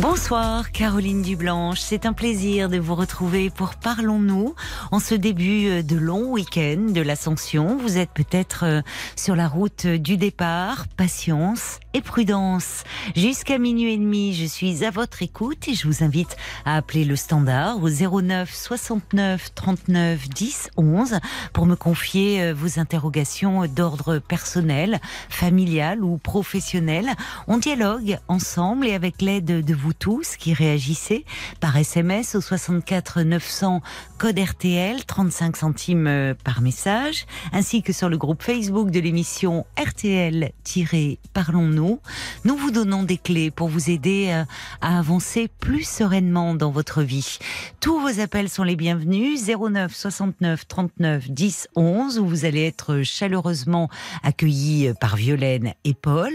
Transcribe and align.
Bonsoir 0.00 0.72
Caroline 0.72 1.22
Dublanche, 1.22 1.78
c'est 1.78 2.04
un 2.04 2.12
plaisir 2.12 2.68
de 2.68 2.78
vous 2.78 2.96
retrouver 2.96 3.48
pour 3.48 3.76
Parlons-nous 3.76 4.56
en 4.90 4.98
ce 4.98 5.14
début 5.14 5.84
de 5.84 5.96
long 5.96 6.32
week-end 6.32 6.90
de 6.90 7.00
l'Ascension. 7.00 7.76
Vous 7.76 7.96
êtes 7.96 8.10
peut-être 8.10 8.64
euh, 8.64 8.82
sur 9.14 9.36
la 9.36 9.46
route 9.46 9.86
du 9.86 10.16
départ, 10.16 10.88
patience 10.96 11.78
et 11.94 12.00
prudence. 12.00 12.82
Jusqu'à 13.14 13.58
minuit 13.58 13.92
et 13.92 13.96
demi, 13.96 14.34
je 14.34 14.46
suis 14.46 14.84
à 14.84 14.90
votre 14.90 15.22
écoute 15.22 15.68
et 15.68 15.74
je 15.74 15.86
vous 15.86 16.02
invite 16.02 16.36
à 16.64 16.76
appeler 16.76 17.04
le 17.04 17.14
standard 17.14 17.80
au 17.80 17.88
09 17.88 18.52
69 18.52 19.54
39 19.54 20.28
10 20.28 20.70
11 20.76 21.20
pour 21.52 21.66
me 21.66 21.76
confier 21.76 22.42
euh, 22.42 22.52
vos 22.52 22.80
interrogations 22.80 23.66
d'ordre 23.66 24.18
personnel, 24.18 25.00
familial 25.28 26.02
ou 26.02 26.18
professionnel. 26.18 27.12
On 27.46 27.58
dialogue 27.58 28.18
ensemble 28.26 28.88
et 28.88 28.94
avec 28.94 29.22
l'aide 29.22 29.64
de 29.64 29.74
tous 29.92 30.36
qui 30.36 30.54
réagissez 30.54 31.24
par 31.60 31.76
SMS 31.76 32.34
au 32.34 32.40
64 32.40 33.22
900 33.22 33.82
code 34.18 34.38
RTL 34.38 35.04
35 35.04 35.56
centimes 35.56 36.06
euh, 36.06 36.34
par 36.44 36.62
message 36.62 37.26
ainsi 37.52 37.82
que 37.82 37.92
sur 37.92 38.08
le 38.08 38.16
groupe 38.16 38.42
Facebook 38.42 38.90
de 38.90 39.00
l'émission 39.00 39.66
RTL-Parlons-nous 39.78 42.00
nous 42.44 42.56
vous 42.56 42.70
donnons 42.70 43.02
des 43.02 43.18
clés 43.18 43.50
pour 43.50 43.68
vous 43.68 43.90
aider 43.90 44.30
à, 44.30 44.46
à 44.80 44.98
avancer 44.98 45.48
plus 45.60 45.84
sereinement 45.84 46.54
dans 46.54 46.70
votre 46.70 47.02
vie. 47.02 47.38
Tous 47.80 48.00
vos 48.00 48.20
appels 48.20 48.48
sont 48.48 48.62
les 48.62 48.76
bienvenus 48.76 49.46
09 49.46 49.94
69 49.94 50.66
39 50.66 51.30
10 51.30 51.68
11 51.76 52.18
où 52.18 52.26
vous 52.26 52.44
allez 52.44 52.64
être 52.64 53.02
chaleureusement 53.02 53.88
accueillis 54.22 54.92
par 55.00 55.16
Violaine 55.16 55.74
et 55.84 55.94
Paul. 55.94 56.32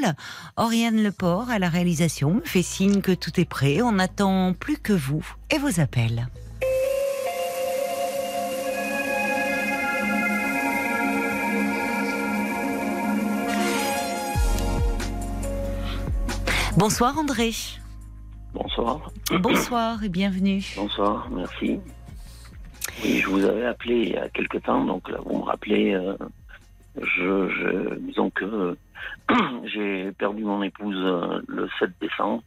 Oriane 0.57 1.01
Leport 1.01 1.49
à 1.49 1.59
la 1.59 1.69
réalisation 1.69 2.41
fait 2.43 2.61
signe 2.61 3.01
que 3.01 3.11
tout 3.11 3.38
est 3.38 3.38
prêt. 3.45 3.81
On 3.81 3.93
n'attend 3.93 4.53
plus 4.53 4.77
que 4.77 4.93
vous 4.93 5.25
et 5.49 5.57
vos 5.57 5.79
appels. 5.79 6.27
Bonsoir 16.77 17.17
André. 17.17 17.51
Bonsoir. 18.53 19.11
Bonsoir 19.41 20.03
et 20.03 20.07
bienvenue. 20.07 20.63
Bonsoir, 20.77 21.29
merci. 21.29 21.79
Oui, 23.03 23.17
je 23.19 23.27
vous 23.27 23.43
avais 23.43 23.65
appelé 23.65 23.95
il 23.95 24.09
y 24.09 24.17
a 24.17 24.29
quelque 24.29 24.57
temps, 24.59 24.85
donc 24.85 25.09
là, 25.09 25.17
vous 25.25 25.39
me 25.39 25.43
rappelez, 25.43 25.93
euh, 25.93 26.15
je, 26.95 27.49
je, 27.49 27.95
disons 27.99 28.29
que 28.29 28.77
j'ai 29.65 30.11
perdu 30.13 30.43
mon 30.43 30.63
épouse 30.63 30.95
euh, 30.97 31.41
le 31.47 31.67
7 31.79 31.91
décembre. 31.99 32.43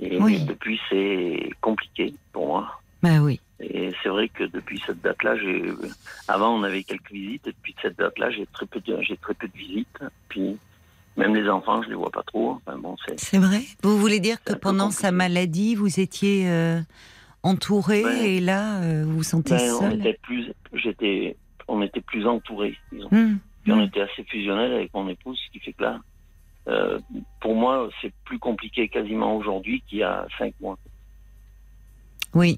Et 0.00 0.20
Oui. 0.20 0.44
depuis, 0.46 0.80
c'est 0.88 1.50
compliqué 1.60 2.14
pour 2.32 2.46
moi. 2.46 2.80
Bah 3.02 3.20
oui. 3.20 3.40
Et 3.60 3.92
c'est 4.02 4.08
vrai 4.08 4.28
que 4.28 4.44
depuis 4.44 4.80
cette 4.86 5.00
date-là, 5.00 5.34
avant 6.28 6.56
on 6.58 6.62
avait 6.62 6.84
quelques 6.84 7.10
visites, 7.10 7.46
et 7.46 7.50
depuis 7.52 7.74
cette 7.82 7.98
date-là, 7.98 8.30
j'ai 8.30 8.46
très 8.46 8.66
peu 8.66 8.80
de, 8.80 8.98
j'ai 9.02 9.16
très 9.16 9.34
peu 9.34 9.48
de 9.48 9.58
visites. 9.58 9.98
Puis 10.28 10.56
même 11.16 11.34
les 11.34 11.48
enfants, 11.48 11.82
je 11.82 11.88
les 11.88 11.96
vois 11.96 12.10
pas 12.10 12.22
trop. 12.22 12.50
Enfin 12.64 12.78
bon, 12.78 12.96
c'est, 13.18 13.38
vrai 13.38 13.62
Vous 13.82 13.98
voulez 13.98 14.20
dire 14.20 14.42
que 14.44 14.52
pendant 14.54 14.90
sa 14.92 15.10
maladie, 15.10 15.74
vous 15.74 15.98
étiez 15.98 16.48
euh, 16.48 16.80
entouré 17.42 18.36
et 18.36 18.40
là, 18.40 18.80
euh, 18.82 19.04
vous 19.04 19.16
vous 19.18 19.22
sentez 19.24 19.56
Ben, 19.56 19.74
on 19.74 19.80
seul? 19.90 20.00
était 20.00 20.18
plus, 20.22 20.52
j'étais, 20.74 21.36
on 21.66 21.82
était 21.82 22.00
plus 22.02 22.26
entourés, 22.26 22.76
disons. 22.92 23.10
Puis 23.64 23.72
on 23.72 23.80
Hmm. 23.80 23.86
était 23.86 24.02
assez 24.02 24.22
fusionnels 24.24 24.72
avec 24.72 24.94
mon 24.94 25.08
épouse, 25.08 25.38
ce 25.44 25.50
qui 25.50 25.58
fait 25.64 25.72
que 25.72 25.82
là, 25.82 26.00
euh, 26.68 26.98
pour 27.40 27.54
moi, 27.54 27.88
c'est 28.00 28.12
plus 28.24 28.38
compliqué 28.38 28.88
quasiment 28.88 29.36
aujourd'hui 29.36 29.82
qu'il 29.88 29.98
y 29.98 30.02
a 30.02 30.26
cinq 30.38 30.54
mois. 30.60 30.78
Oui. 32.34 32.56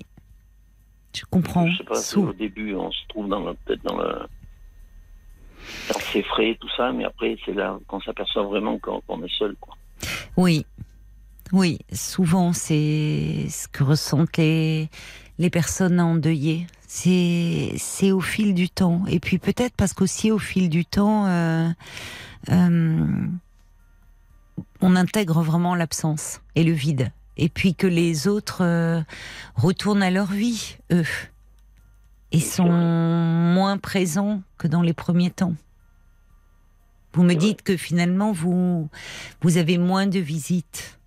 Je 1.14 1.24
comprends. 1.30 1.66
Je 1.68 1.78
sais 1.78 1.84
pas, 1.84 1.96
si 1.96 2.16
au 2.18 2.32
début, 2.32 2.74
on 2.74 2.90
se 2.90 3.06
trouve 3.08 3.28
dans 3.28 3.42
peut-être 3.54 3.82
dans 3.82 3.96
le, 3.96 4.26
dans 5.92 6.00
ses 6.00 6.22
frais, 6.22 6.56
tout 6.60 6.68
ça, 6.76 6.92
mais 6.92 7.04
après, 7.04 7.36
c'est 7.44 7.54
là 7.54 7.78
qu'on 7.86 8.00
s'aperçoit 8.00 8.44
vraiment 8.44 8.78
qu'on 8.78 9.00
qu'on 9.02 9.22
est 9.24 9.38
seul, 9.38 9.56
quoi. 9.60 9.76
Oui. 10.36 10.64
Oui, 11.52 11.80
souvent 11.92 12.52
c'est 12.52 13.48
ce 13.48 13.66
que 13.66 13.82
ressentent 13.82 14.36
les, 14.36 14.88
les 15.38 15.50
personnes 15.50 15.98
endeuillées. 15.98 16.68
C'est 16.86 17.72
c'est 17.76 18.12
au 18.12 18.20
fil 18.20 18.54
du 18.54 18.68
temps. 18.68 19.02
Et 19.08 19.18
puis 19.18 19.38
peut-être 19.38 19.74
parce 19.76 19.92
qu'aussi 19.92 20.30
au 20.30 20.38
fil 20.38 20.68
du 20.68 20.84
temps, 20.84 21.26
euh, 21.26 21.68
euh, 22.50 23.26
on 24.80 24.96
intègre 24.96 25.42
vraiment 25.42 25.74
l'absence 25.74 26.40
et 26.54 26.64
le 26.64 26.72
vide. 26.72 27.12
Et 27.36 27.48
puis 27.48 27.74
que 27.74 27.86
les 27.86 28.28
autres 28.28 28.62
euh, 28.64 29.00
retournent 29.54 30.02
à 30.02 30.10
leur 30.10 30.26
vie, 30.26 30.76
eux, 30.92 31.04
et 32.32 32.40
sont 32.40 32.68
moins 32.68 33.78
présents 33.78 34.42
que 34.58 34.68
dans 34.68 34.82
les 34.82 34.92
premiers 34.92 35.30
temps. 35.30 35.54
Vous 37.12 37.24
me 37.24 37.34
dites 37.34 37.62
que 37.62 37.76
finalement 37.76 38.30
vous 38.30 38.88
vous 39.40 39.56
avez 39.56 39.78
moins 39.78 40.06
de 40.06 40.20
visites. 40.20 41.00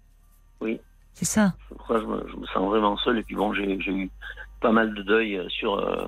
Oui. 0.60 0.80
C'est 1.14 1.26
ça. 1.26 1.54
Je 1.90 1.94
me, 1.94 2.28
je 2.30 2.36
me 2.36 2.46
sens 2.48 2.68
vraiment 2.68 2.98
seul. 2.98 3.20
Et 3.20 3.24
puis 3.24 3.36
bon, 3.36 3.54
j'ai 3.54 3.80
j'ai 3.80 3.92
eu 3.92 4.12
pas 4.60 4.72
mal 4.72 4.94
de 4.94 5.02
deuil 5.04 5.38
euh, 5.38 5.48
sur 5.50 5.76
euh, 5.76 6.08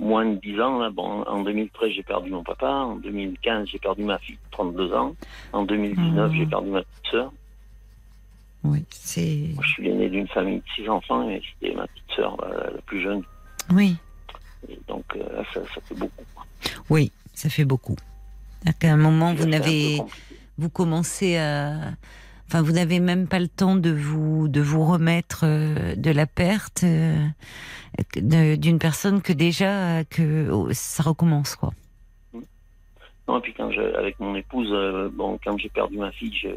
moins 0.00 0.24
de 0.26 0.34
10 0.40 0.60
ans. 0.60 0.78
Là. 0.78 0.90
Bon, 0.90 1.22
en 1.22 1.42
2013, 1.42 1.90
j'ai 1.94 2.02
perdu 2.02 2.30
mon 2.30 2.42
papa. 2.42 2.66
En 2.68 2.96
2015, 2.96 3.68
j'ai 3.68 3.78
perdu 3.78 4.02
ma 4.02 4.18
fille 4.18 4.34
de 4.36 4.50
32 4.50 4.92
ans. 4.94 5.14
En 5.52 5.64
2019, 5.64 6.32
Mhm. 6.32 6.36
j'ai 6.38 6.46
perdu 6.46 6.70
ma 6.70 6.82
petite 6.82 7.06
sœur. 7.12 7.32
Oui, 8.64 8.84
c'est. 8.90 9.50
Je 9.62 9.68
suis 9.68 9.84
l'aîné 9.84 10.08
d'une 10.10 10.28
famille 10.28 10.58
de 10.58 10.64
six 10.76 10.88
enfants 10.88 11.28
et 11.30 11.40
c'était 11.60 11.74
ma 11.74 11.86
petite 11.86 12.10
sœur 12.16 12.36
euh, 12.44 12.70
la 12.74 12.82
plus 12.82 13.00
jeune. 13.02 13.22
Oui, 13.72 13.96
Et 14.68 14.78
donc 14.88 15.04
euh, 15.16 15.20
là, 15.36 15.44
ça, 15.54 15.60
ça 15.74 15.80
fait 15.82 15.94
beaucoup. 15.94 16.24
oui, 16.90 17.10
ça 17.32 17.48
fait 17.48 17.64
beaucoup. 17.64 17.96
À 18.66 18.72
un 18.86 18.96
moment, 18.98 19.32
vous 19.34 19.46
n'avez, 19.46 19.98
vous 20.58 20.68
commencez 20.68 21.38
à, 21.38 21.92
enfin, 22.50 22.62
vous 22.62 22.72
n'avez 22.72 22.98
même 23.00 23.28
pas 23.28 23.38
le 23.38 23.46
temps 23.48 23.76
de 23.76 23.90
vous, 23.90 24.48
de 24.48 24.60
vous 24.60 24.84
remettre 24.84 25.42
euh, 25.44 25.94
de 25.94 26.10
la 26.10 26.26
perte 26.26 26.82
euh, 26.84 27.16
d'une 28.16 28.78
personne 28.78 29.22
que 29.22 29.32
déjà 29.32 30.04
que 30.04 30.50
oh, 30.50 30.68
ça 30.72 31.02
recommence 31.04 31.54
quoi. 31.56 31.70
Non, 33.28 33.38
et 33.38 33.40
puis 33.42 33.54
quand 33.56 33.70
je, 33.70 33.80
avec 33.96 34.18
mon 34.18 34.34
épouse, 34.34 34.68
euh, 34.72 35.08
bon, 35.12 35.38
quand 35.44 35.56
j'ai 35.58 35.68
perdu 35.68 35.96
ma 35.98 36.10
fille, 36.10 36.34
je- 36.34 36.48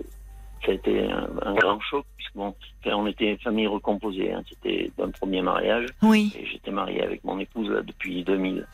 ça 0.65 0.71
a 0.71 0.75
été 0.75 1.03
un, 1.11 1.29
un 1.43 1.53
grand 1.53 1.79
choc 1.81 2.05
puisque 2.17 2.33
bon, 2.35 2.55
on 2.85 3.05
était 3.05 3.37
famille 3.43 3.67
recomposée. 3.67 4.31
hein. 4.33 4.41
C'était 4.49 4.91
d'un 4.97 5.11
premier 5.11 5.41
mariage 5.41 5.87
Oui. 6.01 6.33
et 6.39 6.45
j'étais 6.47 6.71
marié 6.71 7.03
avec 7.03 7.23
mon 7.23 7.37
épouse 7.37 7.69
là, 7.69 7.81
depuis 7.83 8.23
2000. 8.23 8.65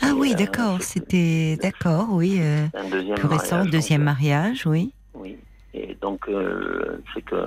Ah 0.00 0.08
Et, 0.08 0.12
oui, 0.12 0.34
d'accord. 0.34 0.80
C'était 0.80 1.56
d'accord. 1.62 2.06
Oui. 2.12 2.38
euh, 2.40 2.66
Un 2.74 2.88
deuxième 2.88 3.16
plus 3.16 3.28
récent, 3.28 3.56
mariage. 3.56 3.70
deuxième 3.72 4.02
mariage. 4.04 4.66
Oui. 4.66 4.92
Oui. 5.14 5.36
Et 5.74 5.96
donc 6.00 6.28
euh, 6.28 6.98
c'est 7.14 7.22
que 7.22 7.46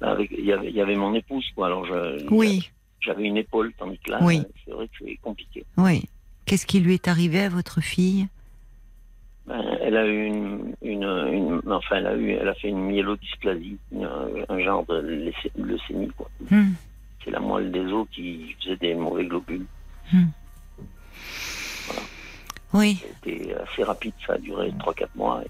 avec 0.00 0.30
il 0.30 0.44
y 0.44 0.52
avait 0.52 0.68
il 0.68 0.74
y 0.76 0.80
avait 0.80 0.96
mon 0.96 1.14
épouse 1.14 1.44
quoi. 1.54 1.66
Alors 1.66 1.84
je, 1.86 2.26
Oui. 2.30 2.70
j'avais 3.00 3.24
une 3.24 3.36
épaule 3.36 3.72
tandis 3.78 3.98
que 3.98 4.10
là 4.12 4.18
Oui. 4.22 4.38
euh, 4.38 4.44
c'est 4.64 4.70
vrai 4.72 4.86
que 4.88 4.92
c'est 5.04 5.16
compliqué. 5.16 5.64
Oui. 5.76 6.04
Qu'est-ce 6.46 6.66
qui 6.66 6.80
lui 6.80 6.94
est 6.94 7.08
arrivé 7.08 7.40
à 7.40 7.48
votre 7.48 7.80
fille? 7.80 8.26
Ben, 9.46 9.62
elle 9.82 9.96
a 9.96 10.06
eu 10.06 10.26
une, 10.26 10.74
une, 10.82 11.02
une- 11.04 11.60
enfin, 11.70 11.96
elle 11.96 12.06
a 12.06 12.16
eu, 12.16 12.30
elle 12.30 12.48
a 12.48 12.54
fait 12.54 12.68
une 12.68 12.80
myélodysplasie, 12.80 13.76
un 14.48 14.58
genre 14.60 14.86
de 14.86 15.00
leucé- 15.02 15.50
leucémie, 15.56 16.08
quoi. 16.16 16.30
Hmm. 16.50 16.72
C'est 17.22 17.30
la 17.30 17.40
moelle 17.40 17.70
des 17.70 17.84
os 17.92 18.06
qui 18.10 18.54
faisait 18.62 18.76
des 18.76 18.94
mauvais 18.94 19.26
globules. 19.26 19.66
Oui. 22.72 23.02
C'était 23.22 23.54
assez 23.54 23.82
rapide, 23.84 24.14
ça 24.26 24.34
a 24.34 24.38
duré 24.38 24.70
3-4 24.78 25.06
mois. 25.14 25.42
Et 25.44 25.48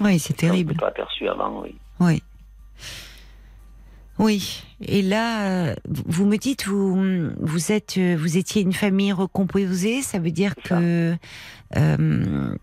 Oui, 0.00 0.18
c'est 0.18 0.34
On 0.34 0.36
terrible. 0.36 0.74
ne 0.74 0.78
pas 0.78 0.88
aperçu 0.88 1.28
avant, 1.28 1.62
oui. 1.62 1.76
Oui. 2.00 2.22
Oui. 4.18 4.62
Et 4.80 5.02
là, 5.02 5.46
euh, 5.46 5.74
vous 5.86 6.24
me 6.26 6.36
dites, 6.38 6.66
vous, 6.66 7.30
vous 7.38 7.72
êtes, 7.72 7.98
euh, 7.98 8.16
vous 8.18 8.36
étiez 8.38 8.62
une 8.62 8.72
famille 8.72 9.12
recomposée. 9.12 10.00
Ça 10.02 10.18
veut 10.18 10.30
dire 10.30 10.54
ça. 10.64 10.76
que 10.78 11.16
euh, 11.76 12.56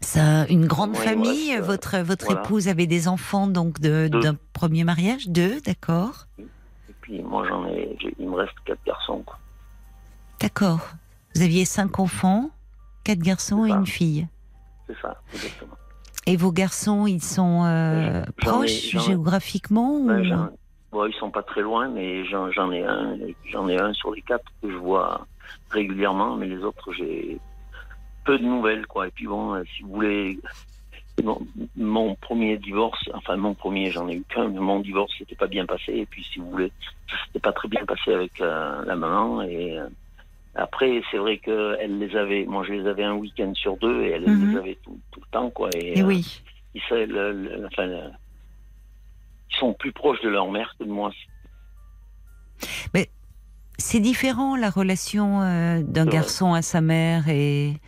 ça, 0.00 0.46
une 0.48 0.66
grande 0.66 0.90
Oui, 0.96 1.04
famille. 1.04 1.56
votre 1.58 1.98
votre 1.98 2.24
voilà. 2.26 2.40
épouse 2.42 2.68
avait 2.68 2.86
des 2.88 3.06
enfants 3.06 3.46
donc 3.46 3.80
de- 3.80 4.08
d'un 4.08 4.36
premier 4.52 4.82
mariage, 4.84 5.28
deux, 5.28 5.60
d'accord, 5.60 6.26
Et 6.38 6.94
puis 7.02 7.22
moi, 7.22 7.46
j'en 7.48 7.66
ai, 7.66 7.96
j'ai- 8.00 8.14
il 8.18 8.28
me 8.28 8.34
reste 8.36 8.54
4 8.64 8.80
garçons, 8.86 9.22
quoi. 9.24 9.38
d'accord. 10.40 10.88
Vous 11.36 11.42
aviez 11.42 11.64
cinq 11.64 12.00
enfants, 12.00 12.50
quatre 13.04 13.20
garçons 13.20 13.64
et 13.64 13.70
une 13.70 13.86
fille. 13.86 14.26
C'est 14.88 14.96
ça, 15.00 15.20
exactement. 15.34 15.74
Et 16.26 16.36
vos 16.36 16.52
garçons, 16.52 17.06
ils 17.06 17.22
sont 17.22 17.64
euh, 17.64 18.22
ai- 18.22 18.32
proches 18.36 18.94
ai- 18.94 18.98
géographiquement 18.98 19.96
ou... 19.98 20.06
Ben, 20.08 20.22
j'en- 20.24 20.50
bon, 20.92 21.06
ils 21.06 21.14
sont 21.14 21.30
pas 21.30 21.42
très 21.42 21.62
loin, 21.62 21.88
mais 21.88 22.24
j'en 22.26 22.48
ai 22.72 22.82
un, 22.84 23.16
j'en 23.50 23.68
ai 23.68 23.80
un 23.80 23.92
sur 23.94 24.12
les 24.12 24.22
quatre 24.22 24.44
que 24.62 24.70
je 24.70 24.76
vois 24.76 25.26
régulièrement, 25.70 26.36
mais 26.36 26.46
les 26.46 26.58
autres 26.62 26.92
j'ai 26.92 27.38
peu 28.24 28.38
de 28.38 28.44
nouvelles, 28.44 28.86
quoi. 28.86 29.08
Et 29.08 29.10
puis 29.10 29.26
bon, 29.26 29.54
euh, 29.54 29.62
si 29.76 29.82
vous 29.82 29.94
voulez, 29.94 30.38
mon, 31.24 31.40
mon 31.76 32.14
premier 32.16 32.58
divorce, 32.58 33.00
enfin 33.14 33.36
mon 33.36 33.54
premier, 33.54 33.90
j'en 33.90 34.08
ai 34.08 34.14
eu 34.16 34.24
qu'un, 34.28 34.48
mais 34.48 34.60
mon 34.60 34.80
divorce 34.80 35.12
s'était 35.16 35.36
pas 35.36 35.46
bien 35.46 35.64
passé. 35.66 35.92
Et 35.94 36.06
puis 36.06 36.24
si 36.32 36.38
vous 36.38 36.50
voulez, 36.50 36.72
ça 37.10 37.16
s'était 37.26 37.40
pas 37.40 37.52
très 37.52 37.68
bien 37.68 37.84
passé 37.86 38.12
avec 38.12 38.40
euh, 38.40 38.84
la 38.84 38.94
maman. 38.94 39.42
Et 39.42 39.78
euh, 39.78 39.88
après, 40.54 41.00
c'est 41.10 41.18
vrai 41.18 41.38
que 41.38 41.76
elle 41.80 41.98
les 41.98 42.16
avait, 42.16 42.44
moi 42.44 42.64
je 42.66 42.72
les 42.72 42.86
avais 42.88 43.04
un 43.04 43.14
week-end 43.14 43.52
sur 43.54 43.76
deux, 43.78 44.02
et 44.02 44.10
elle 44.10 44.28
Mhm. 44.28 44.50
les 44.50 44.56
avait 44.56 44.78
tout, 44.82 44.98
tout 45.10 45.20
le 45.20 45.26
temps, 45.30 45.50
quoi. 45.50 45.70
Et, 45.76 46.00
euh, 46.00 46.04
oui. 46.06 46.42
ils, 46.74 46.82
se- 46.82 46.94
le- 47.06 47.32
le- 47.32 47.66
enfin, 47.66 47.86
le- 47.86 48.10
ils 49.52 49.56
sont 49.58 49.72
plus 49.74 49.92
proches 49.92 50.20
de 50.22 50.28
leur 50.28 50.50
mère 50.50 50.74
que 50.78 50.84
de 50.84 50.90
moi. 50.90 51.10
C'est 53.82 54.00
différent 54.00 54.56
la 54.56 54.68
relation 54.68 55.40
euh, 55.40 55.82
d'un 55.82 56.04
garçon 56.04 56.52
à 56.52 56.60
sa 56.60 56.82
mère 56.82 57.28
et 57.30 57.70
vous 57.72 57.78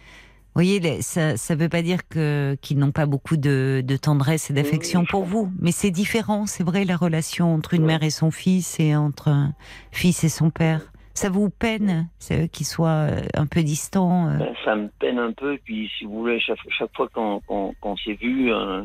voyez 0.54 1.02
ça 1.02 1.36
ça 1.36 1.54
veut 1.54 1.68
pas 1.68 1.82
dire 1.82 2.08
que 2.08 2.56
qu'ils 2.62 2.78
n'ont 2.78 2.92
pas 2.92 3.04
beaucoup 3.04 3.36
de, 3.36 3.82
de 3.84 3.96
tendresse 3.98 4.48
et 4.48 4.54
d'affection 4.54 5.00
Oui, 5.00 5.06
je 5.06 5.10
pour 5.10 5.24
vous 5.24 5.52
mais 5.60 5.70
c'est 5.70 5.90
différent 5.90 6.46
c'est 6.46 6.64
vrai 6.64 6.86
la 6.86 6.96
relation 6.96 7.54
entre 7.54 7.74
une 7.74 7.84
mère 7.84 8.02
et 8.02 8.08
son 8.10 8.30
fils 8.30 8.80
et 8.80 8.96
entre 8.96 9.28
un 9.28 9.52
fils 9.90 10.24
et 10.24 10.30
son 10.30 10.48
père 10.48 10.91
ça 11.14 11.28
vous 11.30 11.50
peine 11.50 12.08
c'est 12.18 12.44
eux 12.44 12.46
qui 12.46 12.64
soient 12.64 13.08
euh, 13.10 13.20
un 13.34 13.46
peu 13.46 13.62
distants 13.62 14.28
euh. 14.28 14.38
Ben, 14.38 14.54
ça 14.64 14.74
me 14.76 14.88
peine 14.88 15.18
un 15.18 15.32
peu. 15.32 15.58
Puis, 15.64 15.90
si 15.98 16.04
vous 16.04 16.20
voulez, 16.20 16.40
chaque, 16.40 16.58
chaque 16.70 16.94
fois 16.96 17.08
qu'on 17.08 17.96
s'est 18.04 18.14
vu, 18.14 18.52
euh, 18.52 18.82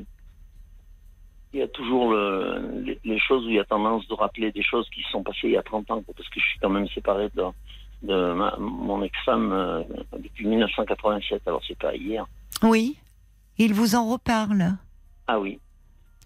il 1.53 1.59
y 1.59 1.63
a 1.63 1.67
toujours 1.69 2.11
le- 2.11 2.81
les, 2.85 2.99
les 3.03 3.19
choses 3.19 3.45
où 3.45 3.49
il 3.49 3.55
y 3.55 3.59
a 3.59 3.63
tendance 3.65 4.07
de 4.07 4.13
rappeler 4.13 4.51
des 4.51 4.63
choses 4.63 4.87
qui 4.89 5.01
se 5.03 5.09
sont 5.11 5.23
passées 5.23 5.39
il 5.45 5.51
y 5.51 5.57
a 5.57 5.63
30 5.63 5.89
ans. 5.91 6.03
Parce 6.15 6.27
que 6.29 6.39
je 6.39 6.45
suis 6.45 6.59
quand 6.59 6.69
même 6.69 6.87
séparé 6.89 7.29
de, 7.35 7.43
de 8.03 8.33
ma- 8.33 8.55
mon 8.59 9.01
ex-femme 9.03 9.51
euh, 9.53 9.81
depuis 10.19 10.45
1987. 10.45 11.41
Alors, 11.47 11.61
c'est 11.67 11.77
pas 11.77 11.95
hier. 11.95 12.25
oui 12.63 12.97
il 13.59 13.73
vous 13.73 13.95
en 13.95 14.07
reparle 14.11 14.77
Ah 15.25 15.39
oui. 15.39 15.59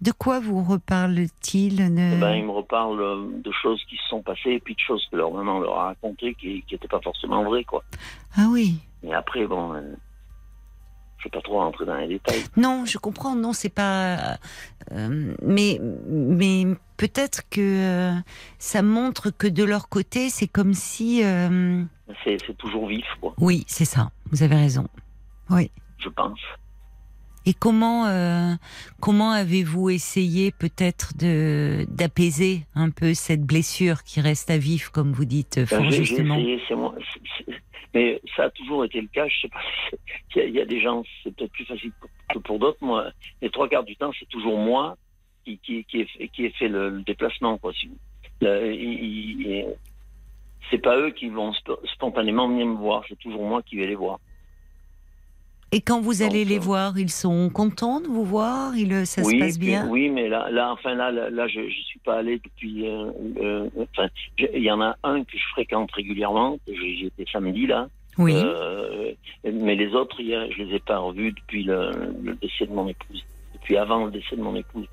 De 0.02 0.12
quoi 0.12 0.40
vous 0.40 0.64
reparle-t-il 0.64 1.82
Eh 1.82 2.20
Ben, 2.20 2.34
ils 2.36 2.46
me 2.46 2.52
reparlent 2.52 3.02
euh, 3.02 3.28
de 3.44 3.52
choses 3.52 3.82
qui 3.90 3.98
se 3.98 4.08
sont 4.10 4.22
passées 4.22 4.52
et 4.52 4.60
puis 4.60 4.74
de 4.76 4.80
choses 4.80 5.06
que 5.12 5.16
leur 5.18 5.32
maman 5.32 5.60
leur 5.60 5.78
a 5.78 5.86
racontées 5.88 6.34
qui 6.36 6.64
n'étaient 6.72 6.88
pas 6.88 7.02
forcément 7.02 7.44
vraies. 7.44 7.64
Quoi. 7.64 7.84
ah 8.36 8.48
oui 8.50 8.80
Mais 9.04 9.14
après, 9.14 9.46
bon, 9.46 9.74
euh, 9.74 9.82
je 11.18 11.28
ne 11.28 11.32
vais 11.34 11.38
pas 11.38 11.42
trop 11.42 11.60
rentrer 11.60 11.86
dans 11.86 11.98
les 11.98 12.08
détails. 12.08 12.44
Non, 12.58 12.86
je 12.86 12.98
comprends. 12.98 13.36
Non, 13.36 13.54
c'est 13.54 13.70
pas. 13.70 14.38
euh, 14.92 15.36
mais 15.44 15.80
mais 16.08 16.66
peut-être 16.98 17.48
que 17.50 17.62
euh, 17.62 18.14
ça 18.58 18.82
montre 18.82 19.30
que 19.30 19.46
de 19.48 19.64
leur 19.64 19.88
côté, 19.88 20.30
c'est 20.30 20.48
comme 20.48 20.74
si. 20.74 21.24
euh, 21.24 21.84
c'est 22.24 22.58
toujours 22.58 22.88
vif, 22.88 23.06
quoi, 23.22 23.34
Oui, 23.38 23.64
c'est 23.68 23.86
ça. 23.86 24.10
Vous 24.32 24.42
avez 24.44 24.56
raison. 24.56 24.88
Oui. 25.52 25.70
je 26.00 26.10
pense. 26.10 26.40
Et 27.46 27.54
comment 27.54 28.06
euh, 28.06 28.54
comment 29.00 29.32
avez-vous 29.32 29.90
essayé 29.90 30.52
peut-être 30.52 31.18
de 31.18 31.86
d'apaiser 31.90 32.62
un 32.76 32.90
peu 32.92 33.14
cette 33.16 33.44
blessure 33.44 34.04
qui 34.04 34.22
reste 34.22 34.50
à 34.52 34.58
vif, 34.58 34.90
comme 34.90 35.12
vous 35.12 35.26
dites 35.26 35.56
Ben, 35.58 35.66
fort 35.66 35.84
j'ai- 35.86 35.92
j'ai 35.92 36.04
justement? 36.06 36.38
essayé, 36.38 36.62
c'est 36.68 36.76
moi. 36.76 36.94
Mais 37.94 38.22
ça 38.38 38.44
a 38.44 38.50
toujours 38.52 38.86
été 38.86 39.02
le 39.02 39.08
cas. 39.08 39.28
Je 39.28 39.42
sais 39.42 39.50
pas 39.50 39.60
il 40.36 40.50
y, 40.50 40.58
y 40.58 40.62
a 40.62 40.66
des 40.66 40.80
gens, 40.82 41.04
c'est 41.24 41.36
peut-être 41.36 41.52
plus 41.52 41.66
facile 41.66 41.92
que 42.34 42.38
pour 42.40 42.60
d'autres. 42.60 42.78
Moi, 42.82 43.12
les 43.42 43.50
trois 43.50 43.68
quarts 43.68 43.84
du 43.84 43.96
temps, 43.96 44.12
c'est 44.20 44.30
toujours 44.30 44.58
moi 44.60 44.96
qui 45.44 45.58
qui 45.60 45.84
qui 45.86 46.02
ai 46.02 46.06
fait, 46.06 46.28
qui 46.30 46.46
ai 46.46 46.52
fait 46.52 46.68
le, 46.70 46.90
le 46.90 47.02
déplacement, 47.02 47.58
quoi. 47.58 47.74
Il- 48.42 49.66
c'est 50.70 50.78
pas 50.78 50.98
eux 50.98 51.12
qui 51.12 51.28
vont 51.30 51.52
sp- 51.52 51.78
spontanément 51.94 52.48
venir 52.48 52.66
me 52.66 52.76
voir. 52.78 53.04
C'est 53.10 53.18
toujours 53.20 53.46
moi 53.46 53.62
qui 53.62 53.76
vais 53.78 53.88
les 53.88 53.96
voir. 53.96 54.20
Et 55.74 55.80
quand 55.80 56.02
vous 56.02 56.22
allez 56.22 56.44
Donc, 56.44 56.50
les 56.50 56.58
euh, 56.58 56.62
voir, 56.62 57.00
ils 57.00 57.10
sont 57.10 57.50
contents 57.50 58.02
de 58.02 58.08
vous 58.08 58.26
voir? 58.26 58.76
Ils, 58.76 59.08
ça 59.08 59.22
oui, 59.24 59.36
se 59.40 59.40
passe 59.46 59.58
puis- 59.58 59.68
bien? 59.68 59.88
oui, 59.90 60.10
mais 60.10 60.28
là, 60.28 60.50
là, 60.52 60.72
enfin 60.74 60.96
là, 60.96 61.12
là, 61.12 61.30
là, 61.30 61.48
je, 61.48 61.62
je 61.70 61.82
suis 61.82 62.00
pas 62.00 62.16
allé 62.16 62.42
depuis. 62.44 62.88
euh, 62.90 63.10
euh, 63.42 63.70
enfin, 63.80 64.10
il 64.38 64.62
y 64.64 64.70
en 64.72 64.82
a 64.82 64.98
un 65.04 65.24
que 65.24 65.38
je 65.38 65.44
fréquente 65.52 65.90
régulièrement. 65.94 66.58
que 66.68 66.74
j'ai- 66.76 66.98
J'étais 66.98 67.26
samedi 67.32 67.68
là. 67.68 67.88
Oui. 68.18 68.34
Euh, 68.36 69.14
mais 69.46 69.76
les 69.76 69.96
autres, 69.96 70.18
je 70.20 70.62
les 70.64 70.76
ai 70.76 70.80
pas 70.80 70.98
revus 70.98 71.32
depuis 71.32 71.64
le, 71.64 71.92
le 72.22 72.36
décès 72.36 72.66
de 72.66 72.74
mon 72.74 72.90
épouse, 72.90 73.24
depuis 73.54 73.78
avant 73.78 74.04
le 74.06 74.12
décès 74.12 74.36
de 74.36 74.42
mon 74.42 74.56
épouse. 74.58 74.88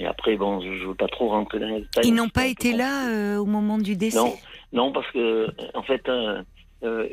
Et 0.00 0.06
après, 0.06 0.34
bon, 0.36 0.60
je, 0.60 0.78
je 0.80 0.86
veux 0.88 0.94
pas 0.96 1.06
trop 1.06 1.28
rentrer 1.28 1.60
dans 1.60 1.68
les 1.68 1.82
détails. 1.82 2.08
Ils 2.08 2.14
n'ont 2.14 2.24
C'est 2.24 2.32
pas 2.32 2.46
été 2.46 2.72
là 2.72 3.08
euh, 3.08 3.36
au 3.38 3.44
moment 3.46 3.78
du 3.78 3.94
décès? 3.94 4.16
Non, 4.18 4.34
non, 4.72 4.90
parce 4.92 5.08
que 5.12 5.46
en 5.74 5.82
fait, 5.84 6.08
euh, 6.08 6.42
euh, 6.82 7.06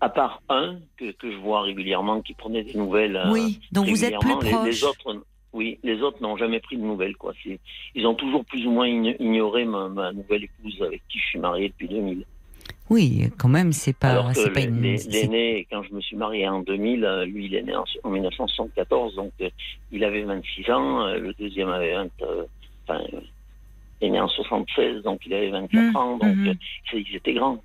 à 0.00 0.08
part 0.08 0.42
un 0.48 0.78
que, 0.96 1.10
que 1.12 1.30
je 1.30 1.36
vois 1.36 1.62
régulièrement, 1.62 2.20
qui 2.22 2.34
prenait 2.34 2.62
des 2.64 2.74
nouvelles. 2.74 3.16
euh, 3.16 3.30
Oui, 3.32 3.60
donc 3.72 3.88
vous 3.88 4.04
êtes 4.04 4.18
plus 4.18 4.28
les- 4.42 4.50
proche. 4.50 4.64
Les, 4.66 4.84
autres, 4.84 5.22
oui, 5.52 5.78
les 5.82 6.00
autres 6.02 6.22
n'ont 6.22 6.36
jamais 6.36 6.60
pris 6.60 6.76
de 6.76 6.82
nouvelles. 6.82 7.16
Quoi. 7.16 7.32
Ils 7.94 8.06
ont 8.06 8.14
toujours 8.14 8.44
plus 8.44 8.66
ou 8.66 8.70
moins 8.70 8.86
ign- 8.86 9.16
ignoré 9.20 9.64
ma, 9.64 9.88
ma 9.88 10.12
nouvelle 10.12 10.44
épouse 10.44 10.80
avec 10.82 11.02
qui 11.08 11.18
je 11.18 11.26
suis 11.26 11.38
marié 11.38 11.68
depuis 11.68 11.88
2000. 11.88 12.24
Oui, 12.88 13.30
quand 13.38 13.48
même, 13.48 13.72
c'est 13.72 13.96
pas, 13.96 14.08
Alors 14.10 14.32
que 14.32 14.48
pas 14.48 14.60
une. 14.62 14.82
l'aîné, 14.82 15.66
quand 15.70 15.82
je 15.84 15.92
me 15.94 16.00
suis 16.00 16.16
marié 16.16 16.48
en 16.48 16.60
2000, 16.60 17.04
euh, 17.04 17.24
lui, 17.24 17.46
il 17.46 17.54
est 17.54 17.62
né 17.62 17.74
en, 17.76 17.84
en 18.02 18.10
1974, 18.10 19.14
donc 19.14 19.32
euh, 19.40 19.48
il 19.92 20.02
avait 20.02 20.22
26 20.22 20.70
ans. 20.72 21.02
euh, 21.06 21.18
le 21.18 21.32
deuxième 21.34 21.68
avait 21.68 21.94
20. 21.94 22.08
euh, 22.22 22.44
enfin, 22.88 23.00
il 24.00 24.08
est 24.08 24.10
né 24.10 24.20
en 24.20 24.26
76, 24.28 25.02
donc 25.02 25.20
il 25.26 25.34
avait 25.34 25.50
24 25.50 25.92
Mmh, 25.92 25.96
ans, 25.96 26.16
donc 26.18 26.34
mmh. 26.36 26.52
ils 26.94 27.14
étaient 27.16 27.34
grands. 27.34 27.62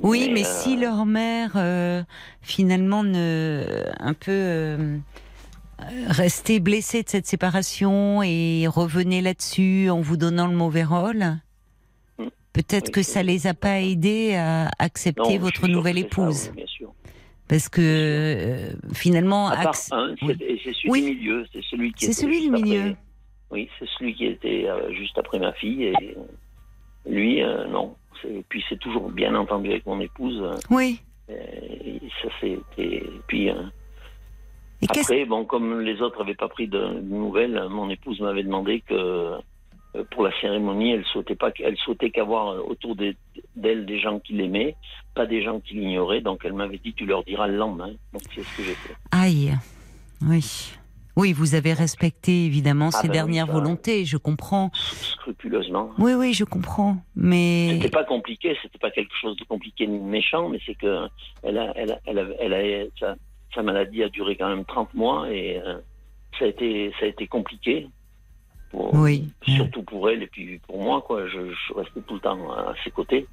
Oui, 0.00 0.30
mais, 0.32 0.46
euh, 0.46 0.48
si 0.62 0.76
leur 0.76 1.04
mère 1.06 1.52
euh, 1.56 2.02
finalement 2.42 3.02
ne 3.02 3.64
un 3.98 4.14
peu 4.14 4.30
euh, 4.30 4.98
restait 6.08 6.60
blessée 6.60 7.02
de 7.02 7.08
cette 7.08 7.26
séparation 7.26 8.22
et 8.22 8.66
revenait 8.68 9.20
là-dessus 9.22 9.90
en 9.90 10.00
vous 10.00 10.16
donnant 10.16 10.46
le 10.46 10.56
mauvais 10.56 10.84
rôle, 10.84 11.38
Mm. 12.18 12.24
peut-être 12.52 12.86
Oui, 12.88 12.92
que 12.92 13.02
ça 13.02 13.22
les 13.22 13.46
a 13.46 13.54
pas 13.54 13.80
aidés 13.80 14.34
à 14.34 14.70
accepter 14.78 15.38
votre 15.38 15.66
nouvelle 15.68 15.96
ça, 15.98 16.00
épouse, 16.06 16.48
oui, 16.50 16.56
bien 16.56 16.66
sûr. 16.66 16.92
parce 17.48 17.68
que 17.70 17.80
euh, 17.80 18.72
finalement, 18.92 19.48
À 19.48 19.56
part 19.56 19.72
acc- 19.74 19.88
un, 19.92 20.14
c'est 20.20 20.26
oui. 20.26 20.60
c'est 20.62 20.72
celui 20.74 21.00
du 21.02 21.16
milieu, 21.16 21.46
c'est 21.52 21.62
celui 21.70 21.92
qui 21.94 22.04
C'est 22.06 22.12
celui 22.12 22.48
après- 22.48 22.96
oui, 23.52 23.68
c'est 23.78 23.88
celui 23.98 24.14
qui 24.14 24.26
était 24.26 24.66
euh, 24.68 24.92
juste 24.94 25.16
après 25.18 25.38
ma 25.38 25.52
fille 25.54 25.84
et 25.84 26.16
lui, 27.08 27.42
euh, 27.42 27.66
non. 27.68 27.96
C'est- 28.22 28.44
Puis 28.48 28.64
c'est 28.68 28.78
toujours 28.78 29.10
bien 29.10 29.34
entendu 29.34 29.70
avec 29.70 29.86
mon 29.86 30.00
épouse. 30.00 30.42
oui. 30.70 31.00
et 31.28 32.00
ça 32.22 32.28
c'était. 32.40 33.02
Puis 33.28 33.48
Et 34.82 34.86
qu'est-ce 34.88 35.12
après, 35.12 35.24
bon, 35.26 35.44
comme 35.44 35.80
les 35.80 36.00
autres 36.02 36.18
n'avaient 36.20 36.34
pas 36.34 36.48
pris 36.48 36.66
de, 36.68 36.78
de 36.78 37.00
nouvelles, 37.00 37.66
mon 37.70 37.88
épouse 37.90 38.20
m'avait 38.20 38.42
demandé 38.42 38.80
que 38.80 38.94
euh, 38.94 39.38
pour 40.12 40.22
la 40.24 40.32
cérémonie, 40.40 40.92
elle 40.92 41.04
souhaitait 41.04 41.34
pas, 41.36 41.50
elle 41.60 41.76
souhaitait 41.76 42.10
qu'avoir 42.10 42.64
autour 42.68 42.96
d'elle 42.96 43.16
des 43.86 43.98
gens 44.00 44.18
qui 44.20 44.32
l'aimaient, 44.34 44.74
pas 45.14 45.26
des 45.26 45.42
gens 45.42 45.60
qui 45.60 45.74
l'ignoraient. 45.74 46.20
Donc 46.20 46.40
elle 46.44 46.52
m'avait 46.54 46.78
dit, 46.78 46.94
tu 46.94 47.06
leur 47.06 47.22
diras 47.24 47.46
le 47.48 47.56
lendemain. 47.56 47.92
Donc 48.12 48.22
c'est 48.34 48.42
ce 48.42 48.56
que 48.56 48.62
j'ai 48.62 48.74
fait. 48.74 48.94
Aïe, 49.12 49.52
oui. 50.22 50.72
Oui, 51.16 51.32
vous 51.32 51.54
avez 51.54 51.72
respecté 51.72 52.44
évidemment 52.46 52.88
Ah 52.92 52.98
ses 52.98 53.08
ben 53.08 53.12
oui, 53.12 53.16
dernières 53.18 53.46
ça- 53.46 53.52
volontés, 53.52 54.04
je 54.04 54.16
comprends. 54.16 54.70
scrupuleusement. 54.74 55.90
Oui, 55.98 56.12
oui, 56.14 56.32
je 56.34 56.44
comprends. 56.44 56.96
Mais 57.16 57.70
C'était 57.74 57.90
pas 57.90 58.04
compliqué, 58.04 58.56
c'était 58.62 58.78
pas 58.78 58.90
quelque 58.90 59.12
chose 59.20 59.36
de 59.36 59.44
compliqué 59.44 59.86
ni 59.86 59.98
de 59.98 60.04
méchant, 60.04 60.48
mais 60.48 60.58
c'est 60.64 60.74
que 60.76 61.06
elle 61.42 61.58
a, 61.58 61.72
elle 61.76 61.92
a, 61.92 61.98
elle 62.06 62.18
a, 62.18 62.24
elle 62.40 62.54
a- 62.54 62.86
sa, 62.98 63.16
sa 63.54 63.62
maladie 63.62 64.02
a 64.02 64.08
duré 64.08 64.36
quand 64.36 64.48
même 64.48 64.64
30 64.64 64.94
mois 64.94 65.30
et 65.30 65.58
euh, 65.58 65.78
ça 66.38 66.44
a 66.44 66.48
été, 66.48 66.92
ça 66.98 67.06
a 67.06 67.08
été 67.08 67.26
compliqué. 67.26 67.88
Pour, 68.70 68.94
Oui. 68.94 69.28
Surtout 69.48 69.82
pour 69.82 70.08
elle 70.08 70.22
et 70.22 70.28
puis 70.28 70.58
pour 70.66 70.80
moi, 70.80 71.02
quoi. 71.02 71.26
Je, 71.26 71.50
je 71.50 71.74
restais 71.74 72.00
tout 72.06 72.14
le 72.14 72.20
temps 72.20 72.52
à 72.52 72.72
ses 72.84 72.92
côtés. 72.92 73.26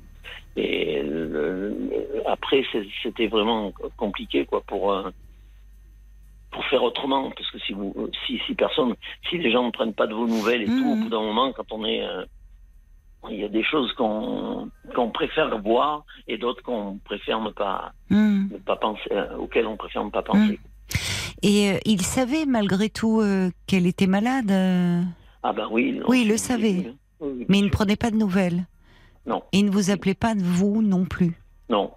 Et 0.55 1.03
le- 1.03 1.27
le- 1.27 2.23
après, 2.25 2.65
c'était 3.03 3.27
vraiment 3.27 3.71
compliqué, 3.97 4.45
quoi, 4.45 4.61
pour 4.61 4.91
euh, 4.91 5.09
pour 6.51 6.63
faire 6.65 6.83
autrement, 6.83 7.29
parce 7.31 7.49
que 7.51 7.59
si 7.59 7.73
vous, 7.73 7.93
si, 8.25 8.39
si 8.47 8.55
personne, 8.55 8.95
si 9.29 9.37
les 9.37 9.51
gens 9.51 9.63
ne 9.65 9.71
prennent 9.71 9.93
pas 9.93 10.07
de 10.07 10.13
vos 10.13 10.27
nouvelles 10.27 10.61
et 10.63 10.65
tout, 10.65 10.85
au 10.85 10.95
Mhm. 10.95 11.03
bout 11.03 11.09
d'un 11.09 11.21
moment, 11.21 11.51
quand 11.53 11.71
on 11.71 11.83
est 11.85 12.03
euh, 12.03 12.23
il 13.29 13.39
y 13.39 13.43
a 13.43 13.49
des 13.49 13.63
choses 13.63 13.91
qu'on 13.93 14.69
qu'on 14.95 15.09
préfère 15.09 15.57
voir 15.61 16.05
et 16.27 16.37
d'autres 16.37 16.63
qu'on 16.63 16.99
préfère 17.03 17.41
ne 17.41 17.49
pas 17.49 17.91
Hmm. 18.09 18.47
ne 18.51 18.57
pas 18.57 18.77
penser 18.77 19.01
euh, 19.11 19.35
auxquelles 19.37 19.67
on 19.67 19.75
préfère 19.75 20.03
ne 20.05 20.09
pas 20.11 20.21
penser. 20.23 20.59
Et 21.43 21.71
euh, 21.71 21.77
il 21.85 22.01
savait 22.01 22.45
malgré 22.45 22.89
tout 22.89 23.19
euh, 23.21 23.49
qu'elle 23.67 23.85
était 23.85 24.07
malade, 24.07 24.49
euh, 24.49 25.01
Ah 25.43 25.51
ben 25.53 25.67
oui. 25.69 25.99
Oui, 26.07 26.21
il 26.23 26.29
le 26.29 26.37
savait. 26.37 26.91
oui, 27.19 27.45
mais 27.49 27.59
il 27.59 27.65
ne 27.65 27.69
prenait 27.69 27.97
pas 27.97 28.09
de 28.11 28.15
nouvelles. 28.15 28.65
Non. 29.25 29.43
Et 29.51 29.59
il 29.59 29.65
ne 29.65 29.71
vous 29.71 29.91
appelait 29.91 30.13
pas 30.15 30.33
de 30.33 30.41
vous 30.41 30.81
non 30.81 31.03
plus. 31.05 31.33
Non. 31.69 31.91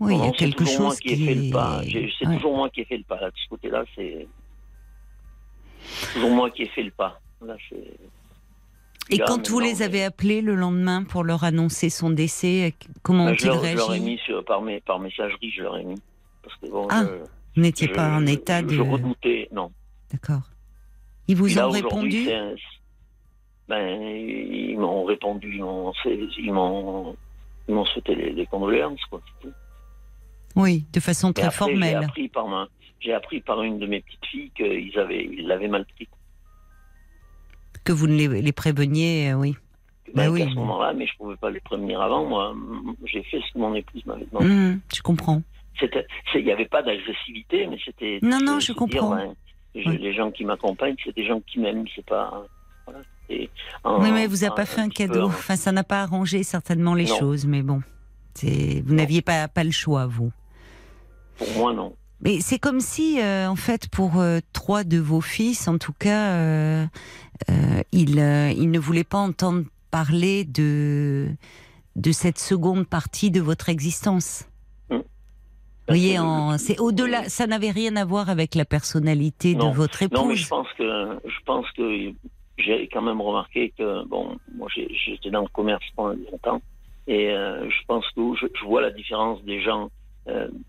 Oui, 0.00 0.14
il 0.16 0.24
y 0.24 0.28
a 0.28 0.30
quelque 0.32 0.58
toujours 0.64 0.80
moi 0.82 0.90
chose 0.90 1.00
qui 1.00 1.08
ai 1.08 1.16
qui 1.16 1.24
fait 1.26 1.32
est. 1.32 1.34
le 1.34 1.50
pas. 1.52 1.82
C'est 1.84 2.26
Ouais. 2.28 2.36
toujours 2.36 2.56
moi 2.56 2.70
qui 2.70 2.80
ai 2.82 2.84
fait 2.84 2.96
le 2.98 3.04
pas. 3.04 3.20
Là, 3.20 3.30
de 3.30 3.36
ce 3.36 3.48
côté-là, 3.48 3.84
c'est 3.96 4.26
toujours 6.14 6.30
moi 6.30 6.50
qui 6.50 6.62
ai 6.62 6.68
fait 6.68 6.82
le 6.84 6.90
pas. 6.90 7.20
Là. 7.44 7.56
Et 9.10 9.16
Là, 9.16 9.24
quand 9.26 9.48
vous 9.48 9.58
les 9.60 9.82
avez 9.82 10.04
appelés 10.04 10.40
le 10.42 10.54
lendemain 10.54 11.02
pour 11.04 11.24
leur 11.24 11.42
annoncer 11.44 11.88
son 11.90 12.10
décès, 12.10 12.74
comment 13.02 13.24
ben, 13.24 13.30
ont-ils 13.32 13.40
je, 13.40 13.46
leur, 13.46 13.64
je 13.64 13.74
leur 13.76 13.86
ai 13.86 13.88
réagi 13.94 14.04
mis 14.04 14.18
sur, 14.18 14.44
par, 14.44 14.60
mes, 14.62 14.80
par 14.80 14.98
messagerie, 15.00 15.50
je 15.50 15.62
leur 15.62 15.78
ai 15.78 15.84
mis. 15.84 16.00
Parce 16.42 16.54
que 16.56 16.66
bon, 16.68 16.86
Ah, 16.90 17.04
je- 17.04 17.24
Vous 17.56 17.62
n'étiez 17.62 17.88
pas 17.88 18.10
en 18.16 18.20
je- 18.26 18.32
état 18.32 18.60
je, 18.60 18.66
de. 18.66 18.70
Je 18.74 18.80
redoutais, 18.82 19.48
non. 19.50 19.72
D'accord. 20.12 20.42
Ils 21.26 21.36
vous 21.36 21.46
là, 21.46 21.66
ont 21.68 21.70
répondu 21.72 22.30
un- 22.30 22.54
Ben, 23.68 23.98
ils 24.16 24.78
m'ont 24.78 25.04
répondu, 25.04 25.56
ils 25.56 25.62
m'ont 25.62 25.92
souhaité 27.84 28.14
les, 28.14 28.32
les 28.32 28.46
condoléances, 28.46 29.04
quoi. 29.10 29.20
Oui, 30.58 30.84
de 30.92 31.00
façon 31.00 31.32
très 31.32 31.44
après, 31.46 31.66
J'ai 31.66 31.70
formelle. 31.72 31.96
appris 32.04 32.28
par 32.28 32.48
ma, 32.48 32.68
j'ai 33.00 33.14
appris 33.14 33.40
par 33.40 33.62
une 33.62 33.78
de 33.78 33.86
mes 33.86 34.00
petites 34.00 34.26
filles 34.26 34.50
qu'ils 34.56 34.98
avaient, 34.98 35.24
ils 35.24 35.46
l'avaient 35.46 35.68
mal 35.68 35.86
pris. 35.96 36.08
Que 37.84 37.92
vous 37.92 38.06
ne 38.06 38.14
les, 38.16 38.42
les 38.42 38.52
préveniez, 38.52 39.30
euh, 39.30 39.34
oui. 39.36 39.56
Ben, 40.14 40.30
oui. 40.30 40.42
qu'à 40.44 40.50
ce 40.50 40.54
moment-là, 40.54 40.92
mais 40.94 41.06
je 41.06 41.12
pouvais 41.16 41.36
pas 41.36 41.50
les 41.50 41.60
prévenir 41.60 42.00
avant. 42.00 42.24
Moi, 42.26 42.54
j'ai 43.04 43.22
fait 43.24 43.40
ce 43.46 43.52
que 43.52 43.58
mon 43.58 43.74
épouse 43.74 44.04
m'avait 44.06 44.26
demandé. 44.26 44.46
Hum, 44.46 44.80
je 44.94 45.00
comprends. 45.02 45.42
Il 46.34 46.44
n'y 46.44 46.50
avait 46.50 46.66
pas 46.66 46.82
d'agressivité, 46.82 47.66
mais 47.66 47.78
c'était. 47.84 48.18
Non, 48.22 48.38
non, 48.42 48.58
je 48.58 48.72
comprends. 48.72 49.14
dire, 49.16 49.34
ben, 49.74 49.82
je-. 49.82 49.90
Les 49.90 50.12
gens 50.14 50.30
qui 50.30 50.44
m'accompagnent, 50.44 50.96
c'est 51.04 51.14
des 51.14 51.26
gens 51.26 51.40
qui 51.40 51.60
m'aiment, 51.60 51.84
c'est 51.94 52.04
pas. 52.04 52.42
Voilà, 52.86 53.00
c'est 53.28 53.48
un- 53.84 53.98
Oui, 54.02 54.10
mais 54.10 54.26
vous 54.26 54.44
un- 54.44 54.50
pas 54.50 54.64
fait 54.66 54.80
un 54.80 54.88
cadeau. 54.88 55.26
Enfin, 55.26 55.56
ça 55.56 55.70
n'a 55.72 55.84
pas 55.84 56.02
arrangé 56.02 56.42
certainement 56.42 56.94
les 56.94 57.04
Non. 57.04 57.18
choses, 57.18 57.46
mais 57.46 57.62
bon. 57.62 57.80
Vous 58.42 58.94
n'aviez 58.94 59.20
pas, 59.22 59.46
pas 59.48 59.62
le 59.64 59.70
choix, 59.72 60.06
vous. 60.06 60.32
Pour 61.38 61.48
moi, 61.56 61.72
non. 61.72 61.94
Mais 62.20 62.40
c'est 62.40 62.58
comme 62.58 62.80
si, 62.80 63.20
euh, 63.20 63.48
en 63.48 63.54
fait, 63.56 63.88
pour 63.88 64.18
euh, 64.20 64.40
trois 64.52 64.82
de 64.84 64.98
vos 64.98 65.20
fils, 65.20 65.68
en 65.68 65.78
tout 65.78 65.92
cas, 65.96 66.32
euh, 66.32 66.86
ils, 67.92 68.18
ils 68.56 68.70
ne 68.70 68.78
voulaient 68.78 69.04
pas 69.04 69.18
entendre 69.18 69.64
parler 69.90 70.44
de, 70.44 71.28
de 71.96 72.12
cette 72.12 72.38
seconde 72.38 72.86
partie 72.88 73.30
de 73.30 73.40
votre 73.40 73.68
existence. 73.68 74.46
Hmm. 74.90 74.96
Vous 74.96 75.04
voyez, 75.88 76.18
en- 76.18 76.58
c'est 76.58 76.78
au-delà, 76.80 77.28
ça 77.28 77.46
n'avait 77.46 77.70
rien 77.70 77.94
à 77.96 78.04
voir 78.04 78.28
avec 78.30 78.54
la 78.56 78.64
personnalité 78.64 79.54
de 79.54 79.64
votre 79.64 80.02
épouse. 80.02 80.18
Non, 80.18 80.26
mais 80.26 80.36
je 80.36 80.48
pense 80.48 80.66
que 80.76 81.18
je 81.24 81.44
pense 81.46 81.66
que 81.76 82.12
j'ai 82.58 82.88
quand 82.92 83.00
même 83.02 83.20
remarqué 83.20 83.72
que 83.78 84.04
bon, 84.06 84.36
moi 84.56 84.66
j'étais 84.74 85.30
dans 85.30 85.42
le 85.42 85.48
commerce 85.48 85.84
pendant 85.94 86.16
longtemps 86.30 86.60
et 87.06 87.28
je 87.30 87.84
pense 87.86 88.04
que 88.14 88.20
je, 88.40 88.46
je 88.60 88.64
vois 88.66 88.82
la 88.82 88.90
différence 88.90 89.42
des 89.44 89.62
gens 89.62 89.88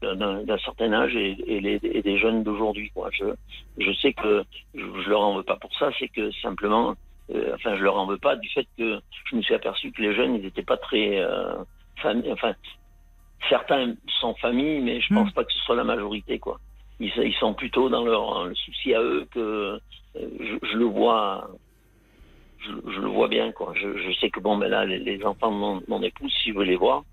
d'un 0.02 0.44
d'un 0.44 0.58
certain 0.60 0.92
âge 0.94 1.16
et, 1.16 1.36
et 1.48 1.60
les- 1.60 1.80
et 1.84 2.02
des 2.02 2.18
jeunes 2.18 2.44
d'aujourd'hui. 2.44 2.92
Je, 3.12 3.26
je 3.78 3.92
sais 3.94 4.14
que 4.14 4.44
je, 4.74 4.84
je 5.04 5.10
leur 5.10 5.22
en 5.22 5.36
veux 5.36 5.44
pas 5.44 5.58
pour 5.58 5.74
ça, 5.78 5.92
c'est 6.00 6.08
que 6.10 6.32
simplement, 6.42 6.96
euh, 7.34 7.54
enfin, 7.56 7.76
je 7.78 7.84
leur 7.84 7.98
en 7.98 8.06
veux 8.06 8.18
pas 8.18 8.36
du 8.36 8.50
fait 8.50 8.68
que 8.78 9.00
je 9.30 9.36
me 9.36 9.42
suis 9.42 9.54
aperçu 9.56 9.92
que 9.92 10.02
les 10.02 10.14
jeunes, 10.16 10.36
ils 10.36 10.44
n'étaient 10.44 10.64
pas 10.64 10.78
très, 10.78 11.20
euh, 11.20 11.56
fami- 12.02 12.32
enfin, 12.32 12.54
certains 13.50 13.96
sont 14.20 14.34
familles, 14.36 14.82
mais 14.82 15.02
je 15.02 15.14
pense 15.14 15.32
pas 15.34 15.44
que 15.44 15.52
ce 15.54 15.60
soit 15.60 15.76
la 15.76 15.84
majorité, 15.84 16.40
quoi. 16.40 16.60
Ils, 17.00 17.12
ils 17.18 17.34
sont 17.36 17.54
plutôt 17.54 17.90
dans 17.90 18.04
leur 18.04 18.46
le 18.46 18.56
souci 18.56 18.94
à 18.94 19.02
eux 19.02 19.26
que 19.32 19.40
euh, 19.40 19.80
je, 20.16 20.68
je 20.72 20.78
le 20.78 20.86
vois. 20.86 21.50
Je, 22.60 22.72
je 22.92 23.00
le 23.00 23.08
vois 23.08 23.30
bien, 23.30 23.54
quoi. 23.54 23.74
Je, 23.76 23.98
je 23.98 24.12
sais 24.20 24.30
que 24.30 24.42
bon, 24.42 24.58
ben 24.58 24.68
là, 24.68 24.84
les, 24.86 25.00
les 25.00 25.24
enfants 25.24 25.50
de 25.52 25.56
mon, 25.56 25.82
mon 25.88 26.04
épouse, 26.04 26.32
si 26.44 26.50
je 26.52 26.58
veux 26.58 26.66
les 26.66 26.76
voir, 26.76 27.04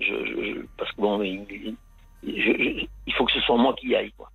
je, 0.00 0.62
parce 0.76 0.90
que 0.92 1.00
bon, 1.00 1.22
il, 1.22 1.76
je- 2.26 2.32
je- 2.32 2.86
il 3.06 3.14
faut 3.14 3.24
que 3.24 3.32
ce 3.32 3.40
soit 3.40 3.56
moi 3.56 3.74
qui 3.78 3.88
y 3.88 3.96
aille, 3.96 4.12
quoi. 4.16 4.30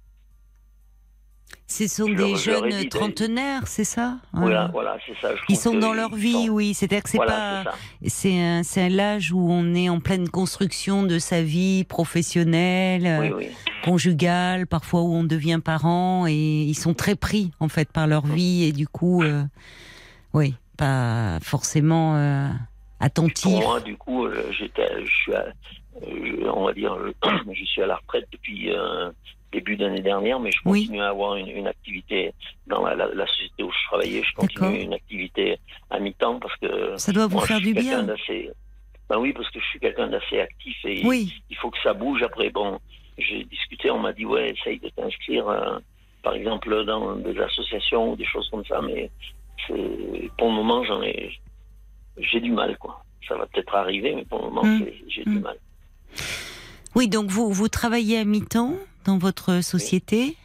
Ce 1.67 1.87
sont 1.87 2.07
Je 2.07 2.15
des 2.15 2.35
jeunes 2.35 2.69
dit, 2.81 2.89
trentenaires, 2.89 3.65
c'est 3.65 3.85
ça? 3.85 4.17
Voilà, 4.33 4.65
Ouais. 4.65 4.71
voilà, 4.73 4.97
c'est 5.05 5.15
ça. 5.21 5.33
je 5.33 5.41
Ils 5.47 5.55
sont 5.55 5.73
dans 5.77 5.93
leur 5.93 6.13
vie, 6.15 6.47
sont- 6.47 6.51
oui. 6.53 6.73
C'est-à-dire 6.73 7.01
que 7.03 7.09
c'est 7.09 7.17
Voilà, 7.17 7.61
pas. 7.63 7.73
c'est. 8.07 8.61
C'est 8.63 8.89
l'âge 8.89 9.31
où 9.31 9.49
on 9.49 9.73
est 9.73 9.87
en 9.87 10.01
pleine 10.01 10.27
construction 10.27 11.03
de 11.03 11.17
sa 11.17 11.41
vie 11.41 11.85
professionnelle, 11.85 13.05
euh, 13.05 13.19
Oui, 13.21 13.31
oui. 13.37 13.47
conjugale, 13.85 14.67
parfois 14.67 15.01
où 15.03 15.13
on 15.13 15.23
devient 15.23 15.61
parent 15.63 16.27
et 16.27 16.33
ils 16.63 16.75
sont 16.77 16.93
très 16.93 17.15
pris 17.15 17.51
en 17.61 17.69
fait 17.69 17.89
par 17.89 18.05
leur 18.05 18.25
vie 18.25 18.63
et 18.65 18.73
du 18.73 18.87
coup, 18.89 19.23
euh, 19.23 19.43
oui, 20.33 20.55
pas 20.77 21.39
forcément 21.41 22.17
euh, 22.17 22.49
attentifs. 22.99 23.45
moi, 23.63 23.79
du 23.79 23.95
coup, 23.95 24.27
j'étais, 24.51 25.05
je 25.05 25.09
suis, 25.23 25.33
à, 25.33 25.45
je- 26.01 26.47
on 26.47 26.65
va 26.65 26.73
dire, 26.73 26.97
je, 27.23 27.29
je 27.53 27.65
suis 27.65 27.81
à 27.81 27.87
la 27.87 27.95
retraite 27.95 28.27
depuis 28.31 28.71
euh, 28.71 29.11
début 29.51 29.75
d'année 29.75 30.01
dernière, 30.01 30.39
mais 30.39 30.51
je 30.51 30.59
Oui. 30.65 30.83
continue 30.85 31.01
à 31.01 31.09
avoir 31.09 31.35
une, 31.35 31.49
une 31.49 31.67
activité 31.67 32.33
dans 32.67 32.85
la, 32.85 32.95
la- 32.95 33.13
la 33.13 33.27
société 33.27 33.63
où 33.63 33.71
je 33.71 33.87
travaillais. 33.87 34.23
Je 34.23 34.33
continue 34.33 34.81
une 34.81 34.93
activité 34.93 35.57
à 35.89 35.99
mi-temps 35.99 36.39
parce 36.39 36.55
que 36.57 36.95
Ça 36.97 37.11
doit 37.11 37.27
vous 37.27 37.37
moi, 37.37 37.45
faire 37.45 37.57
je 37.59 37.63
suis 37.65 37.73
du 37.73 37.81
quelqu'un 37.81 38.03
bien. 38.03 38.15
d'assez- 38.15 38.49
Ben 39.09 39.17
oui, 39.19 39.33
parce 39.33 39.49
que 39.49 39.59
je 39.59 39.65
suis 39.65 39.79
quelqu'un 39.79 40.07
d'assez 40.07 40.39
actif 40.39 40.77
et 40.85 41.01
Oui, 41.05 41.33
il 41.49 41.57
faut 41.57 41.69
que 41.69 41.81
ça 41.83 41.93
bouge. 41.93 42.23
Après, 42.23 42.49
bon, 42.49 42.79
j'ai 43.17 43.43
discuté, 43.43 43.91
on 43.91 43.99
m'a 43.99 44.13
dit, 44.13 44.25
ouais, 44.25 44.51
essaye 44.51 44.79
de 44.79 44.87
t'inscrire, 44.89 45.47
euh, 45.49 45.79
par 46.23 46.33
exemple, 46.33 46.85
dans 46.85 47.15
des 47.17 47.37
associations 47.39 48.13
ou 48.13 48.15
des 48.15 48.23
choses 48.25 48.47
comme 48.49 48.63
ça, 48.65 48.79
mais 48.81 49.11
pour 49.67 50.47
le 50.47 50.53
moment, 50.53 50.83
j'en 50.85 51.01
ai, 51.03 51.37
j'ai 52.17 52.39
du 52.39 52.51
mal, 52.51 52.77
quoi. 52.77 53.03
Ça 53.27 53.35
va 53.35 53.45
peut-être 53.47 53.75
arriver, 53.75 54.15
mais 54.15 54.23
pour 54.25 54.39
le 54.43 54.49
moment, 54.49 54.63
c'est- 54.79 54.93
j'ai 55.09 55.23
du 55.23 55.37
Mm. 55.37 55.41
mal. 55.41 55.57
Oui. 56.95 57.07
Donc 57.07 57.29
vous 57.29 57.51
vous 57.51 57.67
travaillez 57.69 58.17
à 58.17 58.25
mi-temps 58.25 58.75
dans 59.05 59.17
votre 59.17 59.61
société. 59.61 60.35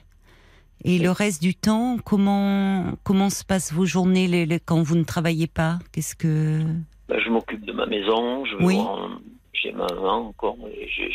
Et 0.84 0.98
le 0.98 1.10
reste 1.10 1.42
du 1.42 1.54
temps, 1.54 1.96
comment 2.04 2.92
comment 3.02 3.30
se 3.30 3.44
passent 3.44 3.72
vos 3.72 3.86
journées 3.86 4.28
les- 4.28 4.46
les- 4.46 4.60
quand 4.60 4.82
vous 4.82 4.94
ne 4.96 5.04
travaillez 5.04 5.46
pas? 5.46 5.78
Qu'est-ce 5.92 6.14
que 6.14 6.62
Ben, 7.08 7.18
je 7.18 7.30
m'occupe 7.30 7.64
de 7.64 7.72
ma 7.72 7.86
maison, 7.86 8.44
je 8.44 8.56
Oui. 8.56 8.78
euh, 8.78 9.08
j'ai 9.54 9.72
ma 9.72 9.86
maman 9.86 10.28
encore. 10.28 10.56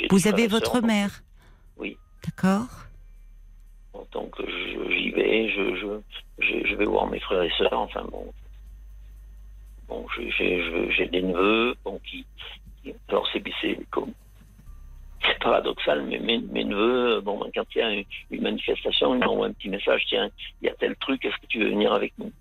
vous 0.10 0.28
avez 0.28 0.48
votre 0.48 0.82
mère 0.82 1.24
Oui. 1.78 1.96
D'accord. 2.26 2.68
Donc, 4.14 4.36
j'y 4.40 5.12
vais, 5.12 5.50
je, 5.50 5.76
je, 6.40 6.68
je, 6.68 6.76
vais 6.76 6.86
voir 6.86 7.08
mes 7.08 7.20
frères 7.20 7.44
et 7.44 7.52
sœurs, 7.58 7.80
enfin 7.80 8.04
bon. 8.12 8.26
Bon, 9.88 10.06
j'ai- 10.18 11.08
des 11.08 11.22
neveux, 11.22 11.76
bon, 11.86 12.00
qui, 12.10 12.26
qui- 12.84 12.94
alors 13.10 13.28
c'est 13.32 13.44
c'est 13.62 13.78
comme- 13.90 14.12
c'est 15.24 15.40
paradoxal, 15.40 16.04
mais 16.04 16.20
mes, 16.20 16.40
mes 16.40 16.64
neveux, 16.64 17.22
bon, 17.22 17.40
ben, 17.40 17.52
quand 17.54 17.66
il 17.76 17.78
y 17.78 17.82
a 17.82 17.92
une, 17.92 18.42
manifestation, 18.42 19.16
ils 19.16 19.20
m'envoient 19.20 19.48
un 19.48 19.54
petit 19.54 19.70
message, 19.70 20.04
tiens, 20.08 20.30
il 20.62 20.68
y 20.68 20.70
a 20.70 20.74
tel 20.76 20.96
truc, 20.98 21.24
est-ce 21.26 21.36
que 21.42 21.48
tu 21.48 21.60
veux 21.60 21.70
venir 21.70 21.94
avec 21.94 22.14
nous? 22.18 22.32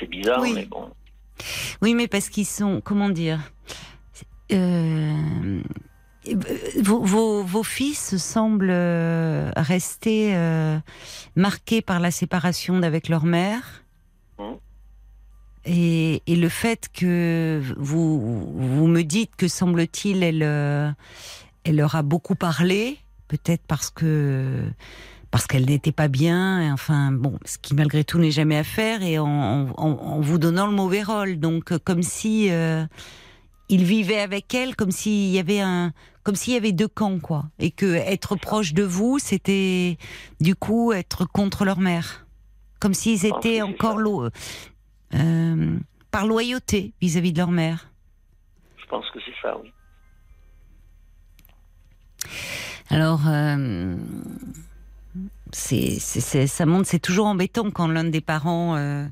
C'est- 0.00 0.06
bizarre, 0.06 0.40
Oui. 0.40 0.52
mais 0.54 0.64
bon. 0.64 0.90
Oui, 1.82 1.94
mais 1.94 2.08
parce 2.08 2.30
qu'ils 2.30 2.46
sont, 2.46 2.80
comment 2.80 3.10
dire, 3.10 3.40
euh, 4.52 5.60
vos, 6.80 7.02
vos, 7.02 7.42
vos 7.42 7.62
fils 7.62 8.16
semblent 8.16 8.70
euh, 8.70 9.50
rester 9.56 10.34
euh, 10.34 10.78
marqués 11.34 11.82
par 11.82 12.00
la 12.00 12.10
séparation 12.10 12.78
d'avec 12.78 13.08
leur 13.08 13.24
mère. 13.24 13.84
Et, 15.66 16.22
et 16.26 16.36
le 16.36 16.48
fait 16.48 16.88
que 16.92 17.60
vous, 17.76 18.52
vous 18.56 18.86
me 18.86 19.02
dites 19.02 19.34
que 19.36 19.48
semble-t-il, 19.48 20.22
elle, 20.22 20.42
euh, 20.44 20.90
elle 21.64 21.76
leur 21.76 21.96
a 21.96 22.02
beaucoup 22.02 22.36
parlé, 22.36 22.98
peut-être 23.28 23.62
parce 23.66 23.90
que 23.90 24.62
parce 25.32 25.48
qu'elle 25.48 25.66
n'était 25.66 25.92
pas 25.92 26.06
bien, 26.08 26.62
et 26.62 26.70
enfin 26.70 27.10
bon, 27.10 27.38
ce 27.44 27.58
qui 27.58 27.74
malgré 27.74 28.04
tout 28.04 28.18
n'est 28.18 28.30
jamais 28.30 28.56
à 28.56 28.62
faire, 28.64 29.02
et 29.02 29.18
en, 29.18 29.26
en- 29.26 29.74
en 29.76 30.20
vous 30.20 30.38
donnant 30.38 30.66
le 30.66 30.72
mauvais 30.72 31.02
rôle, 31.02 31.38
donc 31.38 31.72
euh, 31.72 31.78
comme 31.82 32.02
si 32.02 32.46
euh, 32.50 32.86
il 33.68 33.84
vivait 33.84 34.20
avec 34.20 34.54
elle, 34.54 34.76
comme 34.76 34.92
s'il 34.92 35.28
y 35.30 35.38
avait 35.40 35.60
un, 35.60 35.92
comme 36.22 36.36
s'il 36.36 36.54
y 36.54 36.56
avait 36.56 36.72
deux 36.72 36.88
camps 36.88 37.18
quoi, 37.18 37.46
et 37.58 37.72
que 37.72 37.86
être 37.96 38.36
proche 38.36 38.72
de 38.72 38.84
vous, 38.84 39.18
c'était 39.18 39.98
du 40.40 40.54
coup 40.54 40.92
être 40.92 41.26
contre 41.26 41.64
leur 41.64 41.80
mère, 41.80 42.24
comme 42.78 42.94
s'ils 42.94 43.20
que 43.22 43.26
étaient 43.26 43.62
encore 43.62 43.98
ça. 43.98 44.30
Euh, 45.14 45.78
par 46.10 46.26
loyauté 46.26 46.92
vis-à-vis 47.00 47.32
de 47.32 47.38
leur 47.38 47.50
mère. 47.50 47.90
Je 48.78 48.86
pense 48.86 49.04
que 49.10 49.18
c'est 49.24 49.34
ça, 49.42 49.56
oui. 49.62 49.72
Alors, 52.88 53.22
euh, 53.26 53.96
c'est, 55.52 55.98
ça 55.98 56.66
montre, 56.66 56.88
c'est 56.88 56.98
toujours 57.00 57.26
embêtant 57.26 57.70
quand 57.70 57.88
l'un 57.88 58.04
des 58.04 58.20
parents, 58.20 58.76
euh, 58.76 59.04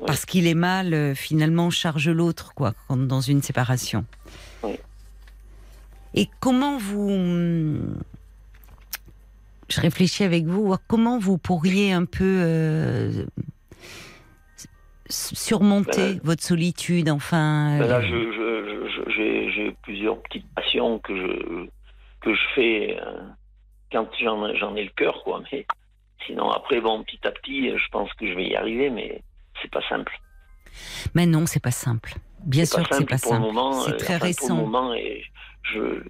Oui. 0.00 0.06
parce 0.06 0.24
qu'il 0.24 0.46
est 0.46 0.54
mal, 0.54 1.14
finalement 1.14 1.70
charge 1.70 2.08
l'autre, 2.08 2.54
quoi, 2.54 2.74
quand- 2.86 2.96
dans 2.96 3.20
une 3.20 3.42
séparation. 3.42 4.06
Oui. 4.62 4.76
Et 6.14 6.28
comment 6.40 6.78
vous, 6.78 7.78
je 9.68 9.80
réfléchis 9.80 10.24
avec 10.24 10.46
vous, 10.46 10.74
comment 10.88 11.18
vous 11.18 11.36
pourriez 11.36 11.92
un 11.92 12.06
peu 12.06 13.26
surmonter 15.08 16.14
Ben, 16.14 16.20
votre 16.24 16.42
solitude, 16.42 17.08
enfin. 17.10 17.78
Ben 17.78 17.86
là, 17.88 18.00
euh, 18.00 18.88
j'ai 19.08 19.50
j'ai 19.50 19.74
plusieurs 19.82 20.20
petites 20.22 20.46
passions 20.54 20.98
que 20.98 21.14
je 21.16 21.66
que 22.20 22.34
je 22.34 22.40
fais 22.54 22.98
euh, 23.00 23.22
quand 23.92 24.08
j'en 24.20 24.54
j'en 24.56 24.76
ai 24.76 24.84
le 24.84 24.90
cœur, 24.90 25.22
quoi. 25.24 25.42
Mais 25.52 25.66
sinon, 26.26 26.50
après, 26.50 26.80
bon, 26.80 27.02
petit 27.04 27.20
à 27.26 27.30
petit, 27.30 27.70
je 27.70 27.88
pense 27.90 28.12
que 28.14 28.26
je 28.26 28.34
vais 28.34 28.48
y 28.48 28.56
arriver, 28.56 28.90
mais 28.90 29.22
c'est 29.62 29.70
pas 29.70 29.82
simple. 29.88 30.12
Mais 31.14 31.26
non, 31.26 31.46
c'est 31.46 31.62
pas 31.62 31.70
simple. 31.70 32.14
Bien 32.44 32.64
sûr 32.66 32.86
que 32.88 32.94
c'est 32.94 33.08
pas 33.08 33.18
pour 33.18 33.32
le 33.32 33.38
simple. 33.38 33.46
moment. 33.46 33.72
C'est 33.80 33.92
euh, 33.92 33.96
très 33.96 34.16
enfin, 34.16 34.18
Pour 34.18 34.48
le 34.48 34.54
récent. 34.54 34.56
moment, 34.56 34.94
je, 35.62 36.02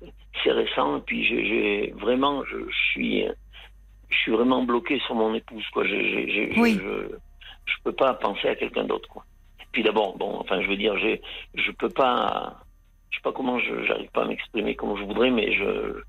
c'est 0.43 0.51
récent. 0.53 0.99
Et 0.99 1.01
puis 1.03 1.25
j'ai, 1.25 1.95
vraiment, 1.99 2.45
je, 2.47 2.57
je 2.59 2.77
suis, 2.93 3.25
je 4.09 4.17
suis 4.17 4.33
vraiment 4.33 4.63
bloqué 4.65 4.99
sur 5.07 5.15
mon 5.15 5.35
épouse, 5.35 5.65
quoi. 5.73 5.85
Oui. 5.85 6.79
je, 6.83 7.17
je 7.69 7.83
peux 7.85 7.93
pas 7.93 8.15
penser 8.15 8.49
à 8.49 8.57
quelqu'un 8.57 8.85
d'autre, 8.85 9.09
quoi. 9.09 9.25
Puis 9.73 9.83
d'abord, 9.83 10.17
bon, 10.17 10.37
enfin, 10.41 10.61
je 10.63 10.69
veux 10.69 10.77
dire, 10.77 10.97
j'ai, 10.99 11.21
je 11.55 11.71
peux 11.73 11.91
pas, 11.91 12.61
je 13.11 13.17
sais 13.17 13.23
pas 13.23 13.33
comment, 13.33 13.59
je, 13.59 13.85
j'arrive 13.87 14.11
pas 14.11 14.23
à 14.25 14.27
m'exprimer 14.27 14.75
comme 14.75 14.97
je 14.99 15.05
voudrais, 15.05 15.31
mais 15.31 15.53
je, 15.53 16.01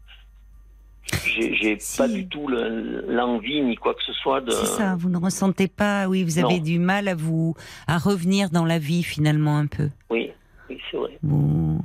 j'ai, 1.26 1.56
j'ai 1.56 1.78
Si. 1.80 1.98
pas 1.98 2.08
du 2.08 2.28
tout 2.28 2.48
le- 2.48 3.06
l'envie 3.08 3.62
ni 3.62 3.76
quoi 3.76 3.94
que 3.94 4.04
ce 4.04 4.14
soit 4.14 4.42
de. 4.42 4.52
C'est 4.52 4.66
ça, 4.66 4.96
vous 4.96 5.10
ne 5.10 5.18
ressentez 5.18 5.68
pas, 5.68 6.08
oui, 6.08 6.24
vous 6.24 6.38
avez 6.40 6.58
Non. 6.58 6.64
du 6.64 6.80
mal 6.80 7.08
à 7.08 7.16
vous, 7.16 7.56
à 7.88 7.98
revenir 7.98 8.50
dans 8.50 8.66
la 8.66 8.80
vie 8.80 9.04
finalement 9.04 9.58
un 9.58 9.68
peu. 9.68 9.90
Oui, 10.10 10.32
oui, 10.70 10.80
c'est 10.90 10.98
vrai. 10.98 11.18
Vous, 11.24 11.82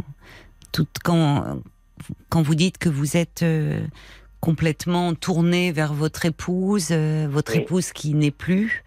tout, 0.72 0.86
quand, 1.04 1.60
quand 2.28 2.42
vous 2.42 2.54
dites 2.54 2.78
que 2.78 2.88
vous 2.88 3.16
êtes 3.16 3.42
euh, 3.42 3.80
complètement 4.40 5.14
tourné 5.14 5.72
vers 5.72 5.94
votre 5.94 6.26
épouse, 6.26 6.88
euh, 6.92 7.26
votre 7.28 7.52
Oui. 7.54 7.62
épouse 7.62 7.92
qui 7.92 8.14
n'est 8.14 8.30
plus, 8.30 8.84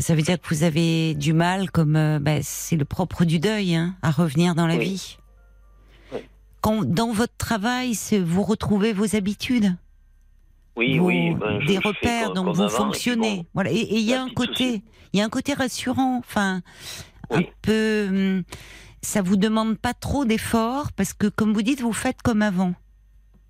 ça 0.00 0.14
veut 0.14 0.22
dire 0.22 0.40
que 0.40 0.48
vous 0.54 0.62
avez 0.62 1.14
du 1.14 1.32
mal, 1.32 1.70
comme 1.70 1.96
euh, 1.96 2.18
bah, 2.18 2.42
c'est 2.42 2.76
le 2.76 2.84
propre 2.84 3.24
du 3.24 3.38
deuil, 3.38 3.74
hein, 3.74 3.94
à 4.02 4.10
revenir 4.10 4.54
dans 4.54 4.66
la 4.66 4.76
Oui. 4.76 4.84
vie. 4.84 5.16
Oui. 6.12 6.20
Quand 6.60 6.84
dans 6.84 7.12
votre 7.12 7.36
travail, 7.36 7.94
vous 8.24 8.42
retrouvez 8.42 8.92
vos 8.92 9.14
habitudes, 9.16 9.74
Oui, 10.76 10.98
vos- 10.98 11.06
oui. 11.06 11.34
ben, 11.34 11.60
je- 11.60 11.66
des 11.66 11.74
je 11.74 11.80
repères 11.88 12.32
comme 12.32 12.46
vous 12.52 12.62
avant, 12.62 12.66
et 12.66 12.70
fonctionnez. 12.70 13.36
bon, 13.38 13.46
Voilà. 13.54 13.70
Et 13.70 13.76
et 13.80 13.96
il 13.98 14.04
y 14.04 14.14
a 14.14 14.22
un 14.22 14.30
côté, 14.30 14.82
il 15.12 15.18
y 15.18 15.22
a 15.22 15.24
un 15.24 15.28
côté 15.28 15.52
rassurant. 15.52 16.18
Enfin, 16.18 16.62
un 17.30 17.38
Oui. 17.38 17.48
peu, 17.60 18.06
hum, 18.08 18.42
ça 19.02 19.20
vous 19.20 19.36
demande 19.36 19.76
pas 19.78 19.92
trop 19.94 20.24
d'efforts 20.24 20.92
parce 20.92 21.12
que, 21.12 21.26
comme 21.26 21.52
vous 21.52 21.62
dites, 21.62 21.80
vous 21.82 21.92
faites 21.92 22.22
comme 22.22 22.40
avant. 22.42 22.72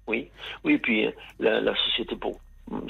Oui, 0.09 0.29
oui, 0.65 0.79
puis 0.79 1.07
euh, 1.07 1.11
la, 1.39 1.61
la 1.61 1.75
société 1.77 2.17
pour 2.17 2.41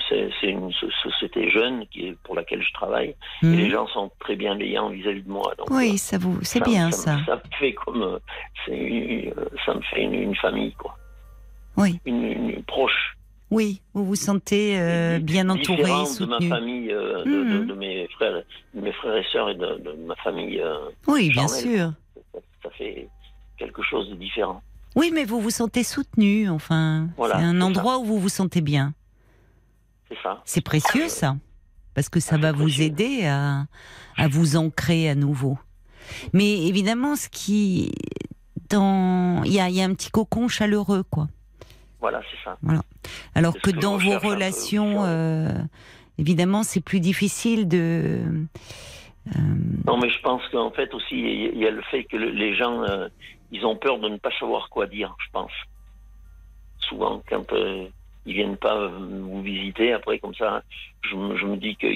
c'est 0.09 0.49
une 0.49 0.73
so- 0.73 0.91
société 1.03 1.51
jeune 1.51 1.87
qui 1.89 2.09
est 2.09 2.17
pour 2.25 2.35
laquelle 2.35 2.63
je 2.63 2.73
travaille 2.75 3.15
et 3.43 3.47
Hum. 3.47 3.53
les 3.57 3.71
gens 3.71 3.87
sont 3.89 4.11
très 4.21 4.37
bienveillants 4.37 4.89
vis-à-vis 4.91 5.23
de 5.23 5.29
moi. 5.31 5.55
Donc, 5.59 5.71
Oui, 5.71 5.93
euh, 5.95 5.97
ça 5.97 6.19
vous, 6.19 6.39
c'est 6.43 6.63
bien 6.65 6.91
ça. 6.91 7.19
ça. 7.27 7.37
me- 7.37 7.41
fait 7.59 7.73
comme 7.75 8.03
euh, 8.03 8.19
une- 8.69 9.33
euh, 9.37 9.45
ça 9.65 9.75
me 9.75 9.81
fait 9.83 10.03
une, 10.03 10.15
une 10.15 10.37
famille 10.37 10.73
quoi, 10.75 10.97
Oui, 11.77 11.99
une, 12.05 12.25
une 12.25 12.63
proche. 12.65 13.17
oui, 13.51 13.81
vous 13.95 14.05
vous 14.05 14.15
sentez 14.17 14.79
euh, 14.81 15.19
bien 15.19 15.49
entouré, 15.51 15.83
différente 15.83 16.21
de 16.21 16.27
ma 16.27 16.35
soutenu. 16.37 16.49
famille, 16.49 16.91
euh, 16.93 17.25
de, 17.25 17.59
de- 17.59 17.65
de 17.65 17.75
mes 17.75 18.09
frères, 18.09 18.43
de 18.75 18.81
mes 18.81 18.93
frères 18.93 19.17
et 19.17 19.25
sœurs 19.33 19.49
et 19.51 19.55
de, 19.55 19.97
ma 20.07 20.15
famille. 20.17 20.61
euh, 20.61 20.77
Oui, 21.07 21.31
bien 21.31 21.49
sûr. 21.49 21.93
ça, 22.33 22.39
ça 22.65 22.71
fait 22.71 23.09
quelque 23.59 23.83
chose 23.83 24.09
de 24.11 24.15
différent. 24.17 24.63
Oui, 24.95 25.11
mais 25.15 25.25
vous 25.25 25.41
vous 25.41 25.51
sentez 25.51 25.85
soutenu. 25.85 26.51
Enfin, 26.51 27.09
Voilà, 27.17 27.37
c'est 27.39 27.43
un 27.45 27.61
endroit 27.63 27.99
où 27.99 28.05
vous 28.05 28.19
vous 28.19 28.29
sentez 28.29 28.61
bien. 28.61 28.93
C'est 30.15 30.23
ça. 30.23 30.43
C'est 30.45 30.61
précieux 30.61 31.09
ça, 31.09 31.37
parce 31.95 32.09
que 32.09 32.21
ça 32.21 32.35
Ah, 32.37 32.43
va 32.43 32.53
vous 32.53 32.65
précieux. 32.65 32.85
aider 32.85 33.25
à, 33.27 33.65
à 34.17 34.29
vous 34.29 34.57
ancrer 34.57 35.09
à 35.09 35.15
nouveau. 35.15 35.59
Mais 36.33 36.67
évidemment, 36.67 37.17
ce 37.17 37.29
qui 37.29 37.93
dans 38.69 39.43
il 39.45 39.53
y 39.53 39.61
a, 39.61 39.69
il 39.69 39.75
y 39.77 39.81
a 39.83 39.85
un 39.85 39.95
petit 39.95 40.11
cocon 40.11 40.49
chaleureux 40.49 41.03
quoi. 41.05 41.29
Voilà, 42.01 42.21
c'est 42.31 42.45
ça. 42.45 42.59
Alors 43.35 43.53
C'est 43.55 43.59
ce 43.71 43.73
que 43.75 43.81
dans 43.81 43.97
vos 43.97 44.19
relations, 44.19 45.05
euh, 45.05 45.53
évidemment, 46.19 46.63
c'est 46.65 46.81
plus 46.81 46.99
difficile 47.01 47.69
de. 47.69 48.21
euh, 49.29 49.41
Non, 49.87 49.99
mais 49.99 50.11
je 50.11 50.21
pense 50.21 50.43
qu'en 50.51 50.73
fait 50.73 50.93
aussi, 50.95 51.15
il 51.15 51.57
y 51.59 51.67
a- 51.67 51.71
le 51.71 51.83
fait 51.83 52.05
que 52.05 52.17
le- 52.17 52.31
les 52.33 52.57
gens, 52.57 52.83
euh, 52.83 53.09
ils 53.53 53.65
ont 53.65 53.77
peur 53.77 53.99
de 54.01 54.09
ne 54.09 54.17
pas 54.17 54.31
savoir 54.41 54.69
quoi 54.69 54.87
dire, 54.89 55.15
je 55.25 55.31
pense. 55.33 55.53
Souvent, 56.81 57.23
quand 57.29 57.45
ils 58.27 58.35
viennent 58.35 58.57
pas 58.57 58.87
vous 58.89 59.43
visiter, 59.43 59.93
après 59.93 60.19
comme 60.19 60.35
ça, 60.35 60.63
je, 61.03 61.17
me- 61.17 61.37
je 61.37 61.47
me 61.47 61.57
dis 61.57 61.77
que 61.77 61.87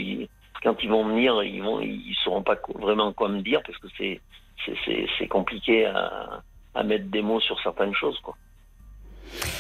quand 0.63 0.77
ils 0.83 0.89
vont 0.89 1.07
venir, 1.09 1.43
ils 1.43 1.63
vont, 1.63 1.81
ils 1.81 2.17
sauront 2.25 2.43
pas 2.43 2.57
vraiment 2.75 3.13
quoi 3.13 3.29
me 3.29 3.41
dire 3.43 3.63
parce 3.65 3.79
que 3.79 3.89
c'est 3.97 4.21
c'est- 4.65 4.75
c'est 4.85 5.07
c'est 5.19 5.29
compliqué 5.29 5.85
à, 5.87 6.43
à 6.75 6.83
mettre 6.83 7.07
des 7.07 7.23
mots 7.23 7.41
sur 7.41 7.61
certaines 7.61 7.95
choses, 7.95 8.19
quoi. 8.21 8.37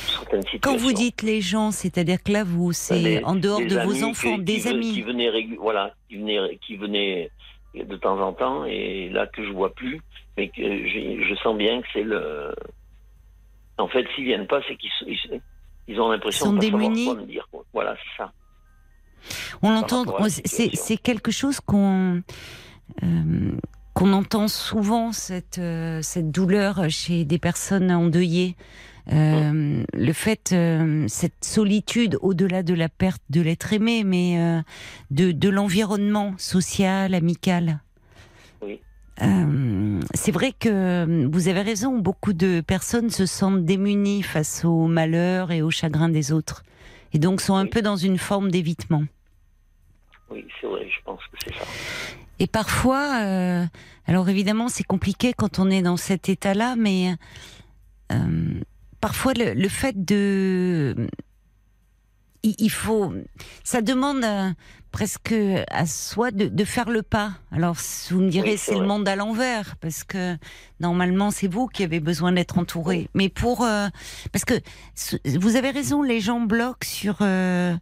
Certaines 0.08 0.42
Quand 0.60 0.76
vous 0.76 0.92
dites 0.92 1.22
les 1.22 1.40
gens, 1.40 1.70
c'est-à-dire 1.70 2.22
que 2.22 2.32
là, 2.32 2.44
vous, 2.44 2.72
c'est 2.72 3.02
Des- 3.02 3.24
en 3.24 3.34
dehors 3.34 3.60
de 3.60 3.76
vos 3.84 4.02
enfants, 4.04 4.36
qui- 4.38 4.42
des 4.44 4.60
qui, 4.60 4.68
amis. 4.68 4.92
qui 4.94 5.02
venaient 5.02 5.30
voilà 5.58 5.92
qui 6.08 6.16
venaient 6.16 6.58
qui 6.66 6.76
venaient 6.76 7.30
de 7.74 7.96
temps 7.96 8.18
en 8.20 8.32
temps 8.32 8.64
et 8.64 9.08
là 9.10 9.26
que 9.26 9.44
je 9.44 9.50
vois 9.52 9.74
plus 9.74 10.00
mais 10.38 10.48
que 10.48 10.62
je 10.62 11.34
sens 11.42 11.56
bien 11.58 11.82
que 11.82 11.88
c'est 11.92 12.02
le 12.04 12.54
en 13.76 13.86
fait 13.88 14.06
s'ils 14.14 14.24
viennent 14.24 14.46
pas 14.46 14.62
c'est 14.66 14.76
qu'ils 14.76 14.90
ils, 15.88 16.00
ont 16.00 16.10
l'impression 16.10 16.52
de 16.52 16.58
pas 16.58 16.62
savoir 16.64 16.82
démunis. 16.82 17.04
quoi 17.06 17.14
me 17.14 17.26
dire 17.26 17.48
quoi. 17.50 17.64
voilà 17.72 17.94
c'est 17.96 18.22
ça 18.22 18.32
On 19.62 19.70
l'entend, 19.70 20.04
c'est 20.28 20.96
quelque 20.96 21.30
chose 21.30 21.60
qu'on 21.60 22.22
euh, 23.02 23.52
qu'on 23.94 24.12
entend 24.12 24.48
souvent 24.48 25.12
cette 25.12 25.58
euh, 25.58 26.00
cette 26.02 26.30
douleur 26.30 26.88
chez 26.90 27.24
des 27.24 27.38
personnes 27.38 27.90
endeuillées. 27.90 28.56
Euh, 29.12 29.84
Le 29.92 30.12
fait, 30.12 30.50
euh, 30.52 31.04
cette 31.08 31.44
solitude 31.44 32.18
au-delà 32.22 32.62
de 32.62 32.74
la 32.74 32.88
perte 32.88 33.22
de 33.30 33.40
l'être 33.40 33.72
aimé, 33.72 34.02
mais 34.04 34.40
euh, 34.40 34.60
de, 35.10 35.30
de 35.32 35.48
l'environnement 35.48 36.34
social, 36.38 37.14
amical. 37.14 37.80
Euh, 39.22 40.00
c'est 40.14 40.32
vrai 40.32 40.52
que 40.52 41.26
vous 41.26 41.48
avez 41.48 41.62
raison, 41.62 41.98
beaucoup 41.98 42.34
de 42.34 42.60
personnes 42.60 43.08
se 43.10 43.24
sentent 43.26 43.64
démunies 43.64 44.22
face 44.22 44.64
au 44.64 44.86
malheur 44.86 45.52
et 45.52 45.62
au 45.62 45.70
chagrin 45.70 46.08
des 46.10 46.32
autres, 46.32 46.64
et 47.14 47.18
donc 47.18 47.40
sont 47.40 47.54
un 47.54 47.64
Oui. 47.64 47.70
peu 47.70 47.80
dans 47.82 47.96
une 47.96 48.18
forme 48.18 48.50
d'évitement. 48.50 49.04
oui 50.30 50.44
c'est 50.60 50.66
vrai 50.66 50.86
je 50.90 51.02
pense 51.04 51.20
que 51.32 51.36
c'est 51.44 51.54
ça 51.54 51.64
Et 52.38 52.46
parfois, 52.46 53.20
euh, 53.22 53.64
alors 54.06 54.28
évidemment, 54.28 54.68
c'est 54.68 54.84
compliqué 54.84 55.32
quand 55.32 55.58
on 55.58 55.70
est 55.70 55.80
dans 55.82 55.96
cet 55.96 56.28
état-là, 56.28 56.76
mais 56.76 57.14
euh, 58.12 58.60
parfois 59.00 59.32
le, 59.32 59.54
le 59.54 59.68
fait 59.68 60.04
de, 60.04 61.08
il, 62.58 62.70
faut, 62.70 63.12
ça 63.64 63.80
demande 63.82 64.22
euh, 64.24 64.50
presque 64.92 65.34
à 65.70 65.86
soi 65.86 66.30
de, 66.30 66.46
de 66.46 66.64
faire 66.64 66.88
le 66.88 67.02
pas. 67.02 67.32
Alors 67.52 67.76
vous 68.10 68.20
me 68.20 68.30
direz, 68.30 68.52
Oui, 68.52 68.58
c'est 68.58 68.74
le 68.78 68.86
monde 68.86 69.08
à 69.08 69.16
l'envers, 69.16 69.76
parce 69.80 70.04
que 70.04 70.36
normalement 70.80 71.30
c'est 71.30 71.48
vous 71.48 71.66
qui 71.66 71.82
avez 71.82 72.00
besoin 72.00 72.32
d'être 72.32 72.58
entouré. 72.58 73.08
Mais 73.14 73.28
pour, 73.28 73.62
euh, 73.62 73.88
parce 74.32 74.44
que 74.44 74.54
vous 75.38 75.56
avez 75.56 75.70
raison, 75.70 76.02
les 76.02 76.20
gens 76.20 76.40
bloquent 76.40 76.86
sur. 76.86 77.18
euh, 77.20 77.74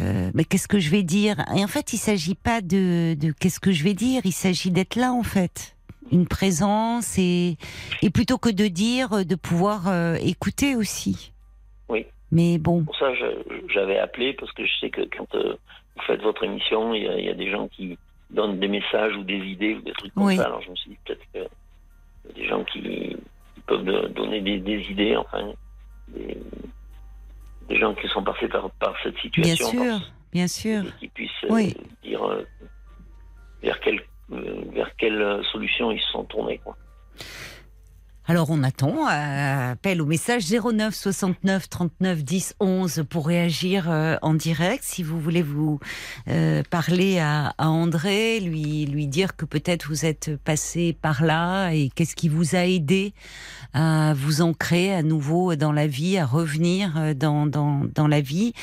euh, 0.00 0.30
mais 0.34 0.44
qu'est-ce 0.44 0.66
que 0.68 0.78
je 0.80 0.90
vais 0.90 1.02
dire? 1.04 1.44
Et 1.56 1.62
en 1.64 1.68
fait, 1.68 1.92
il 1.92 1.98
s'agit 1.98 2.34
pas 2.34 2.60
de, 2.60 3.14
de 3.18 3.30
qu'est-ce 3.32 3.60
que 3.60 3.70
je 3.72 3.84
vais 3.84 3.94
dire, 3.94 4.22
il 4.24 4.32
s'agit 4.32 4.70
d'être 4.72 4.96
là 4.96 5.12
en 5.12 5.22
fait, 5.22 5.76
une 6.10 6.26
présence 6.26 7.16
et 7.16 7.56
et 8.02 8.10
plutôt 8.10 8.38
que 8.38 8.48
de 8.50 8.66
dire, 8.66 9.24
de 9.24 9.34
pouvoir 9.36 9.92
écouter 10.16 10.74
aussi. 10.76 11.32
Oui. 11.88 12.06
Mais 12.34 12.58
bon, 12.58 12.84
pour 12.84 12.96
ça 12.96 13.12
j'avais 13.68 13.98
appelé 13.98 14.32
parce 14.34 14.52
que 14.52 14.64
je 14.66 14.72
sais 14.80 14.90
que 14.90 15.02
quand 15.16 15.32
euh, 15.36 15.54
vous 15.96 16.02
faites 16.02 16.20
votre 16.20 16.42
émission 16.44 16.92
il 16.94 17.04
y, 17.04 17.08
a, 17.08 17.16
il 17.18 17.24
y 17.24 17.28
a 17.30 17.34
des 17.34 17.50
gens 17.50 17.68
qui 17.68 17.96
donnent 18.30 18.58
des 18.58 18.68
messages 18.68 19.16
ou 19.16 19.22
des 19.22 19.38
idées 19.38 19.74
ou 19.76 19.80
des 19.82 19.92
trucs 19.92 20.12
comme 20.14 20.24
Oui. 20.24 20.36
ça 20.36 20.44
alors 20.46 20.60
je 20.62 20.70
me 20.70 20.76
suis 20.76 20.90
dit 20.90 20.98
peut-être 21.04 21.24
que 21.32 21.38
y 22.28 22.30
a 22.32 22.34
des 22.34 22.46
gens 22.48 22.64
qui, 22.64 22.80
qui 22.82 23.60
peuvent 23.66 23.84
de- 23.84 24.08
donner 24.08 24.40
des, 24.40 24.58
des 24.58 24.80
idées 24.90 25.16
enfin 25.16 25.52
des, 26.08 26.36
des 27.68 27.76
gens 27.78 27.94
qui 27.94 28.08
sont 28.08 28.22
passés 28.24 28.48
par, 28.48 28.68
par 28.72 28.94
cette 29.02 29.14
bien 29.14 29.22
situation 29.22 29.68
sûr, 29.70 29.84
par- 30.00 30.10
bien 30.32 30.46
sûr. 30.48 30.82
et 30.84 30.98
qui 31.00 31.08
puissent 31.08 31.30
euh, 31.44 31.70
dire 32.02 32.24
euh, 32.24 32.42
vers 33.62 33.78
quelle 33.80 34.02
vers 34.28 34.90
quelle 34.96 35.42
solution 35.52 35.92
ils 35.92 36.00
se 36.00 36.08
sont 36.10 36.24
tournés 36.24 36.58
quoi. 36.58 36.76
Alors 38.26 38.48
on 38.48 38.62
attend 38.62 39.06
euh, 39.06 39.72
appel 39.72 40.00
au 40.00 40.06
message 40.06 40.50
09 40.50 40.94
69 40.94 41.68
39 41.68 42.24
10 42.24 42.54
11 42.58 43.04
pour 43.10 43.26
réagir 43.26 43.90
euh, 43.90 44.16
en 44.22 44.32
direct. 44.32 44.82
Si 44.82 45.02
vous 45.02 45.20
voulez 45.20 45.42
vous 45.42 45.78
euh, 46.28 46.62
parler 46.70 47.18
à, 47.18 47.52
à 47.58 47.68
André, 47.68 48.40
lui 48.40 48.86
lui 48.86 49.08
dire 49.08 49.36
que 49.36 49.44
peut-être 49.44 49.88
vous 49.88 50.06
êtes 50.06 50.36
passé 50.38 50.96
par 51.02 51.22
là 51.22 51.72
et 51.72 51.90
qu'est-ce 51.94 52.16
qui 52.16 52.30
vous 52.30 52.56
a 52.56 52.64
aidé 52.64 53.12
à 53.74 54.14
vous 54.14 54.40
ancrer 54.40 54.94
à 54.94 55.02
nouveau 55.02 55.54
dans 55.56 55.72
la 55.72 55.86
vie, 55.86 56.16
à 56.16 56.24
revenir 56.24 56.94
euh, 56.96 57.14
dans 57.14 57.46
dans, 57.46 57.82
dans 57.94 58.08
la 58.08 58.22
vie, 58.22 58.54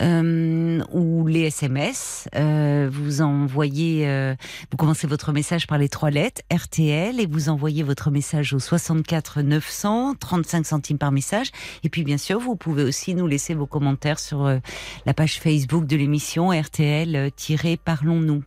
euh, 0.00 0.82
ou 0.92 1.26
les 1.26 1.42
SMS. 1.42 2.28
euh, 2.34 2.90
vous 2.92 3.22
envoyez, 3.22 4.08
euh, 4.08 4.34
vous 4.70 4.76
commencez 4.76 5.06
votre 5.06 5.32
message 5.32 5.66
par 5.66 5.78
les 5.78 5.88
trois 5.88 6.10
lettres 6.10 6.42
RTL 6.52 7.20
et 7.20 7.26
vous 7.26 7.48
envoyez 7.48 7.82
votre 7.82 8.10
message 8.10 8.52
au 8.52 8.58
63 8.58 9.04
34 9.04 9.42
900, 9.42 10.14
35 10.14 10.66
centimes 10.66 10.98
par 10.98 11.12
message. 11.12 11.50
Et 11.82 11.88
puis 11.88 12.04
bien 12.04 12.18
sûr, 12.18 12.38
vous 12.38 12.56
pouvez 12.56 12.82
aussi 12.82 13.14
nous 13.14 13.26
laisser 13.26 13.54
vos 13.54 13.66
commentaires 13.66 14.18
sur 14.18 14.46
euh, 14.46 14.58
la 15.06 15.14
page 15.14 15.38
Facebook 15.40 15.86
de 15.86 15.96
l'émission 15.96 16.50
RTL-Parlons-nous 16.50 18.42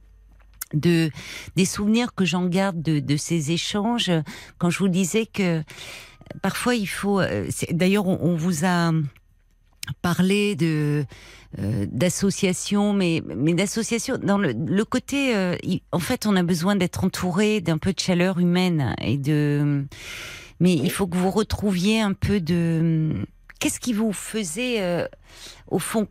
de 0.73 1.09
des 1.55 1.63
souvenirs 1.63 2.13
que 2.13 2.25
j'en 2.25 2.45
garde 2.47 2.81
de, 2.81 2.99
de, 2.99 3.15
ces 3.15 3.51
échanges 3.51 4.11
quand 4.57 4.69
je 4.69 4.79
vous 4.79 4.89
disais 4.89 5.25
que 5.25 5.63
parfois 6.41 6.75
il 6.75 6.87
faut 6.87 7.19
euh, 7.19 7.47
d'ailleurs 7.71 8.07
on, 8.07 8.35
vous 8.35 8.65
a 8.65 8.91
parlé 10.01 10.55
de 10.55 11.05
euh, 11.59 11.85
d'associations, 11.89 12.93
mais, 12.93 13.23
mais 13.35 13.53
d'associations 13.53 14.17
dans 14.17 14.37
le, 14.37 14.51
le 14.53 14.85
côté. 14.85 15.35
Euh, 15.35 15.55
en 15.91 15.99
fait, 15.99 16.25
on 16.25 16.35
a 16.35 16.43
besoin 16.43 16.75
d'être 16.75 17.05
entouré 17.05 17.61
d'un 17.61 17.77
peu 17.77 17.93
de 17.93 17.99
chaleur 17.99 18.37
humaine 18.37 18.95
et 19.01 19.17
de. 19.17 19.85
Mais 20.59 20.73
il 20.73 20.91
faut 20.91 21.07
que 21.07 21.15
vous 21.15 21.31
retrouviez 21.31 22.01
un 22.01 22.13
peu 22.13 22.41
de. 22.41 23.13
Qu'est-ce 23.59 23.79
qui 23.79 23.93
vous 23.93 24.11
faisait, 24.11 25.07
au 25.67 25.79
fond, 25.79 26.07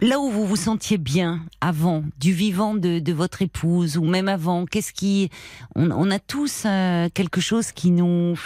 là 0.00 0.20
où 0.20 0.30
vous 0.30 0.46
vous 0.46 0.56
sentiez 0.56 0.98
bien 0.98 1.40
avant, 1.60 2.04
du 2.18 2.32
vivant 2.32 2.74
de, 2.74 2.98
de 2.98 3.12
votre 3.12 3.42
épouse 3.42 3.98
ou 3.98 4.04
même 4.04 4.28
avant, 4.28 4.64
qu'est-ce 4.64 4.92
qui, 4.92 5.30
on, 5.74 5.90
on, 5.90 6.10
a 6.10 6.18
tous 6.18 6.64
euh, 6.66 7.08
quelque 7.12 7.40
chose 7.40 7.72
qui 7.72 7.90
nous 7.90 8.38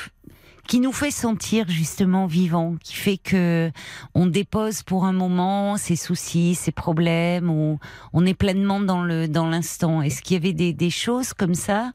qui 0.69 0.79
nous 0.79 0.93
fait 0.93 1.11
sentir 1.11 1.69
justement 1.69 2.27
vivant, 2.27 2.77
qui 2.83 2.95
fait 2.95 3.19
que 3.19 3.71
on 4.15 4.27
dépose 4.27 4.85
pour 4.85 5.05
un 5.05 5.13
moment 5.13 5.77
ses 5.77 5.97
soucis, 5.97 6.55
ses 6.55 6.71
problèmes, 6.71 7.51
ou 7.51 7.81
on 8.13 8.25
est 8.25 8.35
pleinement 8.35 8.81
dans 8.81 9.03
le 9.03 9.27
dans 9.27 9.49
l'instant. 9.49 10.03
Est-ce 10.03 10.23
qu'il 10.23 10.35
y 10.35 10.37
avait 10.37 10.53
des, 10.53 10.73
des 10.73 10.91
choses 10.91 11.35
comme 11.35 11.55
ça 11.55 11.93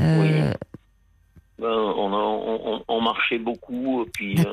euh... 0.00 0.52
Ben, 1.60 1.68
on, 1.68 2.12
a, 2.12 2.16
on, 2.16 2.84
on, 2.88 3.00
marchait 3.02 3.38
beaucoup, 3.38 4.06
puis 4.14 4.34
euh, 4.40 4.44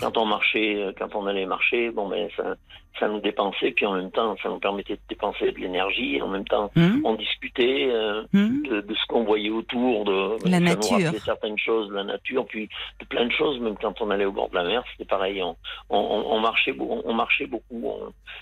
quand 0.00 0.16
on 0.16 0.26
marchait, 0.26 0.94
quand 0.96 1.12
on 1.16 1.26
allait 1.26 1.44
marcher, 1.44 1.90
bon 1.90 2.08
ben 2.08 2.28
ça, 2.36 2.54
ça 3.00 3.08
nous 3.08 3.18
dépensait, 3.18 3.72
puis 3.72 3.84
en 3.84 3.94
même 3.94 4.12
temps 4.12 4.36
ça 4.40 4.48
nous 4.48 4.60
permettait 4.60 4.94
de 4.94 5.00
dépenser 5.08 5.50
de 5.50 5.58
l'énergie, 5.58 6.22
en 6.22 6.28
même 6.28 6.44
temps 6.44 6.70
mmh. 6.76 7.00
on 7.04 7.14
discutait 7.14 7.88
euh, 7.90 8.22
mmh. 8.32 8.62
de, 8.68 8.80
de, 8.82 8.94
ce 8.94 9.06
qu'on 9.08 9.24
voyait 9.24 9.50
autour, 9.50 10.04
de 10.04 10.36
la 10.44 10.58
ça 10.58 10.60
nature, 10.60 11.12
nous 11.12 11.18
certaines 11.18 11.58
choses, 11.58 11.88
de 11.88 11.94
la 11.94 12.04
nature, 12.04 12.46
puis 12.46 12.68
de 13.00 13.04
plein 13.06 13.26
de 13.26 13.32
choses, 13.32 13.58
même 13.58 13.74
quand 13.80 14.00
on 14.00 14.10
allait 14.10 14.26
au 14.26 14.32
bord 14.32 14.48
de 14.50 14.54
la 14.54 14.64
mer, 14.64 14.84
c'était 14.92 15.08
pareil, 15.08 15.42
on, 15.42 15.56
on, 15.90 16.38
marchait, 16.38 16.76
on 16.78 17.12
marchait 17.12 17.46
beaucoup, 17.46 17.90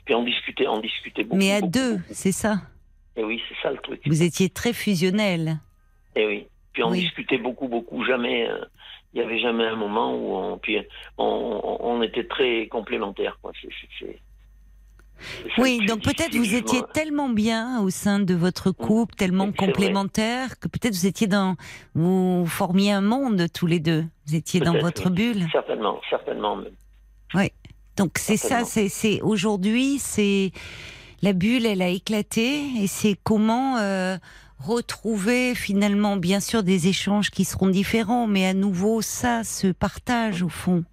puis 0.05 0.15
on 0.15 0.25
discutait, 0.25 0.67
on 0.67 0.81
discutait 0.81 1.25
beaucoup. 1.25 1.39
Mais 1.39 1.53
à 1.53 1.61
beaucoup, 1.61 1.73
deux, 1.73 1.99
c'est 2.11 2.33
ça? 2.33 2.57
Et 3.17 3.25
oui, 3.25 3.41
c'est 3.49 3.57
ça 3.63 3.71
le 3.71 3.79
truc. 3.79 4.03
Vous 4.05 4.23
étiez 4.23 4.51
très 4.51 4.75
fusionnel. 4.75 5.59
Et 6.15 6.27
oui. 6.27 6.47
Puis 6.73 6.83
on 6.83 6.91
oui. 6.91 7.01
discutait 7.01 7.39
beaucoup, 7.39 7.69
beaucoup. 7.69 8.05
Jamais, 8.05 8.43
il 8.43 8.51
euh, 8.51 8.65
n'y 9.15 9.21
avait 9.21 9.41
jamais 9.41 9.65
un 9.65 9.77
moment 9.77 10.15
où 10.15 10.37
on, 10.37 10.59
puis 10.59 10.79
on, 11.19 11.79
on 11.81 12.03
était 12.03 12.25
très 12.25 12.69
complémentaires. 12.69 13.39
Quoi. 13.43 13.53
C 13.61 13.69
est, 13.69 13.99
c 13.99 14.11
est, 14.11 14.21
oui, 15.59 15.85
donc 15.87 16.03
peut-être 16.03 16.35
vous 16.35 16.55
étiez 16.55 16.81
tellement 16.95 17.29
bien 17.29 17.81
au 17.83 17.91
sein 17.91 18.21
de 18.21 18.35
votre 18.35 18.71
couple, 18.71 19.15
tellement 19.15 19.53
complémentaire, 19.53 20.59
que 20.59 20.69
peut-être 20.69 20.95
vous 20.95 21.07
étiez 21.07 21.27
dans, 21.27 21.57
vous 21.95 22.47
formiez 22.47 22.93
un 22.93 23.01
monde 23.01 23.47
tous 23.53 23.67
les 23.67 23.81
deux. 23.81 24.05
Vous 24.27 24.35
étiez 24.35 24.61
dans 24.61 24.79
votre 24.79 25.11
oui. 25.11 25.35
bulle. 25.35 25.47
Certainement, 25.53 26.01
certainement 26.09 26.57
même. 26.57 26.73
Oui. 27.35 27.51
Donc 27.97 28.13
c'est 28.17 28.37
ça, 28.37 28.65
c'est 28.65 29.21
aujourd'hui, 29.21 29.99
c'est 29.99 30.53
la 31.23 31.35
bulle, 31.35 31.67
elle 31.67 31.83
a 31.83 31.89
éclaté, 31.89 32.63
et 32.81 32.87
c'est 32.87 33.15
comment 33.23 33.77
euh, 33.77 34.17
retrouver 34.61 35.55
finalement, 35.55 36.17
bien 36.17 36.41
sûr, 36.41 36.63
des 36.63 36.89
échanges 36.89 37.31
qui 37.31 37.45
seront 37.45 37.69
différents, 37.69 38.27
mais 38.27 38.47
à 38.47 38.55
nouveau 38.55 39.01
ça 39.03 39.45
se 39.45 39.69
partage 39.69 40.43
au 40.43 40.49
fond. 40.49 40.85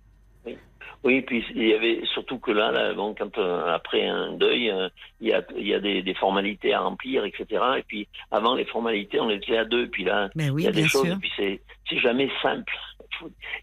Oui, 1.03 1.21
puis 1.21 1.41
il 1.56 1.67
y 1.67 1.73
avait 1.73 2.01
surtout 2.13 2.38
que 2.38 2.51
là, 2.51 2.71
là 2.71 2.93
bon, 2.93 3.15
quand 3.17 3.38
euh, 3.38 3.73
après 3.73 4.06
un 4.06 4.34
deuil, 4.34 4.69
euh, 4.69 4.89
il 5.21 5.30
y 5.30 5.34
a, 5.34 5.41
il 5.56 5.67
y 5.67 5.73
a 5.73 5.80
des, 5.80 6.01
des, 6.01 6.13
formalités 6.15 6.73
à 6.73 6.82
remplir, 6.82 7.23
etc. 7.23 7.63
Et 7.77 7.84
puis 7.84 8.08
avant 8.32 8.56
les 8.56 8.65
formalités, 8.65 9.19
on 9.19 9.30
était 9.30 9.58
à 9.58 9.63
deux. 9.63 9.88
Puis 9.88 10.03
là, 10.03 10.30
oui, 10.36 10.63
il 10.63 10.65
y 10.65 10.67
a 10.67 10.71
des 10.71 10.88
choses. 10.88 11.06
sûr. 11.06 11.13
Et 11.13 11.19
puis 11.19 11.32
c'est, 11.38 11.99
jamais 11.99 12.30
simple. 12.41 12.73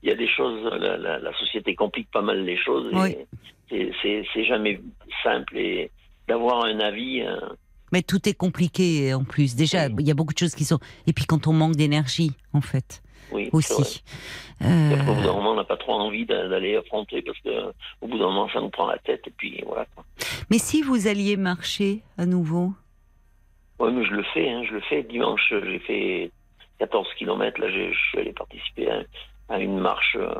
Il 0.02 0.08
y 0.08 0.12
a 0.12 0.14
des 0.14 0.28
choses. 0.28 0.64
La, 0.80 0.96
la, 0.96 1.18
la 1.18 1.34
société 1.34 1.74
complique 1.74 2.10
pas 2.10 2.22
mal 2.22 2.44
les 2.44 2.56
choses. 2.56 2.88
Oui. 2.94 3.16
C'est, 3.68 4.24
c'est 4.32 4.44
jamais 4.44 4.80
simple 5.22 5.58
et 5.58 5.90
d'avoir 6.28 6.64
un 6.64 6.80
avis. 6.80 7.22
Euh... 7.22 7.36
Mais 7.94 8.02
tout 8.02 8.28
est 8.28 8.35
compliqué 8.35 9.14
en 9.14 9.22
plus. 9.22 9.54
Déjà, 9.54 9.87
oui. 9.87 9.94
il 10.00 10.09
y 10.09 10.11
a 10.11 10.14
beaucoup 10.14 10.35
de 10.35 10.38
choses 10.38 10.57
qui 10.57 10.64
sont. 10.64 10.80
Et 11.07 11.12
puis 11.12 11.26
quand 11.26 11.46
on 11.46 11.52
manque 11.52 11.76
d'énergie, 11.76 12.33
en 12.52 12.61
fait. 12.61 13.04
Oui, 13.30 13.48
aussi. 13.52 14.02
Euh... 14.62 15.00
Au 15.00 15.14
bout 15.14 15.22
d'un 15.22 15.33
moment, 15.33 15.52
on 15.52 15.54
n'a 15.54 15.62
pas 15.62 15.76
trop 15.76 15.92
envie 15.92 16.26
d'aller 16.26 16.74
affronter 16.74 17.22
parce 17.22 17.38
que 17.38 17.72
au 18.00 18.09
bout 18.09 18.18
d'un 18.18 18.24
moment, 18.24 18.48
ça 18.52 18.61
nous 18.61 18.70
prend 18.70 18.88
la 18.88 18.98
tête 18.98 19.22
et 19.28 19.33
puis 19.37 19.62
voilà. 19.64 19.87
Mais 20.50 20.59
si 20.59 20.83
vous 20.83 21.07
alliez 21.07 21.37
marcher 21.37 22.02
à 22.18 22.26
nouveau? 22.26 22.72
Oui, 23.78 23.92
mais 23.92 24.04
je 24.04 24.12
le 24.12 24.24
fais. 24.35 24.50
Hein, 24.50 24.64
je 24.68 24.74
le 24.74 24.80
fais. 24.80 25.04
Dimanche, 25.04 25.52
j'ai 25.52 25.78
fait 25.78 26.30
14 26.80 27.07
km. 27.16 27.61
Là, 27.61 27.70
je 27.70 27.96
suis 28.09 28.18
allé 28.18 28.33
participer 28.33 28.90
à, 28.90 29.04
à 29.50 29.61
une 29.61 29.78
marche. 29.78 30.16
Euh, 30.18 30.35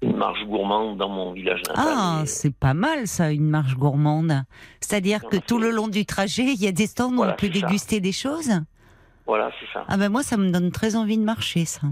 une 0.00 0.16
marche 0.16 0.44
gourmande 0.44 0.96
dans 0.98 1.08
mon 1.08 1.32
village 1.32 1.60
natal. 1.66 1.84
Ah, 1.86 2.22
c'est 2.26 2.54
pas 2.54 2.74
mal 2.74 3.06
ça, 3.06 3.32
une 3.32 3.48
marche 3.48 3.74
gourmande. 3.74 4.42
C'est-à-dire 4.80 5.22
que 5.24 5.36
tout 5.36 5.58
le 5.58 5.70
long 5.70 5.88
du 5.88 6.06
trajet, 6.06 6.44
il 6.44 6.62
y 6.62 6.68
a 6.68 6.72
des 6.72 6.86
stands 6.86 7.12
voilà, 7.12 7.32
où 7.32 7.34
on 7.34 7.36
peut 7.36 7.48
déguster 7.48 7.96
ça. 7.96 8.00
des 8.00 8.12
choses 8.12 8.50
Voilà, 9.26 9.50
c'est 9.58 9.72
ça. 9.72 9.84
Ah 9.88 9.96
ben 9.96 10.08
moi, 10.08 10.22
ça 10.22 10.36
me 10.36 10.50
donne 10.50 10.70
très 10.70 10.94
envie 10.94 11.18
de 11.18 11.24
marcher, 11.24 11.64
ça. 11.64 11.82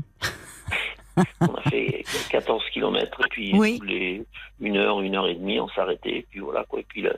on 1.40 1.54
a 1.54 1.62
fait 1.62 2.04
14 2.30 2.62
km 2.72 3.20
et 3.24 3.28
puis 3.28 3.54
oui. 3.54 3.78
tous 3.80 3.86
les 3.86 4.24
une 4.60 4.76
heure, 4.76 5.00
une 5.00 5.16
heure 5.16 5.26
et 5.26 5.34
demie, 5.34 5.60
on 5.60 5.68
s'arrêtait 5.68 6.18
et 6.18 6.26
puis 6.30 6.40
voilà 6.40 6.64
quoi. 6.64 6.80
Et 6.80 6.86
puis 6.88 7.02
là, 7.02 7.12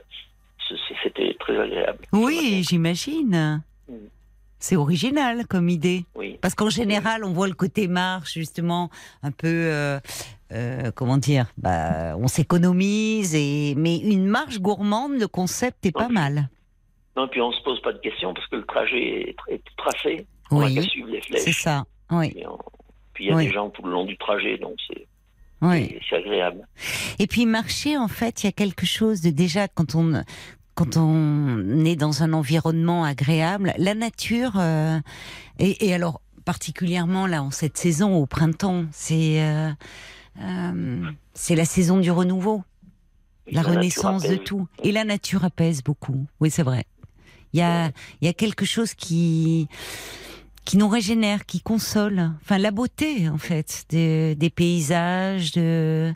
c'était 1.03 1.35
très 1.39 1.59
agréable. 1.59 2.05
Oui, 2.13 2.63
j'imagine. 2.67 3.63
Mm. 3.87 3.93
C'est 4.59 4.75
original 4.75 5.47
comme 5.47 5.69
idée. 5.69 6.05
Oui. 6.15 6.37
Parce 6.41 6.53
qu'en 6.53 6.69
général, 6.69 7.23
on 7.23 7.31
voit 7.31 7.47
le 7.47 7.53
côté 7.53 7.87
marche, 7.87 8.33
justement, 8.33 8.89
un 9.23 9.31
peu, 9.31 9.47
euh, 9.47 9.99
euh, 10.51 10.91
comment 10.95 11.17
dire, 11.17 11.47
bah, 11.57 12.15
on 12.17 12.27
s'économise, 12.27 13.35
et 13.35 13.75
mais 13.77 13.97
une 13.97 14.25
marche 14.25 14.59
gourmande, 14.59 15.13
le 15.19 15.27
concept 15.27 15.85
est 15.85 15.95
non, 15.95 16.07
pas 16.07 16.09
mal. 16.09 16.49
Non, 17.15 17.27
puis 17.27 17.41
on 17.41 17.51
se 17.51 17.61
pose 17.63 17.81
pas 17.81 17.93
de 17.93 17.99
questions 17.99 18.33
parce 18.33 18.47
que 18.47 18.55
le 18.55 18.65
trajet 18.65 19.29
est, 19.29 19.35
est 19.47 19.61
tracé. 19.77 20.25
Oui. 20.51 20.57
On 20.57 20.61
a 20.61 20.71
qu'à 20.71 20.81
suivre 20.81 21.09
les 21.09 21.21
flèches. 21.21 21.41
C'est 21.43 21.53
ça. 21.53 21.83
Oui. 22.11 22.31
Puis, 22.31 22.47
on, 22.47 22.57
puis 23.13 23.25
il 23.25 23.29
y 23.29 23.31
a 23.31 23.35
oui. 23.35 23.47
des 23.47 23.51
gens 23.51 23.69
tout 23.69 23.83
le 23.83 23.91
long 23.91 24.05
du 24.05 24.17
trajet, 24.17 24.57
donc 24.57 24.75
c'est. 24.87 25.07
Oui. 25.61 25.99
C'est 26.09 26.15
agréable. 26.15 26.65
Et 27.19 27.27
puis 27.27 27.45
marcher, 27.45 27.97
en 27.97 28.07
fait, 28.07 28.43
il 28.43 28.47
y 28.47 28.49
a 28.49 28.53
quelque 28.53 28.85
chose 28.85 29.21
de 29.21 29.29
déjà 29.29 29.67
quand 29.67 29.95
on 29.95 30.23
quand 30.73 30.95
on 30.95 31.83
est 31.83 31.97
dans 31.97 32.23
un 32.23 32.31
environnement 32.31 33.03
agréable, 33.03 33.73
la 33.77 33.95
nature, 33.95 34.53
euh, 34.57 34.97
et, 35.59 35.87
et, 35.87 35.93
alors 35.93 36.21
particulièrement 36.45 37.27
là 37.27 37.43
en 37.43 37.51
cette 37.51 37.75
saison 37.75 38.15
au 38.15 38.25
printemps, 38.25 38.85
c'est 38.91 39.41
euh, 39.41 39.71
euh, 40.41 41.11
c'est 41.33 41.55
la 41.55 41.65
saison 41.65 41.99
du 41.99 42.11
renouveau, 42.11 42.63
la, 43.47 43.61
la 43.61 43.69
renaissance 43.69 44.23
de 44.23 44.35
tout, 44.35 44.67
et 44.83 44.91
la 44.91 45.03
nature 45.03 45.43
apaise 45.43 45.83
beaucoup. 45.83 46.25
Oui, 46.39 46.49
c'est 46.51 46.63
vrai. 46.63 46.85
Il 47.53 47.59
y 47.59 47.63
a 47.63 47.85
ouais. 47.85 47.93
il 48.21 48.25
y 48.25 48.29
a 48.29 48.33
quelque 48.33 48.65
chose 48.65 48.93
qui 48.93 49.67
qui 50.65 50.77
nous 50.77 50.87
régénère, 50.87 51.47
qui 51.47 51.61
console. 51.61 52.31
Enfin, 52.43 52.59
la 52.59 52.69
beauté, 52.69 53.27
en 53.27 53.39
fait, 53.39 53.85
des, 53.89 54.35
des 54.35 54.51
paysages, 54.51 55.51
de. 55.53 56.13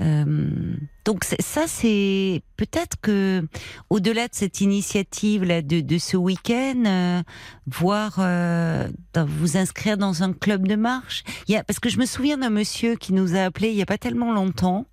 Euh, 0.00 0.76
donc 1.04 1.24
ça, 1.24 1.64
c'est 1.66 2.42
peut-être 2.56 2.96
que 3.00 3.44
au-delà 3.90 4.28
de 4.28 4.34
cette 4.34 4.60
initiative 4.60 5.42
là 5.44 5.60
de, 5.62 5.80
de 5.80 5.98
ce 5.98 6.16
week-end, 6.16 6.84
euh, 6.86 7.22
voir 7.66 8.16
euh, 8.18 8.88
vous 9.16 9.56
inscrire 9.56 9.96
dans 9.96 10.22
un 10.22 10.32
club 10.32 10.68
de 10.68 10.76
marche. 10.76 11.24
Il 11.48 11.54
y 11.54 11.56
a, 11.56 11.64
parce 11.64 11.80
que 11.80 11.88
je 11.88 11.98
me 11.98 12.06
souviens 12.06 12.38
d'un 12.38 12.50
monsieur 12.50 12.94
qui 12.94 13.12
nous 13.12 13.34
a 13.34 13.40
appelé 13.40 13.70
il 13.70 13.76
y 13.76 13.82
a 13.82 13.86
pas 13.86 13.98
tellement 13.98 14.32
longtemps. 14.32 14.86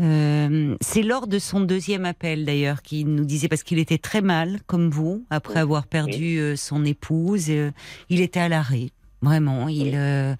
Euh, 0.00 0.76
c'est 0.80 1.02
lors 1.02 1.26
de 1.26 1.38
son 1.38 1.60
deuxième 1.60 2.06
appel 2.06 2.46
d'ailleurs 2.46 2.80
qu'il 2.80 3.08
nous 3.08 3.26
disait 3.26 3.48
parce 3.48 3.62
qu'il 3.62 3.78
était 3.78 3.98
très 3.98 4.22
mal 4.22 4.60
comme 4.66 4.88
vous 4.88 5.26
après 5.28 5.60
avoir 5.60 5.86
perdu 5.86 6.38
euh, 6.38 6.56
son 6.56 6.84
épouse. 6.84 7.46
Euh, 7.50 7.72
il 8.08 8.20
était 8.20 8.40
à 8.40 8.48
l'arrêt, 8.48 8.90
vraiment. 9.20 9.68
Il 9.68 9.92
euh, 9.94 10.34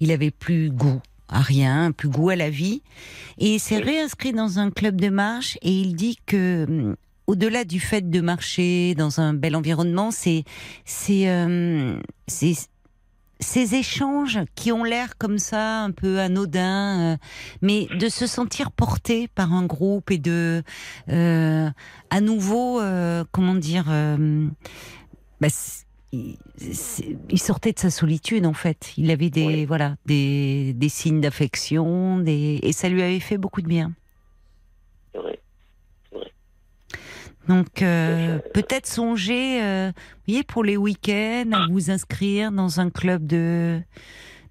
il 0.00 0.10
avait 0.10 0.30
plus 0.30 0.70
goût 0.70 1.00
à 1.28 1.40
rien, 1.40 1.92
plus 1.92 2.08
goût 2.08 2.30
à 2.30 2.36
la 2.36 2.50
vie. 2.50 2.82
Et 3.38 3.54
il 3.54 3.60
s'est 3.60 3.78
réinscrit 3.78 4.32
dans 4.32 4.58
un 4.58 4.70
club 4.70 5.00
de 5.00 5.08
marche 5.08 5.58
et 5.62 5.72
il 5.72 5.94
dit 5.94 6.18
que 6.26 6.64
hum, 6.68 6.96
au-delà 7.26 7.64
du 7.64 7.78
fait 7.78 8.08
de 8.08 8.20
marcher 8.20 8.94
dans 8.94 9.20
un 9.20 9.34
bel 9.34 9.54
environnement, 9.54 10.10
c'est 10.10 10.44
c'est 10.84 11.28
euh, 11.28 12.00
c'est 12.26 12.54
ces 13.40 13.74
échanges 13.74 14.40
qui 14.54 14.72
ont 14.72 14.84
l'air 14.84 15.16
comme 15.16 15.38
ça 15.38 15.80
un 15.80 15.90
peu 15.90 16.18
anodins, 16.18 17.12
euh, 17.12 17.16
mais 17.62 17.86
de 17.98 18.08
se 18.08 18.26
sentir 18.26 18.72
porté 18.72 19.28
par 19.28 19.52
un 19.52 19.64
groupe 19.64 20.10
et 20.10 20.18
de 20.18 20.62
euh, 21.08 21.70
à 22.10 22.20
nouveau 22.20 22.80
euh, 22.80 23.24
comment 23.30 23.54
dire 23.54 23.86
bah, 25.40 25.48
il, 26.12 27.38
sortait 27.38 27.72
de 27.72 27.78
sa 27.78 27.90
solitude 27.90 28.46
en 28.46 28.54
fait. 28.54 28.92
Il 28.96 29.10
avait 29.10 29.30
des 29.30 29.46
Oui. 29.46 29.64
voilà 29.66 29.96
des, 30.06 30.72
des 30.74 30.88
signes 30.88 31.20
d'affection, 31.20 32.18
des, 32.18 32.60
et 32.62 32.72
ça 32.72 32.88
lui 32.88 33.02
avait 33.02 33.20
fait 33.20 33.38
beaucoup 33.38 33.62
de 33.62 33.68
bien. 33.68 33.92
C'est 35.12 35.18
vrai. 35.18 35.40
Donc 37.48 37.80
euh, 37.80 38.38
peut-être 38.52 38.86
songer, 38.86 39.62
euh, 39.62 39.90
vous 39.96 40.22
voyez, 40.26 40.42
pour 40.44 40.62
les 40.64 40.76
week-ends, 40.76 41.50
à 41.52 41.66
vous 41.70 41.90
inscrire 41.90 42.52
dans 42.52 42.78
un 42.78 42.90
club 42.90 43.26
de 43.26 43.80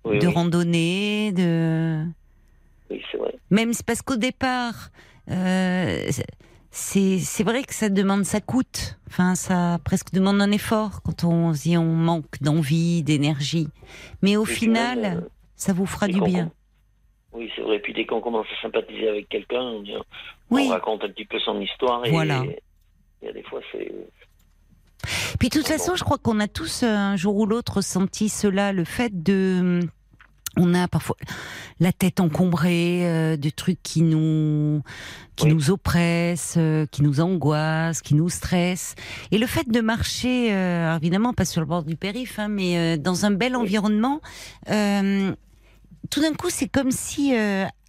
Oui, 0.04 0.18
de 0.18 0.28
oui, 0.28 0.34
randonnée, 0.34 1.32
de 1.32 2.04
oui, 2.90 3.02
c'est 3.12 3.18
vrai. 3.18 3.36
même 3.52 3.74
c'est 3.74 3.86
parce 3.86 4.02
qu'au 4.02 4.16
départ, 4.16 4.90
euh, 5.30 6.10
c'est 6.80 7.44
vrai 7.44 7.64
que 7.64 7.74
ça 7.74 7.90
demande, 7.90 8.24
ça 8.24 8.40
coûte. 8.42 8.98
Enfin, 9.08 9.36
ça 9.36 9.80
presque 9.84 10.12
demande 10.14 10.42
un 10.42 10.52
effort 10.52 11.02
quand 11.04 11.24
on 11.24 11.52
dit 11.52 11.78
on 11.78 11.86
manque 11.86 12.42
d'envie, 12.42 13.04
d'énergie. 13.04 13.68
Mais 14.22 14.38
au 14.38 14.44
Et 14.46 14.50
final, 14.50 15.00
même, 15.02 15.18
euh, 15.18 15.30
ça 15.56 15.74
vous 15.74 15.86
fera 15.86 16.08
du 16.08 16.22
bien. 16.22 16.52
Oui, 17.34 17.52
c'est 17.56 17.62
vrai. 17.62 17.80
Puis 17.80 17.94
dès 17.94 18.06
qu'on 18.06 18.22
commence 18.22 18.46
à 18.58 18.62
sympathiser 18.62 19.08
avec 19.10 19.28
quelqu'un, 19.30 19.60
on, 19.62 19.82
dit- 19.82 19.94
Oui. 20.52 20.66
on 20.68 20.70
raconte 20.70 21.04
un 21.04 21.10
petit 21.10 21.26
peu 21.26 21.40
son 21.40 21.60
histoire. 21.62 22.06
Et 22.06 22.12
Voilà. 22.12 22.44
il 23.22 23.26
y 23.26 23.30
a 23.30 23.34
des 23.34 23.44
fois, 23.44 23.62
c'est. 23.72 23.92
Puis 25.40 25.50
de 25.50 25.54
toute 25.54 25.68
façon, 25.68 25.96
je 25.96 26.04
crois 26.04 26.18
qu'on 26.18 26.40
a 26.40 26.48
tous 26.48 26.84
euh, 26.84 26.88
un 26.88 27.16
jour 27.16 27.36
ou 27.38 27.46
l'autre 27.46 27.78
ressenti 27.78 28.30
cela, 28.30 28.72
le 28.74 28.84
fait 28.84 29.24
de 29.24 29.80
on 30.58 30.74
a 30.74 30.88
parfois 30.88 31.16
la 31.80 31.92
tête 31.92 32.20
encombrée 32.20 33.06
euh, 33.08 33.38
de 33.38 33.50
trucs 33.50 33.82
qui 33.84 34.02
nous 34.02 34.82
qui 35.36 35.46
Oui. 35.46 35.54
nous 35.54 35.70
oppressent, 35.70 36.56
euh, 36.58 36.86
qui 36.88 37.04
nous 37.04 37.22
angoissent, 37.22 38.02
qui 38.02 38.16
nous 38.16 38.30
stressent. 38.30 38.96
Et 39.32 39.38
le 39.38 39.46
fait 39.48 39.70
de 39.70 39.82
marcher, 39.82 40.54
euh, 40.54 40.96
évidemment 40.98 41.34
pas 41.34 41.46
sur 41.46 41.62
le 41.62 41.68
bord 41.68 41.84
du 41.84 41.96
périph, 41.96 42.40
hein, 42.40 42.48
mais 42.48 42.98
dans 42.98 43.26
un 43.26 43.32
bel 43.32 43.56
Oui. 43.56 43.62
environnement, 43.64 44.20
tout 44.66 46.22
d'un 46.22 46.34
coup, 46.34 46.50
c'est 46.50 46.68
comme 46.70 46.92
si 46.92 47.34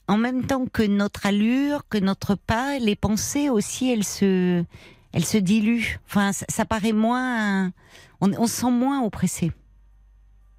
en 0.09 0.17
même 0.17 0.45
temps 0.47 0.67
que 0.67 0.83
notre 0.83 1.27
allure, 1.27 1.83
que 1.89 1.99
notre 1.99 2.35
pas, 2.35 2.79
les 2.79 2.97
pensées 2.97 3.49
aussi, 3.51 3.91
elles 3.91 4.05
se 4.05 4.65
elles 5.13 5.25
se 5.25 5.39
diluent. 5.39 5.99
Enfin, 6.07 6.33
ça, 6.33 6.45
ça 6.51 6.65
paraît 6.67 6.93
moins. 6.93 7.73
On, 8.21 8.31
on 8.39 8.47
se 8.47 8.61
sent 8.61 8.71
moins 8.71 9.03
oppressé. 9.05 9.53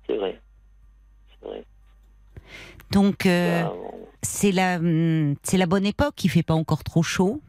C'est 0.07 0.15
vrai. 0.17 0.41
C'est 1.41 1.47
vrai. 1.47 1.65
Donc, 2.91 3.25
euh, 3.25 3.63
on- 3.65 3.91
c'est 4.21 4.51
la, 4.51 4.77
hum, 4.77 5.35
c'est 5.43 5.57
la 5.57 5.65
bonne 5.65 5.85
époque. 5.85 6.23
Il 6.23 6.29
fait 6.29 6.43
pas 6.43 6.53
encore 6.55 6.83
trop 6.83 7.03
chaud. 7.03 7.41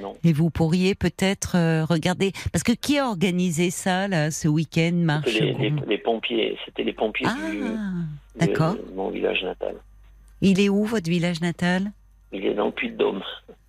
Non. 0.00 0.14
Et 0.22 0.32
vous 0.32 0.50
pourriez 0.50 0.94
peut-être 0.94 1.56
euh, 1.56 1.84
regarder. 1.84 2.32
Parce 2.52 2.62
que 2.62 2.72
qui 2.72 2.96
a 2.98 3.06
organisé 3.08 3.70
ça, 3.70 4.06
là, 4.08 4.30
ce 4.30 4.46
week-end 4.48 4.92
marche 4.94 5.32
les, 5.34 5.70
les- 5.86 5.98
pompiers. 5.98 6.56
C'était 6.64 6.84
les 6.84 6.92
pompiers 6.92 7.26
Ah, 7.28 7.50
du, 7.50 7.58
de 7.58 7.76
d'accord. 8.38 8.76
mon 8.94 9.10
village 9.10 9.42
natal. 9.42 9.74
Il 10.40 10.60
est 10.60 10.68
où, 10.68 10.84
votre 10.84 11.10
village 11.10 11.40
natal? 11.40 11.90
Il 12.32 12.46
est 12.46 12.54
dans 12.54 12.66
le 12.66 12.72
Puy-de-Dôme. 12.72 13.22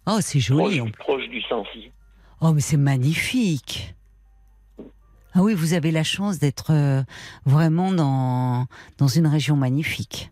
Oh, 0.07 0.17
c'est 0.21 0.39
joli. 0.39 0.77
Proche, 0.79 0.91
proche 0.99 1.29
du 1.29 1.41
Sancy. 1.41 1.91
Oh, 2.39 2.53
mais 2.53 2.61
c'est 2.61 2.77
magnifique. 2.77 3.95
Ah 5.33 5.41
oui, 5.41 5.53
vous 5.53 5.73
avez 5.73 5.91
la 5.91 6.03
chance 6.03 6.39
d'être 6.39 6.71
euh, 6.71 7.01
vraiment 7.45 7.91
dans, 7.91 8.67
dans 8.97 9.07
une 9.07 9.27
région 9.27 9.55
magnifique. 9.55 10.31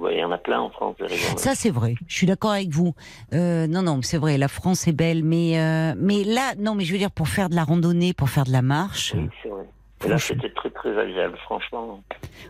Bah, 0.00 0.12
il 0.12 0.18
y 0.18 0.24
en 0.24 0.30
a 0.30 0.38
plein 0.38 0.60
en 0.60 0.70
France. 0.70 0.96
Ça, 1.36 1.54
c'est 1.54 1.70
vrai. 1.70 1.94
Je 2.06 2.14
suis 2.14 2.26
d'accord 2.26 2.52
avec 2.52 2.70
vous. 2.70 2.94
Euh, 3.32 3.66
non, 3.66 3.82
non, 3.82 4.00
c'est 4.02 4.18
vrai. 4.18 4.38
La 4.38 4.48
France 4.48 4.86
est 4.86 4.92
belle, 4.92 5.24
mais 5.24 5.58
euh, 5.58 5.94
mais 5.98 6.24
là, 6.24 6.54
non, 6.58 6.74
mais 6.74 6.84
je 6.84 6.92
veux 6.92 6.98
dire 6.98 7.10
pour 7.10 7.28
faire 7.28 7.48
de 7.48 7.54
la 7.56 7.64
randonnée, 7.64 8.12
pour 8.12 8.28
faire 8.30 8.44
de 8.44 8.52
la 8.52 8.62
marche. 8.62 9.14
Oui, 9.16 9.28
c'est 9.42 9.48
vrai. 9.48 9.64
Et 10.04 10.08
là, 10.08 10.18
c'était 10.18 10.50
très, 10.50 10.70
très 10.70 10.96
agréable, 10.96 11.36
franchement. 11.44 12.00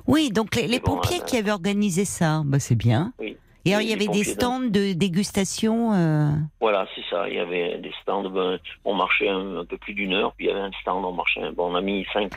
Oui, 0.06 0.30
donc 0.30 0.54
les, 0.54 0.66
les 0.66 0.80
Bon, 0.80 0.96
pompiers 0.96 1.20
euh, 1.20 1.24
qui 1.24 1.38
avaient 1.38 1.50
organisé 1.50 2.04
ça, 2.04 2.42
bah 2.44 2.58
c'est 2.58 2.74
bien. 2.74 3.12
Oui. 3.18 3.36
Et 3.64 3.72
alors 3.74 3.82
il 3.82 3.88
y 3.90 3.92
avait 3.92 4.06
des 4.08 4.24
stands 4.24 4.60
de 4.60 4.92
dégustation. 4.94 5.92
euh, 5.94 6.30
Voilà, 6.60 6.86
c'est 6.94 7.02
ça. 7.10 7.28
Il 7.28 7.34
y 7.34 7.38
avait 7.38 7.78
des 7.78 7.92
stands. 8.02 8.28
Ben, 8.30 8.58
on 8.84 8.94
marchait 8.94 9.28
un, 9.28 9.56
un 9.58 9.64
peu 9.64 9.76
plus 9.78 9.94
d'une 9.94 10.12
heure, 10.14 10.32
puis 10.36 10.46
il 10.46 10.48
y 10.48 10.52
avait 10.52 10.60
un 10.60 10.70
stand. 10.82 11.04
On 11.04 11.12
marchait. 11.12 11.50
Bon, 11.52 11.72
on 11.72 11.74
a 11.74 11.80
mis 11.80 12.06
5 12.12 12.32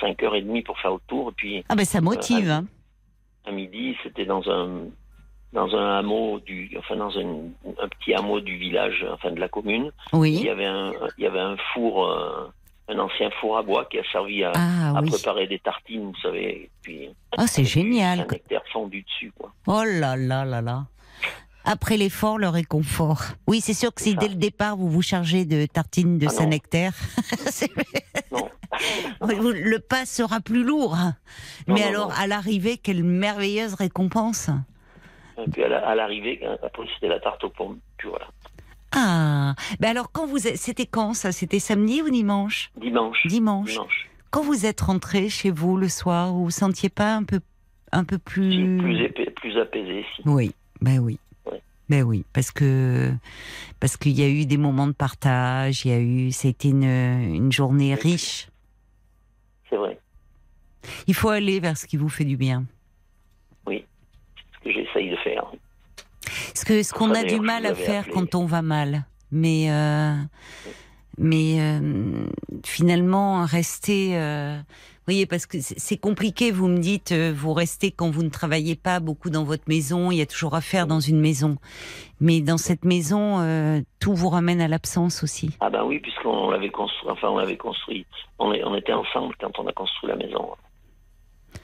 cinq 0.00 0.22
heures 0.22 0.34
et 0.34 0.42
demie 0.42 0.62
pour 0.62 0.78
faire 0.78 0.92
le 0.92 0.98
tour. 1.06 1.30
Et 1.30 1.34
puis, 1.36 1.64
Ah 1.68 1.74
ben 1.74 1.84
ça 1.84 2.00
motive. 2.00 2.50
Hein. 2.50 2.64
À 3.44 3.52
midi, 3.52 3.96
c'était 4.02 4.24
dans 4.26 4.42
un 4.50 4.86
dans 5.52 5.72
un 5.76 5.98
hameau 5.98 6.40
du, 6.40 6.76
enfin 6.78 6.96
dans 6.96 7.16
un, 7.16 7.44
un 7.80 7.88
petit 7.88 8.12
hameau 8.12 8.40
du 8.40 8.56
village, 8.56 9.06
enfin 9.12 9.30
de 9.30 9.38
la 9.38 9.48
commune. 9.48 9.92
Il 10.12 10.18
Oui. 10.18 10.32
y 10.42 10.48
avait 10.48 10.66
un, 10.66 10.92
il 11.16 11.22
y 11.22 11.26
avait 11.28 11.38
un 11.38 11.56
four, 11.72 12.08
euh, 12.10 12.48
un 12.88 12.98
ancien 12.98 13.30
four 13.40 13.56
à 13.58 13.62
bois 13.62 13.84
qui 13.84 14.00
a 14.00 14.02
servi 14.10 14.42
à, 14.42 14.50
Ah 14.56 14.98
à 14.98 15.00
oui. 15.00 15.10
préparer 15.10 15.46
des 15.46 15.60
tartines, 15.60 16.06
vous 16.06 16.20
savez. 16.20 16.48
Et 16.64 16.70
puis 16.82 17.08
Ah 17.38 17.46
c'est 17.46 17.64
génial. 17.64 18.20
Un 18.20 18.26
nectar 18.32 18.62
fondu 18.72 19.02
dessus, 19.02 19.32
quoi. 19.38 19.52
Oh 19.68 19.84
là 19.84 20.16
là 20.16 20.44
là 20.44 20.60
là. 20.60 20.86
Après 21.66 21.96
l'effort, 21.96 22.36
le 22.36 22.48
réconfort. 22.48 23.22
Oui, 23.46 23.60
c'est 23.62 23.72
sûr 23.74 23.94
que 23.94 24.02
si 24.02 24.16
dès 24.16 24.28
le 24.28 24.34
départ 24.34 24.76
vous 24.76 24.90
vous 24.90 25.00
chargez 25.02 25.44
de 25.46 25.64
tartines 25.66 26.18
de 26.18 26.26
Ah. 26.26 26.30
Saint-Nectaire, 26.30 26.92
c'est- 27.46 27.70
Non. 28.32 28.48
le 29.20 29.78
pas 29.78 30.06
sera 30.06 30.40
plus 30.40 30.64
lourd. 30.64 30.96
Non, 31.68 31.74
Mais 31.74 31.80
non, 31.82 31.86
alors 31.88 32.08
non. 32.08 32.14
à 32.16 32.26
l'arrivée, 32.26 32.76
quelle 32.78 33.02
merveilleuse 33.04 33.74
récompense. 33.74 34.50
Et 35.38 35.50
puis 35.50 35.64
à 35.64 35.68
la- 35.68 35.86
à 35.86 35.94
l'arrivée, 35.94 36.40
après 36.62 36.84
c'était 36.94 37.08
la 37.08 37.20
tarte 37.20 37.42
aux 37.44 37.50
pommes. 37.50 37.78
Puis 37.98 38.08
voilà. 38.08 38.26
Ah, 38.96 39.54
ben 39.80 39.90
alors 39.90 40.12
quand 40.12 40.26
vous 40.26 40.46
êtes- 40.46 40.56
c'était 40.56 40.86
quand 40.86 41.14
ça? 41.14 41.32
C'était 41.32 41.58
samedi 41.58 42.02
ou 42.02 42.10
dimanche? 42.10 42.70
Dimanche. 42.80 43.26
Dimanche. 43.26 43.70
Dimanche. 43.72 44.08
Quand 44.30 44.42
vous 44.42 44.66
êtes 44.66 44.80
rentré 44.80 45.28
chez 45.28 45.50
vous 45.50 45.76
le 45.76 45.88
soir, 45.88 46.32
vous 46.32 46.44
vous 46.44 46.50
sentiez 46.50 46.88
pas 46.88 47.14
un 47.16 47.24
peu, 47.24 47.40
un 47.92 48.04
peu 48.04 48.16
Si, 48.16 48.22
plus, 48.24 48.78
Plus, 48.78 49.04
épais, 49.04 49.30
plus 49.30 49.58
apaisé, 49.58 50.04
si. 50.14 50.22
Oui, 50.26 50.52
ben 50.80 50.98
oui. 51.00 51.18
Ouais. 51.50 51.60
Ben 51.88 52.02
oui, 52.04 52.24
parce 52.32 52.50
que 52.52 53.12
parce 53.80 53.96
qu'il 53.96 54.12
y 54.18 54.22
a 54.22 54.28
eu 54.28 54.46
des 54.46 54.56
moments 54.56 54.86
de 54.86 54.92
partage, 54.92 55.84
il 55.84 55.90
y 55.90 55.94
a 55.94 55.98
eu, 55.98 56.30
c'était 56.32 56.68
une, 56.68 56.84
une 56.84 57.50
journée 57.52 57.94
riche. 57.96 58.48
C'est 59.74 59.78
vrai. 59.78 59.98
Il 61.08 61.14
faut 61.14 61.30
aller 61.30 61.58
vers 61.58 61.76
ce 61.76 61.84
qui 61.86 61.96
vous 61.96 62.08
fait 62.08 62.24
du 62.24 62.36
bien. 62.36 62.64
Ce 63.66 63.72
que 64.62 64.72
j'essaye 64.72 65.10
de 65.10 65.16
faire. 65.16 65.44
Parce 66.22 66.64
que 66.64 66.82
ce 66.84 66.92
qu'on 66.92 67.12
a 67.12 67.24
du 67.24 67.40
mal 67.40 67.66
à 67.66 67.74
faire 67.74 68.02
appelé. 68.02 68.14
quand 68.14 68.34
on 68.36 68.46
va 68.46 68.62
mal, 68.62 69.04
mais 69.32 69.70
euh, 69.70 70.14
mais 71.18 71.60
euh, 71.60 72.26
finalement 72.64 73.44
rester. 73.44 74.16
euh, 74.16 74.58
voyez, 75.06 75.26
parce 75.26 75.46
que 75.46 75.58
c'est 75.60 75.96
compliqué. 75.98 76.50
Vous 76.50 76.68
me 76.68 76.78
dites, 76.78 77.12
euh, 77.12 77.32
vous 77.36 77.52
restez 77.52 77.90
quand 77.90 78.10
vous 78.10 78.22
ne 78.22 78.28
travaillez 78.30 78.76
pas 78.76 79.00
beaucoup 79.00 79.30
dans 79.30 79.44
votre 79.44 79.64
maison. 79.68 80.10
Il 80.10 80.16
y 80.18 80.22
a 80.22 80.26
toujours 80.26 80.54
à 80.54 80.60
faire 80.60 80.86
dans 80.86 81.00
une 81.00 81.20
maison, 81.20 81.56
mais 82.20 82.40
dans 82.40 82.56
cette 82.58 82.84
maison, 82.84 83.40
euh, 83.40 83.80
tout 84.00 84.14
vous 84.14 84.28
ramène 84.30 84.60
à 84.60 84.68
l'absence 84.68 85.22
aussi. 85.22 85.50
Ah 85.60 85.70
ben 85.70 85.84
oui, 85.84 85.98
puisqu'on 86.00 86.50
l'avait 86.50 86.70
construit, 86.70 87.10
enfin 87.10 87.28
on 87.28 87.36
l'avait 87.38 87.56
construit, 87.56 88.06
on, 88.38 88.52
est- 88.52 88.64
on 88.64 88.74
était 88.74 88.92
ensemble 88.94 89.34
quand 89.40 89.58
on 89.58 89.66
a 89.66 89.72
construit 89.72 90.08
la 90.10 90.16
maison. 90.16 90.48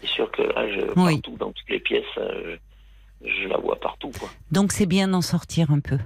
C'est 0.02 0.08
sûr 0.08 0.30
que 0.30 0.42
là, 0.42 0.70
je, 0.72 0.80
Oui. 1.00 1.14
partout, 1.20 1.36
dans 1.38 1.52
toutes 1.52 1.68
les 1.70 1.80
pièces, 1.80 2.04
euh, 2.18 2.56
je, 3.22 3.26
je 3.42 3.48
la 3.48 3.58
vois 3.58 3.76
partout. 3.80 4.10
Quoi. 4.18 4.28
Donc 4.52 4.72
c'est 4.72 4.86
bien 4.86 5.08
d'en 5.08 5.20
sortir 5.22 5.70
un 5.70 5.80
peu. 5.80 5.98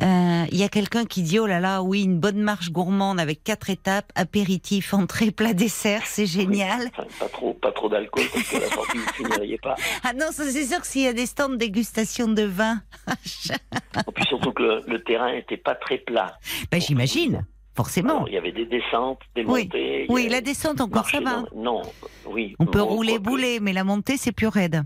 Oui. 0.00 0.04
Euh, 0.06 0.44
Il 0.52 0.58
y 0.58 0.62
a 0.62 0.68
quelqu'un 0.68 1.04
qui 1.04 1.22
dit 1.22 1.38
oh 1.40 1.46
là 1.46 1.58
là 1.60 1.82
oui 1.82 2.02
une 2.04 2.18
bonne 2.20 2.38
marche 2.40 2.70
gourmande 2.70 3.18
avec 3.18 3.42
quatre 3.42 3.68
étapes 3.70 4.10
apéritif 4.14 4.94
entrée 4.94 5.30
plat 5.32 5.54
dessert 5.54 6.02
c'est 6.06 6.26
génial 6.26 6.88
Enfin, 6.96 7.04
pas 7.18 7.28
trop, 7.28 7.52
pas 7.54 7.72
trop 7.72 7.88
d'alcool 7.88 8.24
parce 8.32 8.48
que 8.48 8.56
la 8.58 8.68
sortie 8.68 8.98
vous 8.98 9.12
finiriez 9.14 9.58
pas. 9.58 9.74
ah 10.04 10.12
non 10.12 10.26
ça 10.30 10.44
c'est 10.44 10.64
sûr 10.64 10.80
que 10.80 10.86
s'il 10.86 11.02
y 11.02 11.08
a 11.08 11.12
des 11.12 11.26
stands 11.26 11.48
de 11.48 11.56
dégustation 11.56 12.28
de 12.28 12.42
vin 12.44 12.80
Et 13.50 14.12
puis 14.14 14.24
surtout 14.26 14.52
que 14.52 14.62
le, 14.62 14.82
le 14.86 15.02
terrain 15.02 15.32
était 15.32 15.56
pas 15.56 15.74
très 15.74 15.98
plat. 15.98 16.38
ben 16.70 16.80
j'imagine 16.80 17.44
forcément 17.76 18.16
Alors, 18.18 18.28
il 18.28 18.34
y 18.34 18.38
avait 18.38 18.52
des 18.52 18.66
descentes, 18.66 19.20
des 19.36 19.44
Oui. 19.44 19.64
montées. 19.64 20.04
il 20.08 20.12
oui 20.12 20.22
avait 20.22 20.30
la 20.30 20.40
descente 20.40 20.80
encore 20.80 21.08
ça 21.08 21.20
va 21.20 21.42
dans- 21.42 21.46
Non, 21.56 21.82
oui. 22.26 22.54
on 22.58 22.66
peut 22.66 22.82
rouler 22.82 23.18
bouler 23.18 23.58
mais 23.60 23.72
la 23.72 23.84
montée 23.84 24.16
c'est 24.16 24.32
plus 24.32 24.48
raide 24.48 24.82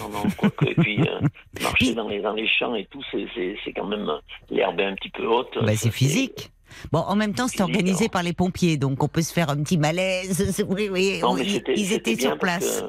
Non, 0.00 0.08
non, 0.08 0.22
quoique. 0.36 0.64
Et 0.66 0.74
puis, 0.74 1.00
euh, 1.00 1.20
marcher 1.62 1.94
dans 1.94 2.08
les, 2.08 2.20
dans 2.20 2.34
les 2.34 2.46
champs 2.48 2.74
et 2.74 2.84
tout, 2.86 3.02
c'est- 3.10 3.26
quand 3.74 3.86
même 3.86 4.08
euh, 4.08 4.18
l'herbe 4.50 4.80
est 4.80 4.84
un 4.84 4.94
petit 4.94 5.10
peu 5.10 5.26
haute. 5.26 5.48
Ça, 5.60 5.76
c'est 5.76 5.90
physique 5.90 6.50
Bon, 6.92 6.98
en 7.00 7.16
même 7.16 7.34
temps, 7.34 7.48
c'est 7.48 7.62
organisé 7.62 8.04
alors. 8.04 8.10
par 8.10 8.22
les 8.22 8.34
pompiers, 8.34 8.76
donc 8.76 9.02
on 9.02 9.08
peut 9.08 9.22
se 9.22 9.32
faire 9.32 9.48
un 9.50 9.62
petit 9.62 9.78
malaise. 9.78 10.64
Oui, 10.68 10.88
oui, 10.92 11.18
Non, 11.22 11.30
on- 11.30 11.34
mais 11.34 11.44
ils, 11.44 11.92
étaient 11.92 12.14
sur 12.16 12.36
place. 12.38 12.84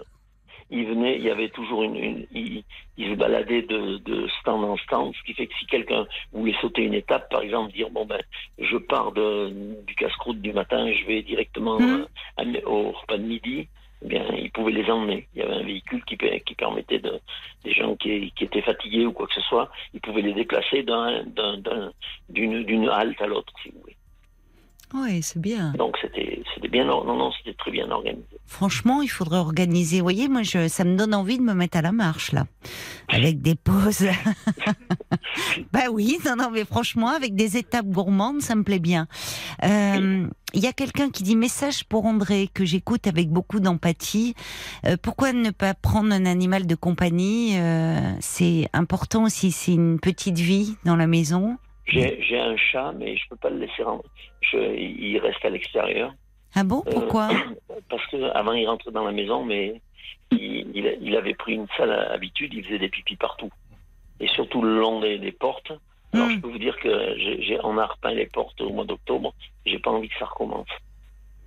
Ils 0.72 0.86
venaient, 0.86 1.16
il 1.18 1.24
y 1.24 1.32
avait 1.32 1.50
toujours 1.50 1.82
une, 1.82 1.96
une- 1.96 2.28
ils, 2.32 2.64
ils 2.98 3.10
se 3.12 3.16
baladaient 3.16 3.64
de, 3.64 3.98
de 3.98 4.28
stand 4.42 4.64
en 4.64 4.78
stand, 4.78 5.14
ce 5.18 5.24
qui 5.24 5.34
fait 5.34 5.48
que 5.48 5.54
si 5.60 5.66
quelqu'un 5.66 6.06
voulait 6.32 6.54
sauter 6.62 6.84
une 6.84 6.94
étape, 6.94 7.28
par 7.32 7.42
exemple, 7.42 7.74
dire 7.74 7.90
bon 7.90 8.06
ben, 8.06 8.20
je 8.60 8.78
pars 8.78 9.12
de, 9.14 9.50
du 9.88 9.96
casse-croûte 9.96 10.42
du 10.42 10.54
matin, 10.54 10.86
et 10.86 10.94
je 10.96 11.08
vais 11.08 11.24
directement 11.24 11.80
Mhm. 11.80 12.06
euh, 12.40 12.44
à- 12.64 12.70
au 12.70 12.92
repas 12.92 13.18
de 13.18 13.24
midi, 13.24 13.68
eh 14.04 14.08
bien, 14.08 14.26
ils 14.34 14.52
pouvaient 14.52 14.72
les 14.72 14.90
emmener. 14.90 15.28
Il 15.34 15.40
y 15.40 15.44
avait 15.44 15.56
un 15.56 15.64
véhicule 15.64 16.04
qui, 16.06 16.16
per- 16.16 16.42
qui 16.42 16.56
permettait 16.56 17.00
de, 17.00 17.20
des 17.64 17.74
gens 17.74 17.96
qui, 17.96 18.32
étaient 18.40 18.62
fatigués 18.62 19.06
ou 19.06 19.12
quoi 19.14 19.28
que 19.28 19.34
ce 19.34 19.42
soit, 19.42 19.70
ils 19.94 20.02
pouvaient 20.02 20.22
les 20.22 20.34
déplacer 20.34 20.84
d'un- 20.84 21.24
d'un- 21.26 21.58
d'un- 21.58 21.92
d'une 22.30 22.64
d'une 22.64 22.88
halte 22.90 23.22
à 23.22 23.28
l'autre, 23.28 23.54
si 23.62 23.70
vous 23.70 23.82
voulez. 23.82 23.96
Oui, 24.94 25.22
c'est 25.22 25.40
bien. 25.40 25.74
Donc 25.78 25.96
c'était 26.02 26.20
bien 26.70 26.86
non 26.86 27.04
non 27.04 27.32
c'était 27.38 27.56
très 27.58 27.72
bien 27.72 27.90
organisé. 27.90 28.26
Franchement, 28.46 29.02
il 29.02 29.08
faudrait 29.08 29.38
organiser. 29.38 29.98
Vous 29.98 30.04
voyez, 30.04 30.28
moi, 30.28 30.42
je, 30.42 30.68
ça 30.68 30.84
me 30.84 30.96
donne 30.96 31.14
envie 31.14 31.38
de 31.38 31.44
me 31.44 31.54
mettre 31.54 31.78
à 31.78 31.82
la 31.82 31.92
marche 31.92 32.32
là, 32.32 32.46
avec 33.08 33.42
des 33.42 33.54
pauses. 33.56 34.08
bah 35.72 35.92
oui, 35.92 36.18
non, 36.26 36.36
non, 36.36 36.50
mais 36.52 36.66
franchement, 36.66 37.10
avec 37.10 37.36
des 37.36 37.58
étapes 37.58 37.86
gourmandes, 37.86 38.42
ça 38.42 38.56
me 38.56 38.64
plaît 38.64 38.80
bien. 38.80 39.08
Euh, 39.64 40.28
il 40.54 40.64
y 40.64 40.68
a 40.68 40.74
quelqu'un 40.74 41.12
qui 41.12 41.22
dit 41.22 41.36
message 41.36 41.86
pour 41.86 42.06
André 42.06 42.50
que 42.52 42.66
j'écoute 42.66 43.06
avec 43.06 43.30
beaucoup 43.30 43.60
d'empathie. 43.60 44.34
Euh, 44.86 44.98
pourquoi 45.00 45.32
ne 45.32 45.52
pas 45.52 45.76
prendre 45.76 46.12
un 46.12 46.26
animal 46.26 46.66
de 46.66 46.76
compagnie? 46.76 47.58
Euh, 47.60 48.00
C'est 48.20 48.68
important 48.74 49.24
aussi. 49.26 49.52
C'est 49.52 49.74
une 49.74 50.00
petite 50.00 50.40
vie 50.40 50.76
dans 50.86 50.96
la 50.96 51.08
maison. 51.08 51.58
J'ai 51.90 52.40
un 52.40 52.56
chat, 52.58 52.94
mais 52.94 53.18
je 53.18 53.28
peux 53.30 53.36
pas 53.36 53.50
le 53.50 53.60
laisser 53.60 53.84
rentrer. 53.84 54.08
Je, 54.42 54.58
il 54.58 55.18
reste 55.20 55.44
à 55.44 55.50
l'extérieur. 55.50 56.14
Ah 56.56 56.64
bon? 56.64 56.82
Pourquoi? 56.82 57.30
Parce 57.90 58.06
que 58.08 58.32
avant 58.36 58.54
il 58.54 58.68
rentrait 58.68 58.92
dans 58.92 59.06
la 59.06 59.12
maison, 59.12 59.44
mais 59.44 59.82
il, 60.32 60.98
il, 61.02 61.16
avait 61.16 61.34
pris 61.34 61.54
une 61.54 61.68
sale 61.78 61.92
habitude. 61.92 62.54
Il 62.54 62.64
faisait 62.64 62.80
des 62.80 62.90
pipis 62.90 63.16
partout, 63.16 63.52
et 64.20 64.28
surtout 64.28 64.62
le 64.62 64.80
long 64.80 65.00
des, 65.00 65.18
des 65.18 65.32
portes. 65.32 65.72
Alors 66.14 66.28
hmm. 66.28 66.32
je 66.32 66.40
peux 66.40 66.50
vous 66.50 66.60
dire 66.60 66.78
que 66.80 67.16
j'ai 67.18 67.60
on 67.64 67.78
a 67.78 67.86
repeint 67.86 68.12
les 68.12 68.26
portes 68.28 68.60
au 68.62 68.72
mois 68.72 68.86
d'octobre. 68.86 69.34
J'ai 69.66 69.80
pas 69.80 69.92
envie 69.92 70.10
que 70.10 70.18
ça 70.18 70.26
recommence. 70.26 70.70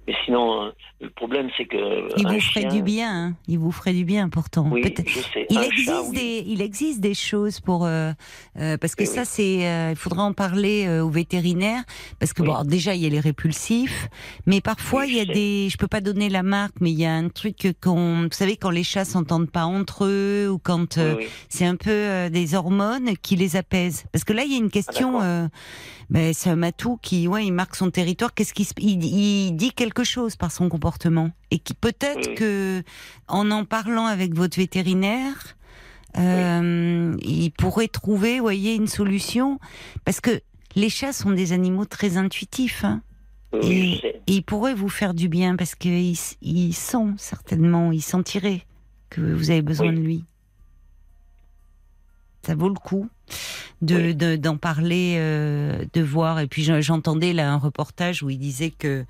Mais 0.06 0.14
sinon, 0.24 0.64
euh, 0.64 0.70
le 1.00 1.10
problème, 1.10 1.48
c'est 1.56 1.64
que. 1.64 2.08
Il 2.16 2.26
vous 2.26 2.40
ferait 2.40 2.64
du 2.64 2.82
bien, 2.82 3.28
hein. 3.28 3.34
il 3.46 3.58
vous 3.58 3.70
ferait 3.70 3.92
du 3.92 4.04
bien 4.04 4.28
pourtant. 4.28 4.68
Oui, 4.68 4.82
je 4.82 5.20
sais. 5.20 5.46
Il, 5.48 5.62
existe 5.62 6.12
des, 6.12 6.44
il 6.46 6.60
existe 6.60 7.00
des 7.00 7.14
choses 7.14 7.60
pour. 7.60 7.84
Euh, 7.84 8.12
euh, 8.58 8.76
parce 8.78 8.96
que 8.96 9.04
ça, 9.04 9.24
c'est. 9.24 9.90
il 9.90 9.96
faudra 9.96 10.24
en 10.24 10.32
parler 10.32 10.88
aux 11.00 11.10
vétérinaires. 11.10 11.84
Parce 12.18 12.32
que, 12.32 12.42
bon, 12.42 12.64
déjà, 12.64 12.94
il 12.94 13.02
y 13.02 13.06
a 13.06 13.10
les 13.10 13.20
répulsifs. 13.20 14.08
Mais 14.46 14.60
parfois, 14.60 15.06
il 15.06 15.14
y 15.14 15.20
a 15.20 15.24
des. 15.24 15.68
Je 15.70 15.76
peux 15.76 15.88
pas 15.88 16.00
donner 16.00 16.28
la 16.28 16.42
marque, 16.42 16.74
mais 16.80 16.90
il 16.90 16.98
y 16.98 17.06
a 17.06 17.12
un 17.12 17.28
truc 17.28 17.68
qu'on. 17.80 18.22
Vous 18.22 18.32
savez, 18.32 18.56
quand 18.56 18.70
les 18.70 18.84
chats 18.84 19.04
s'entendent 19.04 19.50
pas 19.50 19.66
entre 19.66 20.06
eux, 20.06 20.48
ou 20.50 20.58
quand. 20.58 20.98
c'est 21.48 21.66
un 21.66 21.76
peu 21.76 22.28
des 22.28 22.54
hormones 22.56 23.16
qui 23.22 23.36
les 23.36 23.56
apaisent. 23.56 24.04
Parce 24.12 24.24
que 24.24 24.32
là, 24.32 24.42
il 24.42 24.52
y 24.52 24.56
a 24.56 24.58
une 24.58 24.70
question. 24.70 25.20
Ah, 25.20 25.48
mais 26.12 26.34
c'est 26.34 26.50
un 26.50 26.56
matou 26.56 26.98
qui, 27.00 27.26
ouais, 27.26 27.46
il 27.46 27.52
marque 27.52 27.74
son 27.74 27.90
territoire. 27.90 28.34
Qu'est-ce 28.34 28.52
qu'il 28.52 28.66
il, 28.78 29.02
il, 29.02 29.52
dit 29.56 29.72
quelque 29.72 29.91
chose 30.04 30.36
par 30.36 30.50
son 30.50 30.68
comportement 30.68 31.30
et 31.50 31.58
qui 31.58 31.74
peut-être 31.74 32.34
que 32.34 32.82
en 33.28 33.50
en 33.50 33.64
parlant 33.64 34.06
avec 34.06 34.34
votre 34.34 34.56
vétérinaire, 34.56 35.56
euh, 36.18 37.16
il 37.22 37.50
pourrait 37.50 37.88
trouver, 37.88 38.40
voyez, 38.40 38.74
une 38.74 38.86
solution 38.86 39.58
parce 40.04 40.20
que 40.20 40.40
les 40.74 40.88
chats 40.88 41.12
sont 41.12 41.30
des 41.30 41.52
animaux 41.52 41.84
très 41.84 42.16
intuitifs. 42.16 42.84
Hein. 42.84 43.02
et, 43.62 43.94
et, 44.06 44.22
ils 44.26 44.42
pourraient 44.42 44.74
vous 44.74 44.88
faire 44.88 45.14
du 45.14 45.28
bien 45.28 45.56
parce 45.56 45.74
qu'ils 45.74 46.16
ils 46.40 46.74
sont 46.74 47.14
certainement, 47.18 47.92
ils 47.92 48.02
sentiraient 48.02 48.64
que 49.10 49.20
vous 49.20 49.50
avez 49.50 49.62
besoin 49.62 49.92
de 49.92 49.98
lui. 50.00 50.24
Ça 52.44 52.54
vaut 52.54 52.68
le 52.68 52.74
coup 52.74 53.08
de 53.82 54.36
d'en 54.36 54.56
parler, 54.56 55.14
euh, 55.16 55.84
de 55.92 56.02
voir. 56.02 56.40
Et 56.40 56.46
puis 56.46 56.62
j'entendais 56.64 57.32
là 57.32 57.52
un 57.52 57.56
reportage 57.56 58.22
où 58.22 58.30
il 58.30 58.38
disait 58.38 58.70
que 58.70 59.04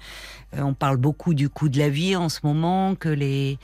euh, 0.56 0.62
on 0.62 0.74
parle 0.74 0.96
beaucoup 0.96 1.34
du 1.34 1.48
coût 1.48 1.68
de 1.68 1.78
la 1.78 1.88
vie 1.88 2.16
en 2.16 2.28
ce 2.28 2.40
moment, 2.42 2.94
que 2.94 3.08
les 3.08 3.58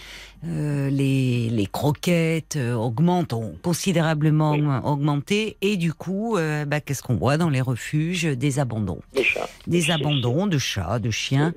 euh, 0.46 0.90
les, 0.90 1.48
les 1.50 1.66
croquettes 1.66 2.56
augmentent, 2.56 3.32
ont 3.32 3.54
considérablement 3.62 4.52
augmenté, 4.84 5.56
et 5.62 5.76
du 5.76 5.92
coup, 5.92 6.36
bah, 6.66 6.80
qu'est-ce 6.80 7.02
qu'on 7.02 7.16
voit 7.16 7.36
dans 7.36 7.50
les 7.50 7.60
refuges? 7.60 8.24
Des 8.24 8.58
abandons, 8.58 9.00
des, 9.14 9.24
chats. 9.24 9.48
des 9.66 9.90
abandons 9.90 10.46
de 10.46 10.58
chats, 10.58 10.98
de 10.98 11.10
chiens 11.10 11.54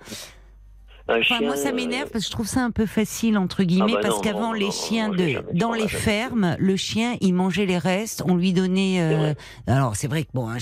moi, 1.41 1.55
ça 1.55 1.71
m'énerve 1.71 2.09
parce 2.09 2.25
que 2.25 2.27
je 2.27 2.31
trouve 2.31 2.47
ça 2.47 2.63
un 2.63 2.71
peu 2.71 2.85
facile 2.85 3.37
entre 3.37 3.63
guillemets 3.63 3.93
ah 3.97 4.01
bah 4.01 4.09
parce 4.09 4.21
qu'avant 4.21 4.53
les 4.53 4.71
chiens 4.71 5.09
de 5.09 5.43
dans 5.53 5.73
les 5.73 5.87
fermes, 5.87 6.55
le 6.59 6.75
chien 6.75 7.15
il 7.21 7.33
mangeait 7.33 7.65
les 7.65 7.77
restes, 7.77 8.23
on 8.27 8.35
lui 8.35 8.53
donnait. 8.53 9.01
Euh, 9.01 9.33
alors 9.67 9.95
c'est 9.95 10.07
vrai 10.07 10.23
que 10.23 10.29
bon, 10.33 10.49
un 10.49 10.57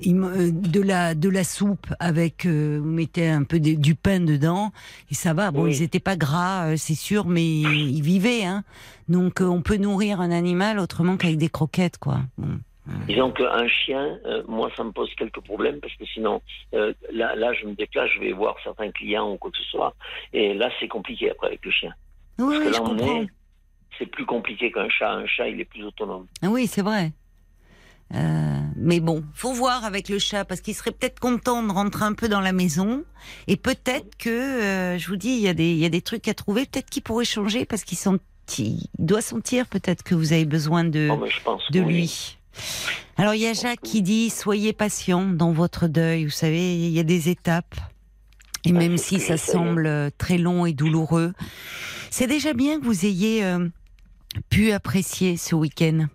il, 0.00 0.16
euh, 0.16 0.50
de 0.52 0.80
la 0.80 1.14
de 1.14 1.28
la 1.28 1.44
soupe 1.44 1.86
avec, 2.00 2.46
euh, 2.46 2.78
vous 2.82 2.90
mettez 2.90 3.28
un 3.28 3.44
peu 3.44 3.60
du 3.60 3.94
pain 3.94 4.20
dedans 4.20 4.72
et 5.10 5.14
ça 5.14 5.34
va. 5.34 5.50
Bon, 5.50 5.66
ils 5.66 5.82
étaient 5.82 6.00
pas 6.00 6.16
gras, 6.16 6.76
c'est 6.76 6.94
sûr, 6.94 7.26
mais 7.26 7.44
ils 7.44 8.02
vivaient. 8.02 8.44
Hein. 8.44 8.64
Donc 9.08 9.40
on 9.40 9.62
peut 9.62 9.76
nourrir 9.76 10.20
un 10.20 10.30
animal 10.30 10.78
autrement 10.78 11.16
qu'avec 11.16 11.38
des 11.38 11.48
croquettes, 11.48 11.98
quoi. 11.98 12.20
Disons 13.06 13.30
qu'un 13.30 13.68
chien, 13.68 14.18
euh, 14.26 14.42
moi, 14.48 14.68
ça 14.76 14.82
me 14.82 14.90
pose 14.90 15.08
quelques 15.14 15.40
problèmes 15.40 15.80
parce 15.80 15.94
que 15.94 16.04
sinon, 16.06 16.42
euh, 16.74 16.92
là, 17.12 17.36
là, 17.36 17.52
je 17.52 17.66
me 17.66 17.74
déplace, 17.74 18.10
je 18.14 18.20
vais 18.20 18.32
voir 18.32 18.56
certains 18.64 18.90
clients 18.90 19.30
ou 19.32 19.36
quoi 19.36 19.52
que 19.52 19.58
ce 19.58 19.64
soit, 19.64 19.94
et 20.32 20.52
là, 20.54 20.68
c'est 20.80 20.88
compliqué 20.88 21.30
après 21.30 21.48
avec 21.48 21.64
le 21.64 21.70
chien. 21.70 21.94
Oui, 22.38 22.56
parce 22.64 22.80
que 22.80 22.94
là, 22.96 23.26
c'est 23.98 24.06
plus 24.06 24.26
compliqué 24.26 24.72
qu'un 24.72 24.88
chat. 24.88 25.12
Un 25.12 25.26
chat, 25.26 25.48
il 25.48 25.60
est 25.60 25.64
plus 25.64 25.84
autonome. 25.84 26.26
Oui, 26.42 26.66
c'est 26.66 26.82
vrai. 26.82 27.12
Euh, 28.14 28.58
mais 28.76 28.98
bon, 28.98 29.22
faut 29.32 29.52
voir 29.52 29.84
avec 29.84 30.08
le 30.08 30.18
chat 30.18 30.44
parce 30.44 30.60
qu'il 30.60 30.74
serait 30.74 30.90
peut-être 30.90 31.20
content 31.20 31.62
de 31.62 31.70
rentrer 31.70 32.04
un 32.04 32.14
peu 32.14 32.28
dans 32.28 32.40
la 32.40 32.52
maison 32.52 33.04
et 33.46 33.56
peut-être 33.56 34.16
que, 34.18 34.96
je 34.98 35.06
vous 35.06 35.16
dis, 35.16 35.30
il 35.30 35.40
y 35.40 35.48
a 35.48 35.54
des, 35.54 35.70
il 35.70 35.78
y 35.78 35.86
a 35.86 35.88
des 35.88 36.02
trucs 36.02 36.26
à 36.26 36.34
trouver. 36.34 36.66
Peut-être 36.66 36.90
qu'il 36.90 37.02
pourrait 37.02 37.24
changer 37.24 37.64
parce 37.64 37.84
qu'il 37.84 38.78
doit 38.98 39.22
sentir 39.22 39.66
peut-être 39.68 40.02
que 40.02 40.16
vous 40.16 40.32
avez 40.32 40.46
besoin 40.46 40.84
de, 40.84 41.08
oh, 41.10 41.58
de 41.70 41.80
lui. 41.80 42.38
Alors 43.16 43.34
il 43.34 43.42
y 43.42 43.46
a 43.46 43.52
Jacques 43.52 43.82
qui 43.82 44.02
dit 44.02 44.30
soyez 44.30 44.72
patient 44.72 45.26
dans 45.26 45.52
votre 45.52 45.86
deuil. 45.86 46.24
Vous 46.24 46.30
savez, 46.30 46.74
il 46.74 46.90
y 46.90 46.98
a 46.98 47.04
des 47.04 47.28
étapes. 47.28 47.76
Et 48.64 48.72
même 48.72 48.96
si 48.96 49.18
ça 49.18 49.36
semble 49.36 50.10
très 50.18 50.38
long 50.38 50.66
et 50.66 50.72
douloureux, 50.72 51.32
c'est 52.10 52.28
déjà 52.28 52.52
bien 52.52 52.78
que 52.78 52.84
vous 52.84 53.06
ayez 53.06 53.44
euh, 53.44 53.68
pu 54.50 54.70
apprécier 54.70 55.36
ce 55.36 55.56
week-end, 55.56 56.06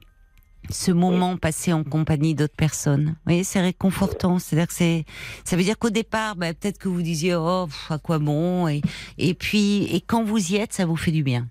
ce 0.70 0.92
moment 0.92 1.36
passé 1.36 1.74
en 1.74 1.84
compagnie 1.84 2.36
d'autres 2.36 2.56
personnes. 2.56 3.08
Vous 3.08 3.22
voyez, 3.26 3.44
c'est 3.44 3.60
réconfortant. 3.60 4.40
C'est-à-dire 4.40 4.68
que 4.68 4.74
c'est, 4.74 5.06
ça 5.44 5.58
veut 5.58 5.64
dire 5.64 5.78
qu'au 5.78 5.90
départ, 5.90 6.38
bah, 6.38 6.54
peut-être 6.54 6.78
que 6.78 6.88
vous 6.88 7.02
disiez 7.02 7.36
oh 7.36 7.68
à 7.90 7.98
quoi 7.98 8.20
bon, 8.20 8.68
et, 8.68 8.82
et 9.18 9.34
puis 9.34 9.84
et 9.94 10.00
quand 10.00 10.24
vous 10.24 10.54
y 10.54 10.56
êtes, 10.56 10.74
ça 10.74 10.86
vous 10.86 10.96
fait 10.96 11.12
du 11.12 11.24
bien. 11.24 11.50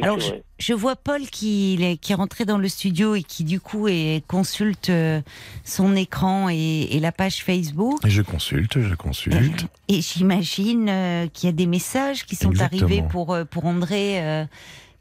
Alors, 0.00 0.18
je, 0.58 0.74
vois 0.74 0.96
Paul 0.96 1.22
qui, 1.22 1.78
est, 1.80 1.96
qui 1.96 2.12
est 2.12 2.14
rentré 2.14 2.44
dans 2.44 2.58
le 2.58 2.68
studio 2.68 3.14
et 3.14 3.22
qui, 3.22 3.44
du 3.44 3.60
coup, 3.60 3.88
est, 3.88 4.24
consulte 4.26 4.90
euh, 4.90 5.20
son 5.64 5.96
écran 5.96 6.48
et, 6.48 6.98
la 7.00 7.12
page 7.12 7.42
Facebook. 7.42 7.98
Et 8.04 8.10
je 8.10 8.22
consulte, 8.22 8.80
je 8.80 8.94
consulte. 8.94 9.66
Et, 9.88 10.00
j'imagine 10.00 10.88
euh, 10.88 11.26
qu'il 11.26 11.48
y 11.48 11.50
a 11.50 11.54
des 11.54 11.66
messages 11.66 12.24
qui 12.24 12.36
sont 12.36 12.60
arrivés 12.60 13.02
pour, 13.10 13.34
euh, 13.34 13.44
pour 13.44 13.66
André 13.66 14.46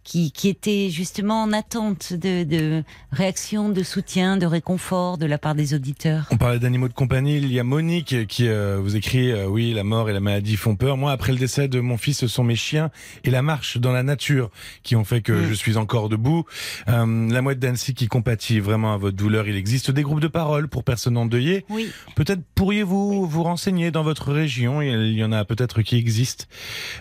qui, 0.04 0.32
qui 0.32 0.50
était 0.50 0.90
justement 0.90 1.44
en 1.44 1.54
attente 1.54 2.14
de, 2.14 2.44
de 2.44 2.84
réaction, 3.12 3.70
de 3.70 3.84
soutien, 3.84 4.38
de 4.38 4.46
réconfort 4.46 5.18
de 5.18 5.26
la 5.26 5.38
part 5.38 5.56
des 5.56 5.74
auditeurs. 5.74 6.28
On 6.32 6.38
parlait 6.38 6.60
d'animaux 6.60 6.88
de 6.88 6.94
compagnie. 6.94 7.38
Il 7.38 7.52
y 7.52 7.60
a 7.60 7.64
Monique 7.64 8.28
qui 8.28 8.48
euh, 8.48 8.80
vous 8.82 8.96
écrit 8.96 9.32
euh, 9.32 9.46
oui, 9.46 9.74
la 9.74 9.84
mort 9.84 10.10
et 10.10 10.14
la 10.14 10.20
maladie 10.20 10.56
font 10.56 10.76
peur. 10.76 10.98
Moi, 10.98 11.12
après 11.12 11.32
le 11.32 11.38
décès 11.38 11.68
de 11.68 11.80
mon 11.80 11.98
fils, 11.98 12.20
ce 12.20 12.28
sont 12.28 12.44
mes 12.44 12.56
chiens 12.56 12.90
et 13.24 13.30
la 13.30 13.42
marche 13.42 13.78
dans 13.78 13.92
la 13.92 14.04
nature 14.04 14.50
qui 14.84 14.96
ont 14.96 15.04
fait 15.04 15.22
que 15.22 15.34
mm. 15.34 15.50
je 15.50 15.54
suis 15.54 15.78
encore 15.78 16.10
debout. 16.10 16.46
Euh, 16.88 17.30
la 17.30 17.42
mouette 17.42 17.60
d'Annecy 17.60 17.94
qui 17.94 18.08
compatit 18.08 18.60
vraiment 18.60 18.94
à 18.94 18.98
votre 18.98 19.18
douleur. 19.18 19.48
Il 19.48 19.56
existe 19.56 19.92
des 19.92 20.02
groupes 20.02 20.20
de 20.20 20.28
parole 20.28 20.68
pour 20.68 20.84
personnes 20.84 21.18
endeuillées. 21.18 21.66
Oui. 21.70 21.92
Peut-être 22.16 22.42
pourriez-vous 22.56 23.28
vous 23.28 23.44
renseigner 23.44 23.92
dans 23.92 24.04
votre 24.04 24.32
région. 24.32 24.82
Il 24.82 25.14
y 25.14 25.24
en 25.24 25.32
a 25.32 25.46
peut-être 25.46 25.82
qui 25.82 25.96
existent. 25.96 26.46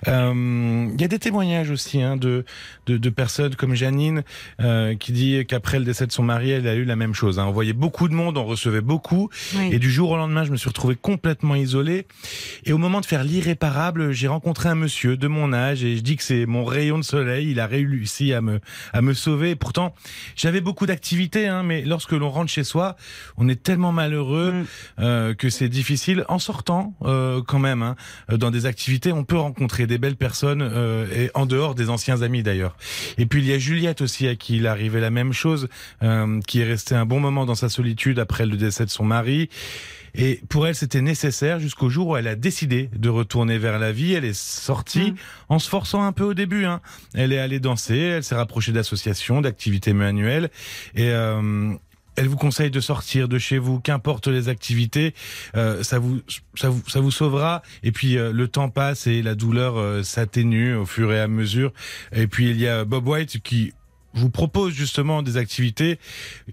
Il 0.07 0.97
y 0.99 1.05
a 1.05 1.09
des 1.09 1.19
témoignages 1.19 1.71
aussi 1.71 2.03
hein, 2.03 2.17
de, 2.17 2.45
de 2.87 2.90
de, 2.99 3.11
personnes 3.11 3.55
comme 3.55 3.75
Janine 3.75 4.23
euh, 4.61 4.95
qui 4.95 5.13
dit 5.13 5.45
qu'après 5.47 5.79
le 5.79 5.85
décès 5.85 6.07
de 6.07 6.13
son 6.13 6.23
mari, 6.23 6.51
elle 6.51 6.67
a 6.67 6.75
eu 6.75 6.85
la 6.85 6.97
même 6.97 7.15
chose. 7.15 7.39
Hein. 7.39 7.47
On 7.49 7.53
voyait 7.53 7.73
beaucoup 7.73 8.09
de 8.09 8.15
monde, 8.15 8.39
on 8.39 8.45
recevait 8.45 8.81
beaucoup, 8.81 9.31
et 9.71 9.79
du 9.79 9.91
jour 9.91 10.11
au 10.11 10.17
lendemain, 10.17 10.45
je 10.45 10.53
me 10.53 10.57
suis 10.57 10.69
retrouvé 10.69 10.97
complètement 10.97 11.55
isolé. 11.55 12.07
Et 12.65 12.73
au 12.73 12.79
moment 12.79 13.01
de 13.01 13.07
faire 13.07 13.25
l'irréparable, 13.25 14.13
j'ai 14.13 14.29
rencontré 14.29 14.69
un 14.69 14.75
monsieur 14.75 15.17
de 15.17 15.29
mon 15.29 15.53
âge 15.53 15.85
et 15.85 15.97
je 15.97 16.03
dis 16.03 16.17
que 16.17 16.23
c'est 16.23 16.47
mon 16.47 16.65
rayon 16.65 16.99
de 16.99 17.05
soleil. 17.05 17.51
Il 17.51 17.61
a 17.61 17.67
réussi 17.67 18.33
à 18.33 18.41
me 18.41 18.61
à 18.93 19.03
me 19.03 19.15
sauver. 19.15 19.57
pourtant, 19.57 19.95
j'avais 20.37 20.61
beaucoup 20.61 20.87
d'activités, 20.87 21.49
hein, 21.49 21.63
mais 21.63 21.83
lorsque 21.83 22.13
l'on 22.13 22.31
rentre 22.31 22.51
chez 22.51 22.65
soi, 22.65 22.97
on 23.37 23.49
est 23.49 23.63
tellement 23.63 23.93
malheureux 23.93 24.53
mm. 24.53 24.67
euh, 25.01 25.35
que 25.35 25.51
c'est 25.51 25.69
difficile. 25.69 26.25
En 26.29 26.39
sortant, 26.39 26.95
euh, 27.03 27.43
quand 27.47 27.59
même, 27.59 27.83
hein, 27.83 27.97
dans 28.31 28.51
des 28.51 28.67
activités, 28.67 29.13
on 29.13 29.25
peut 29.25 29.39
rencontrer 29.39 29.87
des 29.87 29.99
belles 29.99 30.17
personnes 30.17 30.71
et 31.15 31.31
en 31.35 31.47
dehors 31.47 31.75
des 31.75 31.91
anciens 31.91 32.23
amis 32.23 32.43
d'ailleurs. 32.43 32.77
Et 33.19 33.27
puis 33.27 33.41
il 33.41 33.49
y 33.49 33.53
a 33.53 33.59
Juliette 33.59 34.01
aussi 34.01 34.27
à 34.29 34.37
qui 34.37 34.57
il 34.57 34.67
arrivait 34.67 35.01
la 35.01 35.11
même 35.11 35.33
chose, 35.33 35.69
euh, 36.03 36.41
qui 36.47 36.61
est 36.61 36.65
restée 36.65 36.95
un 36.95 37.07
bon 37.07 37.21
moment 37.21 37.47
dans 37.47 37.55
sa 37.55 37.69
solitude 37.69 38.19
après 38.19 38.47
le 38.47 38.57
décès 38.57 38.85
de 38.85 38.91
son 38.91 39.05
mari. 39.05 39.49
Et 40.15 40.41
pour 40.49 40.67
elle, 40.67 40.75
c'était 40.75 41.03
nécessaire 41.03 41.61
jusqu'au 41.61 41.89
jour 41.89 42.09
où 42.09 42.17
elle 42.17 42.27
a 42.27 42.35
décidé 42.35 42.91
de 42.95 43.09
retourner 43.09 43.59
vers 43.59 43.79
la 43.79 43.93
vie. 43.93 44.15
Elle 44.15 44.25
est 44.25 44.39
sortie 44.39 45.13
mm. 45.13 45.17
en 45.51 45.59
se 45.59 45.69
forçant 45.69 46.03
un 46.03 46.13
peu 46.13 46.25
au 46.25 46.35
début. 46.35 46.65
Hein. 46.65 46.81
Elle 47.15 47.33
est 47.33 47.39
allée 47.39 47.61
danser, 47.61 47.99
elle 47.99 48.25
s'est 48.25 48.35
rapprochée 48.35 48.73
d'associations, 48.73 49.41
d'activités 49.41 49.93
manuelles. 49.93 50.51
Et, 50.95 51.11
euh, 51.11 51.75
elle 52.21 52.29
vous 52.29 52.37
conseille 52.37 52.71
de 52.71 52.81
sortir 52.81 53.29
de 53.29 53.39
chez 53.39 53.57
vous, 53.57 53.81
qu'importe 53.81 54.27
les 54.29 54.51
activités, 54.51 55.15
euh, 55.57 55.83
ça 55.83 55.99
vous 55.99 56.21
ça 56.55 56.69
vous 56.69 56.83
ça 56.87 57.01
vous 57.01 57.11
sauvera. 57.11 57.63
Et 57.83 57.93
puis 57.93 58.19
euh, 58.19 58.31
le 58.31 58.47
temps 58.47 58.69
passe 58.69 59.07
et 59.07 59.23
la 59.23 59.35
douleur 59.35 59.79
euh, 59.79 60.03
s'atténue 60.03 60.75
au 60.75 60.85
fur 60.85 61.11
et 61.13 61.21
à 61.21 61.29
mesure. 61.29 61.73
Et 62.13 62.27
puis 62.27 62.51
il 62.51 62.61
y 62.61 62.69
a 62.69 62.85
Bob 62.85 63.09
White 63.09 63.41
qui 63.43 63.73
vous 64.13 64.29
propose 64.29 64.75
justement 64.75 65.23
des 65.23 65.39
activités 65.39 65.99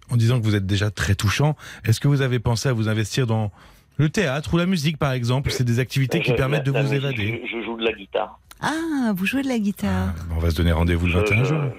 en 0.10 0.16
disant 0.16 0.40
que 0.40 0.46
vous 0.46 0.56
êtes 0.56 0.66
déjà 0.66 0.90
très 0.90 1.16
touchant. 1.16 1.58
Est-ce 1.84 2.00
que 2.00 2.08
vous 2.08 2.22
avez 2.22 2.40
pensé 2.40 2.70
à 2.70 2.74
vous 2.74 2.88
investir 2.88 3.28
dans 3.28 3.52
le 3.98 4.08
théâtre 4.10 4.54
ou 4.54 4.58
la 4.58 4.68
musique 4.68 4.98
par 4.98 5.12
exemple? 5.12 5.52
C'est 5.52 5.66
des 5.66 5.80
activités 5.80 6.22
qui 6.22 6.32
Je- 6.32 6.36
permettent 6.36 6.66
de 6.66 6.72
la 6.72 6.82
vous 6.84 6.90
musique, 6.94 7.04
évader. 7.04 7.42
Je, 7.46 7.58
je 7.60 7.66
joue 7.66 7.76
de 7.78 7.84
la 7.84 7.92
guitare. 7.92 8.40
Ah, 8.62 9.12
vous 9.16 9.26
jouez 9.26 9.44
de 9.44 9.48
la 9.50 9.60
guitare. 9.60 10.14
Ah, 10.18 10.24
on 10.36 10.40
va 10.40 10.50
se 10.50 10.56
donner 10.56 10.72
rendez-vous 10.72 11.08
le 11.08 11.12
Je- 11.12 11.18
21 11.18 11.44
je- 11.44 11.50
juin. 11.50 11.72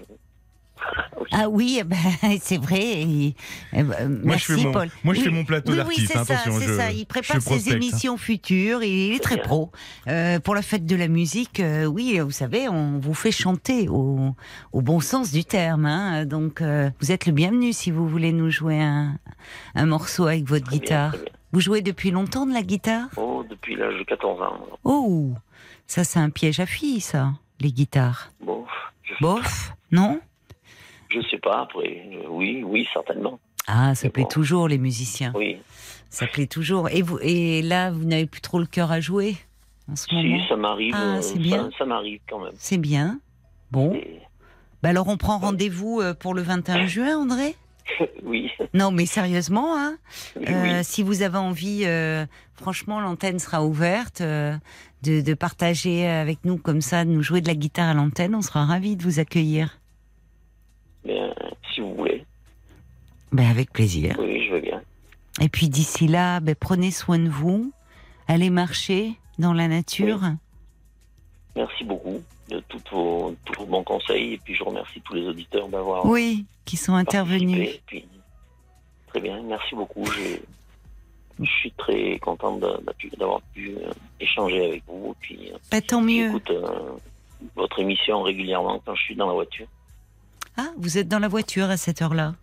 Ah 1.33 1.49
oui, 1.49 1.83
ben, 1.87 1.97
c'est 2.41 2.59
vrai. 2.59 2.81
et- 2.81 3.35
eh 3.73 3.83
ben, 3.83 4.09
Moi, 4.09 4.19
merci 4.25 4.53
je 4.53 4.57
fais 4.59 4.65
mon, 4.65 4.73
Paul. 4.73 4.89
moi, 5.05 5.15
je 5.15 5.19
Oui, 5.21 5.25
fais 5.27 5.31
mon 5.31 5.45
plateau 5.45 5.73
oui, 5.73 5.77
d'artiste. 5.79 6.01
Oui, 6.01 6.07
c'est 6.07 6.13
ça, 6.13 6.21
attention, 6.41 6.59
c'est 6.59 6.67
je, 6.69 6.77
ça. 6.77 6.93
Il 6.93 7.07
prépare 7.07 7.43
ses 7.43 7.71
hein. 7.71 7.75
émissions 7.77 8.17
futures. 8.17 8.83
Il 8.83 9.15
est 9.15 9.19
très 9.23 9.37
pro. 9.39 9.71
Euh, 10.09 10.39
pour 10.41 10.55
la 10.55 10.63
fête 10.63 10.87
de 10.87 10.97
la 10.97 11.09
musique, 11.09 11.61
euh, 11.61 11.85
oui, 11.85 12.19
vous 12.21 12.31
savez, 12.31 12.69
on 12.69 12.99
vous 12.99 13.15
fait 13.15 13.33
chanter 13.33 13.89
au, 13.89 14.35
au 14.73 14.81
bon 14.81 15.01
sens 15.01 15.31
du 15.33 15.45
terme. 15.45 15.87
hein. 15.87 16.25
Donc, 16.25 16.61
euh, 16.63 16.91
vous 17.01 17.13
êtes 17.13 17.27
le 17.27 17.33
bienvenu 17.33 17.73
si 17.73 17.91
vous 17.91 18.09
voulez 18.09 18.33
nous 18.33 18.51
jouer 18.51 18.81
un, 18.81 19.19
un 19.75 19.87
morceau 19.87 20.27
avec 20.27 20.45
votre 20.45 20.67
Très 20.67 20.79
guitare. 20.79 21.11
bien. 21.13 21.21
Vous 21.53 21.61
jouez 21.61 21.81
depuis 21.83 22.11
longtemps 22.11 22.47
de 22.47 22.53
la 22.53 22.63
guitare? 22.63 23.09
Oh, 23.17 23.43
depuis 23.49 23.75
l'âge 23.75 23.95
de 23.99 24.05
14 24.05 24.43
ans. 24.43 24.59
Oh, 24.85 25.33
ça 25.87 26.05
c'est 26.05 26.19
un 26.19 26.29
piège 26.31 26.61
à 26.61 26.67
filles, 26.67 27.01
ça, 27.01 27.33
les 27.61 27.73
guitares. 27.73 28.31
Je, 29.03 29.15
Bof, 29.23 29.73
non? 29.91 30.21
Je 31.11 31.21
sais 31.29 31.39
pas, 31.39 31.63
après, 31.63 32.03
je- 32.13 32.29
oui, 32.29 32.63
oui, 32.65 32.87
certainement. 32.93 33.39
Ah, 33.67 33.95
ça 33.95 34.09
plaît 34.11 34.23
bon. 34.23 34.29
toujours 34.29 34.69
les 34.69 34.79
musiciens. 34.79 35.33
Oui. 35.37 35.59
Ça 36.11 36.27
plaît 36.27 36.47
toujours. 36.47 36.89
Et, 36.89 37.03
vous, 37.03 37.19
et 37.21 37.61
là, 37.63 37.91
vous 37.91 38.05
n'avez 38.05 38.27
plus 38.27 38.41
trop 38.41 38.59
le 38.59 38.67
cœur 38.67 38.91
à 38.93 39.01
jouer 39.01 39.37
en 39.91 39.97
ce 39.97 40.07
moment? 40.15 40.39
Si, 40.43 40.49
ça 40.49 40.57
m'arrive. 40.57 40.95
Ah, 40.97 41.17
euh, 41.17 41.21
c'est 41.23 41.39
bien. 41.39 41.69
Ça, 41.77 41.85
m'arrive 41.85 42.21
quand 42.29 42.41
même. 42.43 42.55
C'est 42.57 42.79
bien. 42.79 43.21
Bon. 43.71 43.93
Et- 43.95 44.21
Bah 44.83 44.91
alors, 44.91 45.09
on 45.09 45.17
prend 45.19 45.39
rendez-vous 45.39 46.01
euh, 46.01 46.15
pour 46.15 46.33
le 46.35 46.41
21 46.43 46.87
juin, 46.87 47.19
André? 47.19 47.55
Oui, 48.23 48.51
Non, 48.75 48.91
mais 48.91 49.07
sérieusement, 49.07 49.75
hein 49.77 49.97
oui, 50.37 50.45
Euh, 50.49 50.81
si 50.83 51.03
vous 51.03 51.23
avez 51.23 51.39
envie, 51.39 51.83
euh, 51.85 52.27
franchement, 52.55 53.01
l'antenne 53.01 53.39
sera 53.39 53.65
ouverte, 53.65 54.21
euh, 54.21 54.55
de, 55.03 55.21
de 55.23 55.35
partager 55.35 56.07
avec 56.07 56.45
nous 56.45 56.59
comme 56.59 56.81
ça, 56.83 57.05
de 57.07 57.11
nous 57.11 57.23
jouer 57.23 57.41
de 57.41 57.49
la 57.49 57.55
guitare 57.55 57.89
à 57.89 57.95
l'antenne. 57.95 58.35
On 58.35 58.43
sera 58.43 58.65
ravis 58.67 58.97
de 58.97 59.03
vous 59.03 59.19
accueillir. 59.21 59.79
bien, 61.05 61.35
si 61.75 61.81
vous 61.81 61.95
voulez. 61.95 62.25
Ben, 63.33 63.47
avec 63.51 63.73
plaisir. 63.73 64.17
Oui, 64.19 64.47
je 64.47 64.55
veux 64.55 64.61
bien. 64.61 64.81
Et 65.41 65.49
puis 65.49 65.69
d'ici 65.69 66.07
là, 66.09 66.41
ben, 66.41 66.55
prenez 66.55 66.91
soin 66.91 67.19
de 67.19 67.29
vous. 67.29 67.73
Allez 68.27 68.51
marcher 68.51 69.13
dans 69.39 69.53
la 69.53 69.69
nature. 69.69 70.21
Merci 71.57 71.85
beaucoup 71.85 72.23
de 72.49 72.61
tous 72.69 72.81
vos, 72.91 73.35
tous 73.45 73.55
vos 73.61 73.67
bons 73.67 73.83
conseils. 73.85 74.35
Et 74.35 74.39
puis, 74.39 74.55
je 74.55 74.63
remercie 74.63 75.01
tous 75.03 75.15
les 75.15 75.27
auditeurs 75.27 75.69
d'avoir 75.69 76.05
Oui, 76.07 76.45
qui 76.65 76.77
sont 76.77 76.95
intervenus. 76.95 77.79
puis, 77.87 78.07
très 79.09 79.21
bien, 79.21 79.43
merci 79.43 79.75
beaucoup. 79.75 80.05
Je 81.41 81.45
suis 81.61 81.71
très 81.73 82.19
content 82.19 82.57
de- 82.57 82.81
d'appu- 82.85 83.11
d'avoir 83.19 83.41
pu 83.55 83.71
euh, 83.77 83.91
échanger 84.21 84.67
avec 84.67 84.83
vous. 84.87 85.13
Et 85.13 85.17
puis, 85.21 85.51
euh, 85.53 85.57
Bah, 85.71 85.81
tant 85.81 86.01
mieux. 86.03 86.27
j'écoute 86.27 86.51
euh, 86.51 86.91
votre 87.57 87.79
émission 87.81 88.23
régulièrement 88.23 88.81
quand 88.85 88.95
je 88.95 89.03
suis 89.03 89.17
dans 89.17 89.27
la 89.29 89.35
voiture. 89.35 89.67
Ah, 90.57 90.69
vous 90.77 90.99
êtes 90.99 91.09
dans 91.09 91.21
la 91.21 91.29
voiture 91.29 91.71
à 91.71 91.77
cette 91.77 92.03
heure-là. 92.03 92.35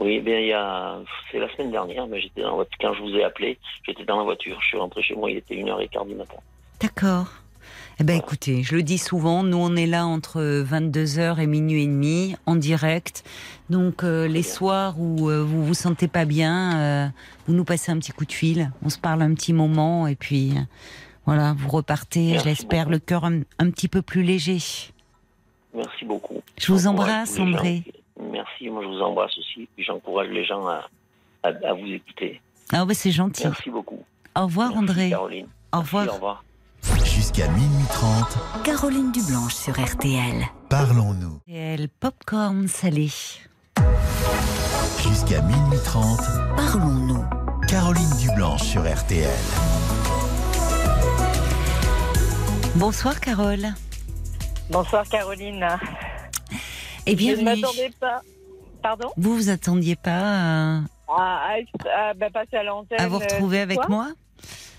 Oui, 0.00 0.20
bien, 0.20 0.40
il 0.40 0.48
y 0.48 0.52
a, 0.52 0.98
c'est 1.30 1.38
la 1.38 1.48
semaine 1.54 1.70
dernière, 1.70 2.06
mais 2.06 2.20
j'étais 2.20 2.42
dans 2.42 2.48
la 2.48 2.54
voiture. 2.54 2.78
Quand 2.80 2.94
je 2.94 3.02
vous 3.02 3.14
ai 3.16 3.24
appelé, 3.24 3.58
j'étais 3.86 4.04
dans 4.04 4.18
la 4.18 4.24
voiture. 4.24 4.60
Je 4.60 4.66
suis 4.66 4.78
rentré 4.78 5.02
chez 5.02 5.14
moi, 5.14 5.30
il 5.30 5.36
était 5.36 5.54
1h15 5.54 6.08
du 6.08 6.14
matin. 6.14 6.36
D'accord. 6.80 7.28
Eh 8.00 8.04
ben 8.04 8.16
écoutez, 8.18 8.64
je 8.64 8.74
le 8.74 8.82
dis 8.82 8.98
souvent, 8.98 9.44
nous 9.44 9.56
on 9.56 9.76
est 9.76 9.86
là 9.86 10.04
entre 10.04 10.40
22h 10.40 11.38
et 11.38 11.46
minuit 11.46 11.84
et 11.84 11.86
demi 11.86 12.34
en 12.44 12.56
direct. 12.56 13.22
Donc 13.70 14.02
euh, 14.02 14.26
les 14.26 14.40
bien. 14.40 14.50
soirs 14.50 15.00
où 15.00 15.30
euh, 15.30 15.44
vous 15.44 15.64
vous 15.64 15.74
sentez 15.74 16.08
pas 16.08 16.24
bien, 16.24 16.76
euh, 16.76 17.06
vous 17.46 17.54
nous 17.54 17.64
passez 17.64 17.92
un 17.92 17.98
petit 17.98 18.10
coup 18.10 18.24
de 18.24 18.32
fil, 18.32 18.72
on 18.84 18.88
se 18.88 18.98
parle 18.98 19.22
un 19.22 19.32
petit 19.32 19.52
moment 19.52 20.08
et 20.08 20.16
puis 20.16 20.54
voilà, 21.24 21.54
vous 21.56 21.68
repartez, 21.68 22.32
Merci 22.32 22.40
je 22.40 22.48
l'espère, 22.48 22.88
le 22.88 22.98
cœur 22.98 23.24
un, 23.24 23.42
un 23.60 23.70
petit 23.70 23.88
peu 23.88 24.02
plus 24.02 24.24
léger. 24.24 24.58
Merci 25.72 26.04
beaucoup. 26.04 26.42
Je 26.58 26.72
vous 26.72 26.88
embrasse. 26.88 27.38
André. 27.38 27.84
Merci, 28.20 28.68
moi 28.70 28.82
je 28.82 28.88
vous 28.88 29.00
embrasse 29.00 29.36
aussi. 29.38 29.68
Puis 29.74 29.84
j'encourage 29.84 30.28
les 30.28 30.44
gens 30.44 30.66
à, 30.66 30.82
à, 31.42 31.48
à 31.48 31.72
vous 31.74 31.86
écouter. 31.86 32.40
Ah 32.72 32.84
bah 32.84 32.94
c'est 32.94 33.10
gentil. 33.10 33.44
Merci 33.44 33.70
beaucoup. 33.70 34.02
Au 34.36 34.42
revoir 34.44 34.68
Merci, 34.70 34.82
André. 34.82 35.10
Caroline. 35.10 35.46
Au 35.72 35.78
Merci, 35.78 35.86
revoir. 35.96 36.08
au 36.08 36.12
revoir. 36.14 36.44
Jusqu'à 37.04 37.48
minuit 37.48 37.86
30, 37.88 38.62
Caroline 38.64 39.10
Dublanche 39.12 39.54
sur 39.54 39.72
RTL. 39.80 40.44
parlons-nous. 40.68 41.36
RTL 41.48 41.88
Popcorn 42.00 42.68
salé. 42.68 43.08
Jusqu'à 45.02 45.40
minuit 45.42 45.78
30, 45.84 46.18
Parlons-nous. 46.56 47.24
Caroline 47.68 48.10
Dublanche 48.20 48.62
sur 48.62 48.82
RTL. 48.82 49.30
Bonsoir 52.76 53.18
Carole. 53.20 53.66
Bonsoir 54.70 55.04
Caroline. 55.08 55.66
Et 57.06 57.16
Je 57.16 57.30
ne 57.40 57.42
m'attendais 57.44 57.90
pas. 58.00 58.22
Pardon? 58.82 59.08
Vous 59.16 59.34
vous 59.34 59.48
attendiez 59.50 59.96
pas 59.96 60.10
à, 60.10 60.76
à, 61.08 61.54
à- 61.54 62.08
à, 62.10 62.14
bah, 62.14 62.28
passer 62.30 62.56
à 62.56 62.62
l'antenne. 62.62 63.00
à 63.00 63.08
vous 63.08 63.18
retrouver 63.18 63.60
euh, 63.60 63.62
avec 63.62 63.78
ce 63.80 63.86
soir. 63.86 63.90
moi? 63.90 64.08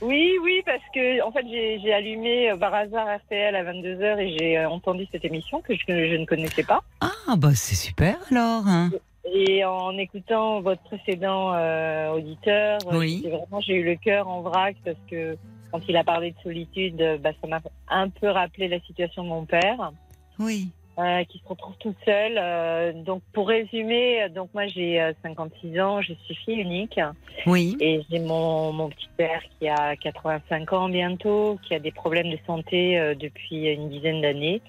Oui, 0.02 0.34
oui, 0.44 0.62
parce 0.66 0.82
que 0.94 1.24
en 1.24 1.32
fait 1.32 1.46
j'ai 1.50 1.94
allumé 1.94 2.52
euh, 2.52 2.58
par 2.58 2.74
hasard 2.74 3.08
RTL 3.26 3.56
à 3.56 3.64
22h 3.64 4.20
et 4.20 4.38
j'ai 4.38 4.58
euh, 4.58 4.70
entendu 4.70 5.08
cette 5.12 5.24
émission 5.26 5.62
que 5.62 5.74
je, 5.74 5.80
je 5.88 6.16
ne 6.18 6.26
connaissais 6.26 6.64
pas. 6.64 6.82
Ah 7.02 7.36
bah 7.38 7.56
c'est 7.56 7.76
super 7.76 8.18
alors. 8.30 8.68
hein. 8.68 8.92
Et 9.34 9.64
en 9.66 9.98
écoutant 9.98 10.62
votre 10.62 10.84
précédent 10.84 11.54
euh, 11.56 12.12
auditeur, 12.12 12.80
Oui. 12.92 13.22
j'ai 13.24 13.32
vraiment 13.32 13.62
j'ai 13.62 13.74
eu 13.74 13.84
le 13.86 13.96
cœur 13.96 14.28
en 14.28 14.42
vrac 14.42 14.76
parce 14.84 14.98
que 15.10 15.36
quand 15.72 15.80
il 15.88 15.98
a 15.98 16.04
parlé 16.04 16.32
de 16.32 16.38
solitude, 16.44 17.20
bah, 17.24 17.32
ça 17.42 17.48
m'a 17.48 17.62
un 17.90 18.10
peu 18.10 18.30
rappelé 18.30 18.68
la 18.68 18.80
situation 18.82 19.24
de 19.24 19.30
mon 19.30 19.46
père. 19.46 19.92
Oui. 20.38 20.68
Euh, 20.98 21.24
qui 21.26 21.40
se 21.40 21.48
retrouve 21.48 21.76
toute 21.80 21.98
seule. 22.06 22.38
Euh, 22.38 22.94
donc 22.94 23.22
pour 23.34 23.48
résumer, 23.48 24.24
euh, 24.24 24.30
donc 24.30 24.50
moi 24.54 24.68
j'ai 24.68 25.02
euh, 25.02 25.14
56 25.24 25.80
ans, 25.80 26.02
je 26.02 26.14
suis 26.26 26.36
fille 26.36 26.60
unique 26.60 27.00
Oui. 27.46 27.76
et 27.80 28.02
j'ai 28.10 28.20
mon, 28.20 28.72
mon 28.72 28.90
petit 28.90 29.10
père 29.18 29.42
qui 29.60 29.68
a 29.68 29.96
85 29.96 30.74
ans 30.74 30.90
bientôt, 30.90 31.60
qui 31.64 31.74
a 31.76 31.80
des 31.80 31.92
problèmes 31.92 32.30
de 32.30 32.40
santé 32.46 32.98
euh, 32.98 33.16
depuis 33.16 33.68
une 33.68 33.90
dizaine 33.90 34.22
d'années 34.22 34.62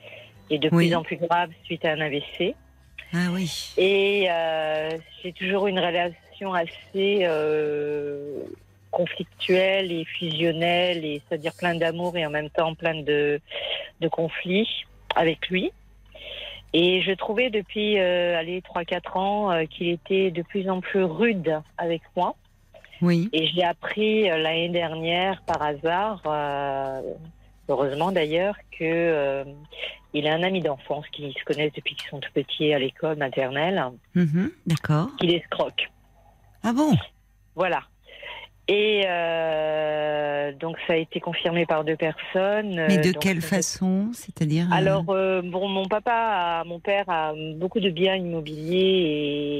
et 0.50 0.58
de 0.58 0.68
Oui. 0.72 0.86
plus 0.88 0.94
en 0.96 1.02
plus 1.02 1.16
grave 1.16 1.50
suite 1.64 1.84
à 1.84 1.92
un 1.92 2.00
AVC. 2.00 2.54
Ah 3.12 3.28
oui. 3.32 3.72
Et 3.76 4.26
euh, 4.30 4.90
j'ai 5.22 5.32
toujours 5.32 5.68
une 5.68 5.78
relation 5.78 6.52
assez 6.54 7.20
euh, 7.22 8.42
conflictuelle 8.90 9.92
et 9.92 10.04
fusionnelle, 10.04 11.04
et 11.04 11.22
c'est-à-dire 11.28 11.52
plein 11.56 11.74
d'amour 11.74 12.16
et 12.16 12.26
en 12.26 12.30
même 12.30 12.50
temps 12.50 12.74
plein 12.74 13.00
de, 13.02 13.40
de 14.00 14.08
conflits 14.08 14.68
avec 15.14 15.48
lui. 15.48 15.70
Et 16.78 17.00
je 17.00 17.12
trouvais 17.12 17.48
depuis 17.48 17.98
euh, 17.98 18.36
allez, 18.38 18.60
3-4 18.60 19.18
ans 19.18 19.50
euh, 19.50 19.64
qu'il 19.64 19.88
était 19.88 20.30
de 20.30 20.42
plus 20.42 20.68
en 20.68 20.82
plus 20.82 21.04
rude 21.04 21.58
avec 21.78 22.02
moi. 22.14 22.36
Oui. 23.00 23.30
Et 23.32 23.46
j'ai 23.46 23.64
appris 23.64 24.30
euh, 24.30 24.36
l'année 24.36 24.68
dernière 24.68 25.40
par 25.46 25.62
hasard, 25.62 26.20
heureusement 27.70 28.12
d'ailleurs, 28.12 28.56
que 28.78 29.42
il 30.12 30.26
a 30.28 30.34
un 30.34 30.42
ami 30.42 30.60
d'enfance 30.60 31.06
qui 31.12 31.32
se 31.32 31.44
connaissent 31.44 31.72
depuis 31.72 31.94
qu'ils 31.94 32.10
sont 32.10 32.20
tout 32.20 32.32
petits 32.34 32.74
à 32.74 32.78
l'école 32.78 33.16
maternelle, 33.16 33.82
Mhm, 34.14 34.50
D'accord. 34.66 35.08
qu'il 35.18 35.34
escroque. 35.34 35.90
Ah 36.62 36.74
bon? 36.74 36.92
Voilà. 37.54 37.80
Et 38.68 39.04
euh, 39.06 40.52
donc 40.58 40.76
ça 40.86 40.94
a 40.94 40.96
été 40.96 41.20
confirmé 41.20 41.66
par 41.66 41.84
deux 41.84 41.96
personnes. 41.96 42.74
Mais 42.74 42.98
Euh, 42.98 43.02
de 43.02 43.12
donc, 43.12 43.22
quelle 43.22 43.40
façon 43.40 44.10
C'est-à-dire 44.12 44.66
euh, 44.72 44.74
Alors 44.76 45.04
euh, 45.10 45.40
bon, 45.42 45.68
mon 45.68 45.86
papa, 45.86 46.12
a- 46.12 46.64
mon 46.64 46.80
père 46.80 47.04
a 47.08 47.32
beaucoup 47.56 47.78
de 47.80 47.90
biens 47.90 48.16
immobiliers 48.16 48.76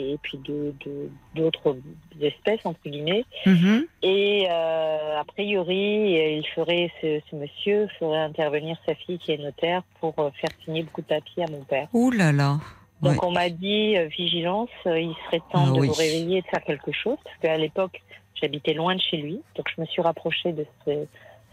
et, 0.09 0.13
et 0.13 0.19
puis 0.23 0.39
de 0.39 0.75
de- 0.85 1.09
d'autres 1.37 1.77
espèces 2.21 2.65
entre 2.65 2.81
guillemets. 2.85 3.25
mhm, 3.47 3.85
Et 4.03 4.47
euh, 4.51 5.21
a 5.21 5.25
priori, 5.25 6.39
il 6.39 6.47
ferait 6.55 6.91
ce, 7.01 7.21
ce 7.31 7.37
monsieur 7.37 7.89
ferait 8.01 8.19
intervenir 8.23 8.77
sa 8.87 8.95
fille 8.97 9.19
qui 9.19 9.33
est 9.33 9.39
notaire 9.39 9.83
pour 10.01 10.15
faire 10.17 10.51
signer 10.65 10.83
beaucoup 10.83 11.03
de 11.03 11.07
papiers 11.07 11.45
à 11.45 11.51
mon 11.51 11.63
père. 11.63 11.89
Ouh 11.93 12.11
là 12.11 12.33
là. 12.33 12.59
Donc 13.03 13.13
Ouais. 13.23 13.29
on 13.29 13.31
m'a 13.31 13.51
dit 13.51 13.95
vigilance, 14.19 14.71
il 14.87 15.15
serait 15.27 15.39
temps 15.53 15.67
Ah 15.69 15.71
de 15.71 15.81
oui. 15.81 15.87
vous 15.89 15.93
réveiller 15.93 16.39
et 16.39 16.43
de 16.43 16.47
faire 16.47 16.65
quelque 16.65 16.93
chose 16.93 17.19
parce 17.23 17.37
qu'à 17.43 17.57
l'époque 17.59 18.01
j'habitais 18.41 18.75
loin 18.75 18.95
de 18.95 19.01
chez 19.01 19.17
lui, 19.17 19.41
donc 19.57 19.67
je 19.75 19.81
me 19.81 19.87
suis 19.87 20.03
rapprochée 20.03 20.53
de 20.53 20.67
ce- 20.85 21.07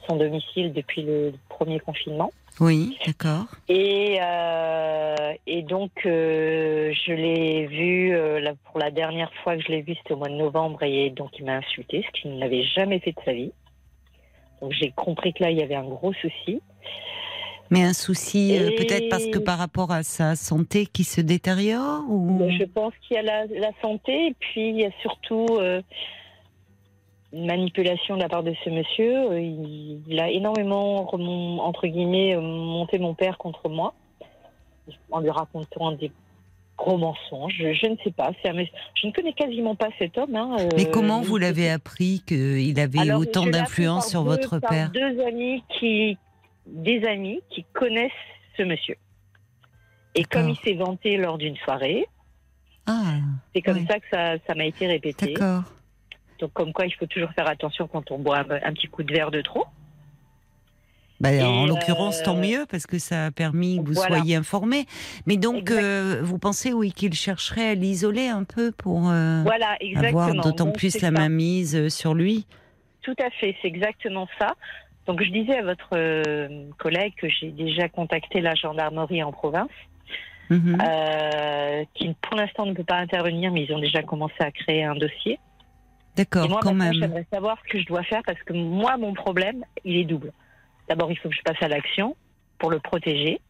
son 0.07 0.17
domicile 0.17 0.73
depuis 0.73 1.01
le 1.03 1.33
premier 1.49 1.79
confinement. 1.79 2.31
Oui, 2.59 2.97
d'accord. 3.05 3.45
Et, 3.67 4.19
euh, 4.21 5.33
et 5.47 5.63
donc, 5.63 5.91
euh, 6.05 6.93
je 7.05 7.11
l'ai 7.13 7.65
vu 7.65 8.15
euh, 8.15 8.39
la- 8.39 8.53
pour 8.53 8.79
la 8.79 8.91
dernière 8.91 9.33
fois 9.43 9.55
que 9.57 9.63
je 9.63 9.69
l'ai 9.69 9.81
vu, 9.81 9.95
c'était 9.95 10.13
au 10.13 10.17
mois 10.17 10.29
de 10.29 10.35
novembre, 10.35 10.83
et 10.83 11.09
donc 11.09 11.31
il 11.39 11.45
m'a 11.45 11.55
insulté, 11.55 12.05
ce 12.05 12.21
qu'il 12.21 12.37
n'avait 12.37 12.63
jamais 12.63 12.99
fait 12.99 13.11
de 13.11 13.19
sa 13.25 13.33
vie. 13.33 13.51
Donc 14.61 14.71
j'ai 14.73 14.91
compris 14.91 15.33
que 15.33 15.41
là, 15.43 15.49
il 15.51 15.57
y 15.57 15.63
avait 15.63 15.75
un 15.75 15.83
gros 15.87 16.13
souci. 16.13 16.61
Mais 17.71 17.83
un 17.83 17.93
souci, 17.93 18.55
euh, 18.55 18.69
Et- 18.69 18.75
peut-être 18.75 19.09
parce 19.09 19.25
que 19.27 19.39
par 19.39 19.57
rapport 19.57 19.91
à 19.91 20.03
sa 20.03 20.35
santé 20.35 20.85
qui 20.85 21.03
se 21.05 21.21
détériore 21.21 22.03
ou... 22.07 22.39
Je 22.59 22.65
pense 22.65 22.93
qu'il 23.01 23.15
y 23.15 23.19
a 23.19 23.23
la, 23.23 23.45
la 23.47 23.71
santé, 23.81 24.27
et 24.27 24.35
puis 24.37 24.69
il 24.69 24.79
y 24.79 24.85
a 24.85 24.91
surtout 25.01 25.47
une 27.33 27.45
manipulation 27.47 28.15
de 28.15 28.21
la 28.21 28.29
part 28.29 28.43
de 28.43 28.53
ce 28.63 28.69
monsieur. 28.69 29.31
Euh, 29.31 29.39
Il, 29.41 30.19
a 30.19 30.29
énormément, 30.29 31.09
entre 31.65 31.87
guillemets, 31.87 32.35
euh, 32.35 32.41
monté 32.41 32.99
mon 32.99 33.13
père 33.15 33.37
contre 33.37 33.69
moi, 33.69 33.93
en 35.11 35.19
lui 35.19 35.29
racontant 35.31 35.91
des 35.93 36.11
gros 36.77 36.97
mensonges. 36.97 37.55
Je, 37.57 37.73
je 37.73 37.87
ne 37.87 37.95
sais 38.03 38.11
pas. 38.11 38.29
un 38.45 38.63
je 38.95 39.07
ne 39.07 39.11
connais 39.11 39.33
quasiment 39.33 39.75
pas 39.75 39.89
cet 39.99 40.17
homme. 40.17 40.35
hein, 40.35 40.55
euh, 40.59 40.69
Mais 40.75 40.89
comment 40.89 41.21
vous 41.21 41.37
l'avez 41.37 41.69
appris 41.69 42.21
qu'il 42.27 42.79
avait 42.79 42.99
Alors, 42.99 43.21
autant 43.21 43.45
d'influence 43.45 44.09
sur 44.09 44.23
deux- 44.23 44.29
votre 44.31 44.59
père 44.59 44.91
Deux 44.91 45.19
amis 45.25 45.63
qui, 45.79 46.17
des 46.67 47.03
amis 47.05 47.41
qui 47.49 47.63
connaissent 47.73 48.11
ce 48.57 48.63
monsieur. 48.63 48.95
Et 50.15 50.23
comme 50.23 50.49
il 50.49 50.55
s'est 50.57 50.75
vanté 50.75 51.17
lors 51.17 51.37
d'une 51.39 51.57
soirée, 51.57 52.05
Ah, 52.85 53.15
c'est 53.55 53.61
comme 53.61 53.77
Ouais. 53.77 53.85
ça 53.87 53.99
que 53.99 54.05
ça, 54.11 54.35
ça 54.45 54.53
m'a 54.55 54.65
été 54.65 54.85
répété. 54.87 55.33
d'accord. 55.33 55.63
Donc 56.43 56.51
comme 56.51 56.73
quoi 56.73 56.85
il 56.85 56.91
faut 56.91 57.05
toujours 57.05 57.31
faire 57.31 57.47
attention 57.47 57.87
quand 57.87 58.11
on 58.11 58.19
boit 58.19 58.39
un, 58.39 58.49
un 58.51 58.73
petit 58.73 58.87
coup 58.87 59.01
de 59.01 59.13
verre 59.13 59.31
de 59.31 59.39
trop. 59.39 59.63
Bah, 61.21 61.29
en 61.47 61.65
l'occurrence, 61.65 62.21
tant 62.21 62.35
euh, 62.35 62.41
mieux, 62.41 62.65
parce 62.69 62.85
que 62.85 62.99
ça 62.99 63.27
a 63.27 63.31
permis 63.31 63.77
que 63.77 63.87
vous 63.87 63.93
voilà. 63.93 64.17
soyez 64.17 64.35
informé. 64.35 64.85
Mais 65.25 65.37
donc, 65.37 65.71
euh, 65.71 66.19
vous 66.21 66.37
pensez, 66.37 66.73
oui, 66.73 66.91
qu'il 66.91 67.13
chercherait 67.13 67.69
à 67.69 67.75
l'isoler 67.75 68.27
un 68.27 68.43
peu 68.43 68.73
pour 68.73 69.09
euh, 69.09 69.41
Voilà, 69.43 69.77
avoir 69.95 70.35
d'autant 70.35 70.73
plus 70.73 71.01
la 71.01 71.11
mainmise 71.11 71.87
sur 71.87 72.13
lui? 72.13 72.45
Tout 73.03 73.15
à 73.25 73.29
fait, 73.29 73.55
c'est 73.61 73.69
exactement 73.69 74.27
ça. 74.37 74.55
Donc 75.07 75.23
je 75.23 75.29
disais 75.31 75.59
à 75.59 75.63
votre 75.63 75.91
collègue 76.77 77.13
que 77.15 77.29
j'ai 77.29 77.51
déjà 77.51 77.87
contacté 77.87 78.41
la 78.41 78.55
gendarmerie 78.55 79.23
en 79.23 79.31
province, 79.31 79.71
Mhm. 80.49 80.77
qui 81.93 82.13
pour 82.21 82.35
l'instant 82.35 82.65
ne 82.65 82.73
peut 82.73 82.83
pas 82.83 82.97
intervenir, 82.97 83.53
mais 83.53 83.63
ils 83.63 83.73
ont 83.73 83.79
déjà 83.79 84.03
commencé 84.03 84.35
à 84.39 84.51
créer 84.51 84.83
un 84.83 84.95
dossier. 84.95 85.39
D'accord, 86.15 86.59
quand 86.59 86.73
même. 86.73 86.93
j'aimerais 86.93 87.25
savoir 87.31 87.57
ce 87.63 87.71
que 87.71 87.79
je 87.79 87.85
dois 87.85 88.03
faire 88.03 88.21
parce 88.25 88.41
que 88.43 88.53
moi, 88.53 88.97
mon 88.97 89.13
problème, 89.13 89.63
il 89.83 89.97
est 89.97 90.05
double. 90.05 90.31
D'abord, 90.87 91.11
il 91.11 91.17
faut 91.17 91.29
que 91.29 91.35
je 91.35 91.41
passe 91.41 91.61
à 91.61 91.67
l'action 91.67 92.15
pour 92.59 92.69
le 92.69 92.79
protéger, 92.79 93.41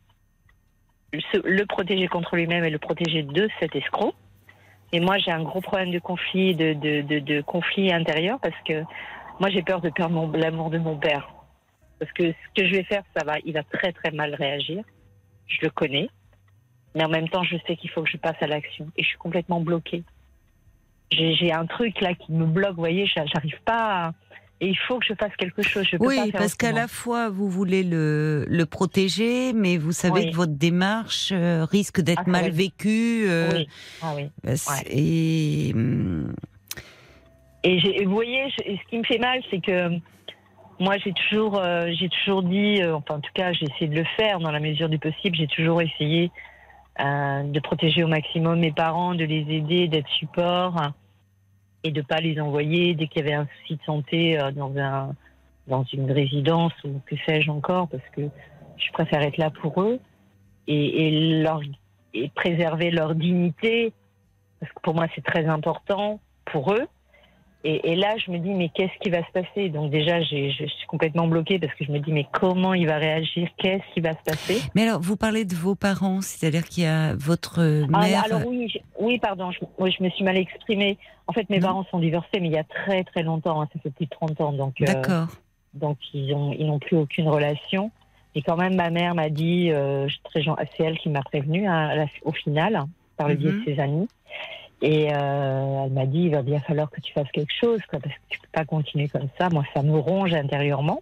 le, 1.12 1.66
protéger 1.66 2.08
contre 2.08 2.36
lui-même 2.36 2.64
et 2.64 2.70
le 2.70 2.80
protéger 2.80 3.24
de 3.24 3.50
cet 3.60 3.76
escroc. 3.76 4.14
Et 4.94 5.00
moi, 5.00 5.18
j'ai 5.18 5.32
un 5.32 5.44
gros 5.44 5.62
problème 5.62 5.92
de 5.92 6.00
conflit, 6.00 6.56
de, 6.56 6.74
de, 6.74 7.02
de, 7.02 7.20
de 7.20 7.42
conflit 7.42 7.92
intérieur 7.92 8.40
parce 8.40 8.56
que 8.66 8.84
moi, 9.40 9.50
j'ai 9.50 9.64
peur 9.64 9.82
de 9.82 9.90
perdre 9.90 10.38
l'amour 10.38 10.70
de 10.70 10.78
mon 10.78 10.98
père. 10.98 11.34
Parce 12.00 12.12
que 12.14 12.32
ce 12.32 12.62
que 12.62 12.68
je 12.68 12.76
vais 12.76 12.84
faire, 12.84 13.04
ça 13.16 13.26
va, 13.26 13.40
il 13.44 13.54
va 13.54 13.64
très 13.64 13.92
très 13.92 14.12
mal 14.12 14.36
réagir. 14.36 14.84
Je 15.48 15.58
le 15.64 15.70
connais. 15.70 16.10
Mais 16.96 17.04
en 17.04 17.10
même 17.10 17.28
temps, 17.28 17.44
je 17.44 17.58
sais 17.68 17.76
qu'il 17.76 17.90
faut 17.90 18.04
que 18.04 18.10
je 18.10 18.18
passe 18.18 18.36
à 18.42 18.48
l'action. 18.48 18.88
Et 18.96 19.04
je 19.04 19.08
suis 19.08 19.18
complètement 19.18 19.60
bloquée 19.60 20.04
j'ai 21.36 21.52
un 21.54 21.66
truc 21.66 22.00
là 22.02 22.14
qui 22.14 22.32
me 22.32 22.46
bloque, 22.46 22.72
vous 22.76 22.82
voyez, 22.82 23.06
j'a- 23.06 23.26
j'arrive 23.26 23.60
pas 23.66 24.06
à... 24.08 24.12
Et 24.62 24.68
il 24.70 24.78
faut 24.88 24.98
que 25.00 25.06
je 25.06 25.14
fasse 25.16 25.36
quelque 25.38 25.62
chose. 25.62 25.84
Je 25.92 25.98
peux 25.98 26.06
pas 26.06 26.10
Oui, 26.10 26.32
faire 26.32 26.40
parce 26.40 26.56
qu'à 26.56 26.72
la 26.72 26.88
fois, 26.88 27.28
vous 27.30 27.50
voulez 27.50 27.84
le, 27.84 28.46
le 28.48 28.66
protéger, 28.66 29.52
mais 29.52 29.78
vous 29.78 29.92
savez 29.92 30.22
Oui. 30.22 30.32
que 30.32 30.36
votre 30.36 30.54
démarche 30.54 31.32
euh, 31.34 31.66
risque 31.66 32.00
d'être 32.00 32.24
Ah, 32.28 32.30
mal 32.30 32.50
vécue. 32.52 33.26
euh, 33.28 33.52
Oui. 33.56 33.68
Ah 34.02 34.14
oui. 34.16 34.30
bah, 34.44 34.54
Et, 34.90 35.72
hum, 35.76 36.34
Et, 37.66 38.06
vous 38.06 38.14
voyez, 38.14 38.50
je- 38.52 38.76
ce 38.76 38.90
qui 38.90 38.98
me 38.98 39.04
fait 39.04 39.20
mal, 39.20 39.42
c'est 39.52 39.60
que 39.60 39.90
moi, 40.80 40.98
j'ai 41.04 41.14
toujours, 41.14 41.60
euh, 41.60 41.88
j'ai 42.00 42.10
toujours 42.10 42.44
dit, 42.44 42.82
enfin, 42.86 43.16
en 43.16 43.20
tout 43.20 43.32
cas, 43.34 43.52
j'ai 43.54 43.66
essayé 43.66 43.88
de 43.88 43.96
le 44.00 44.06
faire 44.18 44.40
dans 44.40 44.52
la 44.52 44.60
mesure 44.62 44.88
du 44.88 45.00
possible. 45.00 45.36
J'ai 45.36 45.48
toujours 45.48 45.82
essayé 45.82 46.32
de 47.00 47.60
protéger 47.60 48.04
au 48.04 48.08
maximum 48.08 48.60
mes 48.60 48.72
parents, 48.72 49.16
de 49.16 49.26
les 49.26 49.46
aider, 49.50 49.88
d'être 49.88 50.08
support 50.20 50.78
hein, 50.78 50.94
et 51.84 51.92
de 51.92 52.02
pas 52.02 52.20
les 52.22 52.40
envoyer 52.40 52.94
dès 52.96 53.08
qu'il 53.08 53.24
y 53.24 53.26
avait 53.28 53.36
un 53.36 53.48
souci 53.62 53.76
de 53.76 53.84
santé 53.84 54.40
euh, 54.40 54.52
dans 54.52 54.76
un 54.78 55.16
dans 55.68 55.86
une 55.94 56.12
résidence 56.12 56.74
ou 56.84 57.00
que 57.06 57.16
sais-je 57.26 57.50
encore, 57.50 57.88
parce 57.88 58.04
que 58.12 58.22
je 58.78 58.92
préfère 58.92 59.22
être 59.22 59.38
là 59.38 59.50
pour 59.50 59.82
eux 59.82 60.00
et, 60.68 61.08
et 61.08 61.42
leur 61.42 61.62
et 62.14 62.30
préserver 62.30 62.92
leur 62.92 63.16
dignité, 63.16 63.94
parce 64.60 64.72
que 64.74 64.80
pour 64.82 64.94
moi 64.94 65.08
c'est 65.16 65.24
très 65.24 65.46
important 65.46 66.20
pour 66.46 66.74
eux. 66.74 66.86
Et, 67.66 67.92
et 67.94 67.96
là, 67.96 68.18
je 68.18 68.30
me 68.30 68.40
dis, 68.40 68.50
mais 68.50 68.68
qu'est-ce 68.68 68.92
qui 69.00 69.10
va 69.10 69.26
se 69.26 69.32
passer? 69.32 69.70
Donc 69.70 69.90
déjà, 69.90 70.22
je 70.22 70.52
suis 70.52 70.86
complètement 70.86 71.28
bloquée 71.30 71.60
parce 71.60 71.74
que 71.76 71.86
je 71.86 71.94
me 71.94 72.00
dis, 72.00 72.12
mais 72.12 72.28
comment 72.34 72.74
il 72.74 72.88
va 72.88 72.98
réagir? 72.98 73.48
Qu'est-ce 73.58 73.94
qui 73.94 74.02
va 74.02 74.12
se 74.12 74.24
passer? 74.26 74.62
Mais 74.76 74.82
alors, 74.86 75.00
vous 75.00 75.16
parlez 75.16 75.46
de 75.46 75.56
vos 75.56 75.74
parents, 75.74 76.20
c'est-à-dire 76.20 76.66
qu'il 76.66 76.84
y 76.84 76.88
a 76.88 77.16
votre 77.16 77.62
Ah, 77.94 78.00
mère. 78.00 78.24
Alors 78.26 78.46
oui, 78.46 78.68
je- 78.68 78.80
oui, 79.00 79.18
pardon, 79.18 79.50
je, 79.52 79.60
oui, 79.78 79.96
je 79.98 80.04
me 80.04 80.10
suis 80.10 80.26
mal 80.26 80.36
exprimée. 80.36 80.98
En 81.28 81.34
fait, 81.34 81.50
mes 81.50 81.60
Non. 81.60 81.68
parents 81.68 81.86
sont 81.90 82.00
divorcés, 82.00 82.40
mais 82.42 82.48
il 82.48 82.54
y 82.54 82.58
a 82.58 82.64
très 82.64 83.04
très 83.04 83.24
longtemps, 83.24 83.62
hein, 83.62 83.70
ça 83.74 83.80
fait 83.80 83.90
plus 83.92 84.06
de 84.06 84.10
30 84.12 84.42
ans, 84.42 84.52
donc 84.54 84.82
euh, 84.82 84.86
D'accord. 84.86 85.28
donc 85.74 85.98
ils 86.14 86.34
ont 86.34 86.52
ils 86.54 86.66
n'ont 86.68 86.80
plus 86.80 86.98
aucune 86.98 87.30
relation. 87.30 87.92
Et 88.36 88.42
quand 88.42 88.58
même, 88.58 88.76
ma 88.76 88.90
mère 88.90 89.14
m'a 89.16 89.30
dit, 89.30 89.72
euh, 89.72 90.08
c'est 90.34 90.44
elle 90.84 90.98
qui 90.98 91.10
m'a 91.10 91.22
prévenue 91.22 91.68
hein, 91.68 92.08
au 92.24 92.32
final, 92.32 92.76
hein, 92.76 92.90
par 93.16 93.28
le 93.30 93.36
biais 93.36 93.52
Mhm. 93.52 93.60
de 93.60 93.66
ses 93.66 93.80
amis. 93.80 94.08
Et 94.82 95.14
euh, 95.14 95.84
elle 95.86 95.94
m'a 95.94 96.06
dit, 96.08 96.24
il 96.24 96.32
va 96.32 96.42
bien 96.42 96.60
falloir 96.60 96.90
que 96.90 97.00
tu 97.00 97.14
fasses 97.14 97.32
quelque 97.32 97.54
chose, 97.58 97.80
quoi, 97.90 98.00
parce 98.00 98.14
que 98.16 98.20
tu 98.30 98.40
peux 98.40 98.48
pas 98.52 98.66
continuer 98.66 99.08
comme 99.08 99.30
ça. 99.40 99.50
Moi, 99.50 99.64
ça 99.74 99.82
me 99.84 99.98
ronge 99.98 100.34
intérieurement. 100.34 101.00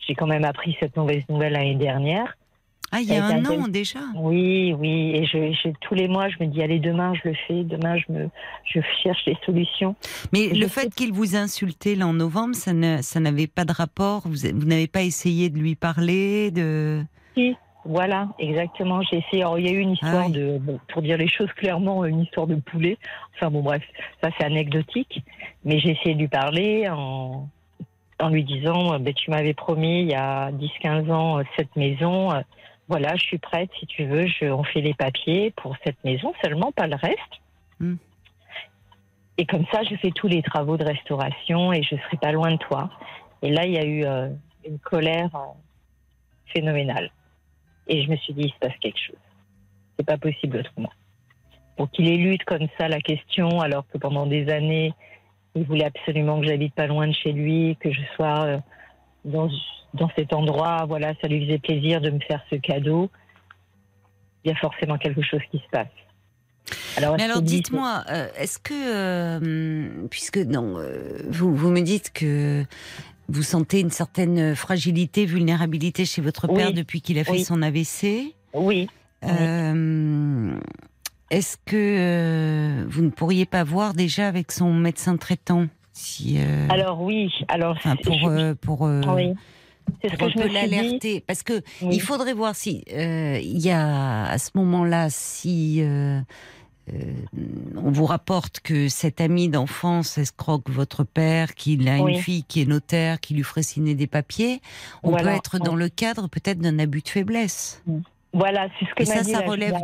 J'ai 0.00 0.14
quand 0.14 0.26
même 0.26 0.44
appris 0.44 0.76
cette 0.80 0.96
mauvaise 0.96 1.22
nouvelle 1.28 1.52
l'année 1.52 1.74
dernière. 1.76 2.34
Ah, 2.90 3.00
il 3.00 3.08
y 3.08 3.14
a 3.16 3.24
un 3.24 3.44
an 3.44 3.68
déjà. 3.68 3.98
Oui, 4.16 4.72
oui. 4.78 5.12
Et 5.14 5.26
je, 5.26 5.52
je- 5.52 5.70
tous 5.80 5.94
les 5.94 6.08
mois, 6.08 6.28
je 6.28 6.36
me 6.40 6.46
dis, 6.46 6.62
allez, 6.62 6.78
demain, 6.78 7.12
je 7.22 7.28
le 7.28 7.34
fais. 7.46 7.62
Demain, 7.64 7.96
je 7.98 8.12
me, 8.12 8.28
je 8.64 8.80
cherche 9.02 9.24
les 9.26 9.36
solutions. 9.44 9.94
Mais 10.32 10.48
le 10.48 10.62
sais- 10.68 10.80
fait 10.82 10.94
qu'il 10.94 11.12
vous 11.12 11.36
insultait 11.36 11.94
là 11.94 12.06
en 12.06 12.14
novembre, 12.14 12.54
ça 12.54 12.72
ne- 12.72 13.02
ça 13.02 13.20
n'avait 13.20 13.46
pas 13.46 13.64
de 13.64 13.72
rapport. 13.72 14.22
Vous, 14.24 14.36
vous 14.54 14.66
n'avez 14.66 14.86
pas 14.86 15.02
essayé 15.02 15.50
de 15.50 15.58
lui 15.58 15.74
parler 15.74 16.50
de. 16.50 17.02
Voilà, 17.84 18.28
exactement. 18.38 19.00
J'ai 19.02 19.18
essayé. 19.18 19.42
Alors, 19.42 19.58
il 19.58 19.66
y 19.66 19.68
a 19.68 19.72
eu 19.72 19.78
une 19.78 19.92
histoire 19.92 20.24
Ah 20.24 20.26
oui. 20.26 20.32
de, 20.32 20.58
bon, 20.58 20.78
pour 20.92 21.00
dire 21.00 21.16
les 21.16 21.28
choses 21.28 21.50
clairement, 21.56 22.04
une 22.04 22.20
histoire 22.20 22.46
de 22.46 22.56
poulet. 22.56 22.98
Enfin, 23.36 23.50
bon, 23.50 23.62
bref, 23.62 23.82
ça, 24.22 24.28
c'est 24.36 24.44
anecdotique. 24.44 25.22
Mais 25.64 25.78
j'ai 25.78 25.90
essayé 25.92 26.14
de 26.14 26.20
lui 26.20 26.28
parler 26.28 26.86
en, 26.90 27.48
en 28.20 28.28
lui 28.28 28.44
disant, 28.44 28.94
euh, 28.94 28.98
ben, 28.98 29.14
tu 29.14 29.30
m'avais 29.30 29.54
promis 29.54 30.02
il 30.02 30.08
y 30.10 30.14
a 30.14 30.50
10-15 30.52 31.10
ans 31.10 31.38
euh, 31.38 31.42
cette 31.56 31.74
maison. 31.76 32.30
Voilà, 32.88 33.14
je 33.16 33.22
suis 33.22 33.38
prête. 33.38 33.70
Si 33.78 33.86
tu 33.86 34.04
veux, 34.04 34.26
je, 34.26 34.46
on 34.46 34.64
fait 34.64 34.80
les 34.80 34.94
papiers 34.94 35.52
pour 35.52 35.76
cette 35.84 36.02
maison 36.04 36.32
seulement, 36.42 36.72
pas 36.72 36.86
le 36.86 36.96
reste. 36.96 37.40
Hmm. 37.80 37.96
Et 39.36 39.46
comme 39.46 39.66
ça, 39.70 39.82
je 39.84 39.94
fais 39.96 40.10
tous 40.10 40.26
les 40.26 40.42
travaux 40.42 40.76
de 40.76 40.84
restauration 40.84 41.72
et 41.72 41.82
je 41.82 41.96
serai 41.96 42.16
pas 42.16 42.32
loin 42.32 42.52
de 42.52 42.56
toi. 42.56 42.90
Et 43.42 43.50
là, 43.50 43.66
il 43.66 43.72
y 43.72 43.78
a 43.78 43.84
eu 43.84 44.04
euh, 44.04 44.30
une 44.66 44.78
colère 44.78 45.34
euh, 45.36 45.52
phénoménale. 46.46 47.10
Et 47.86 48.02
je 48.02 48.10
me 48.10 48.16
suis 48.16 48.32
dit, 48.32 48.42
il 48.44 48.52
se 48.52 48.58
passe 48.58 48.76
quelque 48.80 48.98
chose. 48.98 49.16
C'est 49.96 50.06
pas 50.06 50.18
possible 50.18 50.56
autrement. 50.56 50.90
Pour 51.76 51.90
qu'il 51.90 52.08
élude 52.08 52.42
comme 52.44 52.66
ça 52.78 52.88
la 52.88 53.00
question, 53.00 53.60
alors 53.60 53.86
que 53.88 53.98
pendant 53.98 54.26
des 54.26 54.50
années, 54.50 54.92
il 55.54 55.64
voulait 55.64 55.84
absolument 55.84 56.40
que 56.40 56.46
j'habite 56.46 56.74
pas 56.74 56.86
loin 56.86 57.06
de 57.06 57.12
chez 57.12 57.32
lui, 57.32 57.76
que 57.80 57.92
je 57.92 58.00
sois 58.16 58.44
euh, 58.44 58.58
dans, 59.24 59.48
dans 59.94 60.10
cet 60.16 60.32
endroit. 60.32 60.84
Voilà, 60.86 61.14
ça 61.20 61.28
lui 61.28 61.44
faisait 61.46 61.58
plaisir 61.58 62.00
de 62.00 62.10
me 62.10 62.20
faire 62.20 62.40
ce 62.50 62.56
cadeau. 62.56 63.10
Il 64.44 64.48
y 64.50 64.52
a 64.52 64.56
forcément 64.56 64.98
quelque 64.98 65.22
chose 65.22 65.40
qui 65.50 65.58
se 65.58 65.68
passe. 65.70 65.88
Alors, 66.96 67.16
Mais 67.16 67.28
dites-moi, 67.42 68.04
euh, 68.10 68.28
est-ce 68.38 68.58
que, 68.58 68.74
euh, 68.74 70.06
puisque 70.10 70.36
non, 70.38 70.74
euh, 70.78 71.18
vous, 71.30 71.54
vous 71.54 71.70
me 71.70 71.80
dites 71.80 72.12
que 72.12 72.64
vous 73.28 73.42
sentez 73.42 73.80
une 73.80 73.90
certaine 73.90 74.54
fragilité, 74.54 75.24
vulnérabilité 75.24 76.04
chez 76.04 76.20
votre 76.20 76.46
père 76.46 76.68
Oui. 76.68 76.74
depuis 76.74 77.00
qu'il 77.00 77.18
a 77.18 77.24
fait 77.24 77.32
Oui. 77.32 77.44
son 77.44 77.62
AVC, 77.62 78.34
Oui, 78.54 78.88
Oui. 79.22 79.30
est-ce 81.30 81.56
que 81.66 82.84
vous 82.88 83.02
ne 83.02 83.10
pourriez 83.10 83.46
pas 83.46 83.64
voir 83.64 83.94
déjà 83.94 84.28
avec 84.28 84.52
son 84.52 84.72
médecin 84.74 85.16
traitant 85.16 85.66
si, 85.92 86.36
euh, 86.38 86.66
alors 86.70 87.02
oui, 87.02 87.32
alors 87.48 87.74
enfin, 87.76 87.96
je- 88.04 88.52
pour. 88.52 88.88
C'est 90.02 90.10
ce 90.10 90.16
que 90.16 90.28
je 90.30 90.38
me 90.38 90.46
l'alerter? 90.46 91.20
Parce 91.26 91.42
que 91.42 91.62
Oui. 91.82 91.90
il 91.96 92.00
faudrait 92.00 92.34
voir 92.34 92.54
si 92.54 92.84
euh, 92.92 93.38
il 93.42 93.58
y 93.58 93.70
a 93.70 94.24
à 94.26 94.38
ce 94.38 94.50
moment-là 94.54 95.08
si 95.10 95.78
euh, 95.82 96.20
on 97.76 97.90
vous 97.90 98.06
rapporte 98.06 98.60
que 98.60 98.88
cet 98.88 99.20
ami 99.20 99.48
d'enfance 99.48 100.16
escroque 100.18 100.70
votre 100.70 101.04
père, 101.04 101.54
qu'il 101.54 101.88
a 101.88 101.98
Oui. 102.00 102.14
une 102.14 102.18
fille 102.20 102.44
qui 102.44 102.62
est 102.62 102.66
notaire, 102.66 103.20
qui 103.20 103.34
lui 103.34 103.42
ferait 103.42 103.62
signer 103.62 103.94
des 103.94 104.06
papiers. 104.06 104.60
On 105.02 105.10
Voilà, 105.10 105.32
peut 105.32 105.36
être 105.36 105.58
dans 105.58 105.76
le 105.76 105.88
cadre 105.88 106.28
peut-être 106.28 106.58
d'un 106.60 106.78
abus 106.78 107.02
de 107.02 107.08
faiblesse. 107.08 107.82
Voilà, 108.32 108.68
c'est 108.78 108.86
ce 108.86 108.94
que 108.94 109.08
m'a 109.14 109.22
dit 109.22 109.30
ça 109.32 109.40
la 109.42 109.46
relève. 109.46 109.74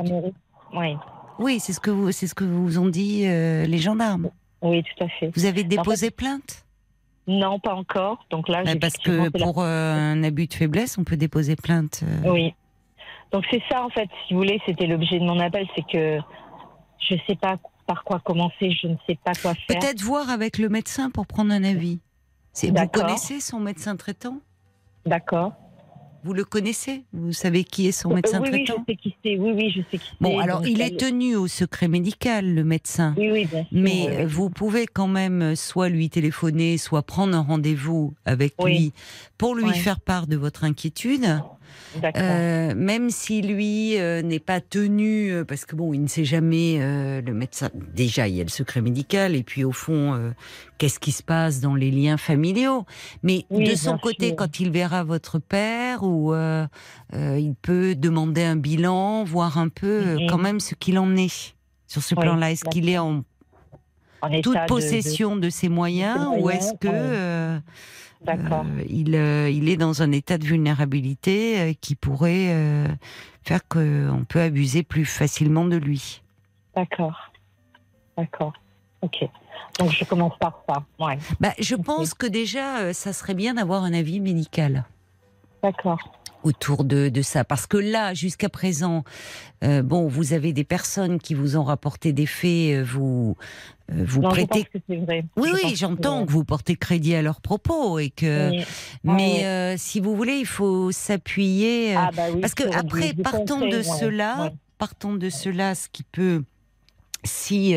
Oui, 0.74 0.96
Oui, 1.38 1.60
c'est 1.60 1.72
ce 1.72 1.80
que 1.80 1.90
vous, 1.90 2.10
c'est 2.12 2.26
ce 2.26 2.34
que 2.34 2.44
vous 2.44 2.78
ont 2.78 2.88
dit 2.88 3.26
euh, 3.26 3.66
les 3.66 3.78
gendarmes. 3.78 4.30
oui, 4.62 4.82
tout 4.82 5.04
à 5.04 5.08
fait. 5.08 5.30
Vous 5.34 5.44
avez 5.44 5.64
déposé 5.64 6.10
plainte? 6.10 6.63
Non, 7.26 7.58
pas 7.58 7.74
encore. 7.74 8.26
Donc 8.30 8.48
là, 8.48 8.62
Bah, 8.64 8.72
Parce 8.80 8.98
que 8.98 9.10
la- 9.10 9.30
pour 9.46 9.62
euh, 9.62 9.94
un 9.94 10.22
abus 10.22 10.46
de 10.46 10.54
faiblesse, 10.54 10.98
on 10.98 11.04
peut 11.04 11.16
déposer 11.16 11.56
plainte. 11.56 12.02
euh. 12.02 12.30
Oui. 12.30 12.54
Donc 13.32 13.44
c'est 13.50 13.62
ça 13.68 13.82
en 13.84 13.88
fait, 13.90 14.08
si 14.26 14.34
vous 14.34 14.40
voulez, 14.40 14.60
c'était 14.66 14.86
l'objet 14.86 15.18
de 15.18 15.24
mon 15.24 15.40
appel, 15.40 15.66
c'est 15.74 15.84
que 15.90 16.18
je 17.00 17.16
sais 17.26 17.34
pas 17.34 17.56
par 17.86 18.04
quoi 18.04 18.20
commencer, 18.20 18.70
je 18.70 18.86
ne 18.86 18.96
sais 19.06 19.18
pas 19.24 19.32
quoi 19.34 19.54
faire. 19.54 19.78
Peut-être 19.80 20.02
voir 20.02 20.30
avec 20.30 20.58
le 20.58 20.68
médecin 20.68 21.10
pour 21.10 21.26
prendre 21.26 21.52
un 21.52 21.64
avis. 21.64 21.98
Vous 22.62 22.86
connaissez 22.88 23.40
son 23.40 23.58
médecin 23.58 23.96
traitant? 23.96 24.38
D'accord. 25.04 25.52
Vous 26.24 26.32
le 26.32 26.44
connaissez? 26.44 27.04
Vous 27.12 27.34
savez 27.34 27.64
qui 27.64 27.86
est 27.86 27.92
son 27.92 28.14
médecin 28.14 28.38
Euh, 28.38 28.44
oui, 28.44 28.48
oui, 28.50 28.60
je 28.60 28.64
traitant 28.72 28.84
sais 28.88 28.96
qui 28.96 29.14
c'est. 29.22 29.36
Oui, 29.36 29.52
oui, 29.54 29.70
je 29.70 29.80
sais 29.90 29.98
qui 29.98 30.10
c'est. 30.10 30.16
Bon, 30.22 30.38
alors 30.38 30.66
il 30.66 30.80
est 30.80 30.98
tenu 30.98 31.36
au 31.36 31.46
secret 31.48 31.86
médical, 31.86 32.54
le 32.54 32.64
médecin. 32.64 33.14
Oui, 33.18 33.30
oui, 33.30 33.44
bien 33.44 33.60
sûr. 33.60 33.68
Mais 33.72 34.06
oui, 34.08 34.24
vous 34.26 34.48
pouvez 34.48 34.86
quand 34.86 35.06
même 35.06 35.42
euh, 35.42 35.54
soit 35.54 35.90
lui 35.90 36.08
téléphoner, 36.08 36.78
soit 36.78 37.02
prendre 37.02 37.36
un 37.36 37.42
rendez-vous 37.42 38.14
avec 38.24 38.54
lui 38.64 38.92
pour 39.36 39.54
lui 39.54 39.70
faire 39.74 40.00
part 40.00 40.26
de 40.26 40.36
votre 40.36 40.64
inquiétude. 40.64 41.40
Euh, 42.16 42.74
même 42.74 43.10
si 43.10 43.40
lui 43.42 43.98
euh, 44.00 44.20
n'est 44.22 44.40
pas 44.40 44.60
tenu, 44.60 45.30
euh, 45.32 45.44
parce 45.44 45.64
que 45.64 45.76
bon, 45.76 45.92
il 45.92 46.02
ne 46.02 46.08
sait 46.08 46.24
jamais, 46.24 46.78
euh, 46.80 47.20
le 47.20 47.32
médecin, 47.34 47.70
déjà 47.94 48.26
il 48.26 48.34
y 48.36 48.40
a 48.40 48.44
le 48.44 48.50
secret 48.50 48.80
médical, 48.80 49.34
et 49.36 49.42
puis 49.42 49.62
au 49.64 49.72
fond, 49.72 50.32
qu'est-ce 50.78 50.98
qui 50.98 51.12
se 51.12 51.22
passe 51.22 51.60
dans 51.60 51.74
les 51.74 51.90
liens 51.90 52.16
familiaux? 52.16 52.84
Mais 53.22 53.44
Oui, 53.50 53.64
de 53.64 53.74
son 53.76 53.96
côté, 53.98 54.28
sûr. 54.28 54.36
quand 54.36 54.58
il 54.60 54.70
verra 54.70 55.04
votre 55.04 55.38
père, 55.38 56.02
ou 56.02 56.34
il 57.12 57.54
peut 57.62 57.94
demander 57.94 58.42
un 58.42 58.56
bilan, 58.56 59.24
voir 59.24 59.58
un 59.58 59.68
peu 59.68 60.16
Mhm. 60.16 60.26
quand 60.28 60.38
même 60.38 60.60
ce 60.60 60.74
qu'il 60.74 60.98
en 60.98 61.14
est 61.16 61.54
sur 61.86 62.02
ce 62.02 62.14
Oui, 62.14 62.22
plan-là. 62.22 62.50
Est-ce 62.50 62.64
qu'il 62.64 62.88
est 62.88 62.98
en 62.98 63.22
toute 64.42 64.54
de- 64.54 64.60
de- 64.62 64.66
possession 64.66 65.36
de, 65.36 65.50
ses 65.50 65.68
moyens, 65.68 66.26
ou 66.36 66.40
moyens, 66.40 66.64
est-ce 66.64 66.74
que 66.80 67.60
D'accord. 68.24 68.64
euh, 68.64 68.82
il, 68.88 69.14
euh, 69.14 69.50
il 69.50 69.68
est 69.68 69.76
dans 69.76 70.02
un 70.02 70.10
état 70.12 70.38
de 70.38 70.44
vulnérabilité 70.44 71.60
euh, 71.60 71.72
qui 71.80 71.94
pourrait 71.94 72.54
faire 73.42 73.66
qu'on 73.68 74.24
peut 74.28 74.40
abuser 74.40 74.82
plus 74.82 75.04
facilement 75.04 75.64
de 75.64 75.76
lui. 75.76 76.22
D'accord. 76.74 77.32
D'accord. 78.16 78.52
Ok. 79.02 79.28
Donc 79.78 79.90
je 79.90 80.04
commence 80.04 80.36
par 80.38 80.62
ça. 80.68 80.82
Ouais. 80.98 81.18
Bah, 81.40 81.52
je 81.58 81.74
pense 81.74 82.14
que 82.14 82.26
déjà, 82.26 82.92
ça 82.94 83.12
serait 83.12 83.34
bien 83.34 83.54
d'avoir 83.54 83.84
un 83.84 83.92
avis 83.92 84.20
médical 84.20 84.84
D'accord. 85.62 85.98
Autour 86.44 86.84
de, 86.84 87.08
de 87.08 87.22
ça. 87.22 87.42
Parce 87.44 87.66
que 87.66 87.76
là, 87.76 88.14
jusqu'à 88.14 88.48
présent, 88.48 89.02
euh, 89.64 89.82
bon, 89.82 90.06
vous 90.06 90.32
avez 90.32 90.52
des 90.52 90.62
personnes 90.64 91.18
qui 91.18 91.34
vous 91.34 91.56
ont 91.56 91.64
rapporté 91.64 92.12
des 92.12 92.26
faits, 92.26 92.82
vous, 92.84 93.36
euh, 93.90 94.04
vous 94.06 94.20
Non, 94.20 94.30
je 94.30 94.34
prêtez... 94.44 94.64
pense 94.64 94.72
que 94.74 94.78
c'est 94.88 94.96
vrai. 94.96 95.24
Oui, 95.36 95.48
Je 95.48 95.66
oui, 95.66 95.74
j'entends 95.76 96.24
que 96.26 96.30
vous 96.30 96.44
portez 96.44 96.76
crédit 96.76 97.14
à 97.14 97.22
leurs 97.22 97.40
propos 97.40 97.98
et 97.98 98.10
que. 98.10 98.50
Oui. 98.50 98.64
mais 99.02 99.44
euh, 99.46 99.74
si 99.76 100.00
vous 100.00 100.14
voulez, 100.14 100.34
il 100.36 100.46
faut 100.46 100.92
s'appuyer. 100.92 101.96
euh, 101.96 102.00
Ah, 102.00 102.10
bah 102.14 102.22
oui, 102.32 102.40
Parce 102.40 102.54
que 102.54 102.64
après, 102.76 103.08
du- 103.08 103.14
du 103.14 103.22
partons 103.22 103.60
concret, 103.60 103.70
de 103.70 103.76
ouais, 103.78 103.82
cela, 104.00 104.42
ouais. 104.44 104.50
partons 104.78 105.14
de 105.14 105.30
cela, 105.30 105.74
ce 105.74 105.88
qui 105.90 106.02
peut, 106.04 106.44
si 107.24 107.74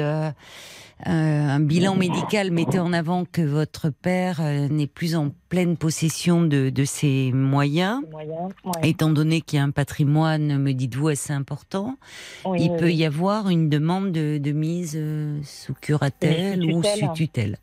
un 1.06 1.60
bilan 1.60 1.96
médical 1.96 2.50
mettait 2.52 2.80
en 2.80 2.92
avant 2.92 3.24
que 3.26 3.42
votre 3.42 3.90
père 3.90 4.40
euh, 4.42 4.68
n'est 4.68 4.88
plus 4.88 5.16
en 5.16 5.30
pleine 5.50 5.78
possession 5.78 6.42
de, 6.42 6.70
de 6.70 6.86
ses 6.86 7.32
moyens, 7.32 8.02
C'est 8.04 8.12
moyen, 8.12 8.48
ouais. 8.66 8.90
étant 8.90 9.10
donné 9.10 9.42
qu'il 9.42 9.58
y 9.58 9.60
a 9.60 9.64
un 9.64 9.72
patrimoine, 9.72 10.58
me 10.58 10.74
dites-vous, 10.74 11.10
assez 11.10 11.34
important, 11.34 11.98
Oui, 12.46 12.64
il 12.64 12.72
oui, 12.72 12.78
peut 12.78 12.86
oui. 12.86 12.96
y 12.96 13.06
avoir 13.06 13.50
une 13.50 13.70
demande 13.70 14.12
de, 14.12 14.40
de 14.40 14.52
mise 14.52 14.96
euh, 14.98 15.40
sous 15.44 15.74
curatelle 15.76 16.62
sous 16.64 16.78
ou 16.78 16.84
sous 16.84 17.14
tutelle. 17.14 17.58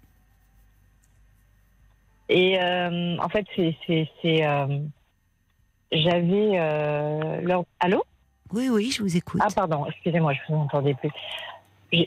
Et 2.29 2.59
euh, 2.59 3.17
en 3.19 3.29
fait, 3.29 3.47
c'est. 3.57 4.07
euh, 4.25 4.79
J'avais. 5.93 6.51
Euh, 6.59 7.41
leur... 7.43 7.65
Allô? 7.81 8.03
Oui, 8.53 8.69
oui, 8.71 8.91
je 8.91 9.03
vous 9.03 9.17
écoute. 9.17 9.41
Ah, 9.45 9.49
pardon, 9.55 9.87
excusez-moi, 9.87 10.33
je 10.33 10.53
ne 10.53 10.57
vous 10.57 10.63
entendais 10.65 10.95
plus. 10.95 11.11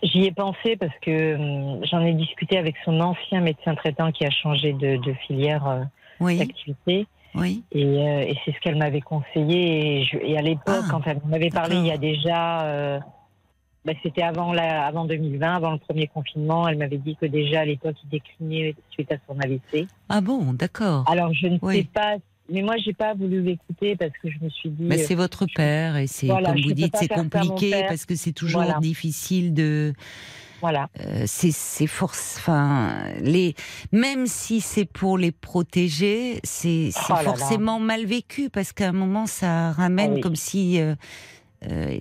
J'y 0.03 0.25
ai 0.25 0.31
pensé 0.31 0.75
parce 0.75 0.97
que 1.01 1.35
hum, 1.35 1.85
j'en 1.85 2.01
ai 2.01 2.13
discuté 2.13 2.57
avec 2.57 2.75
son 2.83 2.99
ancien 2.99 3.41
médecin 3.41 3.75
traitant 3.75 4.11
qui 4.11 4.25
a 4.25 4.29
changé 4.29 4.73
de, 4.73 4.97
de 4.97 5.13
filière 5.25 5.67
euh, 5.67 5.83
oui, 6.19 6.38
d'activité. 6.38 7.07
oui. 7.35 7.63
Et, 7.71 7.83
euh, 7.85 8.21
et 8.21 8.35
c'est 8.43 8.53
ce 8.53 8.59
qu'elle 8.59 8.77
m'avait 8.77 9.01
conseillé. 9.01 9.99
Et, 10.01 10.03
je- 10.05 10.17
et 10.17 10.38
à 10.38 10.41
l'époque, 10.41 10.85
Ah, 10.85 10.88
quand 10.89 11.01
elle 11.05 11.21
m'avait 11.25 11.49
parlé, 11.49 11.75
il 11.77 11.85
y 11.85 11.91
a 11.91 11.97
déjà. 11.97 12.65
euh, 12.65 12.99
bah, 13.85 13.93
C'était 14.03 14.23
avant, 14.23 14.51
la, 14.53 14.85
avant 14.85 15.05
2020, 15.05 15.55
avant 15.55 15.71
le 15.71 15.77
premier 15.79 16.07
confinement. 16.07 16.67
Elle 16.67 16.77
m'avait 16.77 16.97
dit 16.97 17.15
que 17.15 17.25
déjà 17.25 17.61
à 17.61 17.65
l'époque, 17.65 17.95
il 18.03 18.09
déclinait 18.09 18.75
suite 18.89 19.11
à 19.11 19.15
son 19.27 19.39
AVC. 19.39 19.88
Ah 20.09 20.21
bon, 20.21 20.53
d'accord. 20.53 21.03
Alors 21.09 21.33
je 21.33 21.47
ne 21.47 21.57
Oui. 21.61 21.75
sais 21.77 21.88
pas. 21.93 22.15
Mais 22.49 22.61
moi, 22.61 22.75
j'ai 22.77 22.93
pas 22.93 23.13
voulu 23.13 23.41
l'écouter 23.41 23.95
parce 23.95 24.13
que 24.23 24.29
je 24.29 24.37
me 24.43 24.49
suis 24.49 24.69
dit. 24.69 24.83
Mais 24.83 24.97
c'est 24.97 25.15
votre 25.15 25.45
père 25.53 25.97
et 25.97 26.07
c'est 26.07 26.27
Voilà, 26.27 26.53
comme 26.53 26.61
vous 26.61 26.71
dites, 26.73 26.95
c'est 26.97 27.07
compliqué 27.07 27.83
parce 27.87 28.05
que 28.05 28.15
c'est 28.15 28.31
toujours 28.31 28.61
Voilà. 28.63 28.79
difficile 28.79 29.53
de. 29.53 29.93
Voilà. 30.59 30.89
euh, 31.01 31.23
c'est 31.27 31.51
c'est 31.51 31.85
force. 31.85 32.35
Enfin, 32.39 33.03
les 33.21 33.53
même 33.91 34.25
si 34.25 34.59
c'est 34.61 34.85
pour 34.85 35.17
les 35.17 35.31
protéger, 35.31 36.39
c'est 36.43 36.89
c'est 36.91 36.99
Oh 37.11 37.13
là. 37.13 37.23
forcément 37.23 37.79
mal 37.79 38.05
vécu 38.05 38.49
parce 38.49 38.73
qu'à 38.73 38.89
un 38.89 38.93
moment 38.93 39.27
ça 39.27 39.71
ramène 39.73 40.11
Ah 40.11 40.15
oui. 40.15 40.21
comme 40.21 40.35
si. 40.35 40.79
euh, 40.81 40.95
euh, 41.69 41.99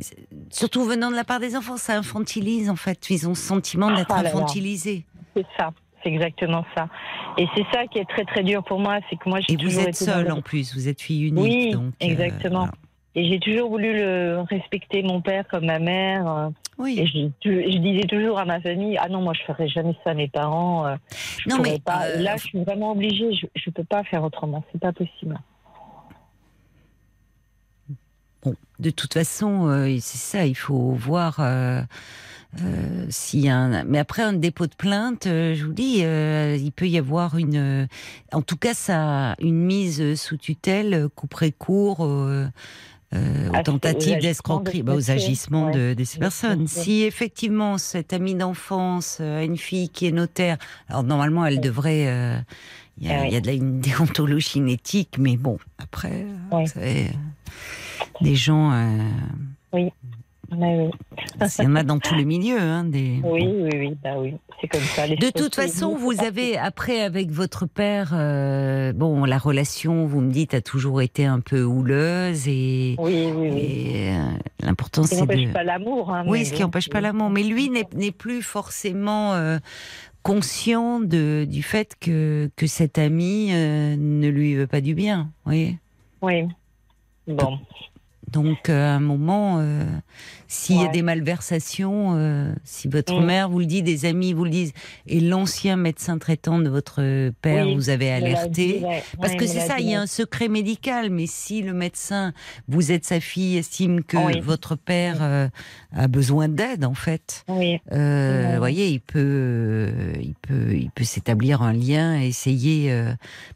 surtout 0.50 0.84
venant 0.84 1.10
de 1.10 1.16
la 1.16 1.24
part 1.24 1.40
des 1.40 1.56
enfants, 1.56 1.76
ça 1.76 1.98
infantilise 1.98 2.70
en 2.70 2.76
fait. 2.76 3.10
Ils 3.10 3.26
ont 3.26 3.30
le 3.30 3.34
sentiment 3.34 3.90
d'être 3.90 4.14
Oh 4.18 4.22
là. 4.22 4.28
infantilisés. 4.30 5.04
C'est 5.34 5.46
ça. 5.58 5.70
C'est 6.06 6.12
exactement 6.12 6.64
ça. 6.76 6.88
Et 7.36 7.46
c'est 7.56 7.64
ça 7.72 7.86
qui 7.88 7.98
est 7.98 8.08
très 8.08 8.24
très 8.24 8.44
dur 8.44 8.62
pour 8.62 8.78
moi, 8.78 9.00
c'est 9.10 9.16
que 9.16 9.28
moi 9.28 9.40
j'ai 9.40 9.54
Et 9.54 9.56
vous 9.56 9.80
êtes 9.80 9.88
été 9.88 10.04
seule 10.04 10.26
le- 10.26 10.32
en 10.34 10.40
plus, 10.40 10.72
vous 10.74 10.86
êtes 10.86 11.02
fille 11.02 11.26
unique. 11.28 11.42
Oui, 11.42 11.70
donc, 11.72 11.94
euh, 12.00 12.06
exactement. 12.06 12.58
voilà. 12.60 12.72
Et 13.16 13.28
j'ai 13.28 13.40
toujours 13.40 13.70
voulu 13.70 13.92
le 13.94 14.44
respecter 14.48 15.02
mon 15.02 15.20
père 15.20 15.48
comme 15.48 15.66
ma 15.66 15.78
mère. 15.80 16.28
euh, 16.30 16.48
Oui. 16.78 16.96
Et 17.00 17.06
je, 17.06 17.28
je 17.44 17.78
disais 17.78 18.06
toujours 18.06 18.38
à 18.38 18.44
ma 18.44 18.60
famille, 18.60 18.96
ah 19.00 19.08
non, 19.08 19.20
moi 19.22 19.32
je 19.34 19.42
ferais 19.42 19.66
jamais 19.68 19.94
ça 20.04 20.10
à 20.10 20.14
mes 20.14 20.28
parents. 20.28 20.86
euh, 20.86 20.96
je 21.38 21.48
Non, 21.50 21.58
mais, 21.60 21.80
pas. 21.80 22.04
euh, 22.04 22.18
là, 22.22 22.36
je 22.36 22.44
suis 22.44 22.62
vraiment 22.62 22.92
obligée. 22.92 23.32
Je, 23.34 23.46
je 23.56 23.70
peux 23.70 23.84
pas 23.84 24.04
faire 24.04 24.22
autrement. 24.22 24.62
C'est 24.70 24.80
pas 24.80 24.92
possible. 24.92 25.36
Bon, 28.44 28.54
de 28.78 28.90
toute 28.90 29.14
façon, 29.14 29.66
euh, 29.68 29.88
c'est 30.00 30.18
ça, 30.18 30.46
il 30.46 30.54
faut 30.54 30.92
voir 30.92 31.40
euh, 31.40 31.80
euh, 32.62 33.48
a 33.48 33.54
un. 33.56 33.84
Mais 33.84 33.98
après 33.98 34.22
un 34.22 34.32
dépôt 34.32 34.66
de 34.66 34.74
plainte, 34.74 35.26
euh, 35.26 35.54
je 35.54 35.64
vous 35.64 35.72
dis, 35.72 35.98
euh, 36.02 36.56
il 36.60 36.72
peut 36.72 36.88
y 36.88 36.98
avoir 36.98 37.36
une. 37.36 37.88
en 38.32 38.42
tout 38.42 38.56
cas, 38.56 38.74
ça, 38.74 39.34
une 39.40 39.58
mise 39.64 40.14
sous 40.14 40.36
tutelle 40.36 41.08
couperait 41.14 41.52
court. 41.52 42.04
euh, 42.04 42.46
euh, 43.14 43.48
Ah, 43.54 43.60
aux 43.60 43.62
tentatives 43.62 44.18
d'escroquerie, 44.18 44.78
de 44.78 44.82
bah, 44.82 44.94
aux 44.96 45.10
agissements 45.12 45.70
de, 45.70 45.94
de 45.94 46.04
ces 46.04 46.18
personnes. 46.18 46.66
Si 46.66 47.02
effectivement 47.04 47.78
cet 47.78 48.12
ami 48.12 48.34
d'enfance 48.34 49.20
a 49.20 49.44
une 49.44 49.56
fille 49.56 49.88
qui 49.90 50.06
est 50.06 50.10
notaire, 50.12 50.58
alors 50.88 51.04
normalement 51.04 51.46
elle 51.46 51.54
Oui. 51.54 51.60
devrait, 51.60 52.00
il 52.98 53.06
y, 53.06 53.10
a- 53.12 53.20
oui. 53.20 53.28
il 53.28 53.32
y 53.32 53.36
a 53.36 53.40
de 53.40 53.46
la, 53.46 53.52
une 53.52 53.78
déontologie 53.80 54.60
éthique, 54.68 55.16
mais 55.20 55.36
bon, 55.36 55.58
après, 55.78 56.26
Oui. 56.50 56.64
vous 56.64 56.70
savez, 56.70 57.10
des 58.22 58.34
gens, 58.34 58.72
euh, 58.72 58.98
Mais 60.50 60.86
oui, 60.86 60.90
il 61.58 61.64
y 61.64 61.66
en 61.66 61.74
a 61.76 61.82
dans 61.82 61.98
tous 61.98 62.14
les 62.14 62.24
milieux, 62.24 62.58
hein, 62.60 62.84
des. 62.84 63.20
oui, 63.24 63.46
oui, 63.46 63.70
oui, 63.72 63.96
bah 64.02 64.14
oui. 64.18 64.34
C'est 64.60 64.68
comme 64.68 64.80
ça. 64.80 65.06
les 65.06 65.16
De 65.16 65.30
toute 65.30 65.54
façon, 65.54 65.94
c'est- 65.96 66.02
vous 66.02 66.24
avez 66.24 66.56
après 66.56 67.00
avec 67.02 67.30
votre 67.30 67.66
père, 67.66 68.10
euh, 68.14 68.92
bon, 68.92 69.24
la 69.24 69.38
relation, 69.38 70.06
vous 70.06 70.20
me 70.20 70.30
dites, 70.30 70.54
a 70.54 70.60
toujours 70.60 71.02
été 71.02 71.24
un 71.26 71.40
peu 71.40 71.62
houleuse 71.64 72.46
et, 72.48 72.96
Oui, 72.98 73.26
oui, 73.34 73.48
oui. 73.50 73.92
euh, 73.96 74.22
l'important 74.60 75.02
Ce 75.02 75.08
qui 75.10 75.14
c'est 75.16 75.20
n'empêche 75.22 75.46
de. 75.48 75.52
pas 75.52 75.64
l'amour. 75.64 76.12
Hein, 76.14 76.24
Oui, 76.28 76.44
ce 76.46 76.52
qui 76.52 76.62
n'empêche 76.62 76.88
pas 76.88 76.98
oui. 76.98 77.04
l'amour. 77.04 77.28
Mais 77.30 77.42
lui 77.42 77.68
n'est 77.70 78.12
plus 78.12 78.42
forcément 78.42 79.34
euh, 79.34 79.58
conscient 80.22 81.00
de, 81.00 81.44
du 81.48 81.62
fait 81.62 81.94
que, 82.00 82.50
que 82.56 82.66
cet 82.66 82.98
ami 82.98 83.50
ne 83.52 84.28
lui 84.28 84.54
veut 84.54 84.66
pas 84.66 84.80
du 84.80 84.94
bien. 84.94 85.30
Voyez? 85.44 85.78
Oui. 86.22 86.44
Bon. 87.28 87.58
Donc, 88.32 88.68
euh, 88.68 88.92
à 88.92 88.96
un 88.96 89.00
moment, 89.00 89.58
euh, 89.60 89.84
s'il 90.48 90.80
y 90.80 90.84
a 90.84 90.88
des 90.88 91.02
malversations, 91.02 92.14
euh, 92.16 92.52
si 92.64 92.88
votre 92.88 93.20
Mm. 93.20 93.24
mère 93.24 93.48
vous 93.48 93.60
le 93.60 93.66
dit, 93.66 93.82
des 93.84 94.04
amis 94.04 94.32
vous 94.32 94.44
le 94.44 94.50
disent, 94.50 94.72
et 95.06 95.20
l'ancien 95.20 95.76
médecin 95.76 96.18
traitant 96.18 96.58
de 96.58 96.68
votre 96.68 97.30
père 97.40 97.66
Oui, 97.66 97.74
vous 97.76 97.86
l'a 97.86 98.16
alerté, 98.16 98.50
dit, 98.78 98.84
ouais. 98.84 99.02
parce 99.20 99.32
Ouais, 99.32 99.38
que 99.38 99.46
c'est 99.46 99.60
ça, 99.60 99.76
dit, 99.76 99.84
il 99.84 99.90
y 99.90 99.94
a 99.94 100.00
un 100.00 100.06
secret 100.08 100.48
médical, 100.48 101.10
mais 101.10 101.26
si 101.26 101.62
le 101.62 101.72
médecin, 101.72 102.32
vous 102.68 102.90
êtes 102.90 103.04
sa 103.04 103.20
fille, 103.20 103.56
estime 103.58 104.02
que 104.02 104.16
Oui. 104.16 104.40
votre 104.40 104.74
père 104.74 105.18
euh, 105.20 105.48
a 105.92 106.08
besoin 106.08 106.48
d'aide, 106.48 106.84
en 106.84 106.94
fait, 106.94 107.44
Oui, 107.48 107.78
euh, 107.92 108.50
vous 108.52 108.58
voyez, 108.58 108.88
il 108.88 109.00
peut, 109.00 109.18
euh, 109.22 110.12
il 110.20 110.34
peut, 110.34 110.74
il 110.74 110.90
peut 110.90 111.04
s'établir 111.04 111.62
un 111.62 111.72
lien, 111.72 112.20
essayer, 112.20 112.90
euh, 112.92 113.12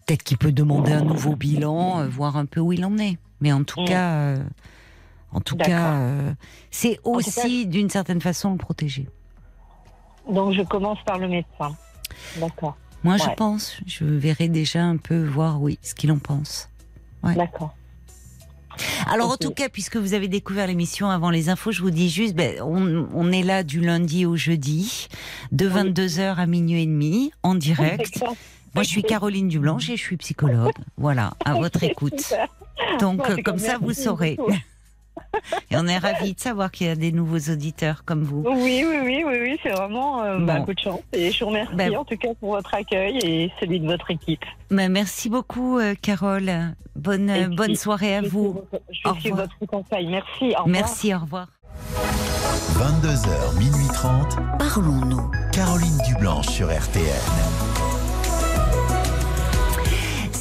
peut-être 0.07 0.23
qu'il 0.23 0.39
peut 0.39 0.53
demander 0.53 0.93
un 0.93 1.03
nouveau 1.03 1.35
bilan, 1.35 2.01
euh, 2.03 2.09
voir 2.09 2.37
un 2.37 2.47
peu 2.47 2.61
où 2.61 2.73
il 2.73 2.85
en 2.85 2.97
est. 2.99 3.19
Mais 3.41 3.53
en 3.53 3.65
tout 3.65 3.81
Mm. 3.81 3.85
cas, 3.87 4.13
euh, 4.15 4.45
en 5.33 5.41
tout 5.41 5.57
cas, 5.57 5.95
euh, 5.95 6.33
c'est 6.71 6.99
aussi 7.05 7.67
d'une 7.67 7.89
certaine 7.91 8.21
façon 8.21 8.53
le 8.53 8.59
protéger. 8.59 9.09
donc 10.31 10.53
je 10.55 10.63
commence 10.63 10.99
par 11.05 11.19
le 11.19 11.29
médecin. 11.29 11.77
D'accord, 12.37 12.77
Moi, 13.05 13.17
je 13.17 13.31
pense, 13.37 13.79
je 13.87 14.05
verrai 14.05 14.49
déjà 14.49 14.83
un 14.85 14.97
peu 14.99 15.25
voir, 15.25 15.61
oui, 15.63 15.79
ce 15.83 15.95
qu'il 15.95 16.13
en 16.13 16.19
pense. 16.19 16.69
Ouais. 17.23 17.35
d'accord. 17.35 17.75
Alors, 19.11 19.31
en 19.31 19.37
tout 19.37 19.51
cas, 19.51 19.69
puisque 19.69 19.97
vous 19.97 20.15
avez 20.15 20.29
découvert 20.29 20.67
l'émission 20.67 21.11
avant 21.11 21.31
les 21.31 21.49
infos, 21.51 21.71
je 21.73 21.83
vous 21.83 21.91
dis 21.91 22.09
juste, 22.09 22.35
ben, 22.35 22.61
on, 22.63 23.09
on 23.13 23.31
est 23.33 23.43
là 23.43 23.63
du 23.63 23.81
lundi 23.81 24.25
au 24.27 24.37
jeudi, 24.37 25.09
de 25.53 25.67
Oui. 25.69 25.75
22h 25.93 26.37
à 26.37 26.47
minuit 26.47 26.83
et 26.83 26.87
demi, 26.87 27.33
en 27.43 27.55
direct. 27.55 28.23
Moi, 28.75 28.85
je 28.85 28.89
suis 28.89 29.03
Caroline 29.03 29.49
Dublanche 29.49 29.89
et 29.91 29.97
je 29.97 30.03
suis 30.03 30.17
psychologue. 30.17 30.73
Voilà, 30.97 31.33
à 31.45 31.55
votre 31.59 31.83
écoute. 31.83 32.33
Donc, 33.01 33.29
euh, 33.29 33.37
comme 33.45 33.59
ça, 33.59 33.79
vous 33.81 33.93
saurez. 33.93 34.37
Et 35.71 35.77
on 35.77 35.87
est 35.87 35.99
ravis 35.99 36.35
de 36.35 36.41
savoir 36.41 36.71
qu'il 36.71 36.87
y 36.87 36.91
a 36.91 36.97
des 36.97 37.13
nouveaux 37.13 37.39
auditeurs 37.53 38.05
comme 38.05 38.23
vous. 38.23 38.43
Oui, 38.47 38.85
oui, 38.89 38.99
oui, 39.05 39.23
oui, 39.27 39.39
oui, 39.43 39.59
c'est 39.63 39.71
vraiment 39.71 40.23
euh, 40.23 40.39
bah, 40.39 40.55
Bon. 40.57 40.63
un 40.63 40.65
coup 40.65 40.75
de 40.75 40.81
chance. 40.81 41.01
Et 41.13 41.31
je 41.31 41.41
vous 41.45 41.51
remercie 41.51 41.75
Ben- 41.75 41.97
en 41.97 42.05
tout 42.05 42.17
cas 42.17 42.29
pour 42.41 42.53
votre 42.55 42.75
accueil 42.75 43.19
et 43.19 43.53
celui 43.61 43.81
de 43.81 43.87
votre 43.87 44.11
équipe. 44.11 44.45
Ben, 44.71 44.91
merci 44.91 45.29
beaucoup, 45.29 45.79
euh, 45.79 45.95
Carole. 46.01 46.51
Bonne, 46.97 47.31
euh, 47.31 47.49
bonne 47.49 47.77
soirée 47.77 48.17
à 48.17 48.23
Je 48.23 48.29
vous. 48.29 48.63
suis 48.91 49.01
Je 49.05 49.09
Au 49.11 49.15
suis 49.15 49.31
revoir. 49.31 49.49
votre 49.61 49.71
conseil. 49.71 50.07
Merci. 50.09 50.45
Au 50.45 50.47
revoir. 50.65 50.67
Merci, 50.67 51.15
au 51.15 51.19
revoir. 51.19 51.49
22h, 52.75 53.59
minuit 53.59 53.89
30. 53.93 54.37
Parlons-nous. 54.59 55.31
Caroline 55.53 55.99
Dublanche 56.09 56.49
sur 56.49 56.69
RTN. 56.69 58.00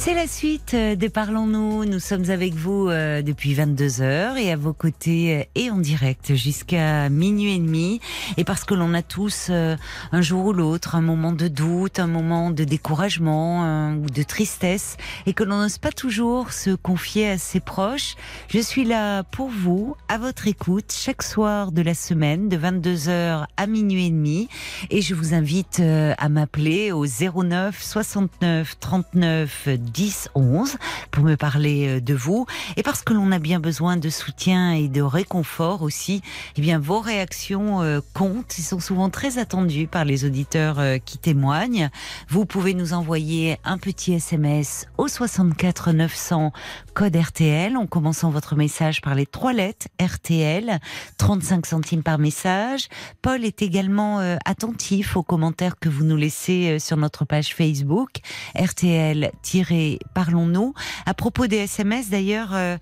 C'est 0.00 0.14
la 0.14 0.26
suite 0.26 0.74
de 0.74 1.08
Parlons-nous. 1.08 1.84
Nous 1.84 2.00
sommes 2.00 2.30
avec 2.30 2.54
vous 2.54 2.88
euh, 2.88 3.20
depuis 3.20 3.52
22 3.52 4.00
heures 4.00 4.38
et 4.38 4.50
à 4.50 4.56
vos 4.56 4.72
côtés 4.72 5.40
euh, 5.40 5.44
et 5.54 5.70
en 5.70 5.76
direct 5.76 6.34
jusqu'à 6.34 7.10
minuit 7.10 7.56
et 7.56 7.58
demi. 7.58 8.00
Et 8.38 8.44
parce 8.44 8.64
que 8.64 8.72
l'on 8.72 8.94
a 8.94 9.02
tous 9.02 9.48
euh, 9.50 9.76
un 10.10 10.22
jour 10.22 10.46
ou 10.46 10.52
l'autre 10.54 10.94
un 10.94 11.02
moment 11.02 11.32
de 11.32 11.48
doute, 11.48 11.98
un 11.98 12.06
moment 12.06 12.50
de 12.50 12.64
découragement 12.64 13.90
ou 13.92 14.06
de 14.06 14.22
tristesse 14.22 14.96
et 15.26 15.34
que 15.34 15.44
l'on 15.44 15.58
n'ose 15.58 15.76
pas 15.76 15.92
toujours 15.92 16.50
se 16.50 16.70
confier 16.70 17.28
à 17.28 17.36
ses 17.36 17.60
proches, 17.60 18.14
je 18.48 18.58
suis 18.58 18.86
là 18.86 19.22
pour 19.22 19.50
vous, 19.50 19.96
à 20.08 20.16
votre 20.16 20.48
écoute, 20.48 20.94
chaque 20.96 21.22
soir 21.22 21.72
de 21.72 21.82
la 21.82 21.92
semaine 21.92 22.48
de 22.48 22.56
22 22.56 23.10
heures 23.10 23.46
à 23.58 23.66
minuit 23.66 24.06
et 24.06 24.10
demi. 24.10 24.48
Et 24.88 25.02
je 25.02 25.14
vous 25.14 25.34
invite 25.34 25.80
à 25.80 26.28
m'appeler 26.30 26.90
au 26.90 27.04
09 27.04 27.82
69 27.82 28.78
39 28.80 29.68
10 29.92 30.30
11 30.34 30.76
pour 31.10 31.24
me 31.24 31.36
parler 31.36 31.88
euh, 31.88 32.00
de 32.00 32.14
vous. 32.14 32.46
Et 32.76 32.82
parce 32.82 33.02
que 33.02 33.12
l'on 33.12 33.32
a 33.32 33.38
bien 33.38 33.60
besoin 33.60 33.96
de 33.96 34.08
soutien 34.08 34.72
et 34.72 34.88
de 34.88 35.02
réconfort 35.02 35.82
aussi, 35.82 36.22
eh 36.56 36.60
bien 36.60 36.78
vos 36.78 37.00
réactions 37.00 37.82
euh, 37.82 38.00
comptent. 38.14 38.58
Ils 38.58 38.62
sont 38.62 38.80
souvent 38.80 39.10
très 39.10 39.38
attendus 39.38 39.86
par 39.86 40.04
les 40.04 40.24
auditeurs 40.24 40.78
euh, 40.78 40.98
qui 40.98 41.18
témoignent. 41.18 41.90
Vous 42.28 42.46
pouvez 42.46 42.74
nous 42.74 42.92
envoyer 42.92 43.58
un 43.64 43.78
petit 43.78 44.14
SMS 44.14 44.86
au 44.98 45.08
64 45.08 45.92
900 45.92 46.52
code 47.00 47.16
RTL 47.16 47.76
en 47.78 47.86
commençant 47.86 48.28
votre 48.28 48.56
message 48.56 49.00
par 49.00 49.14
les 49.14 49.24
trois 49.24 49.54
lettres 49.54 49.88
RTL, 49.98 50.78
35 51.16 51.64
centimes 51.64 52.02
par 52.02 52.18
message. 52.18 52.88
Paul 53.22 53.46
est 53.46 53.62
également 53.62 54.20
euh, 54.20 54.36
attentif 54.44 55.16
aux 55.16 55.22
commentaires 55.22 55.78
que 55.78 55.88
vous 55.88 56.04
nous 56.04 56.18
laissez 56.18 56.72
euh, 56.72 56.78
sur 56.78 56.98
notre 56.98 57.24
page 57.24 57.54
Facebook 57.54 58.18
RTL-Parlons-nous. 58.54 60.74
À 61.06 61.14
propos 61.14 61.46
des 61.46 61.56
SMS 61.56 62.10
d'ailleurs, 62.10 62.50
euh, 62.52 62.76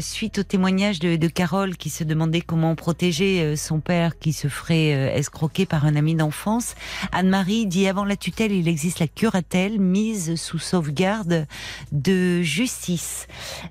suite 0.00 0.38
au 0.38 0.42
témoignage 0.42 0.98
de, 0.98 1.16
de 1.16 1.28
Carole 1.28 1.76
qui 1.76 1.90
se 1.90 2.02
demandait 2.02 2.40
comment 2.40 2.74
protéger 2.74 3.56
son 3.56 3.80
père 3.80 4.18
qui 4.18 4.32
se 4.32 4.48
ferait 4.48 5.18
escroquer 5.18 5.66
par 5.66 5.84
un 5.84 5.96
ami 5.96 6.14
d'enfance, 6.14 6.76
Anne-Marie 7.12 7.66
dit 7.66 7.88
avant 7.88 8.06
la 8.06 8.16
tutelle, 8.16 8.52
il 8.52 8.68
existe 8.68 9.00
la 9.00 9.08
curatelle 9.08 9.78
mise 9.78 10.36
sous 10.36 10.58
sauvegarde 10.58 11.46
de 11.92 12.40
justice. 12.40 13.26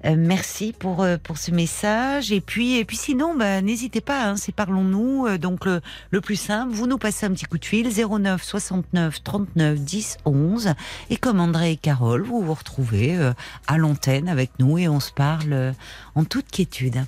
Euh, 0.05 0.15
merci 0.17 0.73
pour 0.77 1.03
euh, 1.03 1.17
pour 1.21 1.37
ce 1.37 1.51
message 1.51 2.31
et 2.31 2.41
puis 2.41 2.77
et 2.77 2.85
puis 2.85 2.97
sinon 2.97 3.35
bah, 3.35 3.61
n'hésitez 3.61 4.01
pas 4.01 4.25
hein, 4.25 4.35
c'est 4.35 4.53
parlons-nous 4.53 5.27
euh, 5.27 5.37
donc 5.37 5.65
le, 5.65 5.81
le 6.11 6.21
plus 6.21 6.35
simple 6.35 6.71
vous 6.73 6.87
nous 6.87 6.97
passez 6.97 7.25
un 7.25 7.31
petit 7.31 7.45
coup 7.45 7.57
de 7.57 7.65
fil 7.65 7.89
09 7.89 8.41
69 8.43 9.23
39 9.23 9.79
10 9.79 10.17
11 10.25 10.73
et 11.09 11.17
comme 11.17 11.39
André 11.39 11.71
et 11.71 11.77
Carole 11.77 12.23
vous 12.23 12.41
vous 12.41 12.53
retrouvez 12.53 13.17
euh, 13.17 13.33
à 13.67 13.77
l'antenne 13.77 14.29
avec 14.29 14.51
nous 14.59 14.77
et 14.77 14.87
on 14.87 14.99
se 14.99 15.11
parle 15.11 15.53
euh, 15.53 15.71
en 16.15 16.23
toute 16.23 16.49
quiétude. 16.49 17.05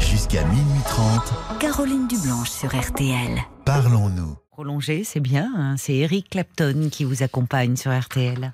Jusqu'à 0.00 0.44
minuit 0.44 0.82
30. 0.86 1.58
Caroline 1.60 2.08
Dublanche 2.08 2.50
sur 2.50 2.68
RTL. 2.74 3.38
Parlons-nous. 3.64 4.36
Prolongé, 4.50 5.04
c'est 5.04 5.20
bien, 5.20 5.52
hein, 5.56 5.76
c'est 5.78 5.94
Eric 5.94 6.30
Clapton 6.30 6.88
qui 6.90 7.04
vous 7.04 7.22
accompagne 7.22 7.76
sur 7.76 7.96
RTL. 7.96 8.52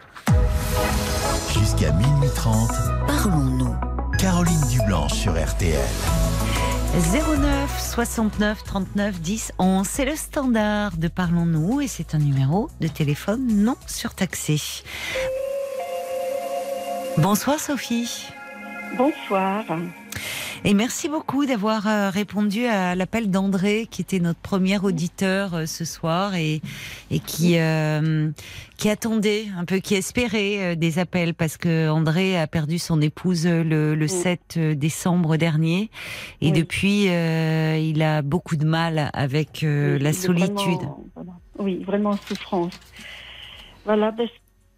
Jusqu'à 1.59 1.93
minuit 1.93 2.29
30. 2.35 2.71
Parlons-nous. 3.07 3.75
Caroline 4.19 4.61
Dublanche 4.71 5.13
sur 5.13 5.33
RTL. 5.33 5.79
09 7.13 7.81
69 7.81 8.65
39 8.65 9.21
10 9.21 9.53
11, 9.59 9.87
c'est 9.87 10.05
le 10.05 10.17
standard 10.17 10.97
de 10.97 11.09
Parlons-nous 11.09 11.81
et 11.81 11.89
c'est 11.89 12.15
un 12.15 12.19
numéro 12.19 12.71
de 12.81 12.89
téléphone 12.89 13.47
non 13.49 13.77
surtaxé. 13.87 14.61
Bonsoir 17.19 17.59
Sophie. 17.59 18.27
Bonsoir. 18.97 19.65
Et 20.65 20.75
merci 20.75 21.09
beaucoup 21.09 21.47
d'avoir 21.47 21.87
euh, 21.87 22.11
répondu 22.11 22.65
à 22.67 22.95
l'appel 22.95 23.31
d'André, 23.31 23.87
qui 23.91 24.03
était 24.03 24.19
notre 24.21 24.41
premier 24.41 24.79
auditeur 24.79 25.55
euh, 25.55 25.67
ce 25.67 25.85
soir 25.85 26.35
et, 26.35 26.63
et 27.11 27.19
qui, 27.21 27.59
euh, 27.59 28.31
qui 28.77 28.89
attendait 28.89 29.47
un 29.57 29.65
peu, 29.65 29.79
qui 29.79 29.95
espérait 29.95 30.73
euh, 30.73 30.75
des 30.75 30.99
appels 30.99 31.35
parce 31.35 31.57
que 31.57 31.89
André 31.91 32.39
a 32.39 32.47
perdu 32.47 32.79
son 32.79 33.01
épouse 33.01 33.47
le, 33.47 33.95
le 33.95 34.09
7 34.09 34.59
décembre 34.79 35.37
dernier 35.37 35.91
et 36.41 36.47
Oui. 36.47 36.53
depuis 36.53 37.09
euh, 37.09 37.77
il 37.79 38.03
a 38.03 38.23
beaucoup 38.23 38.57
de 38.57 38.65
mal 38.65 39.11
avec 39.13 39.63
euh, 39.65 39.97
Oui, 39.97 40.03
la 40.03 40.13
solitude. 40.13 40.57
vraiment- 40.57 41.05
voilà. 41.15 41.33
Oui, 41.59 41.85
vraiment 41.85 42.11
en 42.11 42.17
souffrance. 42.17 42.73
Voilà, 43.85 44.13
parce 44.13 44.31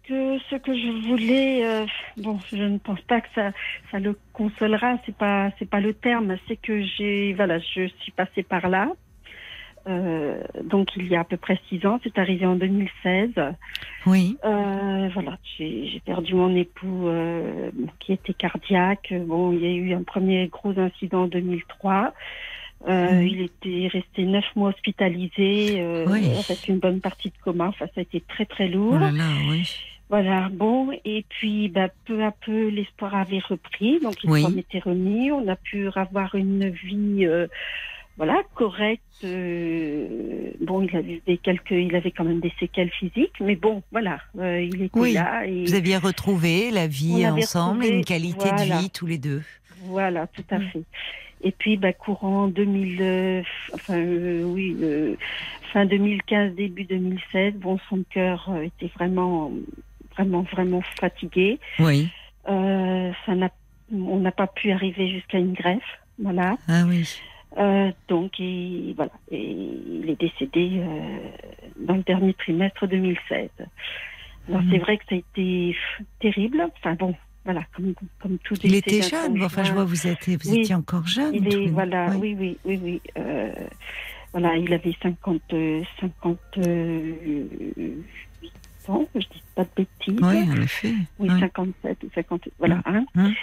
que 0.07 0.39
ce 0.49 0.55
que 0.55 0.73
je 0.73 1.07
voulais, 1.07 1.65
euh, 1.65 1.85
bon, 2.17 2.39
je 2.51 2.63
ne 2.63 2.77
pense 2.77 3.01
pas 3.01 3.21
que 3.21 3.27
ça, 3.35 3.51
ça 3.91 3.99
le 3.99 4.17
consolera. 4.33 4.97
C'est 5.05 5.15
pas, 5.15 5.51
c'est 5.59 5.69
pas 5.69 5.79
le 5.81 5.93
terme. 5.93 6.37
C'est 6.47 6.57
que 6.57 6.81
j'ai, 6.81 7.33
voilà, 7.33 7.59
je 7.59 7.87
suis 7.99 8.11
passée 8.11 8.43
par 8.43 8.69
là. 8.69 8.89
Euh, 9.87 10.41
donc 10.63 10.89
il 10.97 11.07
y 11.07 11.15
a 11.15 11.21
à 11.21 11.23
peu 11.23 11.37
près 11.37 11.57
six 11.69 11.85
ans, 11.85 11.97
c'est 12.03 12.17
arrivé 12.17 12.45
en 12.45 12.55
2016. 12.55 13.31
Oui, 14.05 14.37
Euh, 14.43 15.09
voilà, 15.13 15.37
j'ai 15.57 16.01
perdu 16.05 16.35
mon 16.35 16.53
époux 16.55 17.07
euh, 17.07 17.71
qui 17.99 18.11
était 18.13 18.33
cardiaque. 18.33 19.13
Bon, 19.25 19.53
il 19.53 19.61
y 19.63 19.65
a 19.67 19.71
eu 19.71 19.93
un 19.93 20.03
premier 20.03 20.47
gros 20.47 20.77
incident 20.77 21.23
en 21.23 21.27
2003. 21.27 22.13
Euh, 22.87 23.11
Mhm. 23.21 23.27
Il 23.27 23.41
était 23.41 23.87
resté 23.87 24.23
neuf 24.25 24.45
mois 24.55 24.69
hospitalisé 24.69 25.77
euh, 25.79 26.05
Oui. 26.07 26.27
avec 26.37 26.67
une 26.67 26.77
bonne 26.79 26.99
partie 27.01 27.29
de 27.29 27.33
coma. 27.43 27.69
Enfin, 27.69 27.85
ça 27.95 28.01
a 28.01 28.01
été 28.01 28.21
très 28.21 28.45
très 28.45 28.67
lourd. 28.67 28.93
oh 28.97 28.99
là 28.99 29.11
là, 29.11 29.29
oui. 29.49 29.63
Voilà, 30.09 30.47
bon, 30.49 30.91
et 31.03 31.25
puis 31.27 31.67
bah, 31.67 31.89
peu 32.05 32.23
à 32.23 32.31
peu 32.31 32.69
l'espoir 32.69 33.13
avait 33.15 33.39
repris, 33.39 33.99
donc 33.99 34.23
il 34.23 34.29
Oui. 34.29 34.41
s'en 34.41 34.55
était 34.55 34.79
remis. 34.79 35.31
On 35.33 35.47
a 35.49 35.57
pu 35.57 35.89
avoir 35.95 36.33
une 36.35 36.69
vie, 36.69 37.25
euh, 37.25 37.47
voilà, 38.15 38.41
correcte. 38.55 39.01
euh, 39.25 40.51
bon, 40.61 40.81
il 40.81 40.95
avait 40.95 41.21
des 41.27 41.37
quelques, 41.37 41.71
il 41.71 41.93
avait 41.95 42.11
quand 42.11 42.23
même 42.23 42.39
des 42.39 42.53
séquelles 42.59 42.91
physiques, 42.91 43.39
mais 43.41 43.55
bon, 43.57 43.83
voilà, 43.91 44.19
euh, 44.39 44.61
il 44.61 44.81
était 44.83 44.99
Oui. 44.99 45.13
là 45.13 45.45
et 45.45 45.65
Vous 45.65 45.73
aviez 45.75 45.97
retrouvé 45.97 46.71
la 46.71 46.87
vie 46.87 47.27
ensemble 47.27 47.83
et 47.85 47.89
une 47.89 48.05
qualité 48.05 48.49
de 48.51 48.63
vie 48.79 48.89
tous 48.91 49.07
les 49.07 49.17
deux. 49.17 49.41
voilà, 49.81 50.27
tout 50.27 50.43
à 50.51 50.59
Mm. 50.59 50.69
fait. 50.71 50.83
Et 51.43 51.51
puis, 51.51 51.77
bah, 51.77 51.93
courant 51.93 52.47
2000, 52.47 52.97
euh, 53.01 53.41
enfin, 53.73 53.95
euh, 53.97 54.43
oui, 54.43 54.75
euh, 54.81 55.15
fin 55.73 55.85
2015, 55.85 56.55
début 56.55 56.85
2016, 56.85 57.53
bon, 57.55 57.77
son 57.89 58.03
cœur 58.09 58.49
était 58.63 58.91
vraiment, 58.95 59.51
vraiment, 60.17 60.41
vraiment 60.51 60.81
fatigué. 60.99 61.59
Oui, 61.79 62.09
Euh, 62.49 63.11
ça 63.25 63.35
n'a 63.35 63.49
on 63.93 64.19
n'a 64.19 64.31
pas 64.31 64.47
pu 64.47 64.71
arriver 64.71 65.09
jusqu'à 65.09 65.37
une 65.37 65.53
greffe. 65.53 65.99
Voilà. 66.19 66.57
Ah 66.67 66.83
oui. 66.87 67.07
Euh, 67.57 67.91
donc, 68.09 68.37
il, 68.39 68.93
voilà. 68.95 69.11
Et 69.31 69.41
il 69.41 70.09
est 70.09 70.19
décédé 70.19 70.71
euh, 70.75 71.19
dans 71.79 71.95
le 71.95 72.03
dernier 72.03 72.33
trimestre 72.33 72.85
2016. 72.87 73.49
Alors, 74.49 74.61
Mhm. 74.61 74.69
c'est 74.71 74.77
vrai 74.79 74.97
que 74.97 75.03
ça 75.09 75.15
a 75.15 75.17
été 75.17 75.75
terrible. 76.19 76.61
Enfin, 76.77 76.95
bon, 76.95 77.15
voilà, 77.45 77.61
comme, 77.75 77.93
comme 78.21 78.37
tout 78.39 78.55
Il 78.63 78.75
était 78.75 79.01
jeune. 79.01 79.41
Enfin, 79.43 79.63
je 79.63 79.73
vois, 79.73 79.85
vous, 79.85 80.07
êtes, 80.07 80.27
vous 80.27 80.51
Oui. 80.51 80.61
étiez 80.61 80.75
encore 80.75 81.07
jeune. 81.07 81.33
Il 81.33 81.47
est, 81.47 81.67
voilà, 81.67 82.11
Oui. 82.17 82.35
oui, 82.39 82.57
oui, 82.65 82.79
oui, 82.83 83.01
euh, 83.17 83.51
voilà, 84.33 84.55
il 84.57 84.73
avait 84.73 84.95
50, 85.01 85.41
euh, 85.53 85.81
58 86.01 88.03
ans, 88.89 89.07
je 89.15 89.19
dis 89.19 89.43
pas 89.55 89.63
de 89.63 89.69
bêtises. 89.75 90.19
Oui, 90.21 90.49
en 90.51 90.61
effet. 90.61 90.93
Oui, 91.19 91.29
Ouais. 91.29 91.39
57 91.39 92.03
ou 92.03 92.09
58, 92.15 92.53
voilà. 92.59 92.81
Hein. 92.85 93.05
Hum. 93.15 93.33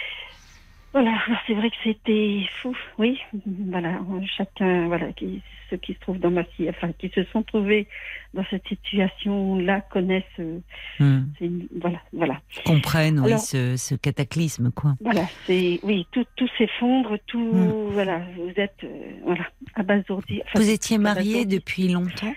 Voilà, 0.93 1.11
c'est 1.45 1.53
vrai 1.53 1.69
que 1.69 1.75
c'était 1.83 2.47
fou, 2.61 2.73
oui. 2.97 3.19
Voilà, 3.45 3.99
chacun, 4.37 4.87
voilà, 4.87 5.11
qui, 5.11 5.41
ceux 5.69 5.75
qui 5.75 5.93
se 5.93 5.99
trouvent 5.99 6.19
dans 6.19 6.31
ma 6.31 6.43
enfin, 6.69 6.91
qui 6.97 7.09
se 7.09 7.25
sont 7.25 7.43
trouvés 7.43 7.85
dans 8.33 8.45
cette 8.49 8.65
situation-là 8.65 9.81
connaissent, 9.91 10.23
euh, 10.39 10.59
Hum. 11.01 11.27
une- 11.41 11.67
voilà, 11.81 11.99
voilà. 12.13 12.39
Comprennent, 12.65 13.19
oui, 13.19 13.37
ce, 13.39 13.75
ce 13.75 13.95
cataclysme, 13.95 14.71
quoi. 14.71 14.95
Voilà, 15.01 15.25
c'est, 15.45 15.81
oui, 15.83 16.07
tout, 16.11 16.23
tout 16.37 16.47
s'effondre, 16.57 17.17
tout, 17.27 17.39
Mm. 17.53 17.91
voilà, 17.91 18.21
vous 18.37 18.53
êtes, 18.55 18.77
euh, 18.85 18.87
voilà, 19.25 19.45
abasourdi. 19.75 20.41
Enfin, 20.45 20.59
Vous 20.59 20.69
étiez 20.69 20.95
abasourdi. 20.95 21.45
depuis 21.45 21.89
longtemps? 21.89 22.33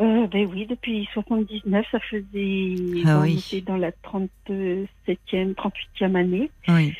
Euh, 0.00 0.26
ben 0.28 0.46
oui, 0.52 0.66
depuis 0.66 1.08
79, 1.12 1.84
ça 1.90 1.98
faisait, 2.00 2.74
Ah 3.06 3.20
oui. 3.20 3.34
on 3.34 3.38
était 3.38 3.60
dans 3.60 3.76
la 3.76 3.90
37e, 3.90 4.86
38e 5.54 6.14
année. 6.14 6.50
Oui. 6.68 6.94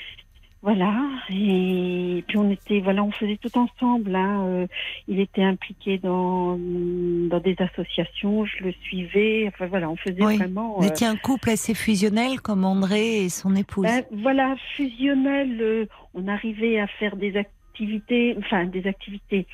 Voilà, 0.61 0.93
et 1.31 2.25
puis 2.27 2.37
on 2.37 2.51
était, 2.51 2.81
voilà, 2.81 3.05
on 3.05 3.13
faisait 3.13 3.37
tout 3.41 3.57
ensemble. 3.57 4.17
Hein. 4.17 4.45
euh, 4.49 4.67
il 5.07 5.21
était 5.21 5.45
impliqué 5.45 5.99
dans, 5.99 6.59
dans 6.59 7.39
des 7.39 7.55
associations, 7.61 8.45
je 8.45 8.65
le 8.65 8.73
suivais. 8.83 9.45
Enfin 9.47 9.69
voilà, 9.69 9.89
on 9.89 9.95
faisait 9.95 10.21
Oui. 10.25 10.37
vraiment. 10.37 10.75
Vous 10.79 10.85
euh, 10.85 10.89
étiez 10.89 11.07
un 11.07 11.15
couple 11.15 11.51
assez 11.51 11.75
fusionnel 11.75 12.41
comme 12.41 12.65
André 12.65 13.23
et 13.25 13.29
son 13.29 13.55
épouse. 13.55 13.85
ben, 13.85 14.03
voilà, 14.11 14.57
fusionnel. 14.75 15.59
euh, 15.61 15.87
on 16.15 16.27
arrivait 16.27 16.81
à 16.81 16.89
faire 16.89 17.15
des 17.15 17.29
activités, 17.37 17.55
enfin 18.39 18.65
des 18.65 18.87
activités. 18.87 19.47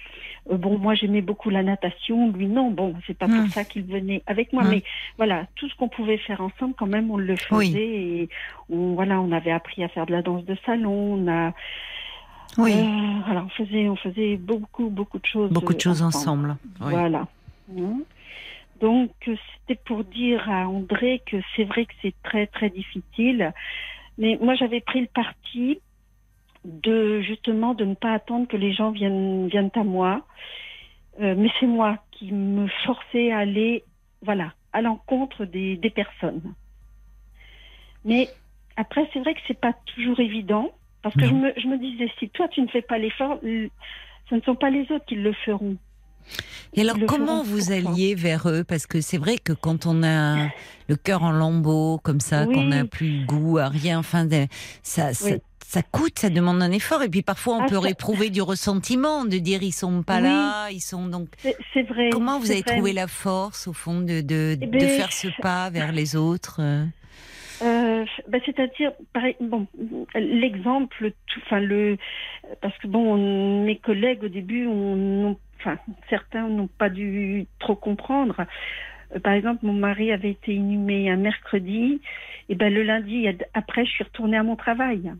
Euh, 0.50 0.56
bon, 0.56 0.78
moi 0.78 0.94
j'aimais 0.94 1.22
beaucoup 1.22 1.50
la 1.50 1.62
natation, 1.62 2.30
lui 2.32 2.46
non. 2.46 2.70
Bon, 2.70 2.94
c'est 3.06 3.16
pas 3.16 3.26
Hmm. 3.26 3.44
pour 3.44 3.52
ça 3.52 3.64
qu'il 3.64 3.84
venait 3.84 4.22
avec 4.26 4.52
moi, 4.52 4.62
Hmm. 4.64 4.70
mais 4.70 4.82
voilà, 5.16 5.46
tout 5.56 5.68
ce 5.68 5.74
qu'on 5.76 5.88
pouvait 5.88 6.18
faire 6.18 6.40
ensemble, 6.40 6.74
quand 6.76 6.86
même, 6.86 7.10
on 7.10 7.16
le 7.16 7.36
faisait. 7.36 7.56
Oui. 7.56 7.76
Et 7.76 8.28
on, 8.70 8.94
voilà, 8.94 9.20
on 9.20 9.32
avait 9.32 9.52
appris 9.52 9.82
à 9.84 9.88
faire 9.88 10.06
de 10.06 10.12
la 10.12 10.22
danse 10.22 10.44
de 10.44 10.56
salon. 10.66 11.14
On 11.14 11.28
a 11.28 11.52
oui, 12.56 12.72
Euh, 12.72 13.20
voilà, 13.26 13.44
on 13.44 13.48
faisait, 13.48 13.88
on 13.88 13.96
faisait 13.96 14.36
beaucoup, 14.36 14.88
beaucoup 14.88 15.18
de 15.18 15.26
choses. 15.26 15.50
beaucoup 15.50 15.74
de 15.74 15.80
choses 15.80 16.02
ensemble. 16.02 16.56
Oui. 16.80 16.90
Voilà. 16.92 17.26
Hein. 17.76 18.00
Donc, 18.80 19.10
c'était 19.26 19.80
pour 19.86 20.04
dire 20.04 20.48
à 20.48 20.68
André 20.68 21.22
que 21.26 21.36
c'est 21.56 21.64
vrai 21.64 21.86
que 21.86 21.92
c'est 22.02 22.14
très, 22.22 22.46
très 22.46 22.70
difficile. 22.70 23.52
Mais 24.18 24.38
moi, 24.40 24.54
j'avais 24.54 24.80
pris 24.80 25.00
le 25.00 25.08
parti 25.12 25.80
de, 26.64 27.20
justement, 27.20 27.74
de 27.74 27.84
ne 27.84 27.94
pas 27.94 28.12
attendre 28.12 28.48
que 28.48 28.56
les 28.56 28.72
gens 28.72 28.90
viennent, 28.90 29.48
viennent 29.48 29.70
à 29.74 29.84
moi. 29.84 30.26
Euh, 31.20 31.34
mais 31.36 31.48
c'est 31.60 31.66
moi 31.66 31.98
qui 32.10 32.32
me 32.32 32.66
forçais 32.84 33.30
à 33.30 33.38
aller, 33.38 33.84
voilà, 34.22 34.52
à 34.72 34.82
l'encontre 34.82 35.44
des, 35.44 35.76
des 35.76 35.90
personnes. 35.90 36.54
Mais 38.04 38.28
après, 38.76 39.08
c'est 39.12 39.20
vrai 39.20 39.34
que 39.34 39.40
c'est 39.46 39.60
pas 39.60 39.74
toujours 39.94 40.18
évident. 40.20 40.70
Parce 41.02 41.14
que 41.16 41.26
je 41.26 41.34
me, 41.34 41.52
je 41.58 41.66
me 41.66 41.76
disais, 41.78 42.10
si 42.18 42.30
toi 42.30 42.48
tu 42.48 42.62
ne 42.62 42.66
fais 42.68 42.80
pas 42.80 42.96
l'effort, 42.96 43.38
ce 43.42 44.34
ne 44.34 44.40
sont 44.40 44.54
pas 44.54 44.70
les 44.70 44.90
autres 44.90 45.04
qui 45.04 45.16
le 45.16 45.34
feront. 45.34 45.76
Et 46.72 46.80
alors, 46.80 46.96
comment 47.06 47.42
vous 47.42 47.70
alliez 47.72 48.14
vers 48.14 48.48
eux? 48.48 48.64
Parce 48.64 48.86
que 48.86 49.02
c'est 49.02 49.18
vrai 49.18 49.36
que 49.36 49.52
quand 49.52 49.84
on 49.84 50.02
a 50.02 50.48
le 50.88 50.96
cœur 50.96 51.22
en 51.22 51.30
lambeaux, 51.30 51.98
comme 51.98 52.20
ça, 52.20 52.46
Oui. 52.46 52.54
qu'on 52.54 52.64
n'a 52.64 52.86
plus 52.86 53.20
le 53.20 53.26
goût 53.26 53.58
à 53.58 53.68
rien, 53.68 53.98
enfin, 53.98 54.26
ça, 54.82 55.12
ça, 55.12 55.26
Oui. 55.26 55.32
ça 55.32 55.36
coûte, 55.82 56.18
ça 56.18 56.30
demande 56.30 56.62
un 56.62 56.70
effort. 56.70 57.02
Et 57.02 57.08
puis 57.08 57.22
parfois, 57.22 57.56
on 57.56 57.62
Ah, 57.62 57.66
peut 57.68 57.80
ça- 57.80 57.88
éprouver 57.90 58.30
du 58.30 58.42
ressentiment, 58.42 59.24
de 59.24 59.38
dire 59.38 59.62
ils 59.62 59.72
sont 59.72 60.02
pas 60.02 60.16
Oui. 60.18 60.22
là, 60.24 60.70
ils 60.70 60.80
sont 60.80 61.06
donc. 61.08 61.28
C'est 61.38 61.56
c'est 61.72 61.82
vrai. 61.82 62.10
Comment 62.10 62.38
vous 62.38 62.50
avez 62.50 62.60
vrai. 62.62 62.74
trouvé 62.76 62.92
la 62.92 63.06
force, 63.08 63.66
au 63.68 63.72
fond, 63.72 64.00
de, 64.00 64.20
de, 64.20 64.56
Eh 64.60 64.66
de 64.66 64.70
ben, 64.70 64.88
faire 64.88 65.12
ce 65.12 65.28
pas 65.40 65.70
vers 65.70 65.92
les 65.92 66.16
autres 66.16 66.58
euh 66.60 66.84
Euh, 67.62 68.04
ben, 68.28 68.40
C'est-à-dire, 68.44 68.92
bon, 69.40 69.66
l'exemple, 70.14 71.12
enfin 71.38 71.60
le, 71.60 71.96
parce 72.60 72.76
que 72.78 72.86
bon, 72.86 73.14
on- 73.14 73.64
mes 73.64 73.76
collègues 73.78 74.24
au 74.24 74.28
début, 74.28 74.66
on, 74.66 75.36
enfin 75.60 75.78
certains 76.10 76.48
n'ont 76.48 76.66
pas 76.66 76.90
dû 76.90 77.46
trop 77.58 77.76
comprendre. 77.76 78.44
Euh, 79.14 79.20
Par 79.20 79.32
exemple, 79.34 79.64
mon 79.64 79.72
mari 79.72 80.10
avait 80.12 80.32
été 80.32 80.52
inhumé 80.54 81.08
un 81.10 81.16
mercredi, 81.16 82.00
et 82.48 82.54
ben 82.56 82.72
le 82.74 82.82
lundi 82.82 83.26
après, 83.54 83.84
je 83.86 83.90
suis 83.92 84.04
retournée 84.04 84.36
à 84.36 84.42
mon 84.42 84.56
travail. 84.56 85.12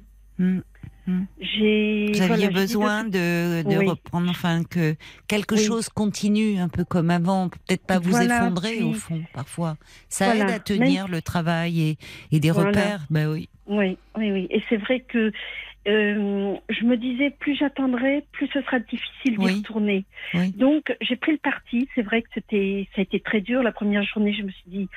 J'ai. 1.39 2.13
Vous 2.13 2.23
aviez 2.23 2.47
voilà, 2.47 2.49
besoin 2.49 3.05
de, 3.05 3.63
de 3.63 3.79
Oui. 3.79 3.87
reprendre, 3.87 4.31
enfin, 4.31 4.65
que 4.65 4.95
quelque 5.29 5.55
Oui. 5.55 5.65
chose 5.65 5.89
continue 5.89 6.59
un 6.59 6.69
peu 6.69 6.85
comme 6.85 7.11
avant, 7.11 7.49
peut-être 7.51 7.87
pas 7.87 7.99
vous 7.99 8.11
Voilà, 8.11 8.37
effondrer 8.37 8.83
au 8.83 8.93
fond, 8.95 9.23
parfois. 9.33 9.77
Ça 10.09 10.27
Voilà, 10.27 10.45
aide 10.45 10.51
à 10.51 10.59
tenir 10.61 11.09
le 11.09 11.21
travail 11.21 11.81
et, 11.81 11.99
et 12.33 12.41
des 12.41 12.51
Voilà. 12.51 12.69
repères. 12.69 13.01
Ben 13.11 13.31
oui. 13.31 13.49
Oui, 13.67 13.99
oui, 14.17 14.33
oui. 14.33 14.47
Et 14.51 14.63
c'est 14.69 14.77
vrai 14.79 15.01
que 15.01 15.31
euh, 15.87 16.55
je 16.71 16.85
me 16.85 16.97
disais, 16.97 17.31
plus 17.31 17.55
j'attendrai, 17.57 18.25
plus 18.33 18.49
ce 18.49 18.63
sera 18.63 18.79
difficile 18.79 19.37
d'y 19.39 19.45
Oui. 19.45 19.55
retourner. 19.59 20.05
Oui. 20.33 20.53
Donc, 20.53 20.97
j'ai 21.03 21.17
pris 21.17 21.33
le 21.33 21.39
parti. 21.39 21.87
C'est 21.95 22.03
vrai 22.03 22.23
que 22.23 22.29
c'était, 22.33 22.89
ça 22.95 23.01
a 23.01 23.03
été 23.03 23.21
très 23.21 23.43
dur. 23.43 23.63
La 23.63 23.73
première 23.73 24.03
journée, 24.05 24.33
je 24.33 24.43
me 24.43 24.51
suis 24.51 24.65
dit, 24.71 24.89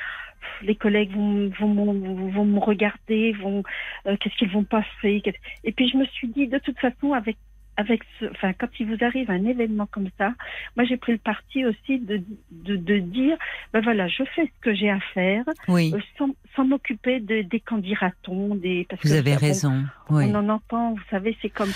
les 0.61 0.75
collègues 0.75 1.11
vont, 1.11 1.49
vont, 1.59 2.29
vont 2.29 2.45
me 2.45 2.59
regarder, 2.59 3.33
vont, 3.33 3.63
euh, 4.07 4.15
qu'est-ce 4.19 4.35
qu'ils 4.37 4.49
vont 4.51 4.63
passer. 4.63 5.21
Et 5.63 5.71
puis, 5.71 5.89
je 5.89 5.97
me 5.97 6.05
suis 6.05 6.27
dit, 6.29 6.47
de 6.47 6.57
toute 6.59 6.79
façon, 6.79 7.13
avec 7.13 7.37
avec 7.79 8.01
ce, 8.19 8.25
enfin, 8.31 8.53
quand 8.53 8.69
il 8.79 8.87
vous 8.87 9.05
arrive 9.05 9.29
un 9.29 9.45
événement 9.45 9.85
comme 9.85 10.09
ça, 10.17 10.33
moi 10.75 10.83
j'ai 10.83 10.97
pris 10.97 11.11
le 11.11 11.19
parti 11.19 11.63
aussi 11.63 11.99
de, 11.99 12.23
de, 12.49 12.75
de 12.75 12.97
dire, 12.97 13.37
ben 13.71 13.81
voilà, 13.81 14.07
je 14.07 14.23
fais 14.35 14.45
ce 14.47 14.61
que 14.61 14.73
j'ai 14.73 14.89
à 14.89 14.99
faire, 15.13 15.43
Oui, 15.67 15.91
euh, 15.93 15.99
sans, 16.17 16.31
sans 16.55 16.65
m'occuper 16.65 17.19
de, 17.19 17.43
des 17.43 17.59
candidatons, 17.59 18.55
des. 18.55 18.87
Parce 18.89 19.03
vous 19.03 19.09
que, 19.13 19.17
avez 19.19 19.35
raison. 19.35 19.83
Oui. 20.09 20.23
On 20.25 20.33
en 20.33 20.49
entend, 20.49 20.93
vous 20.93 21.03
savez, 21.11 21.37
c'est 21.39 21.49
comme. 21.51 21.69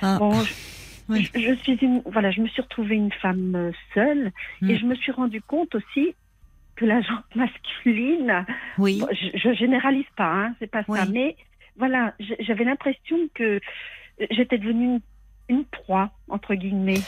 Ah, 0.00 0.16
Bon, 0.20 0.30
je, 0.44 0.52
oui. 1.08 1.28
je- 1.34 1.40
je 1.40 1.54
suis 1.54 1.74
une, 1.82 2.02
voilà, 2.06 2.30
je 2.30 2.40
me 2.40 2.46
suis 2.46 2.62
retrouvée 2.62 2.94
une 2.94 3.10
femme 3.10 3.56
euh, 3.56 3.72
seule 3.94 4.30
Mm. 4.60 4.70
et 4.70 4.78
je 4.78 4.86
me 4.86 4.94
suis 4.94 5.10
rendu 5.10 5.42
compte 5.42 5.74
aussi 5.74 6.14
que 6.78 6.84
la 6.86 7.00
gente 7.00 7.24
masculine, 7.34 8.46
oui. 8.78 9.00
bon, 9.00 9.08
je, 9.12 9.36
je 9.38 9.52
généralise 9.54 10.06
pas, 10.16 10.32
hein, 10.32 10.54
c'est 10.58 10.70
pas 10.70 10.82
Oui. 10.88 10.98
ça, 10.98 11.06
mais 11.06 11.36
voilà, 11.76 12.14
j'avais 12.40 12.64
l'impression 12.64 13.16
que 13.34 13.60
j'étais 14.30 14.58
devenue 14.58 14.86
une, 14.86 15.00
une 15.48 15.64
proie 15.64 16.10
entre 16.28 16.54
guillemets. 16.54 17.00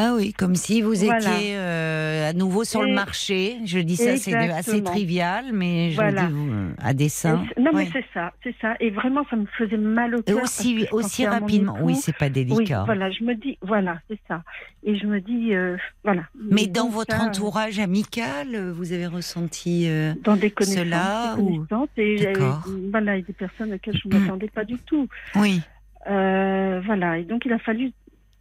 Ah 0.00 0.12
oui, 0.14 0.32
comme 0.32 0.54
si 0.54 0.80
vous 0.80 0.94
Voilà. 0.94 1.18
étiez 1.18 1.56
euh, 1.56 2.30
à 2.30 2.32
nouveau 2.32 2.62
sur 2.62 2.82
le 2.82 2.90
Et- 2.90 2.94
marché. 2.94 3.56
Je 3.64 3.80
dis 3.80 3.96
ça, 3.96 4.16
c'est 4.16 4.32
assez 4.34 4.80
trivial, 4.84 5.46
mais 5.52 5.90
je 5.90 5.96
Voilà. 5.96 6.22
le 6.22 6.28
dis 6.28 6.34
euh, 6.50 6.68
à 6.80 6.94
dessein. 6.94 7.44
Et 7.56 7.60
non, 7.60 7.72
mais 7.74 7.88
c'est 7.92 8.04
ça, 8.14 8.32
c'est 8.44 8.54
ça, 8.60 8.76
et 8.78 8.90
vraiment, 8.90 9.24
ça 9.28 9.34
me 9.34 9.46
faisait 9.46 9.76
mal 9.76 10.14
au 10.14 10.20
Et 10.20 10.22
cœur. 10.22 10.42
aussi, 10.44 10.86
aussi 10.92 11.26
rapidement. 11.26 11.78
Oui, 11.82 11.96
c'est 11.96 12.16
pas 12.16 12.26
Oui, 12.26 12.30
délicat. 12.30 12.84
voilà, 12.84 13.10
je 13.10 13.24
me 13.24 13.34
dis, 13.34 13.58
voilà, 13.60 13.98
c'est 14.08 14.20
ça. 14.28 14.44
Et 14.84 14.94
je 14.96 15.04
me 15.06 15.20
dis, 15.20 15.52
euh, 15.52 15.76
voilà. 16.04 16.22
Mais 16.48 16.68
dans 16.68 16.88
votre 16.88 17.16
ça, 17.16 17.22
entourage 17.24 17.80
amical, 17.80 18.70
vous 18.70 18.92
avez 18.92 19.06
ressenti. 19.08 19.86
euh, 19.88 20.14
dans 20.22 20.36
des 20.36 20.50
connaissances, 20.52 20.84
Cela 20.84 21.34
des 21.36 21.42
ou- 21.42 21.46
connaissances 21.66 21.88
et 21.96 22.24
euh, 22.24 22.32
D'accord. 22.32 22.64
voilà, 22.92 23.16
et 23.16 23.22
des 23.22 23.32
personnes 23.32 23.72
auxquelles 23.72 23.96
je 24.00 24.08
ne 24.08 24.16
m'attendais 24.20 24.48
pas 24.48 24.64
du 24.64 24.76
tout. 24.78 25.08
Oui, 25.34 25.60
Euh, 26.08 26.80
voilà, 26.86 27.18
et 27.18 27.24
donc 27.24 27.44
il 27.44 27.52
a 27.52 27.58
fallu, 27.58 27.92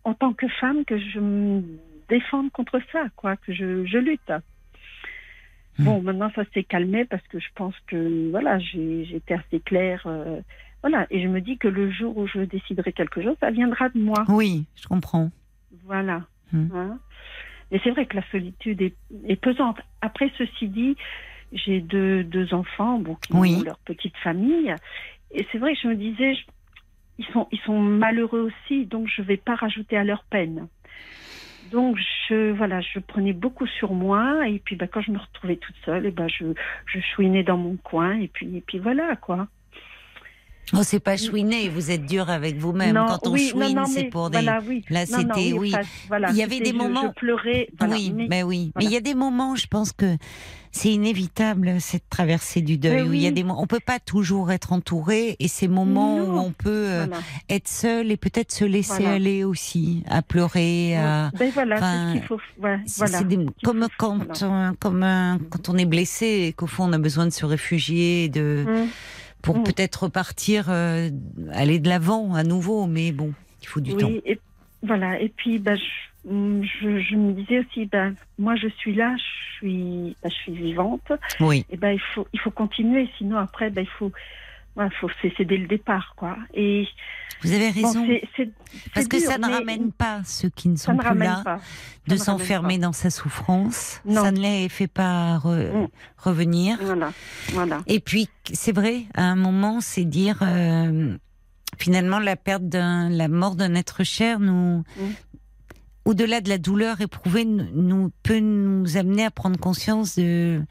en 0.07 0.13
tant 0.13 0.33
que 0.33 0.47
femme, 0.61 0.85
que 0.85 0.97
je 0.97 1.19
me 1.19 1.61
défende 2.09 2.49
contre 2.51 2.79
ça, 2.91 3.03
quoi, 3.17 3.35
que 3.35 3.51
je, 3.53 3.85
je 3.85 3.97
lutte. 3.97 4.31
Hmm. 5.77 5.83
Bon, 5.85 6.01
maintenant 6.01 6.31
ça 6.33 6.43
s'est 6.53 6.63
calmé 6.63 7.05
parce 7.05 7.25
que 7.27 7.39
je 7.39 7.49
pense 7.55 7.75
que 7.87 8.29
voilà, 8.31 8.57
été 8.57 9.33
assez 9.33 9.59
claire, 9.59 10.03
euh, 10.05 10.39
voilà, 10.81 11.05
et 11.09 11.21
je 11.21 11.27
me 11.27 11.41
dis 11.41 11.57
que 11.57 11.67
le 11.67 11.91
jour 11.91 12.17
où 12.17 12.25
je 12.27 12.39
déciderai 12.39 12.93
quelque 12.93 13.21
chose, 13.21 13.35
ça 13.39 13.51
viendra 13.51 13.89
de 13.89 13.99
moi. 13.99 14.23
oui, 14.29 14.65
je 14.75 14.87
comprends. 14.87 15.29
Voilà. 15.83 16.21
Hmm. 16.53 16.67
Hein. 16.73 16.99
Et 17.71 17.79
c'est 17.83 17.91
vrai 17.91 18.05
que 18.05 18.15
la 18.15 18.23
solitude 18.31 18.81
est, 18.81 18.95
est 19.27 19.35
pesante. 19.35 19.77
Après, 20.01 20.31
ceci 20.37 20.69
dit, 20.69 20.95
j'ai 21.51 21.81
deux, 21.81 22.23
deux 22.23 22.53
enfants 22.53 22.97
bon, 22.99 23.15
qui 23.15 23.33
Oui. 23.33 23.55
ont 23.59 23.63
leur 23.63 23.77
petite 23.79 24.15
famille. 24.17 24.73
Et 25.31 25.45
c'est 25.51 25.57
vrai 25.57 25.73
que 25.73 25.79
je 25.83 25.87
me 25.89 25.95
disais, 25.95 26.35
je- 26.35 26.45
ils, 27.17 27.25
sont, 27.25 27.47
ils 27.51 27.59
sont 27.59 27.79
malheureux 27.79 28.41
aussi, 28.41 28.85
donc 28.85 29.07
je 29.07 29.21
ne 29.21 29.27
vais 29.27 29.37
pas 29.37 29.55
rajouter 29.55 29.97
à 29.97 30.03
leur 30.03 30.23
peine. 30.23 30.67
Donc, 31.71 31.97
je, 32.29 32.51
voilà, 32.51 32.79
je 32.81 32.99
prenais 32.99 33.33
beaucoup 33.33 33.67
sur 33.67 33.93
moi. 33.93 34.47
Et 34.47 34.59
puis, 34.59 34.75
bah, 34.75 34.87
quand 34.87 35.01
je 35.01 35.11
me 35.11 35.17
retrouvais 35.17 35.57
toute 35.57 35.75
seule, 35.83 36.05
et 36.05 36.11
bah, 36.11 36.27
je, 36.27 36.45
je 36.85 36.99
chouinais 36.99 37.43
dans 37.43 37.57
mon 37.57 37.75
coin. 37.75 38.13
Et 38.19 38.27
puis, 38.27 38.55
et 38.55 38.61
puis 38.61 38.79
voilà, 38.79 39.15
quoi. 39.17 39.47
Oh, 40.73 40.79
c'est 40.83 40.99
pas 40.99 41.15
chouiner, 41.15 41.69
vous 41.69 41.91
êtes 41.91 42.05
dur 42.05 42.29
avec 42.29 42.57
vous-même. 42.57 42.93
Quand 43.07 43.25
on 43.27 43.31
oui, 43.31 43.47
chouine, 43.49 43.81
c'est 43.87 44.05
pour 44.05 44.29
des. 44.29 44.39
voilà, 44.41 44.59
oui. 44.67 44.83
Là, 44.89 45.05
c'était 45.05 45.53
oui. 45.53 45.73
voilà, 46.09 46.29
Il 46.31 46.35
y 46.35 46.43
avait 46.43 46.59
des 46.59 46.71
je- 46.71 46.75
moments- 46.75 47.03
Je 47.15 47.19
pleurais. 47.19 47.69
voilà, 47.79 47.95
oui, 47.95 48.11
mais- 48.13 48.27
mais 48.29 48.43
oui. 48.43 48.71
Mais 48.75 48.83
il 48.83 48.91
y 48.91 48.97
a 48.97 49.01
des 49.01 49.15
moments, 49.15 49.55
je 49.55 49.67
pense 49.67 49.93
que 49.93 50.17
c'est 50.73 50.89
inévitable 50.91 51.79
cette 51.79 52.09
traversée 52.09 52.59
du 52.61 52.77
deuil. 52.77 53.01
Où 53.03 53.13
il 53.13 53.21
y 53.21 53.27
a 53.27 53.31
des 53.31 53.45
on 53.45 53.65
peut 53.65 53.79
pas 53.79 53.99
toujours 53.99 54.51
être 54.51 54.73
entouré, 54.73 55.37
et 55.39 55.47
ces 55.47 55.69
moments 55.69 56.17
où 56.17 56.37
on 56.37 56.51
peut 56.51 56.67
euh, 56.69 57.07
être 57.49 57.69
seul 57.69 58.11
et 58.11 58.17
peut-être 58.17 58.51
se 58.51 58.65
laisser 58.65 59.05
aller 59.05 59.45
aussi, 59.45 60.03
à 60.09 60.21
pleurer, 60.21 60.97
à. 60.97 61.31
Ben 61.39 61.49
voilà, 61.53 61.77
enfin, 61.77 62.11
c'est 62.13 62.21
ce 62.21 62.25
faut. 62.25 62.39
ouais, 62.61 63.23
des- 63.23 63.45
comme 63.63 63.87
quand, 63.97 64.43
euh, 64.43 64.71
comme 64.81 65.01
un- 65.03 65.39
quand 65.49 65.69
on 65.69 65.77
est 65.77 65.85
blessé 65.85 66.47
et 66.49 66.53
qu'au 66.53 66.67
fond 66.67 66.89
on 66.89 66.93
a 66.93 66.97
besoin 66.99 67.25
de 67.25 67.31
se 67.31 67.45
réfugier, 67.45 68.27
de 68.27 68.65
Hum, 68.67 68.87
pour 69.47 69.57
Mm. 69.59 69.63
peut-être 69.63 70.03
repartir, 70.03 70.65
euh, 70.69 71.09
aller 71.53 71.79
de 71.79 71.87
l'avant 71.87 72.35
à 72.35 72.43
nouveau. 72.43 72.85
Mais 72.85 73.11
bon, 73.13 73.33
il 73.61 73.67
faut 73.67 73.79
du 73.79 73.95
temps. 73.95 74.07
Oui, 74.07 74.21
et 74.25 74.39
voilà. 74.83 75.19
Et 75.21 75.29
puis, 75.29 75.57
bah, 75.57 75.75
je, 75.75 75.81
je, 76.25 76.99
je 76.99 77.15
me 77.15 77.31
disais 77.31 77.59
aussi, 77.59 77.85
ben, 77.85 78.13
moi, 78.37 78.55
je 78.57 78.67
suis 78.67 78.93
là, 78.93 79.15
je 79.15 79.55
suis, 79.57 80.15
bah, 80.21 80.29
je 80.29 80.35
suis 80.35 80.51
vivante. 80.51 81.11
Oui. 81.39 81.65
Et 81.69 81.77
ben, 81.77 81.91
il 81.91 82.01
faut, 82.13 82.27
il 82.33 82.39
faut 82.41 82.51
continuer. 82.51 83.07
Sinon, 83.17 83.37
après, 83.37 83.69
ben, 83.69 83.81
il 83.81 83.89
faut, 83.97 84.11
ouais, 84.77 84.87
faut, 85.01 85.09
c'est, 85.21 85.43
dès 85.45 85.57
le 85.57 85.67
départ, 85.67 86.13
quoi. 86.15 86.37
Et 86.53 86.87
Vous 87.43 87.51
avez 87.51 87.71
bon, 87.71 87.87
raison. 87.87 88.07
Parce 88.93 89.07
que 89.07 89.17
dur, 89.17 89.27
ça 89.29 89.37
ne 89.37 89.45
ramène 89.51 89.91
pas 89.91 90.21
ceux 90.25 90.49
qui 90.49 90.69
ne 90.69 90.75
sont 90.77 90.93
ne 90.93 90.99
plus 90.99 91.17
là 91.19 91.41
pas. 91.43 91.59
de 92.07 92.15
s'enfermer 92.15 92.77
dans 92.77 92.93
sa 92.93 93.09
souffrance. 93.09 94.01
Non. 94.05 94.23
Ça 94.23 94.31
ne 94.31 94.39
les 94.39 94.69
fait 94.69 94.87
pas 94.87 95.37
re- 95.37 95.83
Mm. 95.83 95.87
revenir. 96.17 96.77
Voilà, 96.81 97.11
voilà. 97.49 97.81
Et 97.87 97.99
puis, 97.99 98.29
c'est 98.53 98.71
vrai, 98.75 99.03
à 99.15 99.23
un 99.23 99.35
moment, 99.35 99.81
c'est 99.81 100.05
dire, 100.05 100.39
euh, 100.41 101.17
finalement, 101.77 102.19
la 102.19 102.35
perte 102.35 102.63
d'un, 102.63 103.09
la 103.09 103.27
mort 103.27 103.55
d'un 103.55 103.75
être 103.75 104.03
cher 104.03 104.39
nous, 104.39 104.83
Mm. 104.97 105.01
au-delà 106.05 106.41
de 106.41 106.49
la 106.49 106.57
douleur 106.57 107.01
éprouvée, 107.01 107.45
nous- 107.45 108.11
peut 108.23 108.39
nous 108.39 108.97
amener 108.97 109.25
à 109.25 109.31
prendre 109.31 109.59
conscience 109.59 110.15
de, 110.17 110.61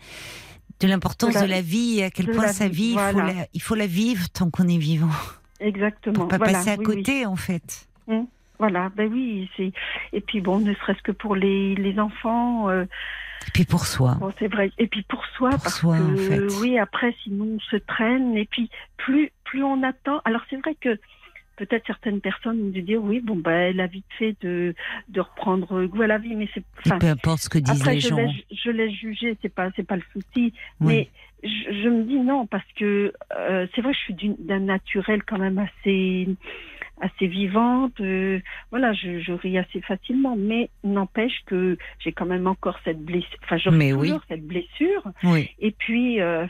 de 0.80 0.88
l'importance 0.88 1.34
De 1.34 1.40
de 1.40 1.46
la- 1.46 1.60
vie 1.62 1.98
et 2.00 2.04
à 2.04 2.10
quel 2.10 2.30
point 2.30 2.48
sa 2.48 2.68
vie, 2.68 2.94
vie, 2.94 2.96
il, 2.96 2.98
faut 3.12 3.18
la, 3.20 3.32
il 3.54 3.62
faut 3.62 3.74
la 3.74 3.86
vivre 3.86 4.28
tant 4.30 4.50
qu'on 4.50 4.68
est 4.68 4.76
vivant. 4.78 5.10
Exactement. 5.60 6.14
Pour 6.14 6.28
pas 6.28 6.36
voilà, 6.38 6.52
passer 6.54 6.70
à 6.70 6.74
oui, 6.76 6.84
oui. 6.86 6.96
côté, 6.96 7.26
en 7.26 7.36
fait. 7.36 7.88
Voilà, 8.58 8.90
ben 8.96 9.12
oui, 9.12 9.50
et 10.14 10.20
puis 10.22 10.40
bon, 10.40 10.60
ne 10.60 10.72
serait-ce 10.74 11.02
que 11.02 11.12
pour 11.12 11.36
les, 11.36 11.74
les 11.74 11.98
enfants, 12.00 12.70
euh, 12.70 12.84
Et 13.46 13.50
puis 13.52 13.64
pour 13.66 13.84
soi. 13.84 14.16
bon 14.18 14.32
c'est 14.38 14.48
vrai. 14.48 14.70
Et 14.78 14.86
puis 14.86 15.02
pour 15.02 15.22
soi, 15.36 15.50
Pour 15.50 15.60
parce 15.62 15.80
soi, 15.80 15.98
que 15.98 16.02
en 16.02 16.16
fait. 16.16 16.60
oui, 16.62 16.78
après 16.78 17.14
sinon 17.22 17.56
on 17.56 17.60
se 17.70 17.76
traîne. 17.76 18.34
Et 18.34 18.46
puis 18.46 18.70
plus 18.96 19.30
plus 19.44 19.62
on 19.62 19.82
attend. 19.82 20.22
Alors 20.24 20.40
c'est 20.48 20.56
vrai 20.56 20.74
que 20.80 20.98
peut-être 21.56 21.86
certaines 21.86 22.20
personnes 22.20 22.60
ont 22.66 22.70
dû 22.70 22.82
dire 22.82 23.02
oui, 23.02 23.20
bon 23.20 23.36
ben 23.36 23.50
elle 23.70 23.80
a 23.80 23.86
vite 23.86 24.04
fait 24.18 24.36
de 24.42 24.74
de 25.08 25.20
reprendre 25.20 25.84
goût 25.86 26.02
à 26.02 26.06
la 26.06 26.18
vie, 26.18 26.34
mais 26.34 26.48
c'est 26.54 26.62
peu 26.98 27.06
importe 27.06 27.40
ce 27.40 27.48
que 27.48 27.58
disent 27.58 27.80
après 27.80 27.94
les 27.94 28.00
je 28.00 28.08
gens. 28.08 28.16
laisse 28.16 28.34
je 28.50 28.70
laisse 28.70 28.92
juger, 28.92 29.36
c'est 29.42 29.54
pas 29.54 29.70
c'est 29.76 29.86
pas 29.86 29.96
le 29.96 30.02
souci. 30.12 30.52
Oui. 30.80 30.86
Mais 30.86 31.08
je, 31.42 31.82
je 31.82 31.88
me 31.88 32.04
dis 32.04 32.18
non 32.18 32.46
parce 32.46 32.66
que 32.76 33.12
euh, 33.36 33.66
c'est 33.74 33.80
vrai, 33.80 33.92
je 33.92 33.98
suis 33.98 34.14
d'une- 34.14 34.36
d'un 34.38 34.60
naturel 34.60 35.22
quand 35.24 35.38
même 35.38 35.58
assez 35.58 36.28
assez 37.00 37.26
vivante. 37.26 38.00
euh, 38.00 38.40
voilà, 38.70 38.92
je, 38.94 39.20
je 39.20 39.32
ris 39.32 39.58
assez 39.58 39.80
facilement, 39.82 40.34
mais 40.36 40.70
n'empêche 40.82 41.40
que 41.44 41.76
j'ai 41.98 42.12
quand 42.12 42.24
même 42.24 42.46
encore 42.46 42.78
cette 42.84 43.00
blessure. 43.04 43.38
Enfin, 43.44 43.58
j'aurai 43.58 43.92
oui. 43.92 44.08
toujours 44.08 44.24
cette 44.28 44.46
blessure. 44.46 45.02
Oui. 45.24 45.50
Et 45.58 45.72
puis 45.72 46.20
euh, 46.20 46.46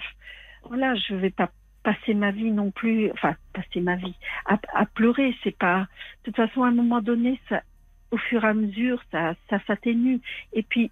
voilà, 0.68 0.94
je 0.94 1.14
vais 1.14 1.30
pas 1.30 1.50
passer 1.86 2.14
ma 2.14 2.32
vie 2.32 2.50
non 2.50 2.70
plus. 2.72 3.12
Enfin, 3.12 3.36
passer 3.52 3.80
ma 3.80 3.94
vie 3.94 4.16
à, 4.46 4.58
à 4.74 4.86
pleurer, 4.86 5.34
c'est 5.42 5.56
pas. 5.56 5.80
De 6.24 6.24
toute 6.32 6.36
façon, 6.36 6.64
à 6.64 6.68
un 6.68 6.74
moment 6.82 7.00
donné, 7.00 7.40
ça, 7.48 7.62
au 8.10 8.16
fur 8.18 8.44
et 8.44 8.48
à 8.48 8.54
mesure, 8.54 9.00
ça, 9.12 9.34
ça 9.48 9.58
s'atténue. 9.66 10.20
Et 10.52 10.64
puis 10.64 10.90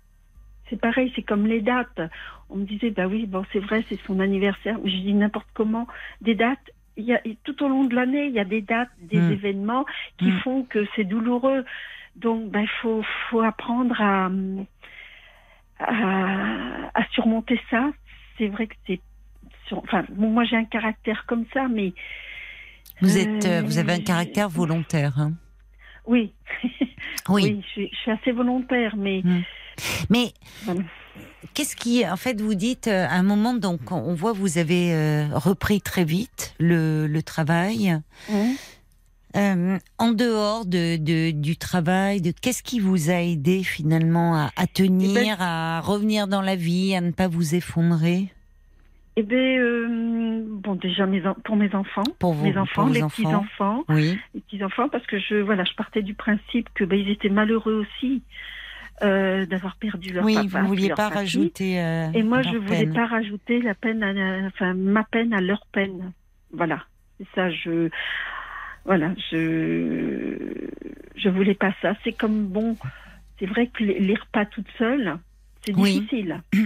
c'est 0.70 0.80
pareil, 0.80 1.12
c'est 1.16 1.22
comme 1.30 1.46
les 1.46 1.60
dates. 1.60 2.00
On 2.48 2.56
me 2.56 2.64
disait, 2.64 2.90
bah 2.90 3.06
oui, 3.08 3.26
bon, 3.26 3.44
c'est 3.52 3.58
vrai, 3.58 3.84
c'est 3.88 4.00
son 4.06 4.20
anniversaire. 4.20 4.78
Je 4.84 4.96
dis 5.06 5.14
n'importe 5.14 5.48
comment. 5.52 5.86
Des 6.20 6.36
dates, 6.36 6.70
il 6.96 7.04
y 7.04 7.12
a, 7.14 7.20
tout 7.42 7.58
au 7.64 7.68
long 7.68 7.84
de 7.84 7.94
l'année, 7.94 8.26
il 8.26 8.32
y 8.32 8.38
a 8.40 8.44
des 8.44 8.62
dates, 8.62 8.94
des 8.98 9.18
Mm. 9.20 9.32
événements 9.32 9.84
qui 10.18 10.30
Mm. 10.30 10.38
font 10.44 10.62
que 10.62 10.86
c'est 10.94 11.04
douloureux. 11.04 11.64
Donc, 12.16 12.50
ben, 12.52 12.66
faut, 12.80 13.02
faut 13.28 13.40
apprendre 13.40 14.00
à, 14.00 14.30
à, 15.80 16.90
à 16.94 17.04
surmonter 17.10 17.60
ça. 17.68 17.90
C'est 18.38 18.48
vrai 18.48 18.68
que 18.68 18.74
c'est, 18.86 19.00
enfin, 19.78 20.04
moi 20.16 20.44
j'ai 20.44 20.56
un 20.56 20.64
caractère 20.64 21.24
comme 21.26 21.44
ça, 21.52 21.68
mais 21.68 21.92
Vous 23.00 23.18
êtes, 23.18 23.44
euh, 23.46 23.60
Euh, 23.60 23.62
vous 23.62 23.78
avez 23.78 23.92
un 23.94 24.00
caractère 24.00 24.48
volontaire. 24.48 25.18
hein. 25.18 25.32
oui, 26.06 26.32
Oui. 27.28 27.42
oui, 27.42 27.60
je, 27.62 27.68
suis- 27.68 27.90
je 27.92 27.96
suis 27.98 28.10
assez 28.12 28.32
volontaire, 28.32 28.94
mais 28.96 29.22
Mais 30.10 30.32
Voilà. 30.64 30.82
qu'est-ce 31.54 31.74
qui, 31.74 32.06
en 32.08 32.16
fait, 32.16 32.40
vous 32.40 32.54
dites 32.54 32.86
euh, 32.86 33.06
à 33.08 33.14
un 33.14 33.22
moment, 33.24 33.54
donc 33.54 33.90
on 33.90 34.14
voit 34.14 34.32
vous 34.32 34.58
avez 34.58 34.92
euh, 34.94 35.26
repris 35.34 35.80
très 35.80 36.04
vite 36.04 36.54
le, 36.60 37.06
le 37.08 37.22
travail. 37.22 37.90
Hein? 37.90 38.54
Euh, 39.36 39.78
en 39.98 40.12
dehors 40.12 40.64
de, 40.64 40.96
de- 40.96 41.32
du 41.32 41.56
travail, 41.56 42.20
de 42.20 42.30
qu'est-ce 42.30 42.62
qui 42.62 42.78
vous 42.78 43.10
a 43.10 43.14
aidé 43.20 43.64
finalement 43.64 44.36
à, 44.36 44.50
à 44.54 44.68
tenir, 44.68 45.10
Eh 45.10 45.24
ben- 45.24 45.36
à 45.40 45.80
revenir 45.80 46.28
dans 46.28 46.40
la 46.42 46.54
vie, 46.54 46.94
à 46.94 47.00
ne 47.00 47.10
pas 47.10 47.26
vous 47.26 47.56
effondrer? 47.56 48.28
Eh 49.16 49.22
ben, 49.22 49.58
euh, 49.60 50.44
bon, 50.46 50.74
déjà 50.74 51.06
mes 51.06 51.22
pour 51.44 51.56
mes 51.56 51.72
enfants, 51.74 52.02
pour 52.18 52.34
mes 52.34 52.56
enfants, 52.56 52.88
les 52.88 53.02
enfants 53.02 53.08
petits 53.22 53.26
enfants. 53.34 53.84
Oui, 53.88 54.18
les 54.34 54.40
petits 54.40 54.64
enfants 54.64 54.88
parce 54.88 55.06
que 55.06 55.18
je 55.18 55.36
voilà 55.36 55.64
je 55.64 55.74
partais 55.74 56.02
du 56.02 56.14
principe 56.14 56.68
que 56.74 56.84
ben, 56.84 56.98
ils 56.98 57.10
étaient 57.10 57.28
malheureux 57.28 57.86
aussi 57.86 58.22
euh, 59.02 59.46
d'avoir 59.46 59.76
perdu 59.76 60.12
leur 60.12 60.24
oui, 60.24 60.34
papa 60.48 60.62
vous 60.62 60.68
vouliez 60.68 60.88
leur 60.88 60.96
pas 60.96 61.08
rajouter. 61.10 61.80
euh, 61.80 62.10
et 62.12 62.22
moi 62.22 62.42
je 62.42 62.56
voulais 62.56 62.84
peine. 62.86 62.94
pas 62.94 63.06
rajouter 63.06 63.60
la 63.62 63.74
peine 63.74 64.02
à 64.02 64.12
la- 64.12 64.46
enfin 64.46 64.74
ma 64.74 65.04
peine 65.04 65.32
à 65.32 65.40
leur 65.40 65.64
peine 65.72 66.12
voilà 66.52 66.84
c'est 67.18 67.26
ça 67.34 67.50
je 67.50 67.88
voilà 68.84 69.12
je 69.30 70.68
je 71.16 71.28
voulais 71.28 71.54
pas 71.54 71.72
ça 71.82 71.94
c'est 72.04 72.12
comme 72.12 72.46
bon 72.46 72.76
c'est 73.38 73.46
vrai 73.46 73.66
que 73.68 73.82
les, 73.82 73.98
les 73.98 74.14
repas 74.14 74.44
toutes 74.46 74.70
seules 74.78 75.16
c'est 75.64 75.74
Oui. 75.76 76.00
difficile 76.00 76.42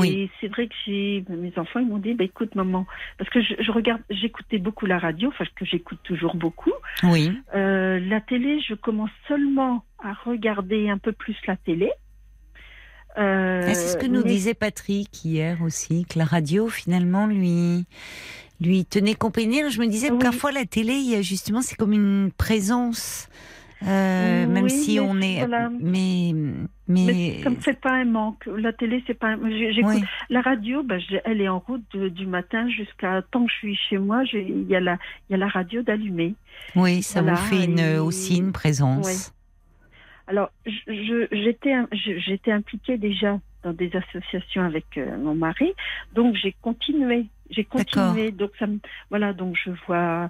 Oui, 0.00 0.08
et 0.12 0.30
c'est 0.40 0.48
vrai 0.48 0.66
que 0.68 0.74
j'ai 0.86 1.24
mes 1.28 1.52
enfants 1.58 1.80
ils 1.80 1.86
m'ont 1.88 1.98
dit 1.98 2.14
bah 2.14 2.24
écoute 2.24 2.54
maman 2.54 2.86
parce 3.18 3.30
que 3.30 3.40
je, 3.40 3.54
je 3.60 3.70
regarde 3.72 4.02
j'écoutais 4.10 4.58
beaucoup 4.58 4.86
la 4.86 4.98
radio 4.98 5.28
enfin 5.28 5.44
que 5.56 5.64
j'écoute 5.64 5.98
toujours 6.04 6.36
beaucoup 6.36 6.72
oui, 7.02 7.32
euh, 7.54 7.98
la 8.00 8.20
télé, 8.20 8.60
je 8.60 8.74
commence 8.74 9.10
seulement 9.28 9.84
à 10.02 10.12
regarder 10.12 10.88
un 10.88 10.98
peu 10.98 11.12
plus 11.12 11.36
la 11.46 11.56
télé. 11.56 11.90
Euh, 13.18 13.66
Et 13.66 13.74
c'est 13.74 13.88
ce 13.88 13.96
que 13.96 14.06
nous 14.06 14.22
mais- 14.22 14.28
disait 14.28 14.54
Patrick 14.54 15.24
hier 15.24 15.62
aussi, 15.62 16.04
que 16.04 16.18
la 16.18 16.24
radio 16.26 16.68
finalement 16.68 17.26
lui 17.26 17.84
lui 18.60 18.84
tenait 18.86 19.14
compagnie. 19.14 19.62
Je 19.70 19.80
me 19.80 19.86
disais 19.86 20.08
que 20.08 20.14
parfois 20.16 20.50
la 20.52 20.64
télé, 20.64 20.94
il 20.94 21.10
y 21.10 21.14
a 21.14 21.22
justement, 21.22 21.60
c'est 21.62 21.76
comme 21.76 21.92
une 21.92 22.30
présence, 22.36 23.28
euh, 23.84 24.46
même 24.46 24.68
si 24.68 24.98
on 25.00 25.20
est, 25.20 25.38
voilà. 25.38 25.70
mais 25.80 26.32
Mais 26.88 27.04
mais, 27.06 27.40
ça 27.42 27.50
me 27.50 27.56
fait 27.56 27.78
pas 27.78 27.92
un 27.92 28.04
manque. 28.04 28.46
La 28.46 28.72
télé, 28.72 29.02
c'est 29.06 29.14
pas. 29.18 29.36
j'écoute- 29.36 29.92
oui, 29.96 30.04
La 30.30 30.40
radio, 30.40 30.82
j'ai- 31.08 31.20
elle 31.24 31.40
est 31.40 31.48
en 31.48 31.58
route 31.58 31.82
de- 31.92 32.08
du 32.08 32.26
matin 32.26 32.68
jusqu'à 32.68 33.22
tant 33.30 33.44
que 33.44 33.50
je 33.52 33.56
suis 33.58 33.76
chez 33.76 33.98
moi. 33.98 34.22
Il 34.32 34.66
y 34.68 34.76
a 34.76 34.80
la, 34.80 34.96
il 35.28 35.32
y 35.32 35.34
a 35.34 35.38
la 35.38 35.48
radio 35.48 35.82
d'allumer. 35.82 36.34
oui, 36.74 37.02
ça 37.02 37.20
Voilà, 37.22 37.36
vous 37.36 37.44
fait 37.46 37.64
une 37.64 37.78
et- 37.80 37.98
aussi 37.98 38.38
une 38.38 38.52
présence. 38.52 39.32
Alors, 40.28 40.50
j'étais, 40.86 41.74
je- 41.92 42.18
j'étais 42.18 42.52
impliquée 42.52 42.98
déjà 42.98 43.38
dans 43.62 43.72
des 43.72 43.90
associations 43.94 44.62
avec 44.62 44.86
euh, 44.96 45.16
mon 45.18 45.34
mari, 45.34 45.72
donc 46.14 46.34
j'ai 46.36 46.54
continué, 46.62 47.26
j'ai 47.50 47.64
continué. 47.64 48.30
Donc 48.32 48.50
ça, 48.58 48.66
me, 48.66 48.78
voilà, 49.10 49.32
donc 49.32 49.56
je 49.64 49.70
vois, 49.86 50.28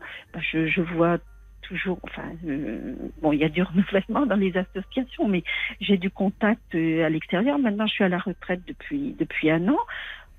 je, 0.53 0.66
je 0.66 0.80
vois 0.80 1.18
toujours, 1.66 1.98
enfin, 2.02 2.30
euh, 2.46 2.94
bon, 3.22 3.32
il 3.32 3.40
y 3.40 3.44
a 3.44 3.48
du 3.48 3.62
renouvellement 3.70 4.26
dans 4.26 4.36
les 4.36 4.56
associations, 4.56 5.28
mais 5.28 5.42
j'ai 5.80 5.96
du 5.96 6.10
contact 6.10 6.74
euh, 6.74 7.04
à 7.04 7.08
l'extérieur. 7.08 7.58
Maintenant, 7.58 7.86
je 7.86 7.92
suis 7.94 8.04
à 8.04 8.08
la 8.08 8.18
retraite 8.18 8.62
depuis 8.66 9.14
depuis 9.18 9.50
un 9.50 9.68
an. 9.68 9.78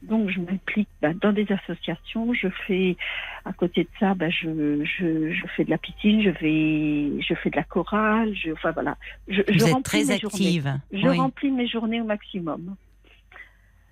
Donc, 0.03 0.30
je 0.30 0.39
m'implique 0.39 0.89
bah, 1.01 1.13
dans 1.19 1.34
des 1.34 1.47
associations. 1.51 2.32
Je 2.34 2.49
fais, 2.67 2.97
à 3.45 3.53
côté 3.53 3.84
de 3.84 3.89
ça, 3.99 4.13
bah, 4.13 4.30
je, 4.30 4.84
je, 4.86 5.32
je 5.32 5.47
fais 5.55 5.63
de 5.65 5.71
la 5.71 5.80
piscine, 5.80 6.21
je 6.21 6.30
vais, 6.30 7.21
je 7.21 7.34
fais 7.34 7.49
de 7.49 7.55
la 7.55 7.63
chorale. 7.63 8.34
Je, 8.36 8.51
enfin 8.51 8.71
voilà, 8.71 8.95
je, 9.28 9.41
je 9.47 9.53
Vous 9.57 9.65
êtes 9.65 9.73
remplis 9.73 10.05
très 10.05 10.13
mes 10.13 10.19
journées. 10.19 10.45
active. 10.47 10.80
Je 10.93 11.07
oui. 11.07 11.17
remplis 11.17 11.51
mes 11.51 11.67
journées 11.67 12.01
au 12.01 12.05
maximum. 12.05 12.75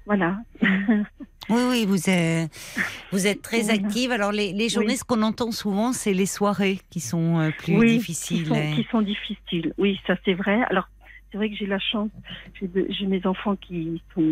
Voilà. 0.06 0.38
oui, 1.50 1.62
oui, 1.70 1.86
vous 1.86 2.10
êtes 2.10 2.52
vous 3.12 3.28
êtes 3.28 3.42
très 3.42 3.70
active. 3.70 4.12
Alors 4.12 4.32
les, 4.32 4.54
les 4.54 4.70
journées, 4.70 4.94
Oui. 4.94 4.98
ce 4.98 5.04
qu'on 5.04 5.22
entend 5.22 5.52
souvent, 5.52 5.94
c'est 5.94 6.14
les 6.14 6.26
soirées 6.26 6.80
qui 6.90 7.00
sont 7.00 7.40
euh, 7.40 7.52
plus 7.58 7.78
oui, 7.78 7.98
difficiles. 7.98 8.44
Qui 8.44 8.50
sont, 8.50 8.76
qui 8.76 8.88
sont 8.92 9.02
difficiles. 9.02 9.74
Oui, 9.78 10.00
ça 10.08 10.16
c'est 10.26 10.34
vrai. 10.34 10.62
Alors, 10.70 10.88
c'est 11.32 11.38
vrai 11.38 11.50
que 11.50 11.56
j'ai 11.58 11.66
la 11.66 11.80
chance, 11.80 12.10
j'ai 12.62 13.06
mes 13.08 13.26
enfants 13.26 13.58
qui 13.58 14.02
sont 14.14 14.24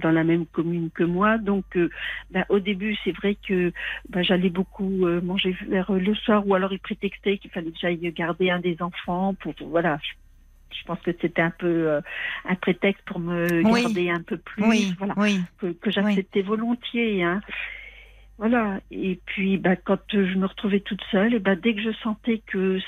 dans 0.00 0.12
la 0.12 0.22
même 0.22 0.46
commune 0.46 0.90
que 0.94 1.02
moi, 1.02 1.38
donc 1.38 1.64
euh, 1.76 1.90
ben, 2.30 2.44
au 2.50 2.60
début 2.60 2.96
c'est 3.02 3.10
vrai 3.10 3.36
que 3.48 3.72
ben, 4.10 4.22
j'allais 4.22 4.50
beaucoup 4.50 5.06
euh, 5.06 5.20
manger 5.20 5.56
vers 5.68 5.90
le 5.90 6.14
soir 6.14 6.46
ou 6.46 6.54
alors 6.54 6.72
ils 6.72 6.78
prétextaient 6.78 7.38
qu'il 7.38 7.50
fallait 7.50 7.72
que 7.72 7.78
j'aille 7.80 8.12
garder 8.12 8.50
un 8.50 8.60
des 8.60 8.80
enfants 8.80 9.34
pour 9.34 9.54
voilà. 9.60 9.98
Je, 10.72 10.84
pense 10.84 11.00
que 11.00 11.10
c'était 11.20 11.42
un 11.42 11.50
peu 11.50 11.66
euh, 11.88 12.00
un 12.48 12.54
prétexte 12.56 13.02
pour 13.06 13.18
me 13.18 13.62
Oui. 13.64 13.82
garder 13.82 14.10
un 14.10 14.22
peu 14.22 14.36
plus, 14.36 14.62
Oui, 14.64 14.94
voilà 14.98 15.14
oui. 15.16 15.40
que, 15.58 15.72
que 15.72 15.90
j'acceptais 15.90 16.42
volontiers. 16.42 17.22
Hein. 17.24 17.40
Voilà. 18.38 18.80
Et 18.90 19.20
puis, 19.26 19.56
bah, 19.58 19.76
quand 19.76 20.00
je 20.12 20.36
me 20.38 20.46
retrouvais 20.46 20.80
toute 20.80 21.02
seule, 21.10 21.34
et 21.34 21.38
bah, 21.38 21.56
dès 21.56 21.74
que 21.74 21.80
je 21.82 21.92
sentais 22.02 22.42
que 22.46 22.78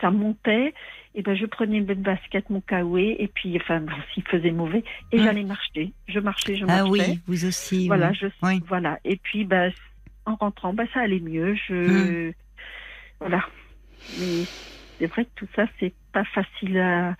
ça 0.00 0.10
montait, 0.10 0.74
et 1.14 1.22
ben 1.22 1.34
je 1.34 1.44
prenais 1.46 1.78
une 1.78 1.84
bonne 1.86 2.02
basket, 2.02 2.48
mon 2.50 2.60
caouet, 2.60 3.16
et 3.18 3.28
puis, 3.28 3.56
enfin, 3.56 3.80
bon, 3.80 3.92
s'il 4.14 4.22
faisait 4.28 4.50
mauvais, 4.52 4.84
et 5.12 5.18
Mm. 5.18 5.22
j'allais 5.22 5.44
marcher. 5.44 5.92
Je 6.08 6.20
marchais, 6.20 6.56
je 6.56 6.64
Ah 6.64 6.84
marchais. 6.84 6.90
oui, 6.90 7.20
vous 7.26 7.44
aussi. 7.46 7.86
Voilà, 7.86 8.12
je, 8.12 8.26
voilà. 8.66 8.98
Et 9.04 9.16
puis, 9.16 9.44
bah, 9.44 9.68
en 10.26 10.36
rentrant, 10.36 10.72
bah, 10.74 10.84
ça 10.94 11.00
allait 11.00 11.20
mieux. 11.20 11.54
Je, 11.54 12.32
voilà. 13.20 13.44
Mais 14.16 14.44
c'est 14.98 15.06
vrai 15.06 15.24
que 15.24 15.30
tout 15.36 15.48
ça, 15.56 15.66
c'est 15.78 15.94
pas 16.12 16.24
facile 16.24 16.78
à. 16.78 17.16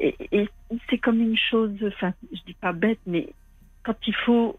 Et, 0.00 0.14
et 0.32 0.48
c'est 0.90 0.98
comme 0.98 1.20
une 1.20 1.36
chose, 1.36 1.72
enfin, 1.86 2.12
je 2.32 2.40
dis 2.46 2.54
pas 2.54 2.72
bête, 2.72 2.98
mais 3.06 3.28
quand 3.82 3.96
il 4.06 4.14
faut, 4.14 4.58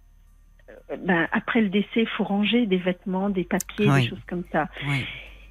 euh, 0.89 0.97
ben, 0.97 1.27
après 1.31 1.61
le 1.61 1.69
décès, 1.69 2.01
il 2.01 2.07
faut 2.07 2.23
ranger 2.23 2.65
des 2.65 2.77
vêtements, 2.77 3.29
des 3.29 3.43
papiers, 3.43 3.89
Oui. 3.89 4.01
des 4.03 4.09
choses 4.09 4.23
comme 4.27 4.43
ça. 4.51 4.67
Oui. 4.87 5.05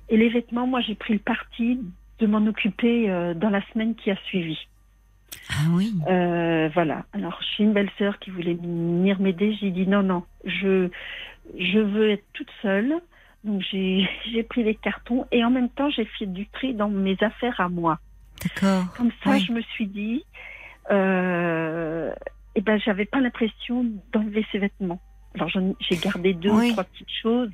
Et 0.08 0.16
les 0.16 0.28
vêtements, 0.28 0.66
moi, 0.66 0.80
j'ai 0.80 0.94
pris 0.94 1.12
le 1.12 1.18
parti 1.20 1.80
de 2.18 2.26
m'en 2.26 2.44
occuper 2.46 3.10
euh, 3.10 3.34
dans 3.34 3.50
la 3.50 3.60
semaine 3.72 3.94
qui 3.94 4.10
a 4.10 4.16
suivi. 4.24 4.58
Ah 5.50 5.66
oui. 5.70 5.92
Euh, 6.08 6.68
voilà. 6.74 7.04
Alors, 7.12 7.40
j'ai 7.42 7.64
une 7.64 7.72
belle-sœur 7.72 8.18
qui 8.18 8.30
voulait 8.30 8.54
venir 8.54 9.20
m'aider. 9.20 9.54
J'ai 9.60 9.70
dit 9.70 9.86
non, 9.86 10.02
non, 10.02 10.24
je, 10.44 10.88
je 11.58 11.78
veux 11.78 12.10
être 12.10 12.24
toute 12.32 12.50
seule. 12.62 12.94
Donc, 13.46 13.62
j'ai 13.72 14.42
pris 14.48 14.62
les 14.64 14.74
cartons 14.74 15.24
et 15.32 15.42
en 15.44 15.50
même 15.50 15.70
temps, 15.70 15.88
j'ai 15.90 16.04
fait 16.18 16.26
du 16.26 16.46
tri 16.48 16.74
dans 16.74 16.88
mes 16.90 17.16
affaires 17.22 17.58
à 17.60 17.68
moi. 17.70 17.98
D'accord. 18.42 18.84
Comme 18.96 19.10
ça, 19.24 19.38
je 19.38 19.52
me 19.52 19.62
suis 19.62 19.86
dit, 19.86 20.22
euh, 20.90 22.10
eh 22.54 22.60
ben, 22.60 22.78
j'avais 22.78 23.04
pas 23.06 23.20
l'impression 23.20 23.86
d'enlever 24.12 24.44
ces 24.52 24.58
vêtements. 24.58 25.00
Alors, 25.34 25.50
j'ai 25.80 25.96
gardé 25.96 26.32
deux 26.34 26.50
Oui. 26.50 26.68
ou 26.68 26.72
trois 26.72 26.84
petites 26.84 27.10
choses. 27.22 27.50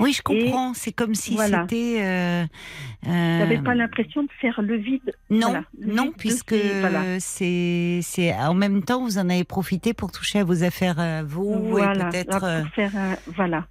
Oui, 0.00 0.12
je 0.12 0.22
comprends. 0.22 0.74
C'est 0.74 0.90
comme 0.92 1.14
si 1.14 1.36
voilà. 1.36 1.62
c'était. 1.62 1.98
euh, 2.02 2.44
euh, 3.06 3.38
J'avais 3.38 3.58
pas 3.62 3.76
l'impression 3.76 4.24
de 4.24 4.28
faire 4.40 4.60
le 4.60 4.74
vide. 4.76 5.12
Non, 5.30 5.50
voilà, 5.50 5.64
le 5.78 5.92
non, 5.94 6.04
vide 6.06 6.14
puisque 6.18 6.54
voilà. 6.80 7.20
c'est 7.20 8.34
en 8.40 8.54
même 8.54 8.82
temps 8.82 9.02
vous 9.04 9.18
en 9.18 9.28
avez 9.30 9.44
profité 9.44 9.94
pour 9.94 10.10
toucher 10.10 10.40
à 10.40 10.44
vos 10.44 10.64
affaires 10.64 10.98
à 10.98 11.22
vous 11.22 11.78
et 11.78 11.82
peut-être. 11.98 12.42
euh, 12.42 12.62
pour 12.62 12.70
faire 12.74 12.96
un- 12.96 13.16
voilà. 13.36 13.66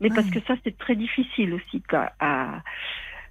Mais 0.00 0.08
parce 0.10 0.30
que 0.30 0.38
ça, 0.46 0.54
c'est 0.64 0.76
très 0.78 0.94
difficile 0.96 1.54
aussi. 1.54 1.82
À, 2.20 2.62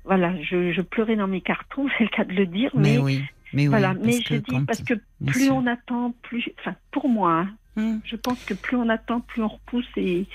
voilà, 0.06 0.34
je, 0.42 0.72
je 0.72 0.82
pleurais 0.82 1.16
dans 1.16 1.28
mes 1.28 1.42
cartons, 1.42 1.88
c'est 1.98 2.04
le 2.06 2.10
cas 2.10 2.24
de 2.26 2.34
le 2.34 2.46
dire, 2.46 2.72
Mais, 2.76 2.94
mais, 2.94 2.98
oui, 2.98 3.22
mais 3.54 3.68
voilà. 3.68 3.92
oui. 3.94 4.00
mais 4.04 4.22
je 4.28 4.36
dis 4.36 4.66
parce 4.66 4.82
que 4.84 4.96
plus 5.26 5.46
sûr. 5.46 5.56
on 5.56 5.66
attend, 5.68 6.14
plus, 6.24 6.50
enfin, 6.60 6.76
pour 6.92 7.10
moi, 7.10 7.32
hein, 7.42 7.50
Hum. 7.80 8.02
je 8.06 8.16
pense 8.16 8.44
que 8.44 8.56
plus 8.56 8.76
on 8.76 8.90
attend, 8.90 9.20
plus 9.22 9.44
on 9.44 9.50
repousse 9.50 9.86
et 9.98 10.26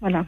voilà. 0.00 0.26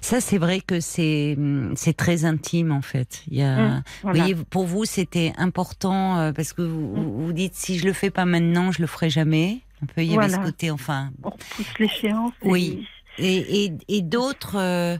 Ça, 0.00 0.18
c'est 0.20 0.38
vrai 0.38 0.60
que 0.60 0.80
c'est 0.80 1.34
hum, 1.36 1.74
c'est 1.76 1.94
très 1.94 2.24
intime 2.24 2.72
en 2.72 2.80
fait. 2.80 3.22
Il 3.30 3.36
y 3.36 3.42
a, 3.42 3.58
Hum, 3.58 3.82
vous 4.02 4.10
voyez, 4.14 4.34
pour 4.48 4.64
vous, 4.64 4.86
c'était 4.86 5.32
important 5.36 6.18
euh, 6.18 6.32
parce 6.32 6.54
que 6.54 6.62
vous, 6.62 6.94
vous 6.94 7.26
vous 7.26 7.32
dites 7.34 7.54
si 7.54 7.78
je 7.78 7.86
le 7.86 7.92
fais 7.92 8.10
pas 8.10 8.24
maintenant, 8.24 8.72
je 8.72 8.80
le 8.80 8.86
ferai 8.86 9.10
jamais. 9.10 9.60
Un 9.82 9.86
peu, 9.86 10.00
il 10.02 10.06
y 10.06 10.16
avait 10.18 10.26
Voilà. 10.28 10.42
ce 10.42 10.50
côté, 10.50 10.70
enfin. 10.70 11.10
On 11.22 11.28
repousse 11.30 11.78
l'échéance. 11.78 12.32
Oui. 12.42 12.88
Et, 13.18 13.64
et, 13.64 13.72
et 13.88 14.02
d'autres 14.02 14.56
euh, 14.56 14.96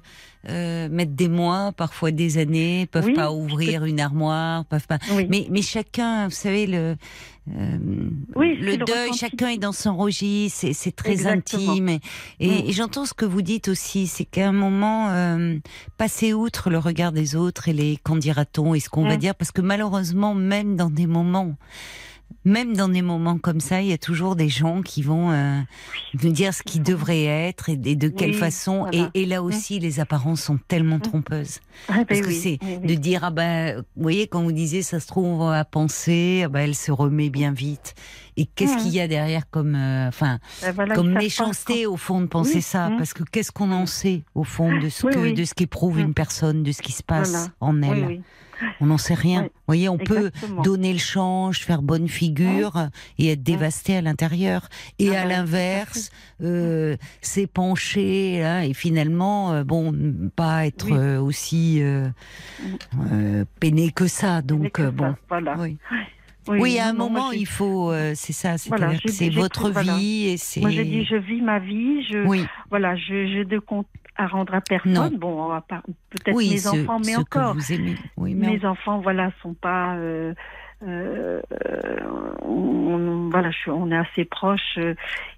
euh, 0.48 0.88
mettent 0.90 1.14
des 1.14 1.28
mois, 1.28 1.72
parfois 1.76 2.10
des 2.10 2.38
années, 2.38 2.86
peuvent 2.90 3.06
Oui, 3.06 3.14
pas 3.14 3.32
ouvrir 3.32 3.84
une 3.84 4.00
armoire, 4.00 4.64
peuvent 4.64 4.86
pas. 4.86 4.98
Oui. 5.12 5.26
Mais, 5.28 5.46
mais 5.50 5.62
chacun, 5.62 6.24
vous 6.26 6.34
savez, 6.34 6.66
le, 6.66 6.96
euh, 7.56 7.78
Oui, 8.36 8.56
le 8.56 8.76
deuil, 8.78 9.12
chacun 9.14 9.48
est 9.48 9.58
dans 9.58 9.72
son 9.72 9.96
registre, 9.96 10.66
c'est, 10.72 10.92
très 10.92 11.10
Exactement. 11.12 11.72
intime. 11.72 11.88
Et, 11.88 12.00
et- 12.40 12.68
et 12.68 12.72
j'entends 12.72 13.04
ce 13.04 13.14
que 13.14 13.24
vous 13.24 13.42
dites 13.42 13.68
aussi, 13.68 14.06
c'est 14.06 14.24
qu'à 14.24 14.48
un 14.48 14.52
moment, 14.52 15.08
euh, 15.10 15.56
passer 15.96 16.32
outre 16.32 16.70
le 16.70 16.78
regard 16.78 17.12
des 17.12 17.36
autres 17.36 17.68
et 17.68 17.72
les 17.72 17.96
qu'en 18.02 18.16
dira-t-on 18.16 18.74
et 18.74 18.80
ce 18.80 18.88
qu'on 18.88 19.06
va 19.06 19.16
Mm. 19.16 19.20
dire, 19.20 19.34
parce 19.34 19.50
que 19.52 19.60
malheureusement, 19.60 20.34
même 20.34 20.76
dans 20.76 20.90
des 20.90 21.06
moments, 21.06 21.54
même 22.44 22.76
dans 22.76 22.88
des 22.88 23.02
moments 23.02 23.38
comme 23.38 23.60
ça, 23.60 23.82
il 23.82 23.88
y 23.88 23.92
a 23.92 23.98
toujours 23.98 24.36
des 24.36 24.48
gens 24.48 24.80
qui 24.82 25.02
vont 25.02 25.30
euh, 25.32 25.60
nous 26.22 26.32
dire 26.32 26.54
ce 26.54 26.62
qui 26.62 26.80
devrait 26.80 27.24
être 27.24 27.68
et, 27.68 27.78
et 27.84 27.96
de 27.96 28.08
quelle 28.08 28.30
Oui, 28.30 28.36
façon. 28.36 28.86
Et, 28.92 29.04
et 29.14 29.26
là 29.26 29.42
aussi, 29.42 29.78
les 29.78 30.00
apparences 30.00 30.42
sont 30.42 30.58
tellement 30.68 30.98
trompeuses. 30.98 31.60
Ah, 31.88 31.94
ben 31.98 32.06
Parce 32.06 32.20
que 32.20 32.26
oui, 32.28 32.34
c'est 32.60 32.86
de 32.86 32.94
dire, 32.94 33.24
ah 33.24 33.30
ben, 33.30 33.76
vous 33.96 34.02
voyez, 34.02 34.26
quand 34.28 34.42
vous 34.42 34.52
disiez, 34.52 34.82
ça 34.82 35.00
se 35.00 35.06
trouve, 35.06 35.40
va 35.50 35.64
penser, 35.64 36.42
ah 36.44 36.48
ben, 36.48 36.60
elle 36.60 36.74
se 36.74 36.90
remet 36.92 37.28
bien 37.30 37.52
vite. 37.52 37.94
Et 38.36 38.46
qu'est-ce 38.46 38.74
Mhm. 38.76 38.78
qu'il 38.82 38.94
y 38.94 39.00
a 39.00 39.08
derrière 39.08 39.50
comme, 39.50 39.74
euh, 39.74 40.08
enfin, 40.08 40.38
Ben 40.62 40.72
voilà, 40.72 40.94
comme 40.94 41.10
méchanceté 41.12 41.86
au 41.86 41.96
fond 41.96 42.20
de 42.20 42.26
penser 42.26 42.60
ça, 42.60 42.88
mhm. 42.88 42.98
parce 42.98 43.12
que 43.12 43.24
qu'est-ce 43.24 43.50
qu'on 43.52 43.72
en 43.72 43.84
sait 43.86 44.22
au 44.34 44.44
fond 44.44 44.78
de 44.78 44.88
ce 44.88 45.06
que, 45.06 45.18
oui. 45.18 45.34
de 45.34 45.44
ce 45.44 45.54
qu'éprouve 45.54 45.98
une 45.98 46.14
personne, 46.14 46.62
de 46.62 46.72
ce 46.72 46.80
qui 46.80 46.92
se 46.92 47.02
passe 47.02 47.30
Voilà. 47.30 47.48
en 47.60 47.82
elle? 47.82 48.20
On 48.80 48.86
n'en 48.86 48.98
sait 48.98 49.14
rien. 49.14 49.42
Oui, 49.42 49.48
Vous 49.48 49.62
voyez, 49.66 49.88
on 49.88 49.98
peut 49.98 50.30
donner 50.62 50.92
le 50.92 50.98
change, 50.98 51.60
faire 51.60 51.82
bonne 51.82 52.08
figure 52.08 52.88
et 53.18 53.32
être 53.32 53.42
dévasté 53.42 53.96
à 53.96 54.00
l'intérieur. 54.02 54.68
Et 54.98 55.16
Ah 55.16 55.20
à 55.20 55.22
ben, 55.22 55.28
l'inverse, 55.28 56.10
euh, 56.42 56.96
s'épancher 57.20 58.42
hein, 58.44 58.60
et 58.62 58.74
finalement, 58.74 59.52
euh, 59.52 59.64
bon, 59.64 59.92
pas 60.36 60.66
être 60.66 60.92
euh, 60.92 61.20
aussi 61.20 61.80
euh, 61.82 62.08
peiné 63.60 63.90
que 63.90 64.06
ça. 64.06 64.42
Donc 64.42 64.72
que 64.72 64.84
ça, 64.84 64.90
bon, 64.90 65.14
Voilà. 65.28 65.56
oui. 65.58 65.76
Oui, 66.50 66.78
à 66.78 66.88
un 66.88 66.92
non, 66.94 67.10
moment, 67.10 67.30
il 67.30 67.44
faut, 67.46 67.92
euh, 67.92 68.12
c'est 68.14 68.32
ça, 68.32 68.56
c'est 68.56 68.70
Voilà, 68.70 68.92
votre 69.32 69.70
voilà. 69.70 69.96
vie 69.96 70.28
et 70.28 70.36
c'est. 70.38 70.60
Moi, 70.60 70.70
j'ai 70.70 70.84
dit, 70.84 71.04
je 71.04 71.16
vis 71.16 71.42
ma 71.42 71.58
vie. 71.58 72.02
Je, 72.10 72.26
Oui, 72.26 72.46
voilà, 72.70 72.96
je, 72.96 73.44
de 73.44 73.58
compte 73.58 73.86
à 74.18 74.26
rendre 74.26 74.52
à 74.54 74.60
personne. 74.60 74.92
Non. 74.92 75.10
Bon, 75.16 75.60
peut-être 76.10 76.34
oui, 76.36 76.50
mes 76.50 76.58
ce, 76.58 76.68
enfants, 76.68 77.00
mais 77.04 77.16
encore. 77.16 77.54
vous 77.54 77.72
aimez. 77.72 77.94
Oui, 78.16 78.34
mais 78.34 78.50
Mes 78.58 78.64
enfants, 78.66 78.98
voilà, 79.00 79.30
sont 79.42 79.54
pas. 79.54 79.94
euh, 79.96 80.34
euh, 80.86 81.40
on, 82.42 83.28
voilà, 83.30 83.50
je, 83.50 83.70
on 83.70 83.90
est 83.90 83.96
assez 83.96 84.24
proches. 84.24 84.78
euh, 84.78 84.94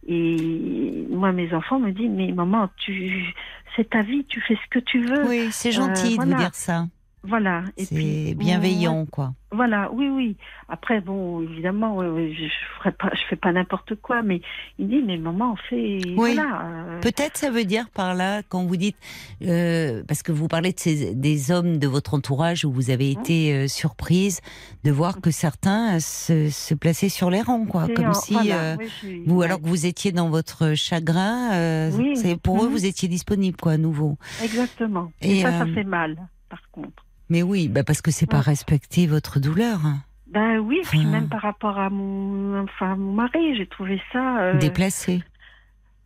et 0.09 1.07
moi, 1.11 1.33
mes 1.33 1.53
enfants 1.55 1.78
me 1.78 1.93
disent, 1.93 2.11
mais 2.11 2.33
maman, 2.33 2.68
tu, 2.76 3.35
c'est 3.76 3.91
ta 3.91 4.03
vie, 4.03 4.24
tu 4.28 4.41
fais 4.41 4.55
ce 4.57 4.68
que 4.70 4.78
tu 4.81 5.01
veux. 5.03 5.26
oui, 5.28 5.49
c'est 5.51 5.72
gentil 5.72 6.11
de 6.11 6.14
voilà. 6.16 6.37
vous 6.37 6.43
dire 6.43 6.55
ça. 6.55 6.87
Voilà. 7.23 7.64
Et 7.77 7.85
C'est 7.85 7.95
puis, 7.95 8.35
bienveillant, 8.35 9.05
quoi. 9.05 9.35
Voilà, 9.53 9.91
oui, 9.93 10.09
oui. 10.09 10.37
Après, 10.68 11.01
bon, 11.01 11.43
évidemment, 11.43 12.01
je, 12.03 12.49
ferai 12.79 12.93
pas, 12.93 13.11
je 13.12 13.21
fais 13.29 13.37
pas 13.37 13.53
n'importe 13.53 13.97
quoi, 13.97 14.23
mais 14.23 14.41
il 14.79 14.89
dit, 14.89 15.03
mais 15.05 15.18
maman, 15.18 15.53
on 15.53 15.57
fait, 15.57 15.99
Oui. 16.16 16.16
voilà. 16.16 16.62
euh, 16.64 17.01
Peut-être 17.01 17.37
ça 17.37 17.51
veut 17.51 17.64
dire 17.64 17.91
par 17.91 18.14
là, 18.14 18.43
quand 18.49 18.64
vous 18.64 18.77
dites, 18.77 18.97
euh, 19.43 20.03
parce 20.09 20.23
que 20.23 20.31
vous 20.33 20.47
parlez 20.49 20.73
de 20.73 20.79
ces, 20.79 21.14
des 21.14 21.51
hommes 21.51 21.79
de 21.79 21.87
votre 21.89 22.14
entourage 22.14 22.64
où 22.64 22.73
vous 22.73 22.91
avez 22.91 23.14
Mmh. 23.16 23.21
été 23.21 23.53
euh, 23.55 23.68
surprise 23.68 24.41
de 24.85 24.91
voir 24.93 25.21
que 25.21 25.31
certains 25.31 25.97
euh, 25.97 26.01
se, 26.01 26.49
se 26.49 26.75
plaçaient 26.75 27.09
sur 27.09 27.29
les 27.29 27.43
rangs, 27.43 27.66
quoi, 27.66 27.87
comme 27.95 28.07
en- 28.11 28.14
si 28.14 28.33
voilà, 28.33 28.73
euh, 28.73 28.77
oui, 29.03 29.23
vous, 29.27 29.43
alors 29.43 29.61
que 29.61 29.66
vous 29.66 29.85
étiez 29.85 30.12
dans 30.12 30.31
votre 30.31 30.75
chagrin, 30.75 31.53
euh, 31.53 31.91
Oui. 31.99 32.16
c'est 32.16 32.41
pour 32.41 32.62
eux 32.62 32.68
Mhm. 32.68 32.73
vous 32.73 32.87
étiez 32.87 33.09
disponible, 33.09 33.57
quoi, 33.61 33.73
à 33.73 33.77
nouveau. 33.79 34.16
Exactement. 34.43 35.12
Et, 35.21 35.39
Et, 35.39 35.43
ça, 35.43 35.51
ça 35.51 35.64
euh, 35.64 35.75
fait 35.75 35.85
mal, 35.85 36.16
par 36.49 36.62
contre. 36.71 37.05
Mais 37.31 37.43
oui, 37.43 37.68
bah 37.68 37.85
parce 37.85 38.03
que 38.03 38.11
c'est 38.11 38.26
pas 38.26 38.39
Ouais. 38.39 38.43
respecter 38.45 39.07
votre 39.07 39.41
douleur. 39.41 39.81
Ben 40.26 40.59
oui, 40.59 40.81
puis 40.85 41.05
même 41.07 41.28
par 41.28 41.43
rapport 41.43 41.78
à 41.78 41.91
mon, 41.91 42.62
enfin, 42.64 42.95
mon 42.97 43.12
mari, 43.12 43.57
j'ai 43.57 43.66
trouvé 43.66 44.01
ça. 44.12 44.41
Euh, 44.41 44.59
déplacé. 44.59 45.22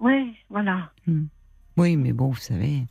Oui, 0.01 0.35
voilà. 0.51 0.91
Oui, 1.77 1.97
mais 1.97 2.13
bon, 2.13 2.29
vous 2.29 2.37
savez. 2.41 2.85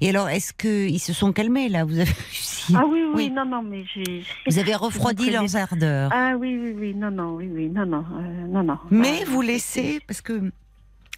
Et 0.00 0.08
alors, 0.08 0.28
est-ce 0.28 0.52
que 0.52 0.88
ils 0.88 0.98
se 0.98 1.12
sont 1.12 1.32
calmés 1.32 1.68
là? 1.68 1.84
Vous 1.84 1.98
avez 1.98 2.10
réussi? 2.10 2.74
Ah 2.76 2.84
oui, 2.86 3.00
oui, 3.04 3.12
Oui. 3.14 3.30
non, 3.30 3.44
non, 3.46 3.62
mais 3.62 3.84
j'ai. 3.94 4.24
Vous 4.50 4.58
avez 4.58 4.74
refroidi 4.74 5.30
leurs 5.30 5.54
ardeurs. 5.56 6.10
Ah 6.12 6.34
oui, 6.38 6.58
oui, 6.60 6.74
oui, 6.76 6.94
non, 6.94 7.10
non, 7.10 7.34
oui, 7.36 7.48
oui, 7.52 7.68
non, 7.68 7.86
non, 7.86 8.04
euh, 8.18 8.46
non, 8.48 8.62
non. 8.64 8.78
Mais 8.90 9.20
Ah, 9.22 9.24
vous 9.30 9.40
laissez, 9.42 10.00
parce 10.06 10.20
que 10.20 10.50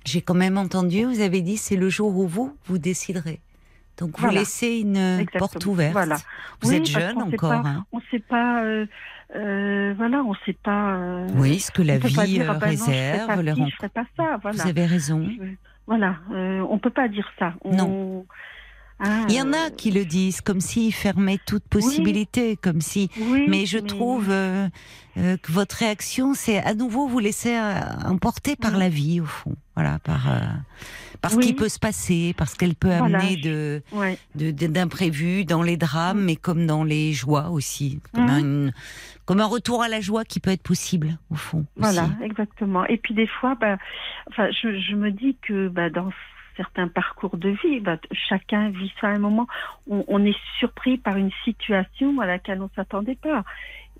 j'ai 0.05 0.21
quand 0.21 0.35
même 0.35 0.59
entendu, 0.59 1.05
vous 1.05 1.21
avez 1.21 1.41
dit 1.41 1.57
c'est 1.57 1.77
le 1.77 1.89
jour 1.89 2.15
où 2.17 2.27
vous, 2.29 2.57
vous 2.67 2.79
déciderez. 2.79 3.41
Donc 3.99 4.11
vous 4.17 4.23
Voilà. 4.23 4.41
laissez 4.41 4.79
une 4.79 4.97
Exactement. 4.97 5.39
porte 5.39 5.67
ouverte. 5.67 5.93
Voilà. 5.93 6.17
Vous 6.61 6.71
Oui, 6.71 6.77
êtes 6.77 6.87
jeune 6.87 7.19
encore. 7.23 7.63
pas- 7.63 7.69
hein. 7.69 7.85
On 7.93 8.01
sait 8.11 8.19
pas, 8.19 8.63
euh, 8.63 8.87
euh, 9.35 9.95
voilà, 9.97 10.23
on 10.23 10.35
sait 10.45 10.57
pas. 10.63 10.95
euh, 10.97 11.27
oui, 11.37 11.59
ce 11.61 11.71
que 11.71 11.83
la 11.83 11.99
vie 11.99 12.15
dire, 12.27 12.51
euh, 12.51 12.55
ah 12.55 12.59
ben 12.59 12.71
non, 12.71 12.77
je 12.77 12.91
réserve, 12.91 13.27
pas 13.27 13.37
les 13.37 13.43
ci, 13.43 13.51
rencontres. 13.53 13.71
je 13.71 13.77
ferai 13.77 13.89
pas 13.89 14.05
ça, 14.17 14.39
voilà. 14.43 14.63
Vous 14.63 14.69
avez 14.69 14.87
raison. 14.87 15.29
Voilà, 15.87 16.17
euh, 16.33 16.67
on 16.69 16.79
peut 16.79 16.91
pas 16.91 17.09
dire 17.09 17.29
ça. 17.39 17.55
On, 17.65 17.75
Non. 17.77 18.27
hein, 19.01 19.25
Il 19.29 19.35
y 19.37 19.41
en 19.41 19.53
a 19.53 19.67
euh, 19.69 19.71
qui 19.71 19.91
le 19.93 20.05
disent, 20.05 20.41
comme 20.41 20.61
s'ils 20.61 20.93
fermaient 20.93 21.39
toute 21.47 21.63
possibilité, 21.69 22.57
comme 22.57 22.81
si. 22.81 23.09
oui, 23.21 23.47
Mais 23.49 23.67
je 23.67 23.79
trouve 23.79 24.27
euh, 24.31 24.69
euh, 25.17 25.37
que 25.39 25.53
votre 25.53 25.77
réaction, 25.77 26.35
c'est 26.35 26.59
à 26.59 26.75
nouveau 26.75 27.07
vous 27.07 27.21
laisser 27.21 27.57
euh, 27.57 27.81
emporter 28.05 28.57
par 28.57 28.77
la 28.77 28.89
vie, 28.89 29.21
au 29.21 29.27
fond. 29.27 29.55
Voilà, 29.77 29.99
par, 30.01 30.27
euh, 31.17 31.21
par 31.21 31.31
ce 31.33 31.37
Oui. 31.39 31.47
qui 31.47 31.55
peut 31.55 31.69
se 31.69 31.79
passer, 31.79 32.35
parce 32.37 32.55
qu'elle 32.55 32.75
peut 32.75 32.93
amener 32.93 33.37
de 33.37 33.83
ouais. 33.93 34.19
d'imprévus 34.35 35.45
dans 35.45 35.63
les 35.63 35.77
drames, 35.77 36.23
mais 36.25 36.37
comme 36.37 36.67
dans 36.67 36.85
les 36.85 37.13
joies 37.13 37.49
aussi. 37.51 38.01
Comme, 38.13 38.25
Mhm. 38.27 38.69
un, 38.69 38.71
comme 39.25 39.41
un 39.41 39.47
retour 39.47 39.83
à 39.83 39.89
la 39.89 40.01
joie 40.01 40.25
qui 40.25 40.41
peut 40.41 40.51
être 40.51 40.63
possible, 40.63 41.19
au 41.31 41.35
fond. 41.37 41.65
Voilà, 41.77 42.05
aussi. 42.05 42.13
exactement. 42.25 42.85
Et 42.87 42.97
puis 42.99 43.15
des 43.15 43.27
fois, 43.27 43.55
bah, 43.61 43.77
enfin, 44.31 44.49
je, 44.51 44.79
je 44.79 44.95
me 44.95 45.11
dis 45.11 45.37
que 45.43 45.69
bah, 45.69 45.91
dans 45.91 46.11
certains 46.57 46.89
parcours 46.89 47.37
de 47.37 47.51
vie, 47.51 47.81
bah, 47.81 47.99
chacun 48.29 48.71
vit 48.71 48.93
ça 49.01 49.09
à 49.09 49.11
un 49.11 49.19
moment. 49.19 49.47
On, 49.91 50.05
on 50.09 50.25
est 50.25 50.37
surpris 50.59 50.97
par 50.97 51.17
une 51.17 51.31
situation 51.45 52.19
à 52.21 52.27
laquelle 52.27 52.63
on 52.63 52.71
s'attendait 52.75 53.17
pas. 53.21 53.45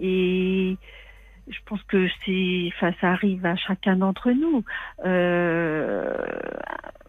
Et 0.01 0.77
je 1.49 1.59
pense 1.67 1.83
que 1.85 2.09
c'est, 2.25 2.71
enfin, 2.75 2.93
ça 3.01 3.11
arrive 3.13 3.45
à 3.47 3.57
chacun 3.57 3.97
d'entre 3.97 4.31
nous. 4.31 4.65
Euh, 5.05 6.15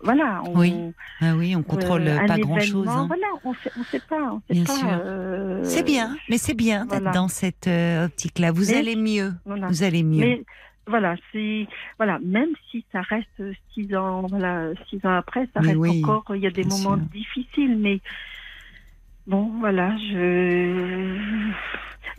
voilà. 0.04 0.42
On, 0.46 0.60
Oui, 0.60 0.74
Ah 1.22 1.34
oui, 1.36 1.56
on 1.56 1.64
contrôle 1.64 2.08
euh, 2.08 2.26
pas 2.28 2.38
grand-chose. 2.38 2.86
événement, 2.86 2.92
hein. 3.04 3.08
Voilà, 3.08 3.28
on 3.44 3.54
sait, 3.56 3.72
on 3.80 3.84
sait 3.84 4.02
pas. 4.08 4.32
On 4.34 4.40
sait 4.48 4.54
Bien 4.54 4.64
pas, 4.66 4.74
sûr. 4.74 4.88
euh, 4.92 5.64
C'est 5.64 5.84
bien, 5.84 6.16
mais 6.30 6.38
c'est 6.38 6.54
bien 6.56 6.86
d'être 6.86 7.02
voilà. 7.02 7.12
dans 7.12 7.28
cette 7.28 7.68
euh, 7.68 8.06
optique-là. 8.06 8.52
Vous 8.52 8.66
Mais- 8.72 8.78
allez 8.78 8.96
mieux. 8.96 9.34
voilà. 9.46 9.68
Vous 9.68 9.84
allez 9.84 10.04
mieux. 10.04 10.20
Mais 10.20 10.44
voilà, 10.86 11.16
c'est 11.32 11.68
voilà, 11.98 12.18
même 12.24 12.50
si 12.72 12.86
ça 12.94 13.02
reste 13.02 13.44
six 13.74 13.94
ans, 13.96 14.26
voilà, 14.30 14.70
six 14.90 15.06
ans 15.06 15.16
après, 15.16 15.46
ça 15.54 15.60
Mais 15.62 15.68
reste 15.70 15.78
oui, 15.80 16.02
encore. 16.06 16.24
Il 16.36 16.42
y 16.42 16.48
a 16.48 16.52
des 16.52 16.64
moments 16.64 16.96
sûr. 16.96 17.06
difficiles, 17.14 17.78
mais 17.78 18.00
bon, 19.26 19.52
voilà, 19.60 19.96
je. 19.98 21.18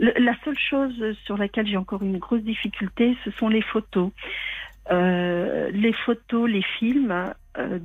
Le- 0.01 0.13
la 0.19 0.33
seule 0.45 0.59
chose 0.59 0.95
sur 1.25 1.37
laquelle 1.39 1.67
j'ai 1.67 1.77
encore 1.77 2.03
une 2.03 2.19
grosse 2.19 2.43
difficulté, 2.43 3.17
ce 3.25 3.31
sont 3.33 3.49
les 3.49 3.63
photos. 3.63 4.11
Euh, 4.91 5.71
les 5.73 5.93
photos, 5.93 6.49
les 6.49 6.63
films, 6.79 7.13
euh, 7.59 7.79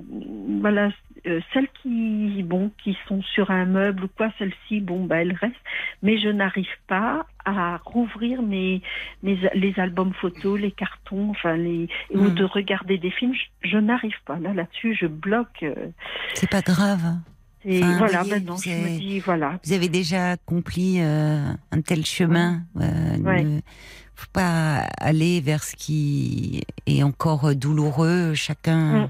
voilà, 0.61 0.89
euh, 1.25 1.39
celles 1.53 1.67
qui, 1.81 2.43
bon, 2.43 2.71
qui 2.83 2.97
sont 3.07 3.21
sur 3.23 3.49
un 3.51 3.65
meuble 3.65 4.03
ou 4.05 4.07
quoi, 4.07 4.29
celles-ci, 4.37 4.81
bon, 4.81 5.05
bah, 5.05 5.21
elles 5.21 5.33
restent. 5.33 5.55
Mais 6.01 6.17
je 6.19 6.29
n'arrive 6.29 6.67
pas 6.87 7.25
à 7.45 7.77
rouvrir 7.83 8.41
mes, 8.41 8.81
mes, 9.23 9.37
les 9.53 9.73
albums 9.79 10.13
photos, 10.13 10.59
les 10.59 10.71
cartons, 10.71 11.29
enfin, 11.31 11.55
les, 11.57 11.87
ou 12.13 12.23
Mm. 12.25 12.33
de 12.35 12.43
regarder 12.43 12.97
des 12.97 13.11
films. 13.11 13.33
Je, 13.33 13.69
je 13.69 13.77
n'arrive 13.77 14.15
pas. 14.25 14.37
Là, 14.39 14.53
là-dessus, 14.53 14.95
je 14.99 15.07
bloque. 15.07 15.63
euh, 15.63 15.73
C'est 16.35 16.49
pas 16.49 16.61
grave. 16.61 17.01
et 17.65 17.81
Enfin, 17.83 17.97
voilà, 17.97 18.17
voyez, 18.23 18.33
maintenant, 18.35 18.57
je 18.57 18.69
avez- 18.69 18.81
me 18.93 18.99
dis, 18.99 19.19
voilà. 19.19 19.59
Vous 19.65 19.73
avez 19.73 19.89
déjà 19.89 20.31
accompli 20.31 20.97
euh, 20.99 21.51
un 21.71 21.81
tel 21.81 22.05
chemin. 22.05 22.61
Ouais. 22.75 23.43
Ne 23.43 23.59
faut 24.15 24.29
pas 24.33 24.85
aller 24.99 25.41
vers 25.41 25.63
ce 25.63 25.75
qui 25.75 26.61
est 26.85 27.01
encore 27.03 27.55
douloureux. 27.55 28.33
Chacun, 28.35 29.03
Mm. 29.05 29.09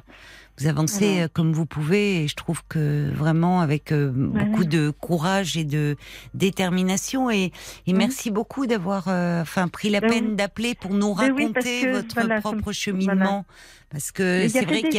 Vous 0.60 0.68
avancez 0.68 1.06
Voilà. 1.06 1.24
euh, 1.24 1.28
comme 1.34 1.52
vous 1.54 1.66
pouvez. 1.66 2.24
Et 2.24 2.28
je 2.28 2.36
trouve 2.36 2.62
que 2.70 3.10
vraiment 3.14 3.62
avec 3.62 3.92
euh, 3.92 4.12
beaucoup 4.14 4.66
de 4.66 4.92
courage 4.92 5.58
et 5.58 5.64
de 5.64 5.96
détermination. 6.34 7.30
Et, 7.32 7.52
et 7.88 7.94
merci 7.94 8.30
beaucoup 8.32 8.68
d'avoir, 8.68 9.08
euh, 9.08 9.42
enfin, 9.42 9.68
pris 9.68 9.90
la 9.90 10.00
Ben 10.02 10.10
peine 10.10 10.28
oui. 10.30 10.36
d'appeler 10.36 10.76
pour 10.76 10.94
nous 10.94 11.16
Ben 11.16 11.32
oui, 11.34 11.44
raconter 11.46 11.82
que, 11.82 11.92
votre 11.94 12.16
voilà, 12.16 12.42
propre 12.42 12.72
cheminement. 12.72 13.46
Parce 13.90 14.12
que 14.12 14.24
Mais 14.24 14.44
il 14.44 14.46
y 14.48 14.50
c'est 14.50 14.58
avait 14.60 14.66
vrai 14.68 14.90
qu'il 14.90 14.94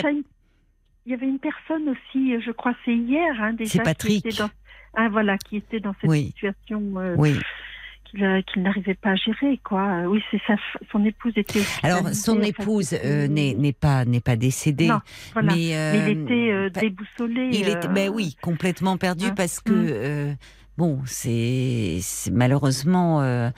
y 1.07 1.13
a 1.13 1.15
avait 1.17 1.27
une 1.27 1.39
personne 1.39 1.89
aussi, 1.89 2.41
je 2.41 2.51
crois, 2.51 2.75
c'est 2.85 2.95
hier, 2.95 3.35
hein, 3.41 3.53
déjà. 3.53 3.71
C'est 3.71 3.79
qui 3.79 3.85
Patrick. 3.85 4.27
était 4.27 4.37
dans- 4.39 4.51
ah, 4.97 5.09
voilà, 5.11 5.37
qui 5.39 5.57
était 5.57 5.81
dans 5.81 5.95
cette 6.01 6.09
Oui. 6.11 6.27
situation 6.27 6.81
euh, 6.97 7.15
oui. 7.19 7.37
Qu'il 8.15 8.25
euh, 8.25 8.41
qu'il 8.43 8.63
n'arrivait 8.63 8.95
pas 8.95 9.11
à 9.11 9.15
gérer, 9.17 9.59
quoi. 9.65 9.83
Euh, 9.83 10.07
Oui, 10.07 10.23
c'est 10.31 10.41
son 10.91 11.05
épouse 11.05 11.33
était. 11.37 11.61
Alors, 11.83 12.09
son 12.15 12.41
épouse 12.43 12.95
euh, 13.05 13.27
n'est 13.29 13.55
n'est 13.55 13.73
pas 13.73 14.05
n'est 14.05 14.21
pas 14.21 14.37
décédée, 14.37 14.89
Non, 14.89 15.01
voilà. 15.33 15.53
mais, 15.55 15.59
Mais 15.59 16.13
il 16.13 16.19
euh, 16.19 16.25
était 16.25 16.53
euh, 16.53 16.71
pa- 16.71 16.81
déboussolé. 16.81 17.49
il 17.53 17.69
était, 17.69 17.87
euh, 17.89 17.93
ben 17.93 18.11
oui, 18.11 18.37
complètement 18.41 18.97
perdu 18.97 19.27
hein. 19.27 19.35
parce 19.37 19.61
que 19.61 19.73
Mm. 19.73 19.87
euh, 19.91 20.35
bon, 20.77 21.01
c'est 21.07 22.01
malheureusement 22.33 23.23
euh, 23.23 23.51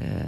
euh, 0.00 0.22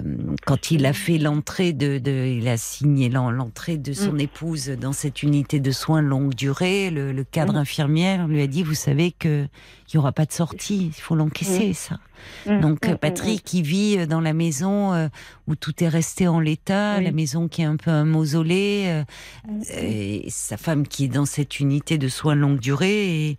quand 0.46 0.70
il 0.70 0.86
a 0.86 0.92
fait 0.92 1.18
l'entrée 1.18 1.72
de, 1.72 1.98
de 1.98 2.26
il 2.26 2.48
a 2.48 2.56
signé 2.56 3.08
l'en- 3.10 3.30
l'entrée 3.30 3.76
de 3.76 3.92
son 3.92 4.12
Mm. 4.14 4.20
épouse 4.20 4.68
dans 4.68 4.92
cette 4.94 5.22
unité 5.22 5.60
de 5.60 5.70
soins 5.70 6.00
longue 6.02 6.34
durée, 6.34 6.90
le, 6.90 7.12
le 7.12 7.24
cadre 7.24 7.54
Mm. 7.54 7.56
infirmière 7.58 8.26
lui 8.28 8.40
a 8.40 8.46
dit, 8.46 8.62
vous 8.62 8.74
savez 8.74 9.12
que 9.12 9.46
il 9.88 9.94
y 9.94 9.98
aura 9.98 10.12
pas 10.12 10.24
de 10.24 10.32
sortie, 10.32 10.86
il 10.96 11.00
faut 11.02 11.14
l'encaisser 11.16 11.72
ça. 11.74 11.98
Mm, 12.46 12.60
Donc 12.60 12.86
mm, 12.86 12.92
mm, 12.92 12.98
Patrick, 12.98 13.42
qui 13.44 13.60
vit 13.62 13.96
euh, 13.98 14.06
dans 14.06 14.20
la 14.20 14.32
maison 14.32 14.92
euh, 14.94 15.08
où 15.46 15.56
tout 15.56 15.82
est 15.84 15.88
resté 15.88 16.26
en 16.28 16.38
l'état, 16.40 16.96
Oui. 16.98 17.04
la 17.04 17.12
maison 17.12 17.48
qui 17.48 17.62
est 17.62 17.64
un 17.66 17.76
peu 17.76 17.90
un 17.90 18.04
mausolée, 18.04 19.02
mm. 19.48 19.62
et 19.78 20.24
sa 20.28 20.56
femme 20.56 20.86
qui 20.86 21.04
est 21.04 21.08
dans 21.08 21.26
cette 21.26 21.60
unité 21.60 21.98
de 21.98 22.08
soins 22.08 22.34
longue 22.34 22.60
durée 22.60 23.30
et 23.30 23.38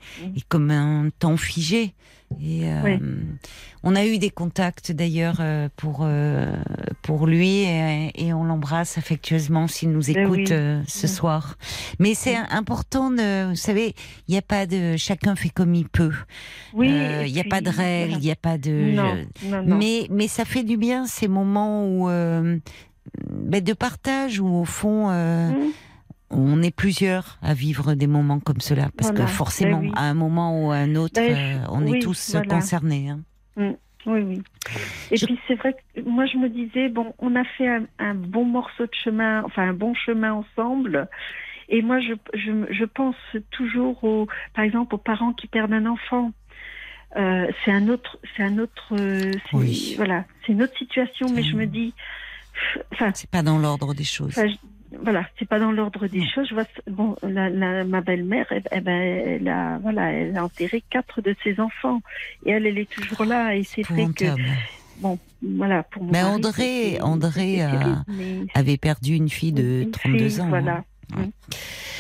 comme 0.50 0.70
un 0.72 1.10
temps 1.18 1.38
figé. 1.38 1.94
Et 2.40 2.66
euh, 2.72 2.82
Oui. 2.84 3.00
on 3.84 3.96
a 3.96 4.06
eu 4.06 4.18
des 4.18 4.30
contacts 4.30 4.92
d'ailleurs 4.92 5.38
euh, 5.40 5.70
pour 5.76 6.00
euh, 6.04 6.56
pour 7.02 7.28
lui 7.28 7.62
et, 7.64 8.12
et 8.16 8.34
on 8.34 8.44
l'embrasse 8.44 8.98
affectueusement 8.98 9.68
s'il 9.68 9.92
nous 9.92 10.04
Ben 10.14 10.24
écoute 10.24 10.38
oui. 10.38 10.46
euh, 10.52 10.82
ce 10.88 11.08
soir. 11.08 11.58
Mais 12.00 12.14
c'est 12.14 12.36
important 12.36 13.12
de, 13.12 13.50
vous 13.50 13.56
savez, 13.56 13.94
il 14.28 14.32
n'y 14.32 14.38
a 14.38 14.42
pas 14.42 14.66
de 14.66 14.96
chacun 14.98 15.36
fait 15.36 15.50
comme 15.50 15.76
il 15.76 15.88
peut. 15.88 16.14
Oui, 16.74 16.88
Il 17.26 17.34
n'y 17.34 17.40
a 17.40 17.44
pas 17.44 17.62
de 17.62 17.70
règles, 17.70 18.14
il 18.14 18.20
n'y 18.20 18.32
a 18.32 18.36
pas 18.36 18.58
de. 18.58 18.72
Non, 18.96 19.18
non, 19.46 19.64
non. 19.64 19.78
Mais, 19.78 20.08
mais 20.10 20.28
ça 20.28 20.46
fait 20.46 20.64
du 20.64 20.78
bien 20.78 21.06
ces 21.08 21.28
moments 21.28 21.86
où, 21.88 22.10
euh, 22.10 22.58
ben, 23.30 23.64
de 23.64 23.74
partage 23.74 24.40
où 24.40 24.48
au 24.48 24.66
fond 24.66 25.10
euh, 25.10 25.50
Mm. 25.52 25.72
On 26.32 26.62
est 26.64 26.76
plusieurs 26.76 27.38
à 27.42 27.54
vivre 27.54 27.94
des 27.94 28.08
moments 28.08 28.40
comme 28.40 28.60
cela 28.62 28.90
parce 28.98 29.12
Voilà, 29.12 29.26
que 29.26 29.32
forcément 29.32 29.80
ben 29.80 29.86
oui. 29.88 29.92
à 29.96 30.04
un 30.10 30.14
moment 30.14 30.66
ou 30.66 30.72
à 30.72 30.78
un 30.78 30.96
autre 30.96 31.16
Ben, 31.16 31.36
euh, 31.36 31.66
on 31.70 31.84
oui, 31.84 31.98
est 31.98 32.02
tous 32.02 32.32
voilà. 32.32 32.48
concernés. 32.48 33.10
hein. 33.10 33.20
Oui, 33.58 34.22
oui. 34.22 34.42
Et 35.12 35.18
Je- 35.18 35.26
puis 35.28 35.40
c'est 35.48 35.56
vrai 35.56 35.76
que 35.96 36.02
moi 36.02 36.26
je 36.26 36.38
me 36.38 36.50
disais 36.50 36.90
bon, 36.90 37.14
on 37.20 37.36
a 37.36 37.44
fait 37.44 37.68
un, 37.68 37.86
un 38.00 38.16
bon 38.16 38.46
morceau 38.46 38.86
de 38.86 38.94
chemin, 39.04 39.44
enfin 39.44 39.70
un 39.70 39.74
bon 39.74 39.94
chemin 39.94 40.34
ensemble. 40.34 41.08
Et 41.70 41.82
moi 41.82 42.00
je, 42.00 42.14
je, 42.34 42.52
je 42.72 42.86
pense 42.86 43.16
toujours 43.52 44.04
aux, 44.04 44.28
par 44.56 44.64
exemple 44.64 44.96
aux 44.96 45.00
parents 45.00 45.34
qui 45.34 45.48
perdent 45.48 45.74
un 45.74 45.86
enfant. 45.86 46.32
Euh, 47.18 47.46
c'est 47.64 47.72
un 47.72 47.90
autre, 47.90 48.18
c'est 48.36 48.44
un 48.44 48.58
autre, 48.58 48.94
euh, 48.96 49.32
Oui. 49.54 49.94
voilà, 49.98 50.24
c'est 50.46 50.54
une 50.54 50.64
autre 50.64 50.78
situation. 50.78 51.30
Mais 51.30 51.44
je 51.44 51.56
me 51.58 51.66
dis, 51.66 51.94
enfin, 52.94 53.12
C'est 53.14 53.30
pas 53.30 53.44
dans 53.44 53.58
l'ordre 53.60 53.94
des 53.94 54.06
choses. 54.06 54.38
Enfin, 54.38 54.48
voilà, 55.04 55.26
c'est 55.40 55.48
pas 55.48 55.60
dans 55.60 55.72
l'ordre 55.72 56.08
des 56.08 56.20
Non. 56.20 56.26
choses. 56.36 56.48
Je 56.50 56.54
vois, 56.54 56.66
bon, 56.88 57.16
la, 57.24 57.50
la- 57.50 57.84
ma 57.84 58.02
belle-mère, 58.02 58.46
eh, 58.52 58.62
eh 58.72 58.82
ben, 58.82 58.92
elle 59.42 59.48
a, 59.48 59.78
voilà, 59.80 60.12
elle 60.12 60.36
a 60.38 60.44
enterré 60.44 60.84
quatre 60.90 61.22
de 61.22 61.36
ses 61.44 61.60
enfants 61.60 62.02
et 62.46 62.52
elle, 62.52 62.66
elle 62.68 62.78
est 62.78 62.90
toujours 62.90 63.26
là. 63.26 63.56
Et 63.56 63.64
c'est 63.64 63.84
vrai 63.84 64.08
que, 64.16 64.26
bon, 65.00 65.18
voilà, 65.42 65.84
pour 65.84 66.04
mon 66.04 66.12
Mais 66.12 66.22
mari, 66.22 66.36
André- 66.36 67.02
André 67.02 67.62
a- 67.62 67.70
terrible, 67.72 68.04
mais 68.10 68.38
Avait 68.54 68.78
perdu 68.78 69.16
une 69.16 69.30
fille 69.30 69.54
de 69.54 69.84
une 69.84 69.92
32 69.92 70.30
fille, 70.30 70.42
ans. 70.42 70.50
Voilà, 70.50 70.84
hein. 71.14 71.18
Ouais. 71.18 71.26
Mm. 71.26 71.32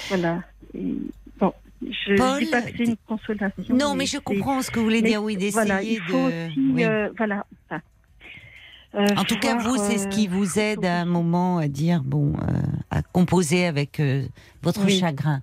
voilà. 0.10 0.40
Et, 0.74 0.94
bon, 1.40 1.54
je, 1.82 2.16
Paul, 2.18 2.40
je 2.40 2.46
dis 2.46 2.52
pas 2.52 2.62
que 2.62 2.78
c'est 2.78 2.84
une 2.84 2.98
consolation. 3.08 3.76
Non, 3.76 3.96
mais 3.96 4.06
je 4.06 4.12
c'est- 4.12 4.24
comprends 4.24 4.62
ce 4.62 4.70
que 4.70 4.80
vous 4.80 4.86
voulez 4.86 5.02
mais 5.02 5.10
dire, 5.10 5.24
oui, 5.24 5.36
d'essayer 5.38 5.52
Voilà, 5.54 5.82
il 5.82 6.00
faut 6.02 6.30
de. 6.30 6.48
aussi, 6.50 6.60
oui. 6.74 6.84
euh, 6.84 7.10
voilà. 7.18 7.46
enfin, 7.70 7.82
euh, 8.96 9.16
En 9.18 9.24
tout 9.24 9.38
cas, 9.40 9.56
vous, 9.64 9.78
c'est 9.78 9.98
ce 9.98 10.08
qui 10.08 10.28
euh, 10.28 10.32
vous 10.32 10.60
aide 10.60 10.86
à 10.86 11.00
un 11.02 11.06
moment 11.06 11.58
à 11.58 11.68
dire, 11.68 12.04
bon, 12.04 12.34
euh, 12.34 12.60
à 12.90 13.02
composer 13.02 13.66
avec 13.66 14.00
euh, 14.00 14.26
votre 14.62 14.86
Oui. 14.86 15.00
chagrin. 15.00 15.42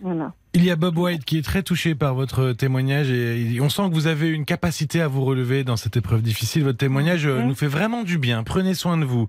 Voilà. 0.00 0.32
Il 0.52 0.64
y 0.64 0.70
a 0.72 0.74
Bob 0.76 0.98
White 0.98 1.24
qui 1.24 1.38
est 1.38 1.42
très 1.42 1.62
touché 1.62 1.94
par 1.94 2.16
votre 2.16 2.50
témoignage 2.52 3.08
et 3.08 3.56
on 3.60 3.68
sent 3.68 3.82
que 3.88 3.94
vous 3.94 4.08
avez 4.08 4.28
une 4.30 4.44
capacité 4.44 5.00
à 5.00 5.06
vous 5.06 5.24
relever 5.24 5.62
dans 5.62 5.76
cette 5.76 5.96
épreuve 5.96 6.22
difficile. 6.22 6.64
Votre 6.64 6.78
témoignage 6.78 7.24
euh, 7.24 7.40
Mhm. 7.40 7.46
nous 7.48 7.54
fait 7.54 7.68
vraiment 7.68 8.02
du 8.02 8.18
bien. 8.18 8.42
Prenez 8.42 8.74
soin 8.74 8.98
de 8.98 9.04
vous. 9.04 9.28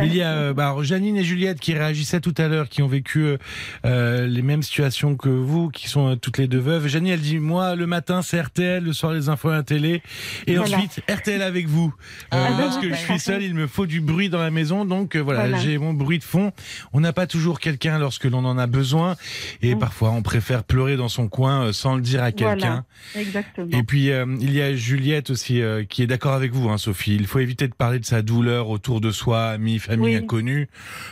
Il 0.00 0.14
y 0.14 0.22
a 0.22 0.30
euh, 0.30 0.52
bah, 0.54 0.76
Janine 0.82 1.16
et 1.16 1.24
Juliette 1.24 1.58
qui 1.58 1.74
réagissaient 1.74 2.20
tout 2.20 2.34
à 2.38 2.46
l'heure, 2.46 2.68
qui 2.68 2.82
ont 2.82 2.86
vécu 2.86 3.24
euh, 3.24 3.36
euh, 3.84 4.28
les 4.28 4.42
mêmes 4.42 4.62
situations 4.62 5.16
que 5.16 5.28
vous, 5.28 5.70
qui 5.70 5.88
sont 5.88 6.12
euh, 6.12 6.14
toutes 6.14 6.38
les 6.38 6.46
deux 6.46 6.60
veuves. 6.60 6.86
Janine, 6.86 7.14
elle 7.14 7.20
dit 7.20 7.40
moi 7.40 7.74
le 7.74 7.88
matin 7.88 8.22
c'est 8.22 8.40
RTL, 8.40 8.84
le 8.84 8.92
soir 8.92 9.12
les 9.12 9.28
infos 9.28 9.48
à 9.48 9.54
la 9.56 9.62
télé, 9.64 10.02
et 10.46 10.54
Voilà. 10.56 10.76
ensuite 10.76 11.02
RTL 11.10 11.42
avec 11.42 11.66
vous. 11.66 11.92
Euh, 12.32 12.46
Ah, 12.48 12.56
lorsque 12.60 12.84
je 12.84 12.90
bah, 12.90 12.96
suis 12.96 13.18
seul, 13.18 13.42
il 13.42 13.54
me 13.54 13.66
faut 13.66 13.86
du 13.86 14.00
bruit 14.00 14.28
dans 14.28 14.38
la 14.40 14.52
maison, 14.52 14.84
donc 14.84 15.16
voilà, 15.16 15.48
Voilà. 15.48 15.58
j'ai 15.58 15.78
mon 15.78 15.94
bruit 15.94 16.20
de 16.20 16.24
fond. 16.24 16.52
On 16.92 17.00
n'a 17.00 17.12
pas 17.12 17.26
toujours 17.26 17.58
quelqu'un 17.58 17.98
lorsque 17.98 18.24
l'on 18.26 18.44
en 18.44 18.56
a 18.56 18.68
besoin, 18.68 19.16
et 19.62 19.74
Mm. 19.74 19.78
parfois 19.80 20.10
on 20.12 20.22
préfère 20.22 20.59
faire 20.60 20.64
pleurer 20.64 20.96
dans 20.96 21.08
son 21.08 21.28
coin 21.28 21.64
euh, 21.66 21.72
sans 21.72 21.94
le 21.96 22.02
dire 22.02 22.22
à 22.22 22.32
quelqu'un. 22.32 22.54
Voilà, 22.56 22.84
exactement. 23.16 23.68
Et 23.78 23.82
puis 23.82 24.10
euh, 24.10 24.26
il 24.40 24.52
y 24.52 24.60
a 24.62 24.74
Juliette 24.74 25.30
aussi 25.30 25.60
euh, 25.62 25.84
qui 25.84 26.02
est 26.02 26.06
d'accord 26.06 26.32
avec 26.34 26.52
vous, 26.52 26.68
hein, 26.68 26.78
Sophie. 26.78 27.14
Il 27.16 27.26
faut 27.26 27.38
éviter 27.38 27.66
de 27.68 27.74
parler 27.74 27.98
de 27.98 28.04
sa 28.04 28.22
douleur 28.22 28.68
autour 28.68 29.00
de 29.00 29.10
soi, 29.10 29.48
amis, 29.48 29.78
famille, 29.78 30.16
Oui. 30.16 30.22
inconnus. 30.22 30.68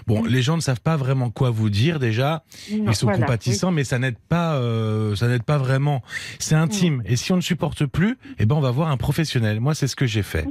Bon, 0.07 0.25
les 0.25 0.43
gens 0.43 0.57
ne 0.57 0.61
savent 0.63 0.81
pas 0.81 0.97
vraiment 0.97 1.31
quoi 1.31 1.51
vous 1.51 1.71
dire 1.71 1.99
déjà. 1.99 2.45
Non, 2.71 2.91
Ils 2.93 2.95
sont 2.95 3.07
voilà, 3.07 3.21
compatissants, 3.23 3.71
mais 3.71 3.85
ça 3.85 3.99
n'aide 3.99 4.19
pas, 4.29 4.55
euh, 4.57 5.17
ça 5.17 5.29
n'aide 5.29 5.43
pas 5.45 5.59
vraiment. 5.59 6.03
C'est 6.39 6.55
intime. 6.55 7.03
Et 7.07 7.17
si 7.17 7.33
on 7.33 7.37
ne 7.37 7.41
supporte 7.41 7.87
plus, 7.87 8.19
eh 8.39 8.47
ben 8.47 8.55
on 8.57 8.61
va 8.61 8.71
voir 8.71 8.89
un 8.91 8.97
professionnel. 8.97 9.61
Moi, 9.61 9.75
c'est 9.75 9.87
ce 9.87 9.97
que 9.97 10.07
j'ai 10.07 10.23
fait, 10.23 10.47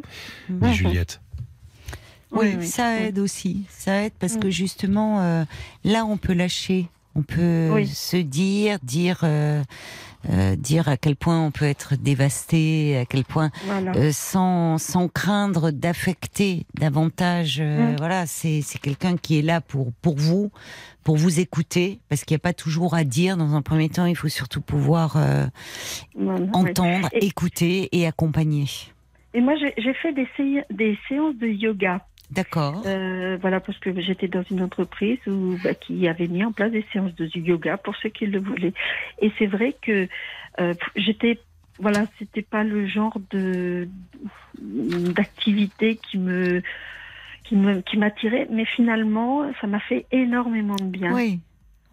dit. 0.49 0.74
Juliette. 0.74 1.22
Oui, 2.32 2.65
ça 2.68 2.95
Oui. 2.99 3.06
aide 3.07 3.19
aussi. 3.19 3.64
Ça 3.69 4.03
aide 4.03 4.11
parce 4.19 4.36
Mm. 4.36 4.40
que 4.41 4.49
justement, 4.49 5.22
euh, 5.22 5.44
là, 5.86 6.06
on 6.06 6.18
peut 6.18 6.34
lâcher. 6.34 6.88
On 7.18 7.23
peut 7.23 7.69
Oui. 7.73 7.88
se 7.88 8.15
dire, 8.18 8.77
dire, 8.84 9.22
euh, 9.23 9.64
euh, 10.30 10.56
dire 10.56 10.88
à 10.88 10.98
quel 10.98 11.15
point 11.15 11.44
on 11.44 11.49
peut 11.49 11.65
être 11.65 11.95
dévasté, 11.95 12.95
à 12.98 13.06
quel 13.06 13.23
point, 13.23 13.49
Voilà. 13.65 13.91
euh, 13.95 14.11
sans, 14.14 14.77
sans 14.77 15.07
craindre 15.07 15.72
d'affecter 15.72 16.68
davantage. 16.76 17.60
Mm. 17.60 17.95
Voilà, 17.98 18.27
c'est 18.27 18.61
c'est 18.61 18.77
quelqu'un 18.80 19.18
qui 19.18 19.39
est 19.39 19.41
là 19.41 19.61
pour 19.61 19.91
pour 20.03 20.15
vous, 20.15 20.52
pour 21.03 21.18
vous 21.18 21.39
écouter, 21.39 21.99
parce 22.07 22.23
qu'il 22.23 22.35
n'y 22.35 22.39
a 22.41 22.45
pas 22.49 22.53
toujours 22.53 22.94
à 22.94 23.03
dire. 23.03 23.35
Dans 23.35 23.56
un 23.56 23.64
premier 23.64 23.89
temps, 23.89 24.06
il 24.06 24.15
faut 24.15 24.30
surtout 24.30 24.61
pouvoir 24.61 25.18
oui. 26.15 26.27
entendre, 26.53 27.10
Et- 27.14 27.26
écouter 27.26 27.89
et 27.98 28.06
accompagner. 28.06 28.65
Et 29.34 29.41
moi, 29.41 29.56
j'ai 29.60 29.73
j'ai 29.77 29.94
fait 29.95 30.14
des, 30.14 30.27
sé- 30.38 30.64
des 30.72 30.98
séances 31.10 31.35
de 31.35 31.48
yoga. 31.48 32.06
D'accord. 32.29 32.83
Euh, 32.85 33.37
voilà, 33.39 33.59
parce 33.59 33.77
que 33.79 33.99
j'étais 34.01 34.27
dans 34.27 34.43
une 34.51 34.61
entreprise 34.61 35.19
où, 35.27 35.57
bah, 35.63 35.73
qui 35.73 36.07
avait 36.07 36.27
mis 36.27 36.43
en 36.43 36.51
place 36.51 36.71
des 36.71 36.85
séances 36.91 37.15
de 37.15 37.29
yoga 37.35 37.77
pour 37.77 37.95
ceux 37.95 38.09
qui 38.09 38.25
le 38.25 38.39
voulaient. 38.39 38.73
Et 39.21 39.31
c'est 39.39 39.45
vrai 39.45 39.75
que 39.81 40.07
euh, 40.59 40.73
j'étais, 40.95 41.39
voilà, 41.79 42.05
c'était 42.19 42.41
pas 42.41 42.63
le 42.63 42.85
genre 42.87 43.17
de 43.31 43.87
d'activité 44.59 45.95
qui 45.95 46.17
me 46.17 46.61
qui 47.43 47.55
me 47.55 47.81
qui 47.81 47.97
m'attirait, 47.97 48.47
mais 48.51 48.65
finalement, 48.65 49.49
ça 49.61 49.67
m'a 49.67 49.79
fait 49.79 50.05
énormément 50.11 50.75
de 50.75 50.83
bien. 50.83 51.13
Oui. 51.13 51.39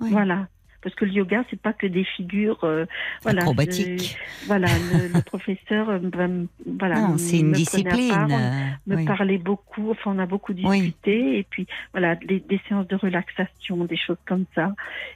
oui. 0.00 0.10
Voilà. 0.10 0.48
Parce 0.84 0.94
que 0.94 1.04
le 1.06 1.10
yoga, 1.12 1.42
c'est 1.50 1.58
pas 1.60 1.72
que 1.72 1.86
des 1.88 2.04
figures, 2.04 2.62
euh, 2.62 2.84
voilà, 3.22 3.40
Acrobatique. 3.42 4.16
je- 4.42 4.46
voilà, 4.46 4.68
le, 4.78 5.08
le 5.08 5.22
professeur, 5.32 5.88
me- 6.00 6.46
voilà, 6.64 7.00
Non, 7.00 7.18
c'est 7.18 7.38
une 7.40 7.48
me 7.48 7.54
discipline. 7.54 8.08
part, 8.10 8.28
euh, 8.30 8.50
me 8.86 8.96
oui. 8.96 9.04
parlait 9.06 9.38
beaucoup, 9.38 9.90
enfin 9.90 10.12
on 10.14 10.18
a 10.20 10.26
beaucoup 10.26 10.52
Oui. 10.52 10.80
discuté 10.82 11.38
et 11.38 11.42
puis 11.48 11.66
voilà 11.92 12.14
des, 12.16 12.38
des 12.40 12.60
séances 12.68 12.86
de 12.86 12.94
relaxation, 12.96 13.84
des 13.86 13.96
choses 13.96 14.18
comme 14.26 14.44
ça. 14.54 14.72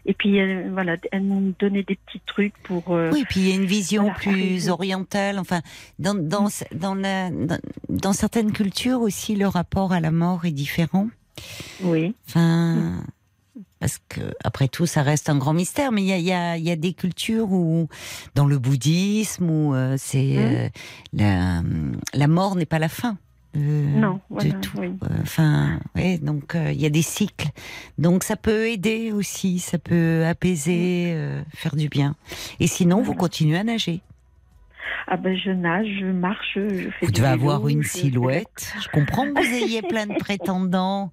Et 0.06 0.14
puis 0.14 0.36
elle, 0.36 0.70
voilà, 0.72 0.96
elle 1.12 1.26
nous 1.26 1.54
donnait 1.58 1.82
des 1.84 1.96
petits 1.96 2.20
trucs 2.26 2.54
pour 2.64 2.94
euh, 2.94 3.10
Oui, 3.12 3.24
puis 3.28 3.40
il 3.40 3.48
y 3.48 3.52
a 3.52 3.54
une 3.54 3.66
vision 3.66 4.04
Voilà, 4.04 4.14
plus 4.18 4.68
orientale. 4.70 5.38
Enfin, 5.38 5.60
dans 5.98 6.14
dans 6.14 6.48
dans, 6.74 6.94
la, 6.94 7.30
dans 7.30 7.58
dans 7.90 8.12
certaines 8.14 8.52
cultures 8.52 9.02
aussi, 9.02 9.36
le 9.36 9.46
rapport 9.46 9.92
à 9.92 10.00
la 10.00 10.10
mort 10.10 10.46
est 10.46 10.50
différent. 10.50 11.08
oui, 11.82 12.14
Enfin, 12.26 13.02
parce 13.80 13.98
que 14.08 14.20
après 14.44 14.68
tout, 14.68 14.86
ça 14.86 15.02
reste 15.02 15.28
un 15.30 15.36
grand 15.36 15.52
mystère. 15.54 15.92
Mais 15.92 16.02
il 16.02 16.06
y 16.08 16.12
a 16.12 16.18
il 16.18 16.24
y 16.26 16.32
a 16.32 16.56
il 16.56 16.64
y 16.64 16.70
a 16.70 16.76
des 16.76 16.92
cultures 16.94 17.50
où, 17.52 17.88
dans 18.34 18.46
le 18.46 18.58
bouddhisme, 18.58 19.48
où 19.50 19.74
euh, 19.74 19.96
c'est 19.98 20.18
Mhm. 20.18 20.56
euh, 20.56 20.68
la 21.12 21.62
la 22.14 22.26
mort 22.28 22.56
n'est 22.56 22.66
pas 22.66 22.78
la 22.78 22.88
fin. 22.88 23.16
euh, 23.56 23.98
non, 23.98 24.20
voilà, 24.30 24.50
de 24.50 24.60
tout. 24.60 24.78
oui. 24.78 24.92
Enfin, 25.22 25.80
ouais, 25.96 26.18
donc 26.18 26.54
il 26.54 26.80
y 26.80 26.86
a 26.86 26.90
des 26.90 27.02
cycles. 27.02 27.48
Donc 27.96 28.22
ça 28.22 28.36
peut 28.36 28.68
aider 28.68 29.10
aussi, 29.12 29.58
ça 29.58 29.78
peut 29.78 30.24
apaiser, 30.26 31.12
euh, 31.14 31.42
faire 31.54 31.74
du 31.74 31.88
bien. 31.88 32.14
Et 32.60 32.66
sinon, 32.66 33.00
vous 33.02 33.14
continuez 33.14 33.56
à 33.58 33.64
nager. 33.64 34.00
Ah 35.06 35.16
ben 35.16 35.36
je 35.36 35.50
nage, 35.50 35.86
je 36.00 36.06
marche, 36.06 36.52
je 36.54 36.90
fais 36.98 37.06
Vous 37.06 37.12
devez 37.12 37.28
vélo, 37.28 37.32
avoir 37.32 37.68
une 37.68 37.82
je 37.82 37.88
silhouette. 37.88 38.74
Je 38.82 38.88
comprends 38.88 39.24
que 39.24 39.40
vous 39.40 39.54
ayez 39.54 39.82
plein 39.82 40.06
de 40.06 40.14
prétendants, 40.18 41.12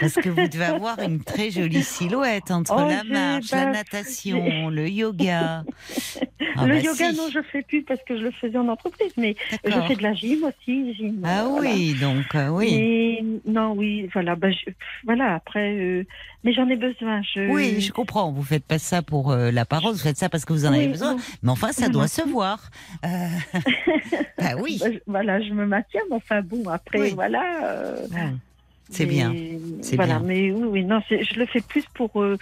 parce 0.00 0.14
que 0.14 0.28
vous 0.28 0.48
devez 0.48 0.64
avoir 0.64 1.00
une 1.00 1.22
très 1.22 1.50
jolie 1.50 1.82
silhouette 1.82 2.50
entre 2.50 2.74
Oh, 2.76 2.88
la 2.88 3.02
marche, 3.04 3.50
la 3.52 3.72
natation, 3.72 4.68
le 4.68 4.88
yoga. 4.88 5.64
Ah 6.54 6.66
le 6.66 6.74
bah 6.74 6.80
yoga, 6.80 7.10
si. 7.12 7.16
non, 7.16 7.28
je 7.32 7.40
fais 7.50 7.62
plus 7.62 7.82
parce 7.82 8.00
que 8.06 8.14
je 8.18 8.24
le 8.24 8.30
faisais 8.30 8.58
en 8.58 8.68
entreprise, 8.68 9.12
mais 9.16 9.34
je 9.64 9.70
fais 9.88 9.96
de 9.96 10.02
la 10.02 10.12
gym 10.12 10.44
aussi. 10.44 10.92
Gym, 10.94 11.22
Ah 11.24 11.44
voilà. 11.48 11.70
oui, 11.70 11.94
donc 11.98 12.34
euh, 12.34 12.48
oui. 12.50 13.40
Non, 13.46 13.72
oui, 13.72 14.10
voilà. 14.12 14.36
Je- 14.42 14.70
voilà, 15.04 15.36
après, 15.36 15.72
euh, 15.78 16.04
mais 16.44 16.52
j'en 16.52 16.68
ai 16.68 16.76
besoin. 16.76 17.22
Je, 17.22 17.48
Oui, 17.50 17.80
je 17.80 17.92
comprends. 17.92 18.32
Vous 18.32 18.42
faites 18.42 18.64
pas 18.64 18.78
ça 18.78 19.02
pour 19.02 19.30
euh, 19.30 19.50
l'apparence, 19.50 19.94
vous 19.94 20.02
faites 20.02 20.16
ça 20.18 20.28
parce 20.28 20.44
que 20.44 20.52
vous 20.52 20.64
en 20.66 20.72
avez 20.72 20.86
Oui, 20.86 20.92
besoin. 20.92 21.16
Mais 21.42 21.50
enfin, 21.50 21.72
ça 21.72 21.88
doit 21.88 22.08
se 22.08 22.22
voir. 22.22 22.70
Euh, 23.04 23.08
bah 24.38 24.54
oui. 24.60 24.78
Bah, 24.80 24.86
voilà, 25.06 25.40
je 25.40 25.52
me 25.52 25.66
maintiens, 25.66 26.00
mais 26.10 26.16
enfin 26.16 26.42
bon, 26.42 26.68
après, 26.68 27.00
Oui. 27.00 27.10
voilà. 27.14 27.42
euh, 27.64 28.06
Bon, 28.10 28.38
C'est 28.90 29.06
bien. 29.06 29.32
c'est 29.80 29.96
voilà, 29.96 30.18
bien. 30.18 30.26
mais 30.28 30.50
oui, 30.52 30.64
oui, 30.68 30.84
non, 30.84 31.00
je 31.08 31.38
le 31.38 31.46
fais 31.46 31.60
plus 31.62 31.84
pour. 31.94 32.22
euh, 32.22 32.36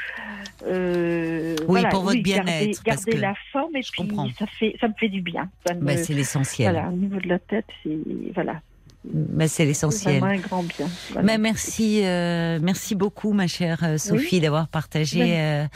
euh, 0.66 1.55
Oui, 1.60 1.64
voilà, 1.68 1.89
pour 1.90 2.02
votre 2.02 2.20
garder- 2.20 2.51
bien-être, 2.52 2.82
Garder, 2.82 3.12
que 3.12 3.16
la 3.18 3.35
forme 3.52 3.77
et 3.77 3.82
je 3.82 3.90
puis 3.93 4.06
comprends. 4.09 4.28
ça 4.39 4.47
fait, 4.47 4.77
ça 4.81 4.89
me 4.89 4.94
fait 4.98 5.09
du 5.09 5.20
bien. 5.20 5.48
Me- 5.68 5.81
Bah, 5.81 5.97
c'est 5.97 6.12
l'essentiel. 6.14 6.72
voilà, 6.72 6.89
au 6.89 6.93
niveau 6.93 7.20
de 7.20 7.28
la 7.28 7.39
tête, 7.39 7.66
c'est 7.82 7.97
voilà, 8.35 8.60
Bah, 9.05 9.48
c'est 9.48 9.55
c'est 9.56 9.64
l'essentiel. 9.64 10.18
vraiment 10.20 10.35
un 10.35 10.39
grand 10.40 10.62
bien. 10.62 10.86
Voilà. 11.12 11.27
Mais 11.27 11.39
merci, 11.39 12.02
euh, 12.05 12.59
merci 12.62 12.94
beaucoup, 12.94 13.32
ma 13.32 13.47
chère 13.47 13.81
euh, 13.82 13.97
Sophie, 13.98 14.40
d'avoir 14.40 14.68
partagé 14.68 15.20
Ben- 15.20 15.31
euh, 15.31 15.66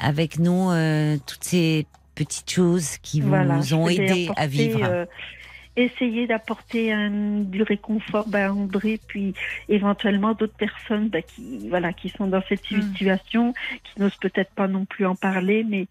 avec 0.00 0.38
nous 0.38 0.70
euh, 0.70 1.16
toutes 1.24 1.44
ces 1.44 1.86
petites 2.16 2.50
choses 2.50 2.98
qui 3.02 3.20
vous 3.20 3.28
Voilà, 3.28 3.60
ont 3.72 3.88
aidé 3.88 4.28
à 4.36 4.46
vivre. 4.46 5.06
Euh, 5.78 5.82
essayer 5.82 6.26
d'apporter 6.26 6.92
un, 6.92 7.40
du 7.40 7.62
réconfort 7.62 8.28
bah, 8.28 8.46
à 8.46 8.52
André, 8.52 9.00
puis 9.06 9.34
éventuellement 9.68 10.32
d'autres 10.34 10.56
personnes 10.56 11.08
bah, 11.08 11.22
qui, 11.22 11.68
voilà, 11.68 11.92
qui 11.92 12.10
sont 12.10 12.26
dans 12.26 12.42
cette 12.48 12.62
Hmm. 12.70 12.80
situation, 12.92 13.52
qui 13.84 14.00
n'osent 14.00 14.16
peut-être 14.16 14.52
pas 14.54 14.68
non 14.68 14.84
plus 14.84 15.06
en 15.06 15.14
parler, 15.16 15.64
mais 15.68 15.86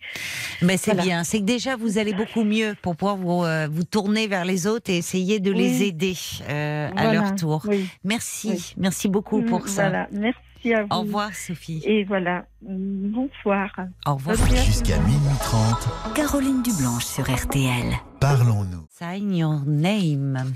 Mais 0.62 0.78
c'est 0.78 0.92
voilà. 0.92 1.04
bien, 1.04 1.24
c'est 1.24 1.40
que 1.40 1.44
déjà 1.46 1.76
vous 1.76 1.98
allez 1.98 2.14
beaucoup 2.14 2.44
mieux 2.44 2.76
pour 2.82 2.96
pouvoir 2.96 3.18
vous, 3.18 3.44
euh, 3.44 3.68
vous 3.72 3.84
tourner 3.84 4.28
vers 4.28 4.46
les 4.46 4.68
autres 4.68 4.90
et 4.90 4.98
essayer 4.98 5.40
de 5.40 5.52
les 5.52 5.84
aider 5.84 6.14
euh, 6.50 6.90
à 6.96 7.08
leur 7.14 7.36
tour. 7.36 7.64
Oui. 7.66 7.90
Merci, 8.04 8.50
Oui. 8.50 8.74
merci 8.78 9.08
beaucoup 9.10 9.44
pour 9.44 9.64
Mm, 9.64 9.68
ça. 9.68 9.90
Voilà, 9.90 10.08
merci 10.12 10.40
à 10.72 10.84
vous. 10.84 10.88
Au 10.92 11.02
revoir, 11.02 11.34
Sophie. 11.34 11.82
Et 11.86 12.04
voilà, 12.04 12.46
bonsoir. 12.62 13.70
Au 14.06 14.14
revoir. 14.16 14.38
Jusqu'à 14.64 14.98
minuit 15.00 15.38
30, 15.40 16.14
Caroline 16.16 16.62
Dublanche 16.64 17.06
sur 17.06 17.24
RTL. 17.24 17.94
parlons-nous. 18.20 18.88
Sign 18.90 19.36
your 19.36 19.62
name. 19.66 20.54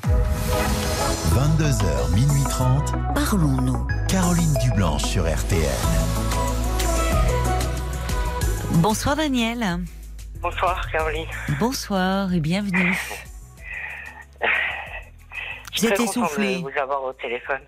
22h, 1.34 2.14
minuit 2.16 2.44
30, 2.50 2.94
Parlons-nous. 3.16 3.88
Caroline 4.08 4.54
Dublanche 4.64 5.04
sur 5.04 5.24
RTL. 5.24 5.68
Bonsoir 8.76 9.16
Daniel. 9.16 9.80
Bonsoir 10.42 10.90
Caroline. 10.92 11.28
Bonsoir 11.60 12.34
et 12.34 12.40
bienvenue. 12.40 12.96
Je 15.74 15.80
suis 15.80 15.88
très 15.88 16.06
de 16.06 16.62
vous 16.62 16.80
avoir 16.80 17.04
au 17.04 17.14
téléphone. 17.14 17.62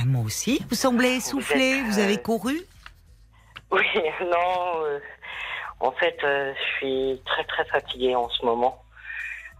Ah, 0.00 0.04
moi 0.06 0.22
aussi. 0.24 0.64
Vous 0.68 0.76
semblez 0.76 1.16
essoufflé. 1.16 1.78
êtes, 1.78 1.84
Vous 1.86 1.98
avez 1.98 2.14
euh, 2.14 2.22
couru 2.22 2.60
Oui, 3.70 3.86
non. 4.20 4.84
euh, 4.84 4.98
en 5.80 5.92
fait, 5.92 6.16
euh, 6.24 6.52
je 6.54 6.76
suis 6.76 7.22
très 7.24 7.44
très 7.44 7.64
fatiguée 7.66 8.14
en 8.14 8.28
ce 8.30 8.44
moment. 8.44 8.82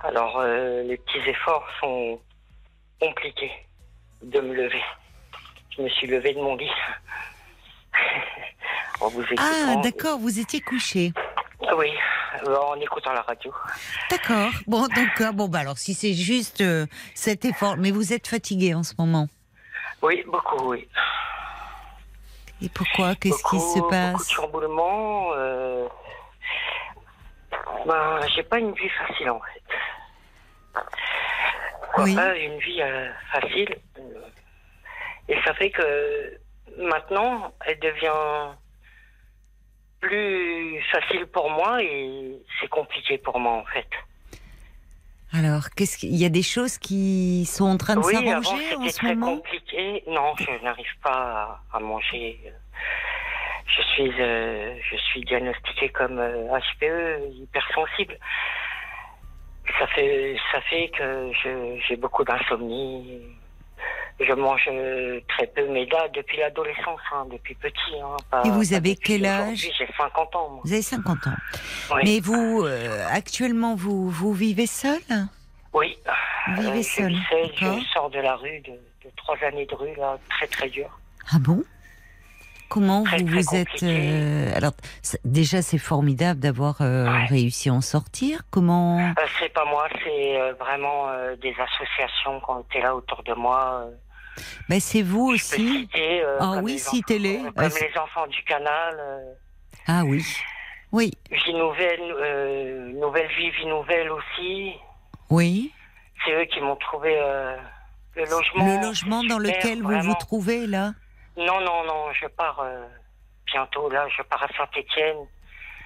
Alors, 0.00 0.38
euh, 0.40 0.82
les 0.82 0.96
petits 0.96 1.28
efforts 1.28 1.66
sont 1.80 2.20
compliqués 3.00 3.52
de 4.22 4.40
me 4.40 4.54
lever. 4.54 4.82
Je 5.76 5.82
me 5.82 5.88
suis 5.88 6.06
levée 6.06 6.34
de 6.34 6.40
mon 6.40 6.56
lit. 6.56 6.70
en 9.00 9.08
vous 9.08 9.22
écoutant. 9.22 9.42
Ah, 9.42 9.76
d'accord. 9.82 10.18
Vous 10.18 10.38
étiez 10.38 10.60
couché. 10.60 11.12
Oui, 11.76 11.90
en 12.48 12.80
écoutant 12.80 13.12
la 13.12 13.22
radio. 13.22 13.52
D'accord. 14.10 14.50
Bon, 14.66 14.82
donc 14.88 15.34
bon 15.34 15.48
bah 15.48 15.60
alors 15.60 15.78
si 15.78 15.94
c'est 15.94 16.12
juste 16.12 16.60
euh, 16.60 16.86
cet 17.14 17.44
effort, 17.44 17.76
mais 17.76 17.90
vous 17.90 18.12
êtes 18.12 18.26
fatigué 18.26 18.74
en 18.74 18.82
ce 18.82 18.94
moment. 18.98 19.28
Oui, 20.02 20.24
beaucoup, 20.26 20.70
oui. 20.72 20.88
Et 22.60 22.68
pourquoi? 22.68 23.14
Qu'est-ce 23.16 23.42
qui 23.44 23.58
se 23.58 23.78
Beaucoup 23.78 23.90
de 23.90 24.12
passe? 24.12 24.30
chamboulements. 24.30 25.30
Euh... 25.34 25.88
Ben, 27.86 28.20
j'ai 28.34 28.42
pas 28.42 28.58
une 28.58 28.72
vie 28.72 28.88
facile 28.88 29.30
en 29.30 29.40
fait. 29.40 29.62
Oui. 31.98 32.14
Pas 32.16 32.36
une 32.36 32.58
vie 32.58 32.82
euh, 32.82 33.10
facile. 33.32 33.76
Et 35.28 35.36
ça 35.44 35.54
fait 35.54 35.70
que 35.70 36.38
maintenant, 36.78 37.52
elle 37.66 37.78
devient 37.80 38.54
plus 40.00 40.82
facile 40.90 41.26
pour 41.26 41.50
moi 41.50 41.82
et 41.82 42.36
c'est 42.60 42.68
compliqué 42.68 43.18
pour 43.18 43.38
moi 43.38 43.52
en 43.52 43.64
fait. 43.66 43.88
Alors, 45.32 45.70
qu'est-ce 45.74 45.96
qu'il 45.96 46.14
y 46.14 46.24
a 46.24 46.28
des 46.28 46.42
choses 46.42 46.76
qui 46.78 47.46
sont 47.46 47.64
en 47.64 47.76
train 47.78 47.96
de 47.96 48.00
oui, 48.04 48.14
avant 48.16 48.42
s'arranger 48.42 48.74
en 48.74 48.80
c'était 48.80 48.90
ce 48.92 48.96
très 48.98 49.14
moment? 49.14 49.36
compliqué. 49.36 50.04
Non, 50.06 50.34
je 50.38 50.62
n'arrive 50.64 50.94
pas 51.02 51.60
à, 51.72 51.76
à 51.76 51.80
manger. 51.80 52.38
je 53.66 53.82
suis, 53.94 54.12
euh, 54.20 54.74
je 54.90 54.96
suis 54.96 55.22
diagnostiquée 55.24 55.88
comme 55.88 56.18
euh, 56.18 56.48
HPE, 56.58 57.32
hypersensible. 57.32 58.18
Ça 59.78 59.86
fait, 59.88 60.36
ça 60.52 60.60
fait 60.62 60.90
que 60.96 61.30
je- 61.42 61.80
j'ai 61.88 61.96
beaucoup 61.96 62.24
d'insomnie. 62.24 63.22
Je 64.20 64.32
mange 64.34 64.68
euh, 64.70 65.20
très 65.28 65.46
peu, 65.48 65.66
mais 65.68 65.84
là, 65.86 66.06
depuis 66.14 66.38
l'adolescence, 66.38 67.00
hein, 67.12 67.26
depuis 67.32 67.54
petit. 67.54 67.98
Hein, 68.02 68.16
pas- 68.30 68.42
Et 68.44 68.50
vous 68.50 68.72
avez 68.74 68.94
quel 68.96 69.26
âge 69.26 69.68
J'ai 69.76 69.88
50 69.96 70.36
ans. 70.36 70.48
moi. 70.50 70.60
Vous 70.64 70.72
avez 70.72 70.82
50 70.82 71.26
ans. 71.26 71.30
Oui. 71.94 72.00
Mais 72.04 72.20
vous, 72.20 72.62
euh, 72.64 73.04
actuellement, 73.10 73.74
vous, 73.74 74.10
vous 74.10 74.32
vivez 74.32 74.66
seul? 74.66 75.00
Oui. 75.72 75.96
Vous 76.54 76.62
vivez 76.62 76.80
Euh, 76.80 76.82
seul, 76.82 77.14
je 77.56 77.84
sors 77.92 78.10
de 78.10 78.18
la 78.20 78.36
rue, 78.36 78.60
de, 78.60 78.72
de 78.72 79.10
trois 79.16 79.36
années 79.44 79.66
de 79.66 79.74
rue, 79.74 79.94
là, 79.96 80.18
très 80.28 80.46
très 80.46 80.68
dur. 80.68 80.98
Ah 81.32 81.38
bon? 81.40 81.62
Comment 82.72 83.02
Très, 83.04 83.18
vous 83.18 83.26
très 83.26 83.42
vous 83.42 83.54
êtes 83.54 83.68
compliqué. 83.68 83.86
euh, 83.90 84.56
Alors 84.56 84.72
déjà 85.24 85.60
c'est 85.60 85.76
formidable 85.78 86.40
d'avoir 86.40 86.76
euh, 86.80 87.04
Ouais. 87.06 87.26
réussi 87.26 87.68
à 87.68 87.74
en 87.74 87.80
sortir. 87.82 88.42
Comment 88.50 88.98
Euh, 89.00 89.26
c'est 89.38 89.52
pas 89.52 89.64
moi, 89.66 89.86
c'est 90.02 90.52
vraiment 90.58 91.08
des 91.40 91.54
associations 91.66 92.40
qui 92.40 92.50
ont 92.50 92.60
été 92.60 92.80
là 92.80 92.94
autour 92.96 93.22
de 93.24 93.34
moi. 93.34 93.84
euh, 93.86 93.90
ben, 94.70 94.80
c'est 94.80 95.02
vous 95.02 95.30
je 95.30 95.34
aussi. 95.34 95.68
citer, 95.80 96.22
euh, 96.22 96.38
Ah 96.40 96.60
oui, 96.62 96.72
les 96.72 96.78
citez-les. 96.78 97.40
Ah, 97.46 97.50
Comme 97.68 97.78
les 97.78 97.98
enfants 98.00 98.26
du 98.28 98.42
canal. 98.44 98.94
euh, 98.98 99.32
Ah 99.86 100.02
oui, 100.06 100.24
oui, 100.92 101.12
Vie 101.30 101.54
Nouvelle, 101.54 102.00
euh, 102.00 102.92
Nouvelle 102.94 103.28
Vie, 103.36 103.50
Vie 103.50 103.66
Nouvelle 103.66 104.10
aussi. 104.10 104.72
oui. 105.30 105.72
C'est 106.24 106.32
eux 106.40 106.44
qui 106.46 106.60
m'ont 106.60 106.76
trouvé 106.76 107.12
le 108.16 108.24
logement. 108.30 108.64
Le 108.64 108.80
logement 108.80 109.24
dans 109.24 109.38
lequel 109.40 109.82
vous 109.82 110.00
vous 110.00 110.14
trouvez 110.14 110.66
là? 110.68 110.92
Non, 111.36 111.60
non, 111.60 111.84
non, 111.84 112.12
je 112.12 112.26
pars 112.28 112.60
euh, 112.60 112.86
bientôt 113.46 113.88
là, 113.90 114.06
je 114.16 114.22
pars 114.22 114.42
à 114.42 114.48
Saint-Étienne. 114.56 115.16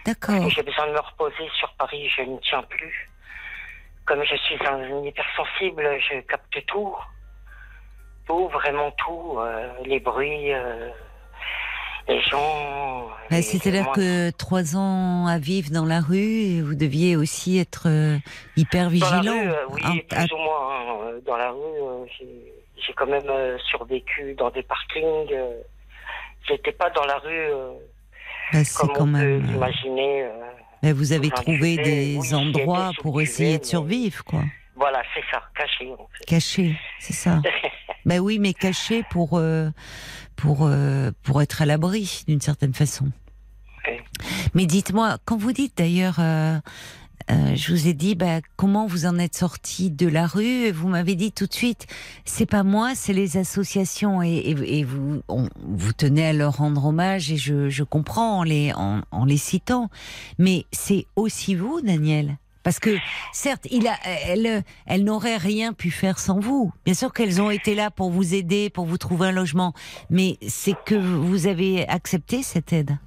D'accord. 0.05 0.49
J'ai 0.51 0.63
besoin 0.63 0.87
de 0.89 0.93
me 0.93 1.01
reposer 1.01 1.49
sur 1.59 1.73
Paris, 1.75 2.09
je 2.17 2.23
ne 2.23 2.39
tiens 2.39 2.63
plus. 2.63 3.11
Comme 4.05 4.23
je 4.25 4.37
suis 4.37 4.57
un 4.67 5.03
hypersensible, 5.05 5.99
je 6.11 6.21
capte 6.21 6.65
tout. 6.67 6.95
Tout, 8.27 8.49
vraiment 8.49 8.91
tout. 8.93 9.37
euh, 9.39 9.73
les 9.85 10.01
bruits, 10.01 10.53
euh, 10.53 10.91
les 12.09 12.21
gens. 12.23 13.09
Les- 13.31 13.43
C'est-à-dire 13.43 13.91
que 13.93 14.31
trois 14.31 14.77
ans 14.77 15.27
à 15.27 15.39
vivre 15.39 15.71
dans 15.73 15.85
la 15.85 16.01
rue, 16.01 16.17
et 16.43 16.63
vous 16.63 16.75
deviez 16.75 17.17
aussi 17.17 17.59
être 17.59 17.89
euh, 17.89 18.19
hyper 18.57 18.85
Dans 18.85 19.11
la 19.11 19.21
vigilant. 19.21 19.33
rue, 19.33 19.49
euh, 19.51 19.67
oui, 19.71 19.83
Ah, 20.11 20.17
plus 20.25 20.33
ou 20.33 20.39
moins. 20.39 20.71
hein, 20.71 20.99
euh, 21.03 21.21
Dans 21.27 21.37
la 21.37 21.51
rue, 21.51 22.09
j'ai- 22.19 22.53
j'ai 22.85 22.93
quand 22.95 23.07
même 23.07 23.29
euh, 23.29 23.57
survécu 23.71 24.35
dans 24.35 24.51
des 24.51 24.63
parkings. 24.63 25.33
euh, 25.33 25.61
J'étais 26.49 26.73
pas 26.73 26.91
dans 26.91 27.05
la 27.05 27.19
rue 27.19 27.33
euh, 27.51 27.73
c'est 28.53 28.77
comme 28.79 28.89
quand 28.93 29.03
on 29.03 29.07
peut 29.07 29.11
même. 29.13 29.45
euh, 29.45 29.53
l'imaginer. 29.53 30.23
euh, 30.25 30.31
ben, 30.83 30.93
vous 30.95 31.13
avez 31.13 31.31
trouvé 31.31 31.77
des 31.77 32.17
oui, 32.21 32.35
endroits 32.35 32.91
pour 33.01 33.21
essayer 33.21 33.55
de 33.59 33.63
mais- 33.63 33.69
survivre, 33.69 34.23
quoi. 34.25 34.43
Voilà, 34.77 35.03
c'est 35.15 35.25
ça, 35.31 35.43
caché. 35.57 35.91
En 35.93 36.07
fait. 36.13 36.25
Caché, 36.27 36.77
c'est 37.01 37.13
ça. 37.15 37.41
Ben 38.05 38.21
oui, 38.21 38.39
mais 38.39 38.53
caché 38.55 39.03
pour 39.11 39.41
pour 40.37 40.71
pour 41.25 41.43
être 41.43 41.63
à 41.63 41.67
l'abri 41.67 42.23
d'une 42.29 42.41
certaine 42.41 42.73
façon. 42.73 43.07
Mais 44.55 44.67
dites-moi, 44.67 45.17
quand 45.25 45.37
vous 45.37 45.51
dites 45.53 45.77
d'ailleurs, 45.77 46.21
euh, 47.31 47.55
je 47.57 47.73
vous 47.73 47.89
ai 47.89 47.95
dit, 47.95 48.15
bah, 48.15 48.41
comment 48.57 48.87
vous 48.87 49.07
en 49.07 49.19
êtes 49.19 49.37
sorti 49.37 49.91
de 49.91 50.07
la 50.07 50.27
rue? 50.27 50.67
Et 50.67 50.73
Vous 50.73 50.89
m'avez 50.89 51.15
dit 51.15 51.33
tout 51.33 51.47
de 51.47 51.53
suite, 51.55 51.87
c'est 52.25 52.47
pas 52.47 52.63
moi, 52.63 52.95
c'est 52.95 53.13
les 53.13 53.37
associations 53.37 54.23
et 54.23 54.85
vous 54.85 55.23
on- 55.29 55.49
vous 55.67 55.93
tenez 55.93 56.27
à 56.27 56.33
leur 56.33 56.57
rendre 56.59 56.85
hommage 56.87 57.31
et 57.33 57.37
je, 57.37 57.69
je 57.69 57.83
comprends 57.83 58.39
en 58.39 58.43
les 58.43 58.73
en, 58.75 59.01
en 59.11 59.25
les 59.25 59.37
citant, 59.39 59.91
mais 60.39 60.65
c'est 60.73 61.07
aussi 61.17 61.55
vous, 61.55 61.81
Daniel. 61.81 62.37
Parce 62.63 62.81
que 62.81 62.97
certes, 63.33 63.69
il 63.71 63.87
a, 63.87 63.95
elle, 64.27 64.65
elle 64.87 65.05
n'aurait 65.05 65.37
rien 65.37 65.73
pu 65.73 65.93
faire 65.93 66.19
sans 66.19 66.41
vous. 66.41 66.73
Bien 66.85 66.95
sûr 66.95 67.13
qu'elles 67.13 67.41
ont 67.41 67.51
été 67.51 67.77
là 67.77 67.93
pour 67.93 68.11
vous 68.11 68.35
aider, 68.35 68.71
pour 68.71 68.87
vous 68.87 68.99
trouver 68.99 69.29
un 69.29 69.33
logement, 69.33 69.73
mais 70.11 70.37
c'est 70.49 70.75
que 70.85 70.97
vous 70.97 71.47
avez 71.47 71.87
accepté 71.89 72.43
cette 72.43 72.73
aide. 72.73 72.99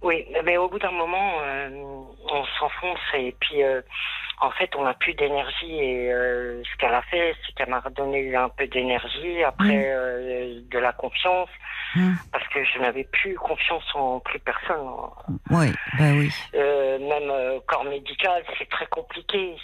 Oui, 0.00 0.26
mais 0.44 0.56
au 0.56 0.68
bout 0.68 0.78
d'un 0.78 0.92
moment, 0.92 1.40
euh, 1.42 1.68
on 2.30 2.44
s'enfonce 2.58 3.00
et 3.14 3.34
puis 3.40 3.64
euh, 3.64 3.82
en 4.40 4.50
fait, 4.52 4.70
on 4.76 4.84
n'a 4.84 4.94
plus 4.94 5.14
d'énergie 5.14 5.76
et 5.76 6.12
euh, 6.12 6.62
ce 6.62 6.76
qu'elle 6.76 6.94
a 6.94 7.02
fait, 7.02 7.34
c'est 7.44 7.52
qu'elle 7.56 7.68
m'a 7.68 7.80
redonné 7.80 8.34
un 8.36 8.48
peu 8.48 8.68
d'énergie, 8.68 9.42
après 9.42 9.92
de 10.70 10.78
la 10.78 10.92
confiance, 10.92 11.48
Mm. 11.94 12.12
parce 12.32 12.46
que 12.48 12.62
je 12.64 12.78
n'avais 12.80 13.04
plus 13.04 13.34
confiance 13.36 13.84
en 13.94 14.20
plus 14.20 14.38
personne. 14.40 14.86
Oui, 15.50 15.72
bah 15.98 16.04
oui. 16.12 16.30
Même 16.52 17.60
corps 17.66 17.84
médical, 17.84 18.44
c'est 18.58 18.68
très 18.68 18.86
compliqué. 18.88 19.56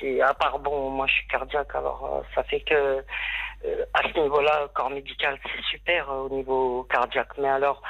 C'est, 0.00 0.20
à 0.20 0.32
part 0.34 0.60
bon, 0.60 0.90
moi 0.90 1.06
je 1.08 1.14
suis 1.14 1.26
cardiaque, 1.26 1.74
alors 1.74 2.22
ça 2.32 2.44
fait 2.44 2.60
que 2.60 3.04
à 3.94 4.02
ce 4.02 4.20
niveau-là, 4.20 4.68
corps 4.72 4.90
médical, 4.90 5.36
c'est 5.42 5.62
super 5.64 6.08
au 6.08 6.28
niveau 6.28 6.86
cardiaque, 6.88 7.36
mais 7.38 7.48
alors 7.48 7.82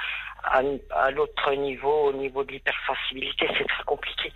à, 0.47 0.63
à 0.95 1.11
l'autre 1.11 1.55
niveau, 1.55 2.09
au 2.09 2.13
niveau 2.13 2.45
de 2.45 2.53
l'hypersensibilité, 2.53 3.47
c'est 3.59 3.67
très 3.67 3.85
compliqué. 3.85 4.33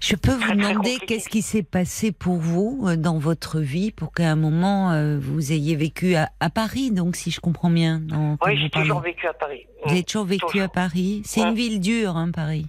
Je 0.00 0.14
peux 0.14 0.32
vous 0.32 0.52
demander 0.52 0.96
qu'est-ce 1.06 1.28
qui 1.28 1.42
s'est 1.42 1.64
passé 1.64 2.12
pour 2.12 2.36
vous 2.36 2.84
euh, 2.86 2.96
dans 2.96 3.18
votre 3.18 3.58
vie 3.58 3.90
pour 3.90 4.12
qu'à 4.12 4.30
un 4.30 4.36
moment 4.36 4.92
euh, 4.92 5.18
vous 5.20 5.52
ayez 5.52 5.74
vécu 5.74 6.14
à, 6.14 6.30
à 6.38 6.50
Paris, 6.50 6.92
donc 6.92 7.16
si 7.16 7.30
je 7.32 7.40
comprends 7.40 7.68
bien. 7.70 7.98
dans- 7.98 8.36
Oui, 8.46 8.56
j'ai 8.60 8.70
toujours 8.70 9.00
vécu 9.00 9.26
à 9.26 9.32
Paris. 9.34 9.66
Vous 9.84 9.90
avez 9.90 10.04
toujours 10.04 10.24
vécu 10.24 10.46
Toujours. 10.46 10.62
à 10.62 10.68
Paris. 10.68 11.22
C'est 11.24 11.40
Ouais. 11.42 11.48
une 11.48 11.54
ville 11.54 11.80
dure, 11.80 12.16
hein, 12.16 12.30
Paris. 12.30 12.66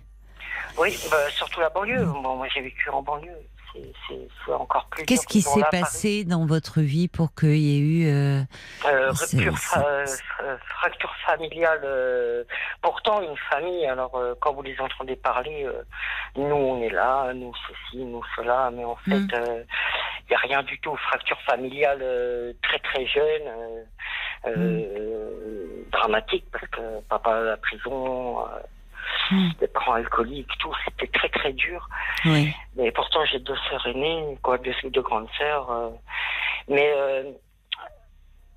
Oui, 0.79 0.97
bah, 1.11 1.17
surtout 1.29 1.59
la 1.59 1.69
banlieue. 1.69 2.03
Bon, 2.05 2.35
moi 2.37 2.47
j'ai 2.53 2.61
vécu 2.61 2.89
en 2.89 3.03
banlieue. 3.03 3.29
C'est, 3.73 4.51
encore 4.53 4.85
plus. 4.89 5.05
Qu'est-ce 5.05 5.27
qui 5.27 5.41
s'est 5.41 5.63
passé 5.69 6.23
dans 6.25 6.45
votre 6.45 6.81
vie 6.81 7.07
pour 7.07 7.33
qu'il 7.35 7.55
y 7.57 7.75
ait 7.77 7.79
eu 7.79 8.07
euh, 8.07 8.41
Euh, 8.87 9.11
rupture, 9.11 9.53
euh, 9.77 10.05
fra- 10.07 10.57
fracture 10.79 11.13
familiale. 11.25 11.81
euh, 11.83 12.43
pourtant, 12.81 13.21
une 13.21 13.37
famille. 13.51 13.85
Alors, 13.85 14.11
quand 14.41 14.53
vous 14.53 14.63
les 14.63 14.75
entendez 14.79 15.15
parler, 15.15 15.67
nous 16.35 16.43
on 16.55 16.81
est 16.81 16.89
là, 16.89 17.31
nous 17.33 17.53
ceci, 17.67 17.97
nous 18.03 18.23
cela, 18.35 18.71
mais 18.73 18.83
en 18.85 18.95
fait, 18.95 19.11
il 19.11 19.25
Mm. 19.25 19.65
n'y 20.29 20.35
a 20.35 20.39
rien 20.39 20.63
du 20.63 20.79
tout. 20.79 20.95
Fracture 20.97 21.39
familiale 21.41 22.03
très 22.63 22.79
très 22.79 23.05
jeune, 23.05 23.85
euh, 24.47 25.83
dramatique 25.91 26.45
parce 26.51 26.67
que 26.67 27.01
papa 27.09 27.35
à 27.35 27.41
la 27.41 27.57
prison, 27.57 28.39
euh, 29.31 29.35
Mm. 29.35 29.49
des 29.59 29.67
parents 29.67 29.93
alcooliques, 29.93 30.49
tout, 30.59 30.73
c'était 30.85 31.07
très 31.07 31.29
très 31.29 31.53
dur. 31.53 31.87
oui. 32.25 32.53
Mais 32.75 32.91
pourtant, 32.91 33.23
j'ai 33.25 33.39
deux 33.39 33.55
sœurs 33.69 33.85
aînées, 33.87 34.37
quoi, 34.41 34.57
deux, 34.57 34.73
deux 34.85 35.01
grandes 35.01 35.29
sœurs. 35.37 35.69
euh, 35.71 35.89
mais 36.67 36.91
euh, 36.95 37.31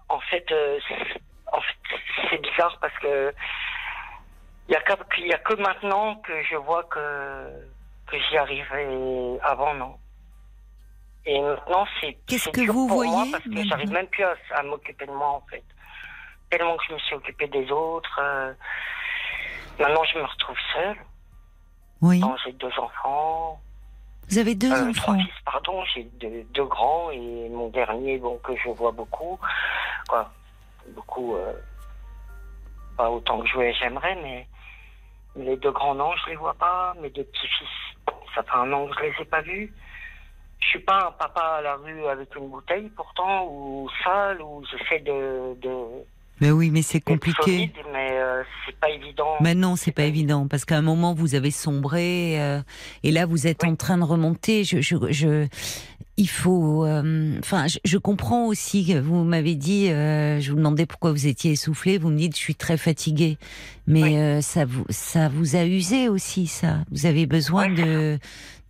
en 0.09 0.21
fait, 0.21 0.51
euh, 0.53 0.79
c'est- 0.89 1.21
en 1.53 1.61
fait, 1.61 1.99
c'est 2.31 2.39
bizarre 2.43 2.79
parce 2.81 2.97
que 2.99 3.35
il 4.69 4.73
y 4.73 4.77
a 4.77 4.81
a 5.35 5.39
que 5.39 5.55
maintenant 5.55 6.17
que 6.17 6.43
je 6.45 6.57
vois 6.57 6.85
que 6.85 7.51
que 8.07 8.17
j'y 8.19 8.37
arrivais 8.39 9.39
avant, 9.43 9.75
non. 9.75 9.97
Et 11.27 11.41
maintenant, 11.41 11.87
c'est 12.01 12.19
Qu'est-ce 12.27 12.49
que 12.51 12.61
dur 12.63 12.73
vous 12.73 12.89
pour 12.89 13.05
moi 13.05 13.15
voyez 13.15 13.33
parce 13.33 13.45
que 13.45 13.65
j'arrive 13.69 13.93
même 13.93 14.07
plus 14.09 14.25
à, 14.25 14.35
à 14.55 14.63
m'occuper 14.63 15.07
de 15.07 15.13
moi 15.13 15.29
en 15.29 15.43
fait. 15.51 15.63
Tellement 16.51 16.77
que 16.77 16.85
je 16.89 16.95
me 16.95 16.99
suis 16.99 17.15
occupée 17.15 17.47
des 17.49 17.71
autres. 17.71 18.19
euh, 18.23 18.53
maintenant, 19.79 20.05
je 20.05 20.19
me 20.19 20.25
retrouve 20.25 20.57
seule. 20.75 20.97
Oui. 22.01 22.21
Bon, 22.21 22.35
j'ai 22.45 22.53
deux 22.53 22.73
enfants. 22.79 23.61
Vous 24.29 24.39
avez 24.39 24.55
deux 24.55 24.73
Euh, 24.73 24.93
trois 24.95 25.15
enfants. 25.15 25.23
fils, 25.25 25.35
pardon, 25.45 25.85
j'ai 25.95 26.05
deux, 26.05 26.45
deux 26.55 26.65
grands 26.65 27.11
et 27.11 27.49
mon 27.51 27.69
dernier, 27.69 28.19
bon, 28.19 28.39
que 28.39 28.57
je 28.57 28.69
vois 28.71 28.93
beaucoup, 28.93 29.39
quoi, 30.09 30.31
beaucoup, 30.95 31.37
euh, 31.37 31.53
pas 32.97 33.11
autant 33.11 33.41
que 33.41 33.49
je 33.49 33.73
j'aimerais, 33.79 34.15
mais 34.17 34.47
les 35.37 35.57
deux 35.57 35.71
grands 35.73 35.95
non, 35.95 36.13
je 36.25 36.31
les 36.31 36.37
vois 36.37 36.55
pas, 36.55 36.95
mes 37.01 37.11
deux 37.11 37.25
petits-fils, 37.25 37.69
ça 38.35 38.43
fait 38.43 38.55
un 38.55 38.73
an 38.73 38.87
que 38.87 38.95
je 38.97 39.03
les 39.03 39.15
ai 39.21 39.25
pas 39.25 39.41
vus. 39.43 39.73
Je 40.61 40.67
suis 40.69 40.79
pas 40.81 41.07
un 41.09 41.13
papa 41.13 41.41
à 41.59 41.61
la 41.61 41.75
rue 41.77 42.07
avec 42.07 42.35
une 42.37 42.49
bouteille 42.49 42.89
pourtant, 42.91 43.47
ou 43.47 43.91
sale, 44.05 44.41
ou 44.41 44.65
j'essaie 44.71 45.01
de, 45.01 45.55
de 45.61 45.85
Mais 46.43 46.51
oui, 46.51 46.71
mais 46.71 46.83
c'est 46.83 47.01
compliqué. 47.01 47.41
solide, 47.43 47.71
mais 47.93 48.11
euh, 48.13 48.43
c'est 48.67 48.77
pas 48.79 48.91
évident. 48.91 49.29
Mais 49.41 49.55
non, 49.55 49.77
c'est 49.77 49.93
pas 49.93 50.05
évident 50.05 50.47
parce 50.49 50.65
qu'à 50.67 50.77
un 50.77 50.83
moment 50.83 51.15
vous 51.15 51.35
avez 51.35 51.51
sombré 51.51 52.39
euh, 52.41 52.61
et 53.03 53.11
là 53.13 53.25
vous 53.25 53.47
êtes 53.47 53.63
Oui. 53.63 53.71
en 53.71 53.77
train 53.77 53.97
de 53.97 54.05
remonter. 54.05 54.65
Je, 54.65 54.81
je, 54.81 54.97
je 55.11 55.47
il 56.19 56.29
faut. 56.29 56.85
euh, 56.85 57.39
Enfin, 57.39 57.67
je, 57.69 57.79
je 57.85 57.97
comprends 57.97 58.47
aussi. 58.47 58.87
que 58.87 58.99
Vous 59.01 59.25
m'avez 59.25 59.55
dit, 59.55 59.89
euh, 59.91 60.41
je 60.41 60.51
vous 60.51 60.57
demandais 60.59 60.85
pourquoi 60.85 61.11
vous 61.13 61.27
étiez 61.27 61.53
essoufflé. 61.53 61.97
Vous 61.97 62.11
me 62.11 62.19
dites, 62.19 62.35
je 62.37 62.41
suis 62.41 62.55
très 62.55 62.77
fatiguée. 62.77 63.39
Mais 63.87 64.03
Oui. 64.03 64.17
euh, 64.19 64.41
ça 64.43 64.65
vous, 64.67 64.85
ça 64.91 65.29
vous 65.31 65.57
a 65.57 65.65
usé 65.65 66.09
aussi, 66.09 66.47
ça. 66.49 66.81
Vous 66.91 67.07
avez 67.07 67.25
besoin 67.27 67.69
Oui, 67.69 67.77
de, 67.77 68.19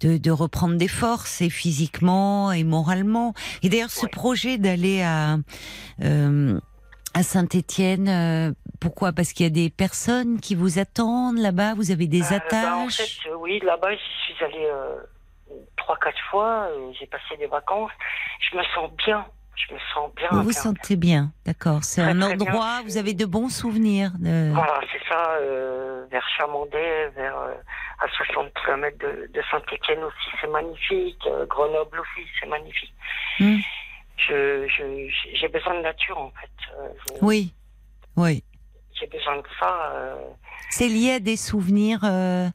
de, 0.01 0.19
de 0.19 0.31
reprendre 0.31 0.77
des 0.77 0.89
forces, 0.89 1.41
et 1.41 1.51
physiquement 1.51 2.53
et 2.53 2.63
moralement. 2.65 3.35
Et 3.63 3.69
d'ailleurs, 3.69 3.91
ce 3.91 4.07
projet 4.07 4.57
d'aller 4.59 5.03
à 5.03 5.39
euh, 6.03 6.61
À 7.15 7.23
Saint-Étienne, 7.23 8.09
euh, 8.09 8.53
pourquoi? 8.81 9.13
Parce 9.13 9.33
qu'il 9.33 9.45
y 9.45 9.47
a 9.47 9.51
des 9.53 9.69
personnes 9.71 10.41
qui 10.41 10.55
vous 10.55 10.79
attendent 10.79 11.39
là-bas. 11.39 11.75
Vous 11.75 11.91
avez 11.91 12.07
des 12.07 12.23
Euh, 12.33 12.39
bah, 12.51 12.77
en 12.77 12.87
attaches? 12.87 13.19
fait, 13.23 13.29
euh, 13.31 13.35
oui, 13.37 13.61
là-bas, 13.63 13.93
j'y 13.95 14.33
suis 14.35 14.45
allée 14.45 14.65
euh, 14.67 14.97
trois, 15.77 15.97
quatre 15.99 16.19
fois. 16.31 16.69
euh, 16.71 16.91
J'ai 16.99 17.07
passé 17.07 17.37
des 17.39 17.47
vacances. 17.47 17.91
Je 18.51 18.57
me 18.57 18.63
sens 18.75 18.91
bien. 19.07 19.27
Je 19.55 19.75
me 19.75 19.79
sens 19.95 20.11
bien. 20.17 20.29
vous 20.33 20.43
vous 20.45 20.53
sentez 20.53 20.97
bien, 20.97 21.31
d'accord. 21.45 21.85
C'est 21.85 22.01
un 22.01 22.15
bien. 22.15 22.31
endroit. 22.31 22.81
Vous 22.85 22.97
avez 22.97 23.13
de 23.13 23.27
bons 23.27 23.51
souvenirs. 23.51 24.11
De... 24.19 24.51
Voilà, 24.55 24.81
c'est 24.91 25.07
ça, 25.07 25.37
euh, 25.43 26.07
vers 26.11 26.27
Chamandet, 26.39 27.11
vers 27.11 27.37
euh, 27.37 27.53
à 28.01 28.09
60 28.09 28.51
km 28.65 28.99
de, 28.99 29.31
de 29.33 29.43
Saint-Étienne 29.51 30.03
aussi, 30.03 30.37
c'est 30.41 30.49
magnifique. 30.49 31.21
euh, 31.27 31.45
Grenoble 31.47 32.01
aussi, 32.01 32.27
c'est 32.41 32.49
magnifique. 32.49 32.95
Hmm. 34.19 34.23
Je, 34.29 34.69
je, 34.69 35.35
j'ai 35.35 35.49
besoin 35.49 35.75
de 35.75 35.83
nature 35.83 36.19
en 36.19 36.31
fait. 36.31 36.51
euh, 36.79 36.89
je- 37.09 37.25
Oui, 37.25 37.53
oui. 38.17 38.43
J'ai 38.95 39.07
besoin 39.07 39.37
de 39.39 39.43
ça. 39.59 39.93
euh, 39.95 40.15
C'est 40.71 40.89
lié 40.89 41.13
à 41.13 41.21
des 41.21 41.37
souvenirs, 41.37 42.01
euh, 42.05 42.49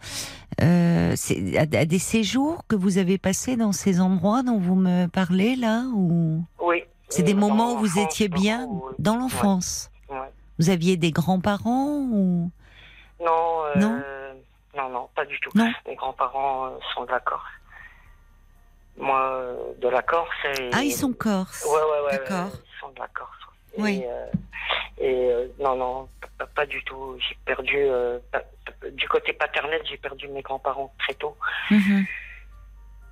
euh, 0.61 1.15
à, 1.57 1.61
à 1.61 1.85
des 1.85 1.99
séjours 1.99 2.63
que 2.67 2.75
vous 2.75 2.97
avez 2.99 3.17
passés 3.17 3.57
dans 3.57 3.71
ces 3.73 3.99
endroits 3.99 4.43
dont 4.43 4.59
vous 4.59 4.75
me 4.75 5.07
parlez 5.07 5.55
là 5.55 5.83
ou? 5.93 6.43
Oui. 6.59 6.83
c'est 7.09 7.23
des 7.23 7.33
moments 7.33 7.73
où 7.73 7.77
vous 7.79 7.99
étiez 7.99 8.27
bien 8.29 8.65
beaucoup, 8.67 8.93
dans 8.99 9.15
l'enfance. 9.17 9.89
ouais. 10.09 10.17
Vous 10.59 10.69
aviez 10.69 10.95
des 10.97 11.11
grands-parents 11.11 11.97
ou? 12.11 12.49
Non, 13.19 13.63
Non? 13.75 14.01
non, 14.75 14.89
non, 14.89 15.09
pas 15.15 15.25
du 15.25 15.39
tout. 15.39 15.49
Non? 15.55 15.71
Mes 15.87 15.95
grands-parents 15.95 16.71
sont 16.93 17.05
Corse. 17.05 17.41
Moi, 18.97 19.19
euh, 19.33 19.73
de 19.79 19.87
la 19.89 20.01
Corse. 20.01 20.29
Et... 20.59 20.69
Ah, 20.73 20.83
ils 20.83 20.91
sont 20.91 21.13
corses. 21.13 21.65
Ouais, 21.65 21.71
ouais, 21.81 22.05
ouais. 22.07 22.17
D'accord. 22.17 22.49
Ils 22.53 22.79
sont 22.79 22.89
de 22.89 22.99
la 22.99 23.07
Corse. 23.09 23.29
Oui. 23.77 23.99
Et, 24.03 24.07
euh, 24.09 24.25
et, 24.97 25.31
euh, 25.31 25.47
non, 25.59 25.75
non, 25.75 26.09
pas, 26.39 26.47
pas 26.47 26.65
du 26.65 26.83
tout. 26.83 27.15
J'ai 27.19 27.37
perdu, 27.45 27.75
euh, 27.77 28.17
pa- 28.31 28.43
du 28.91 29.07
côté 29.07 29.33
paternel, 29.33 29.81
j'ai 29.85 29.97
perdu 29.97 30.27
mes 30.29 30.41
grands-parents 30.41 30.91
très 30.99 31.13
tôt. 31.13 31.37
Mhm. 31.69 32.05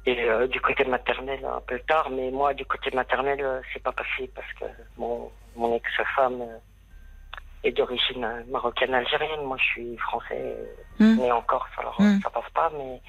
Et 0.08 0.16
du 0.50 0.62
côté 0.62 0.86
maternel, 0.86 1.44
un 1.46 1.62
peu 1.62 1.80
tard. 1.88 2.10
Mais 2.12 2.30
moi, 2.32 2.54
du 2.54 2.66
côté 2.66 2.92
maternel, 2.92 3.62
c'est 3.74 3.82
pas 3.82 3.92
passé 3.92 4.30
parce 4.36 4.52
que 4.60 4.66
mon, 4.98 5.32
mon 5.56 5.76
ex-femme 5.76 6.44
est 7.64 7.72
d'origine 7.72 8.44
marocaine-algérienne. 8.50 9.42
Moi, 9.44 9.58
je 9.58 9.64
suis 9.64 9.98
français, 9.98 10.56
Mm. 11.00 11.16
né 11.18 11.32
en 11.32 11.42
Corse, 11.42 11.70
alors 11.78 12.00
Mm. 12.00 12.06
euh, 12.06 12.20
ça 12.24 12.30
passe 12.30 12.50
pas. 12.54 12.72
Mais, 12.78 13.02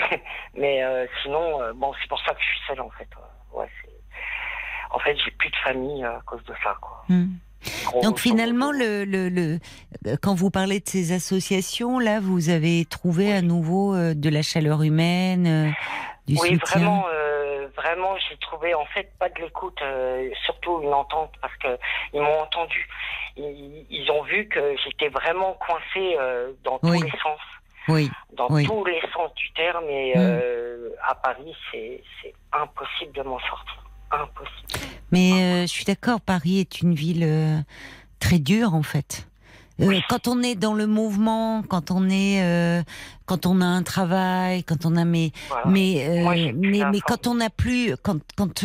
mais 0.54 0.82
euh, 0.84 1.06
sinon, 1.22 1.60
euh, 1.62 1.72
bon, 1.74 1.92
c'est 2.00 2.08
pour 2.08 2.20
ça 2.20 2.32
que 2.34 2.40
je 2.40 2.46
suis 2.46 2.60
seule, 2.66 2.80
en 2.80 2.90
fait. 2.90 3.08
Ouais, 3.52 3.60
Ouais. 3.62 3.68
En 4.90 4.98
fait, 5.00 5.16
j'ai 5.24 5.30
plus 5.32 5.50
de 5.50 5.56
famille 5.56 6.04
euh, 6.04 6.16
à 6.18 6.20
cause 6.26 6.42
de 6.44 6.54
ça, 6.62 6.74
quoi. 6.80 7.04
Mm. 7.08 7.26
Gros- 7.86 8.02
Donc 8.02 8.18
finalement, 8.20 8.70
le, 8.70 9.04
le, 9.04 9.28
le- 9.28 9.58
euh, 10.06 10.16
quand 10.22 10.34
vous 10.34 10.50
parlez 10.50 10.78
de 10.80 10.88
ces 10.88 11.12
associations, 11.12 11.98
là, 11.98 12.20
vous 12.20 12.48
avez 12.50 12.84
trouvé 12.84 13.32
à 13.32 13.42
nouveau 13.42 13.94
euh, 13.94 14.14
de 14.14 14.28
la 14.30 14.42
chaleur 14.42 14.82
humaine, 14.82 15.46
euh, 15.46 15.70
du 16.28 16.34
Oui, 16.40 16.50
soutien. 16.50 16.58
vraiment, 16.80 17.06
euh, 17.12 17.66
vraiment, 17.76 18.16
j'ai 18.28 18.36
trouvé 18.36 18.74
en 18.74 18.84
fait 18.86 19.10
pas 19.18 19.28
de 19.28 19.40
l'écoute, 19.40 19.78
euh, 19.82 20.30
surtout 20.44 20.80
une 20.82 20.92
entente 20.94 21.32
parce 21.40 21.56
que 21.56 21.76
ils 22.12 22.20
m'ont 22.20 22.40
entendu. 22.40 22.86
Ils, 23.36 23.84
ils 23.90 24.10
ont 24.12 24.22
vu 24.22 24.46
que 24.48 24.76
j'étais 24.84 25.08
vraiment 25.08 25.54
coincée 25.54 26.16
euh, 26.20 26.52
dans 26.62 26.78
Oui. 26.84 26.98
tous 27.00 27.04
les 27.06 27.10
sens, 27.18 27.40
Oui, 27.88 28.10
dans 28.36 28.48
Oui. 28.50 28.64
tous 28.66 28.84
les 28.84 29.00
sens 29.12 29.32
du 29.34 29.50
terme. 29.54 29.84
Et 29.88 30.12
Mm. 30.16 30.18
euh, 30.20 30.88
à 31.06 31.14
Paris, 31.14 31.54
c'est 31.70 32.02
c'est 32.22 32.34
impossible 32.52 33.12
de 33.14 33.22
m'en 33.22 33.38
sortir, 33.40 33.84
impossible. 34.10 34.86
mais 35.12 35.32
euh, 35.32 35.62
je 35.62 35.66
suis 35.66 35.84
d'accord. 35.84 36.20
Paris 36.20 36.58
est 36.60 36.80
une 36.80 36.94
ville 36.94 37.22
euh, 37.24 37.58
très 38.20 38.38
dure 38.38 38.74
en 38.74 38.82
fait. 38.82 39.26
Oui. 39.78 40.02
Quand 40.08 40.26
on 40.26 40.42
est 40.42 40.54
dans 40.54 40.72
le 40.72 40.86
mouvement, 40.86 41.62
quand 41.62 41.90
on 41.90 42.08
est, 42.08 42.82
quand 43.26 43.44
on 43.44 43.60
a 43.60 43.66
un 43.66 43.82
travail, 43.82 44.64
quand 44.64 44.86
on 44.86 44.96
a 44.96 45.04
mais 45.04 45.32
Voilà. 45.48 45.66
mais 45.66 46.22
Moi, 46.22 46.34
mais 46.54 46.82
mais 46.90 47.00
quand 47.00 47.26
on 47.26 47.34
n'a 47.34 47.50
plus 47.50 47.94
quand 48.02 48.16
quand 48.38 48.64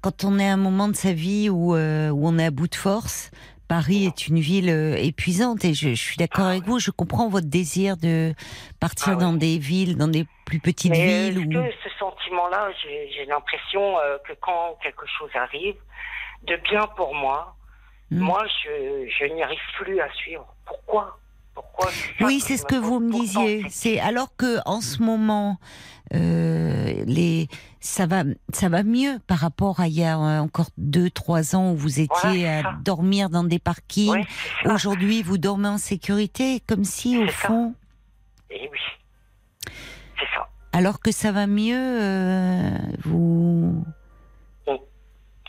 quand 0.00 0.24
on 0.24 0.38
est 0.40 0.48
à 0.48 0.52
un 0.54 0.56
moment 0.56 0.88
de 0.88 0.96
sa 0.96 1.12
vie 1.12 1.48
où 1.48 1.74
où 1.76 2.28
on 2.28 2.38
est 2.40 2.46
à 2.46 2.50
bout 2.50 2.66
de 2.66 2.74
force, 2.74 3.30
Paris 3.68 4.06
est 4.06 4.28
une 4.28 4.38
ville 4.38 4.70
euh, 4.70 4.96
épuisante 4.96 5.64
et 5.64 5.74
je, 5.74 5.90
je 5.90 5.94
suis 5.94 6.16
d'accord 6.16 6.46
Ah 6.46 6.50
avec 6.50 6.64
vous. 6.64 6.78
Je 6.78 6.90
comprends 6.90 7.28
votre 7.28 7.48
désir 7.48 7.96
de 7.96 8.34
partir 8.80 9.14
Ah 9.14 9.16
dans 9.16 9.32
des 9.32 9.58
villes, 9.58 9.96
dans 9.96 10.08
des 10.08 10.26
plus 10.44 10.60
petites 10.60 10.90
Mais 10.92 11.30
villes. 11.30 11.38
est-ce 11.38 11.46
où... 11.58 11.62
que 11.62 11.72
ce 11.84 11.98
sentiment-là, 11.98 12.68
j'ai 12.82 13.24
l'impression 13.26 13.98
euh, 13.98 14.18
que 14.26 14.32
quand 14.40 14.78
quelque 14.82 15.04
chose 15.18 15.30
arrive, 15.34 15.74
de 16.46 16.56
bien 16.70 16.86
pour 16.96 17.14
moi, 17.14 17.52
Mm. 18.12 18.20
moi, 18.20 18.44
je, 18.62 19.08
je 19.18 19.34
n'y 19.34 19.42
arrive 19.42 19.58
plus 19.80 19.98
à 20.00 20.08
suivre. 20.12 20.46
Pourquoi? 20.64 21.18
Pourquoi? 21.56 21.90
Oui, 22.20 22.38
c'est 22.38 22.56
ce 22.56 22.64
que 22.64 22.76
vous 22.76 23.00
me 23.00 23.10
disiez. 23.10 23.62
c'est- 23.64 23.68
C'est 23.96 23.98
alors 24.00 24.28
que 24.36 24.58
en 24.64 24.80
ce 24.80 25.02
moment, 25.02 25.58
euh, 26.14 27.02
les 27.06 27.48
ça 27.80 28.06
va 28.06 28.22
ça 28.52 28.68
va 28.68 28.82
mieux 28.82 29.18
par 29.26 29.38
rapport 29.38 29.80
à 29.80 29.86
il 29.88 29.94
y 29.94 30.04
a 30.04 30.16
euh, 30.18 30.38
encore 30.40 30.68
deux 30.78 31.10
trois 31.10 31.54
ans 31.56 31.72
où 31.72 31.76
vous 31.76 32.00
étiez 32.00 32.06
Voilà, 32.44 32.68
à 32.68 32.72
dormir 32.82 33.28
dans 33.30 33.44
des 33.44 33.58
parkings. 33.58 34.24
Ça. 34.64 34.72
Aujourd'hui, 34.74 35.22
vous 35.22 35.38
dormez 35.38 35.68
en 35.68 35.78
sécurité, 35.78 36.60
comme 36.68 36.84
si 36.84 37.18
au 37.18 37.26
C'est 37.26 37.32
ça. 37.32 37.48
fond, 37.48 37.74
Eh 38.50 38.68
oui, 38.72 38.78
c'est 40.18 40.26
ça. 40.34 40.48
alors 40.72 41.00
que 41.00 41.10
ça 41.12 41.32
va 41.32 41.46
mieux, 41.46 41.74
euh, 42.02 42.70
vous 43.04 43.84
Mm. 44.68 44.74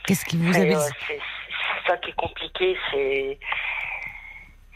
qu'est-ce 0.05 0.25
qui 0.25 0.37
vous 0.37 0.55
avez 0.55 0.75
euh, 0.75 0.79
c'est 1.07 1.17
c'est 1.19 1.87
ça 1.91 1.97
qui 1.97 2.09
est 2.11 2.15
compliqué, 2.15 2.75
c'est 2.91 3.39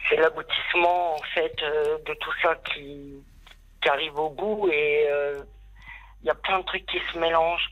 c'est 0.10 0.16
l'aboutissement 0.18 1.16
en 1.16 1.24
fait 1.34 1.56
euh, 1.64 1.98
de 2.08 2.14
tout 2.16 2.32
ça 2.42 2.56
qui, 2.74 3.14
qui 3.82 3.90
arrive 3.90 4.18
au 4.18 4.30
bout 4.30 4.68
et 4.72 5.06
euh, 5.10 5.44
il 6.24 6.28
y 6.28 6.30
a 6.30 6.36
plein 6.36 6.60
de 6.60 6.66
trucs 6.66 6.86
qui 6.86 6.98
se 7.12 7.18
mélangent. 7.18 7.70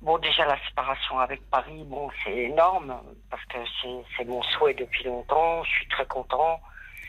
Bon, 0.00 0.16
déjà 0.18 0.44
la 0.46 0.56
séparation 0.68 1.18
avec 1.18 1.40
Paris, 1.50 1.82
bon, 1.86 2.08
c'est 2.22 2.36
énorme 2.36 2.96
parce 3.30 3.44
que 3.46 3.58
c'est- 4.16 4.24
mon 4.24 4.42
souhait 4.42 4.74
depuis 4.74 5.04
longtemps. 5.04 5.64
Je 5.64 5.70
suis 5.70 5.88
très 5.88 6.06
content. 6.06 6.60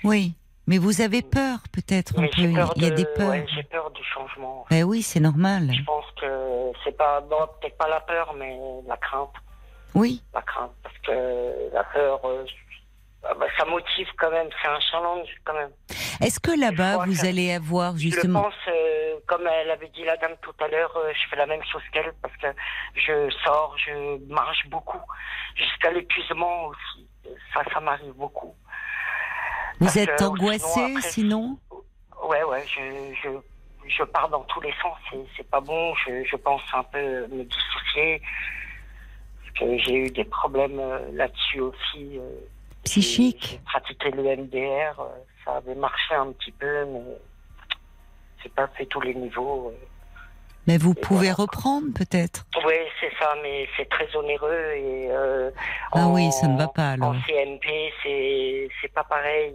Oui, 0.04 0.34
mais 0.66 0.80
vous 0.80 1.02
avez 1.02 1.22
peur 1.22 1.60
peut-être 1.72 2.18
un 2.18 2.24
peu. 2.28 2.52
peur 2.54 2.74
Il 2.78 2.84
y 2.84 2.86
a 2.88 2.90
de- 2.90 2.96
des 2.96 3.06
peurs. 3.06 3.30
ouais, 3.30 3.46
j'ai 3.54 3.64
peur 3.64 3.91
du 3.91 4.04
changement. 4.04 4.66
Ben 4.72 4.84
oui, 4.84 5.04
c'est 5.04 5.20
normal. 5.20 5.70
Je 5.72 5.84
pense 5.84 6.06
que 6.20 6.72
c'est 6.84 6.98
pas, 6.98 7.22
bon, 7.22 7.48
peut-être 7.62 7.78
pas 7.78 7.88
la 7.90 8.00
peur, 8.00 8.34
mais 8.36 8.58
la 8.88 8.98
crainte. 8.98 9.34
Oui. 9.94 10.24
La 10.34 10.41
crainte, 10.41 10.72
parce 10.84 10.98
que 11.00 11.72
la 11.74 11.84
peur, 11.84 12.20
euh, 12.26 12.46
ah 13.24 13.34
bah, 13.34 13.46
ça 13.58 13.66
motive 13.66 14.08
quand 14.18 14.32
même, 14.32 14.50
c'est 14.62 14.68
un 14.68 14.80
challenge 14.80 15.28
quand 15.44 15.54
même. 15.54 15.72
Est-ce 16.22 16.40
que 16.40 16.52
là-bas 16.60 17.06
vous 17.06 17.16
que- 17.22 17.26
allez 17.28 17.52
avoir 17.54 17.94
Je 17.94 18.00
justement 18.00 18.40
le 18.40 18.46
pense, 18.46 18.56
euh, 18.68 19.16
comme 19.28 19.48
elle 19.48 19.72
avait 19.72 19.90
dit 19.90 20.04
la 20.04 20.18
dame 20.18 20.36
tout 20.41 20.54
à 20.60 20.68
l'heure, 20.68 20.96
euh, 20.98 21.12
je 21.14 21.30
fais 21.30 21.36
la 21.36 21.46
même 21.46 21.64
chose 21.72 21.82
qu'elle, 21.91 22.12
parce 22.22 22.36
que 22.38 22.48
je 22.96 23.30
sors, 23.44 23.76
je 23.78 24.18
marche 24.32 24.68
beaucoup, 24.68 25.02
jusqu'à 25.56 25.91
l'épuisement 25.91 26.68
aussi. 26.68 27.08
Ça, 27.54 27.62
ça 27.74 27.80
m'arrive 27.80 28.14
beaucoup. 28.14 28.56
Vous 29.80 29.86
Parce 29.86 29.98
êtes 29.98 30.16
que, 30.18 30.24
angoissé 30.24 30.60
sinon, 30.68 30.98
après, 30.98 31.10
sinon 31.10 31.58
Ouais, 32.24 32.44
ouais, 32.44 32.66
je, 32.68 33.14
je, 33.24 33.30
je 33.88 34.04
pars 34.04 34.28
dans 34.30 34.44
tous 34.44 34.60
les 34.62 34.74
sens, 34.82 34.98
c'est, 35.10 35.18
c'est 35.38 35.50
pas 35.50 35.62
bon, 35.62 35.94
je, 36.06 36.24
je 36.26 36.36
pense 36.36 36.62
un 36.74 36.84
peu 36.84 37.28
me 37.28 37.44
dissocier, 37.44 38.22
j'ai 39.56 39.94
eu 39.96 40.10
des 40.10 40.26
problèmes 40.26 40.80
euh, 40.80 41.00
là-dessus 41.14 41.62
aussi. 41.62 42.18
euh, 42.18 42.30
Psychique. 42.84 43.60
Pratiqué 43.66 44.12
le 44.12 44.24
MDR, 44.24 45.00
euh, 45.00 45.10
ça 45.46 45.58
avait 45.58 45.76
marché 45.76 46.16
un 46.16 46.32
petit 46.32 46.52
peu, 46.52 46.86
mais 46.86 47.02
c'est 48.42 48.54
pas 48.54 48.68
fait 48.70 48.86
tous 48.86 49.02
les 49.02 49.14
niveaux. 49.14 49.74
euh. 49.76 49.86
Mais 50.68 50.78
vous 50.78 50.92
Et 50.92 51.02
pouvez 51.02 51.20
voilà. 51.32 51.34
reprendre 51.36 51.88
peut-être. 51.96 52.46
Oui, 52.66 52.74
c'est 53.00 53.12
ça, 53.20 53.34
mais 53.42 53.68
c'est 53.76 53.90
très 53.90 54.08
onéreux 54.16 54.72
et 54.76 55.08
euh, 55.12 55.52
Ah 55.94 56.08
en- 56.08 56.14
oui, 56.14 56.32
ça 56.32 56.48
ne 56.48 56.58
va 56.58 56.68
pas, 56.68 56.92
alors. 56.92 57.10
En 57.10 57.22
CMP, 57.22 57.92
c'est 58.04 58.68
c'est 58.82 58.94
pas 58.94 59.04
pareil. 59.04 59.54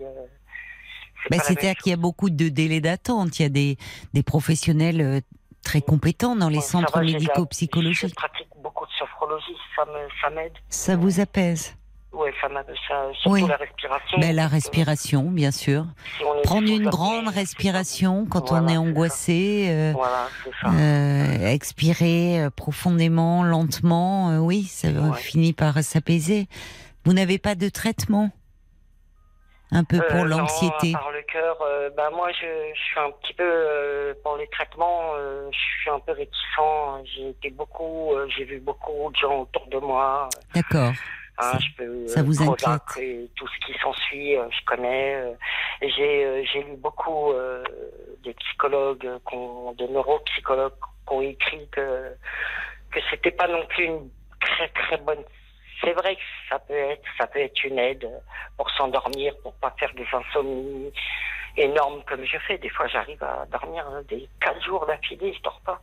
la 1.30 1.38
C'est-à-dire 1.38 1.74
qu'il 1.76 1.90
y 1.90 1.92
a 1.94 1.96
beaucoup 1.98 2.30
de 2.30 2.48
délais 2.48 2.80
d'attente. 2.80 3.38
Il 3.38 3.42
y 3.42 3.46
a 3.46 3.48
des, 3.48 3.76
des 4.12 4.22
professionnels 4.22 5.22
très 5.62 5.80
compétents 5.80 6.36
dans 6.36 6.48
les 6.50 6.56
Bon, 6.56 6.62
centres 6.62 6.98
la- 7.00 7.06
Je 7.06 7.12
médico-psychologiques. 7.14 8.14
pratique 8.14 8.48
beaucoup 8.58 8.84
de 8.86 8.92
sophrologie, 8.92 9.56
ça 9.76 9.84
me 9.86 10.08
ça 10.20 10.30
m'aide. 10.30 10.52
Ça 10.68 10.96
vous 10.96 11.20
apaise 11.20 11.76
Oui, 12.14 12.30
ça 12.40 12.48
ça, 12.88 13.06
surtout 13.14 13.30
Oui. 13.30 13.46
la 13.48 13.56
respiration. 13.56 14.18
Ben, 14.18 14.34
La 14.36 14.46
respiration, 14.46 15.22
bien 15.30 15.50
sûr. 15.50 15.84
si 16.16 16.22
Prendre 16.44 16.68
une 16.68 16.88
grande 16.88 17.28
respiration 17.28 18.26
quand 18.30 18.50
Voilà, 18.50 18.64
on 18.64 18.68
est 18.68 18.76
angoissé. 18.76 19.66
euh, 19.68 19.92
Voilà, 19.94 20.28
ça. 20.60 20.68
euh, 20.68 21.48
expirer 21.48 22.44
euh, 22.44 22.50
profondément, 22.50 23.42
lentement, 23.42 24.30
euh, 24.30 24.38
oui, 24.38 24.64
ça 24.64 24.88
Ouais. 24.88 25.16
finit 25.16 25.52
par 25.52 25.82
s'apaiser. 25.82 26.46
Vous 27.04 27.12
n'avez 27.12 27.38
pas 27.38 27.54
de 27.54 27.68
traitement? 27.68 28.30
Un 29.72 29.82
peu 29.82 30.00
pour 30.08 30.24
l'anxiété 30.24 30.92
part 30.92 31.10
le 31.10 31.22
cœur, 31.22 31.56
ben 31.96 32.08
moi 32.10 32.30
je, 32.30 32.46
je 32.76 32.80
suis 32.80 33.00
un 33.00 33.10
petit 33.10 33.34
peu 33.34 34.14
pour 34.22 34.36
les 34.36 34.46
traitements, 34.48 35.02
je 35.50 35.58
suis 35.80 35.90
un 35.90 35.98
peu 35.98 36.12
réticent. 36.12 37.04
J'ai 37.16 37.30
été 37.30 37.50
beaucoup, 37.50 38.12
j'ai 38.36 38.44
vu 38.44 38.60
beaucoup 38.60 39.10
de 39.10 39.16
gens 39.16 39.40
autour 39.40 39.66
de 39.66 39.78
moi. 39.78 40.28
D'accord. 40.54 40.92
Hein, 41.38 41.52
Ça- 41.52 41.58
je 41.58 41.76
peux, 41.76 42.06
ça 42.06 42.20
euh, 42.20 42.22
vous 42.22 42.34
Prozac 42.44 42.68
inquiète. 42.96 43.34
tout 43.34 43.48
ce 43.48 43.66
qui 43.66 43.78
s'ensuit, 43.80 44.36
euh, 44.36 44.48
je 44.50 44.64
connais. 44.66 45.14
euh, 45.16 45.32
j'ai 45.82 46.44
j'ai 46.46 46.62
lu 46.62 46.76
beaucoup 46.76 47.32
euh, 47.32 47.64
des 48.22 48.34
psychologues, 48.34 49.08
des 49.78 49.88
neuropsychologues 49.88 50.72
qui 51.06 51.12
ont 51.12 51.20
écrit 51.20 51.68
que 51.70 52.14
que 52.92 53.00
c'était 53.10 53.32
pas 53.32 53.48
non 53.48 53.66
plus 53.66 53.84
une 53.86 54.08
très 54.40 54.68
très 54.68 54.96
bonne. 54.98 55.24
C'est 55.80 55.92
vrai 55.92 56.14
que 56.14 56.22
ça 56.48 56.58
peut 56.60 56.72
être 56.72 57.02
ça 57.18 57.26
peut 57.26 57.40
être 57.40 57.64
une 57.64 57.78
aide 57.80 58.08
pour 58.56 58.70
s'endormir, 58.70 59.36
pour 59.42 59.54
pas 59.54 59.74
faire 59.78 59.92
des 59.94 60.06
insomnies 60.12 60.92
énormes 61.56 62.02
comme 62.06 62.24
je 62.24 62.38
fais. 62.46 62.58
Des 62.58 62.68
fois, 62.70 62.86
j'arrive 62.86 63.22
à 63.24 63.44
dormir 63.50 63.84
hein, 63.88 64.02
des 64.08 64.28
quatre 64.40 64.62
jours 64.64 64.86
d'affilée, 64.86 65.32
je 65.36 65.42
dors 65.42 65.60
pas. 65.64 65.80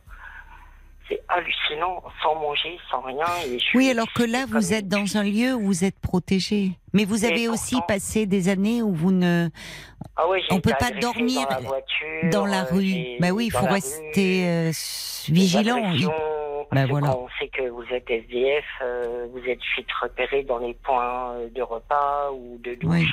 C'est 1.08 1.20
hallucinant, 1.28 2.02
sans 2.22 2.34
manger, 2.36 2.78
sans 2.90 3.00
rien. 3.02 3.24
Et 3.46 3.58
je 3.58 3.76
Oui, 3.76 3.84
suis- 3.84 3.90
alors 3.90 4.12
que 4.14 4.22
là, 4.22 4.44
vous 4.48 4.72
êtes 4.72 4.88
dans 4.88 5.16
un 5.16 5.24
lieu 5.24 5.54
où 5.54 5.66
vous 5.66 5.84
êtes 5.84 5.98
protégé. 6.00 6.70
Mais 6.92 7.04
vous 7.04 7.24
avez 7.24 7.48
aussi 7.48 7.74
pourtant- 7.74 7.86
passé 7.86 8.26
des 8.26 8.48
années 8.48 8.82
où 8.82 8.92
vous 8.94 9.10
ne 9.12 9.48
Ah 10.16 10.28
ouais, 10.28 10.42
on 10.50 10.60
peut 10.60 10.74
pas 10.78 10.90
dormir 10.90 11.46
dans 11.48 11.54
la, 11.56 11.60
voiture, 11.60 12.30
dans 12.30 12.46
la 12.46 12.60
euh, 12.62 12.72
rue. 12.72 13.18
Bah 13.18 13.30
oui, 13.30 13.46
il 13.46 13.50
faut 13.50 13.66
rester 13.66 14.46
euh, 14.46 14.70
vigilant. 15.28 15.92
Que 15.92 16.86
voilà. 16.88 17.16
on 17.18 17.28
sait 17.38 17.48
que 17.48 17.68
vous 17.68 17.84
êtes 17.90 18.08
SDF, 18.08 18.64
euh, 18.80 19.26
vous 19.32 19.44
êtes 19.46 19.60
vite 19.76 19.92
repéré 20.00 20.42
dans 20.44 20.58
les 20.58 20.72
points 20.74 21.34
de 21.54 21.60
repas 21.62 22.30
ou 22.32 22.58
de 22.62 22.74
douche. 22.76 22.90
Oui. 22.90 23.06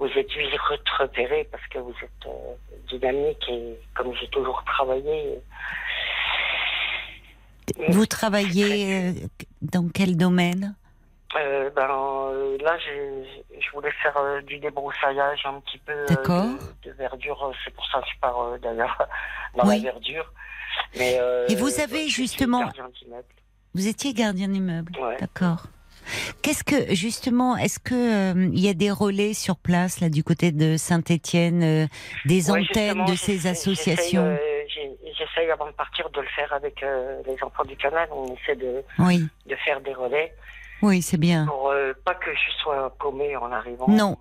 Vous 0.00 0.08
êtes 0.18 0.30
vite 0.30 0.88
repéré 0.98 1.46
parce 1.52 1.64
que 1.68 1.78
vous 1.78 1.94
êtes 2.02 2.26
euh, 2.26 2.54
dynamique 2.90 3.44
et 3.48 3.74
comme 3.94 4.12
j'ai 4.20 4.28
toujours 4.28 4.62
travaillé. 4.64 5.38
Vous 7.88 8.06
travaillez 8.06 8.94
euh, 8.94 9.12
dans 9.62 9.88
quel 9.88 10.16
domaine? 10.16 10.74
Euh, 11.36 11.70
ben 11.76 11.86
euh, 11.88 12.58
là, 12.60 12.76
j'ai- 12.78 13.44
je 13.60 13.70
voulais 13.72 13.92
faire 14.02 14.16
euh, 14.16 14.40
du 14.42 14.58
débroussaillage 14.58 15.40
un 15.44 15.60
petit 15.60 15.78
peu 15.78 15.92
de, 16.08 16.88
de 16.88 16.92
verdure. 16.96 17.52
C'est 17.64 17.72
pour 17.72 17.86
ça 17.86 18.00
que 18.00 18.06
je 18.12 18.18
pars 18.20 18.58
d'ailleurs 18.60 18.98
dans 19.56 19.66
Oui. 19.68 19.76
la 19.82 19.92
verdure. 19.92 20.32
Mais, 20.98 21.18
euh, 21.20 21.46
Et 21.48 21.54
vous 21.54 21.78
avez 21.80 22.08
justement-. 22.08 22.70
Vous 23.74 23.86
étiez 23.86 24.12
gardien 24.12 24.48
d'immeuble. 24.48 24.92
Ouais. 25.00 25.16
D'accord. 25.20 25.66
Qu'est-ce 26.42 26.64
que 26.64 26.92
justement, 26.94 27.56
est-ce 27.56 27.78
que 27.78 27.94
euh, 28.34 28.50
il 28.52 28.58
y 28.58 28.68
a 28.68 28.74
des 28.74 28.90
relais 28.90 29.32
sur 29.32 29.56
place 29.56 30.00
là 30.00 30.08
du 30.08 30.24
côté 30.24 30.50
de 30.50 30.76
Saint-Étienne, 30.76 31.62
euh, 31.62 31.86
des 32.24 32.50
Ouais, 32.50 32.62
antennes 32.62 33.04
de 33.04 33.14
ces 33.14 33.46
associations? 33.46 34.36
J'essaye, 35.34 35.46
j'ai- 35.46 35.46
J'essaye 35.46 35.50
avant 35.50 35.66
de 35.66 35.72
partir 35.72 36.10
de 36.10 36.20
le 36.20 36.26
faire 36.28 36.52
avec 36.52 36.82
euh, 36.82 37.22
les 37.26 37.36
enfants 37.42 37.64
du 37.64 37.76
canal. 37.76 38.08
On 38.12 38.34
essaie 38.34 38.56
de, 38.56 38.82
Oui, 38.98 39.26
de 39.46 39.56
faire 39.56 39.80
des 39.80 39.94
relais 39.94 40.34
oui, 40.82 41.02
c'est 41.02 41.18
bien. 41.18 41.44
pour 41.46 41.70
euh, 41.70 41.92
pas 42.04 42.14
que 42.14 42.30
je 42.32 42.62
sois 42.62 42.94
paumé 42.98 43.36
en 43.36 43.52
arrivant. 43.52 43.86
Non. 43.88 44.16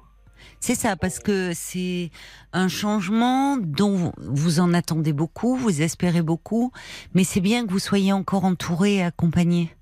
C'est 0.61 0.76
ça, 0.76 0.95
parce 0.95 1.19
que 1.19 1.52
c'est 1.53 2.11
un 2.53 2.68
changement 2.69 3.57
dont 3.57 4.11
vous 4.18 4.60
en 4.61 4.73
attendez 4.73 5.14
beaucoup, 5.14 5.56
vous 5.56 5.81
espérez 5.81 6.22
beaucoup, 6.22 6.72
mais 7.14 7.23
c'est 7.26 7.40
bien 7.41 7.65
que 7.65 7.72
vous 7.72 7.80
soyez 7.80 8.11
encore 8.14 8.44
entouré 8.45 8.95
et 8.95 9.03
accompagné. 9.03 9.73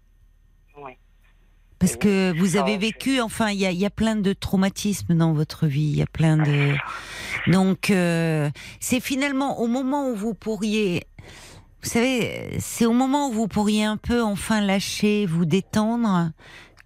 Parce 1.80 1.94
Oui, 1.94 2.00
que 2.00 2.40
vous 2.40 2.58
avez 2.58 2.78
vécu, 2.78 3.22
enfin, 3.22 3.50
il 3.50 3.60
y 3.60 3.66
a, 3.66 3.72
y 3.72 3.86
a 3.86 3.90
plein 3.90 4.16
de 4.16 4.34
traumatismes 4.34 5.16
dans 5.16 5.34
votre 5.34 5.68
vie, 5.68 5.82
il 5.82 5.98
y 5.98 6.02
a 6.02 6.08
plein 6.08 6.38
de... 6.38 6.74
Donc, 7.52 7.92
euh, 7.92 8.50
c'est 8.80 9.00
finalement 9.00 9.60
au 9.60 9.68
moment 9.68 10.10
où 10.10 10.16
vous 10.16 10.34
pourriez... 10.34 11.04
Vous 11.84 11.90
savez, 11.90 12.58
c'est 12.60 12.86
au 12.86 12.94
moment 12.94 13.30
où 13.30 13.32
vous 13.32 13.48
pourriez 13.48 13.84
un 13.84 13.98
peu 13.98 14.24
enfin 14.24 14.62
lâcher, 14.62 15.26
vous 15.28 15.46
détendre, 15.46 16.32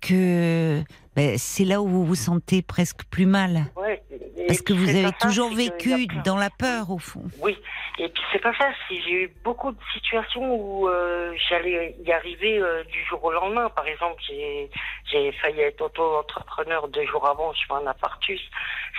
que 0.02 0.84
ben, 1.22 1.38
c'est 1.38 1.66
là 1.66 1.82
où 1.82 1.88
vous 1.88 2.06
vous 2.06 2.16
sentez 2.16 2.62
presque 2.62 3.04
plus 3.10 3.26
mal. 3.28 3.66
Ouais, 3.76 4.02
Parce 4.48 4.62
que 4.62 4.74
vous 4.74 4.90
avez 4.90 5.12
toujours 5.20 5.54
vécu 5.54 6.08
dans 6.26 6.38
la 6.38 6.50
peur, 6.50 6.90
au 6.90 6.98
fond. 6.98 7.24
Oui, 7.40 7.56
et 8.00 8.10
puis 8.10 8.24
c'est 8.32 8.42
pas 8.42 8.54
ça. 8.58 8.70
Si 8.88 9.00
j'ai 9.04 9.24
eu 9.24 9.34
beaucoup 9.44 9.72
de 9.72 9.78
situations 9.94 10.56
où 10.56 10.88
euh, 10.88 11.34
j'allais 11.48 11.96
y 12.04 12.12
arriver 12.12 12.58
euh, 12.58 12.84
du 12.86 13.06
jour 13.06 13.24
au 13.24 13.32
lendemain. 13.32 13.70
Par 13.70 13.86
exemple, 13.86 14.22
j'ai 14.28 15.32
failli 15.34 15.60
être 15.62 15.82
auto-entrepreneur 15.82 16.88
deux 16.88 17.06
jours 17.06 17.28
avant. 17.28 17.54
Je 17.54 17.60
fais 17.68 17.74
un 17.74 17.88
infarctus. 17.88 18.42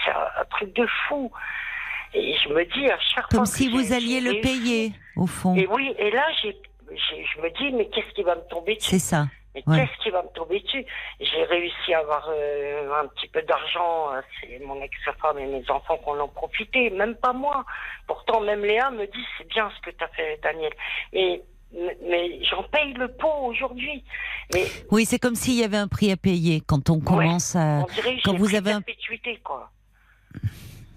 C'est 0.04 0.12
un, 0.12 0.44
truc 0.50 0.72
de 0.74 0.86
fou. 1.08 1.32
Et 2.14 2.36
je 2.44 2.50
me 2.50 2.64
dis 2.64 2.88
à 2.88 2.98
chaque 3.00 3.28
Comme 3.28 3.46
fois. 3.46 3.46
si 3.46 3.66
que 3.70 3.76
vous 3.76 3.92
alliez 3.92 4.20
le 4.20 4.40
payer, 4.40 4.92
au 5.16 5.26
fond. 5.26 5.56
Et 5.56 5.66
oui, 5.66 5.92
et 5.98 6.10
là, 6.10 6.26
j'ai- 6.40 6.60
je 6.90 7.40
me 7.40 7.50
dis, 7.58 7.74
mais 7.74 7.88
qu'est-ce 7.88 8.14
qui 8.14 8.22
va 8.22 8.36
me 8.36 8.42
tomber 8.48 8.76
dessus? 8.76 8.90
C'est 8.90 8.98
ça. 8.98 9.26
Mais 9.54 9.62
ouais. 9.66 9.76
qu'est-ce 9.86 10.02
qui 10.02 10.10
va 10.10 10.22
me 10.22 10.28
tomber 10.28 10.60
dessus? 10.60 10.84
J'ai 11.20 11.44
réussi 11.44 11.92
à 11.94 11.98
avoir 11.98 12.26
euh, 12.30 12.90
un 13.02 13.06
petit 13.08 13.28
peu 13.28 13.42
d'argent. 13.42 14.12
euh, 14.14 14.20
C'est 14.40 14.58
mon 14.60 14.80
ex-femme 14.80 15.38
et 15.38 15.46
mes 15.46 15.70
enfants 15.70 15.98
qui 15.98 16.08
en 16.08 16.20
ont 16.20 16.28
profité, 16.28 16.88
même 16.90 17.14
pas 17.16 17.32
moi. 17.32 17.64
Pourtant, 18.06 18.40
même 18.40 18.64
Léa 18.64 18.90
me 18.90 19.04
dit, 19.06 19.26
c'est 19.36 19.48
bien 19.48 19.70
ce 19.76 19.90
que 19.90 19.94
tu 19.96 20.02
as 20.04 20.08
fait, 20.08 20.40
Daniel. 20.42 20.72
Et 21.12 21.42
mais- 21.74 22.42
j'en 22.44 22.62
paye 22.64 22.92
le 22.94 23.08
pot 23.08 23.46
aujourd'hui. 23.46 24.04
Mais 24.54 24.64
Oui, 24.90 25.04
c'est 25.06 25.18
comme 25.18 25.34
s'il 25.34 25.54
y 25.58 25.64
avait 25.64 25.78
un 25.78 25.88
prix 25.88 26.10
à 26.12 26.16
payer 26.16 26.60
quand 26.66 26.90
on 26.90 27.00
commence 27.00 27.56
à... 27.56 27.80
on 27.82 27.92
dirait 27.94 28.16
que 28.16 28.22
quand 28.24 28.34
vous 28.36 28.54
avez 28.54 28.72
un- 28.72 28.82
quoi. 29.42 29.70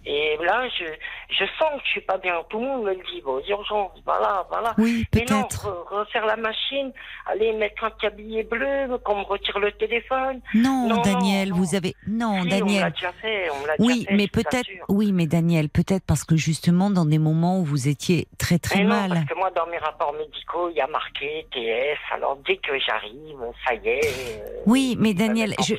Et 0.05 0.37
là, 0.43 0.67
je, 0.77 0.85
je 1.29 1.45
sens 1.57 1.71
que 1.77 1.85
je 1.85 1.89
suis 1.91 2.01
pas 2.01 2.17
bien. 2.17 2.35
Tout 2.49 2.59
le 2.59 2.65
monde 2.65 2.83
me 2.83 2.89
le 2.91 3.01
dit, 3.11 3.21
bon, 3.23 3.33
aux 3.41 3.47
urgences, 3.49 3.91
voilà, 4.05 4.45
voilà. 4.49 4.73
Oui, 4.77 5.03
Mais 5.13 5.25
non, 5.29 5.41
re- 5.41 5.87
refaire 5.99 6.25
la 6.25 6.35
machine, 6.35 6.91
aller 7.25 7.53
mettre 7.53 7.83
un 7.83 7.91
tablier 7.91 8.43
bleu, 8.43 8.97
qu'on 9.03 9.19
me 9.19 9.23
retire 9.23 9.57
le 9.59 9.71
téléphone. 9.71 10.41
Non, 10.53 10.87
Non, 10.87 11.01
Daniel, 11.01 11.49
non. 11.49 11.55
vous 11.57 11.75
avez... 11.75 11.95
Non, 12.07 12.41
Si, 12.41 12.47
on 12.47 12.49
Daniel. 12.59 12.81
l'a 12.81 12.89
déjà 12.91 13.11
fait, 13.13 13.49
on 13.49 13.65
l'a 13.65 13.73
Oui, 13.79 13.99
déjà 13.99 14.09
fait, 14.11 14.15
mais 14.17 14.27
peut-être, 14.27 14.69
oui, 14.89 15.11
mais 15.11 15.25
Daniel, 15.27 15.69
peut-être 15.69 16.03
parce 16.05 16.23
que 16.23 16.35
justement 16.35 16.89
dans 16.89 17.05
des 17.05 17.19
moments 17.19 17.59
où 17.59 17.63
vous 17.65 17.87
étiez 17.87 18.27
très 18.37 18.59
très 18.59 18.79
Mais 18.79 18.83
non, 18.83 18.89
mal. 18.95 19.09
parce 19.09 19.25
que 19.25 19.33
moi, 19.35 19.49
dans 19.55 19.65
mes 19.67 19.77
rapports 19.79 20.13
médicaux, 20.13 20.69
il 20.69 20.75
y 20.77 20.81
a 20.81 20.87
marqué 20.87 21.47
TS. 21.51 21.97
Alors, 22.13 22.37
dès 22.45 22.57
que 22.57 22.77
j'arrive, 22.79 23.37
ça 23.67 23.73
y 23.73 23.87
est. 23.87 24.01
euh, 24.05 24.61
Oui, 24.67 24.95
mais 24.99 25.13
Daniel, 25.13 25.53
en 25.57 25.63
je-. 25.63 25.75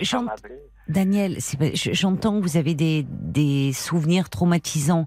Daniel, 0.89 1.39
j'entends 1.75 2.39
que 2.39 2.43
vous 2.47 2.57
avez 2.57 2.75
des, 2.75 3.05
des 3.11 3.73
souvenirs 3.73 4.31
traumatisants 4.31 5.07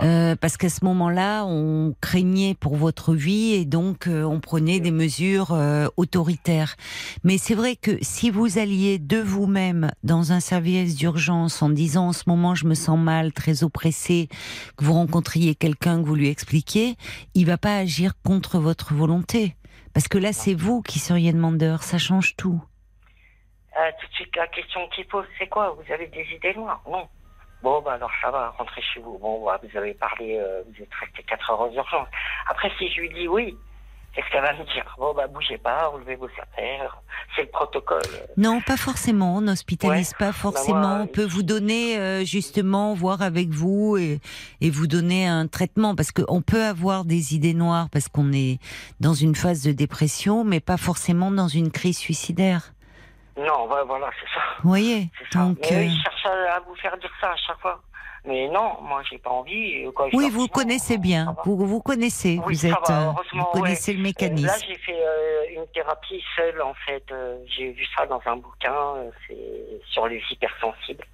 euh, 0.00 0.36
parce 0.36 0.56
qu'à 0.56 0.70
ce 0.70 0.84
moment-là, 0.86 1.44
on 1.44 1.94
craignait 2.00 2.54
pour 2.54 2.76
votre 2.76 3.14
vie 3.14 3.52
et 3.52 3.66
donc 3.66 4.06
euh, 4.06 4.22
on 4.22 4.40
prenait 4.40 4.80
des 4.80 4.90
mesures 4.90 5.52
euh, 5.52 5.86
autoritaires. 5.98 6.76
Mais 7.24 7.36
c'est 7.36 7.54
vrai 7.54 7.76
que 7.76 7.98
si 8.00 8.30
vous 8.30 8.58
alliez 8.58 8.98
de 8.98 9.18
vous-même 9.18 9.90
dans 10.02 10.32
un 10.32 10.40
service 10.40 10.96
d'urgence 10.96 11.60
en 11.60 11.68
disant 11.68 12.08
en 12.08 12.12
ce 12.14 12.24
moment 12.26 12.54
je 12.54 12.66
me 12.66 12.74
sens 12.74 12.98
mal, 12.98 13.34
très 13.34 13.64
oppressé, 13.64 14.28
que 14.78 14.84
vous 14.84 14.94
rencontriez 14.94 15.54
quelqu'un 15.54 16.02
que 16.02 16.06
vous 16.06 16.14
lui 16.14 16.28
expliquiez, 16.28 16.96
il 17.34 17.44
va 17.44 17.58
pas 17.58 17.76
agir 17.76 18.14
contre 18.24 18.58
votre 18.58 18.94
volonté. 18.94 19.56
Parce 19.92 20.08
que 20.08 20.18
là, 20.18 20.32
c'est 20.32 20.54
vous 20.54 20.80
qui 20.80 20.98
seriez 20.98 21.32
demandeur, 21.32 21.82
ça 21.82 21.98
change 21.98 22.34
tout. 22.36 22.62
Ah, 23.80 23.92
tout 23.92 24.08
de 24.08 24.12
suite, 24.14 24.34
la 24.34 24.48
question 24.48 24.88
qu'il 24.88 25.06
pose, 25.06 25.24
c'est 25.38 25.46
quoi 25.46 25.70
Vous 25.70 25.92
avez 25.92 26.08
des 26.08 26.26
idées 26.34 26.54
noires 26.54 26.82
Non. 26.88 27.06
Bon, 27.62 27.80
bah 27.80 27.92
alors 27.92 28.10
ça 28.20 28.30
va, 28.30 28.52
rentrez 28.58 28.82
chez 28.82 28.98
vous. 29.00 29.18
Bon, 29.18 29.44
bah, 29.44 29.60
vous 29.62 29.78
avez 29.78 29.94
parlé, 29.94 30.36
euh, 30.36 30.62
vous 30.66 30.82
êtes 30.82 30.94
resté 30.94 31.22
4 31.22 31.50
heures 31.50 31.60
aux 31.60 31.72
urgences. 31.72 32.08
Après, 32.48 32.72
si 32.76 32.90
je 32.90 33.00
lui 33.00 33.08
dis 33.10 33.28
oui, 33.28 33.56
qu'est-ce 34.12 34.28
qu'elle 34.30 34.42
va 34.42 34.52
me 34.52 34.64
dire 34.64 34.96
Bon, 34.98 35.14
bah 35.14 35.28
bougez 35.28 35.58
pas, 35.58 35.86
relevez 35.86 36.16
vos 36.16 36.26
affaires. 36.26 37.00
C'est 37.36 37.42
le 37.42 37.48
protocole. 37.48 38.02
Non, 38.36 38.60
pas 38.60 38.76
forcément. 38.76 39.36
On 39.36 39.42
n'hospitalise 39.42 40.12
pas 40.14 40.32
forcément. 40.32 40.78
moi, 40.78 40.98
on 41.02 41.06
peut 41.06 41.26
vous 41.26 41.44
donner 41.44 41.98
euh, 41.98 42.24
justement, 42.24 42.94
voir 42.94 43.22
avec 43.22 43.50
vous 43.50 43.96
et, 43.96 44.20
et 44.60 44.70
vous 44.70 44.88
donner 44.88 45.28
un 45.28 45.46
traitement 45.46 45.94
parce 45.94 46.10
qu'on 46.10 46.42
peut 46.42 46.64
avoir 46.64 47.04
des 47.04 47.36
idées 47.36 47.54
noires 47.54 47.88
parce 47.90 48.08
qu'on 48.08 48.32
est 48.32 48.58
dans 48.98 49.14
une 49.14 49.36
phase 49.36 49.62
de 49.62 49.70
dépression, 49.70 50.42
mais 50.42 50.58
pas 50.58 50.78
forcément 50.78 51.30
dans 51.30 51.48
une 51.48 51.70
crise 51.70 51.98
suicidaire. 51.98 52.72
Non, 53.38 53.68
bah, 53.68 53.84
voilà, 53.86 54.10
c'est 54.20 54.26
ça. 54.34 54.40
Vous 54.62 54.68
voyez 54.70 55.08
ça. 55.32 55.38
Donc, 55.40 55.58
Mais 55.62 55.76
eux, 55.76 55.78
euh, 55.80 55.84
ils 55.84 56.02
cherchent 56.02 56.26
à, 56.26 56.56
à 56.56 56.60
vous 56.60 56.74
faire 56.76 56.96
dire 56.98 57.10
ça 57.20 57.28
à 57.32 57.36
chaque 57.36 57.58
fois. 57.60 57.80
Mais 58.24 58.48
non, 58.48 58.72
moi, 58.82 59.00
j'ai 59.08 59.16
pas 59.18 59.30
envie. 59.30 59.86
oui, 60.12 60.28
vous 60.28 60.48
connaissez 60.48 60.98
bien. 60.98 61.34
Vous 61.44 61.56
vous 61.66 61.80
connaissez. 61.80 62.40
Oui, 62.44 62.54
vous 62.54 62.66
êtes, 62.66 62.88
va, 62.88 63.10
euh, 63.10 63.12
vous 63.32 63.44
connaissez 63.52 63.92
le 63.92 64.00
Euh, 64.00 64.02
mécanisme. 64.02 64.46
Là, 64.46 64.54
j'ai 64.66 64.74
fait 64.76 65.00
euh, 65.00 65.54
une 65.56 65.66
thérapie 65.72 66.22
seule, 66.36 66.60
en 66.60 66.74
fait. 66.84 67.04
Euh, 67.12 67.38
j'ai 67.56 67.70
vu 67.70 67.86
ça 67.96 68.06
dans 68.06 68.20
un 68.26 68.36
bouquin. 68.36 68.74
euh, 68.74 69.10
c'est 69.26 69.80
sur 69.92 70.08
les 70.08 70.20
hypersensibles. 70.30 71.04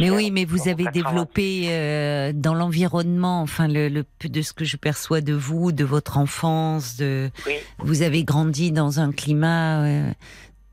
Mais 0.00 0.08
oui, 0.10 0.30
mais 0.30 0.46
vous 0.46 0.66
avez 0.68 0.84
90. 0.84 0.92
développé 1.02 1.66
euh, 1.68 2.32
dans 2.34 2.54
l'environnement, 2.54 3.42
enfin 3.42 3.68
le, 3.68 3.88
le 3.88 4.04
de 4.24 4.40
ce 4.40 4.54
que 4.54 4.64
je 4.64 4.78
perçois 4.78 5.20
de 5.20 5.34
vous, 5.34 5.72
de 5.72 5.84
votre 5.84 6.16
enfance, 6.16 6.96
de 6.96 7.30
Oui. 7.46 7.56
vous 7.78 8.00
avez 8.02 8.24
grandi 8.24 8.72
dans 8.72 8.98
un 8.98 9.12
climat 9.12 9.84
euh, 9.84 10.10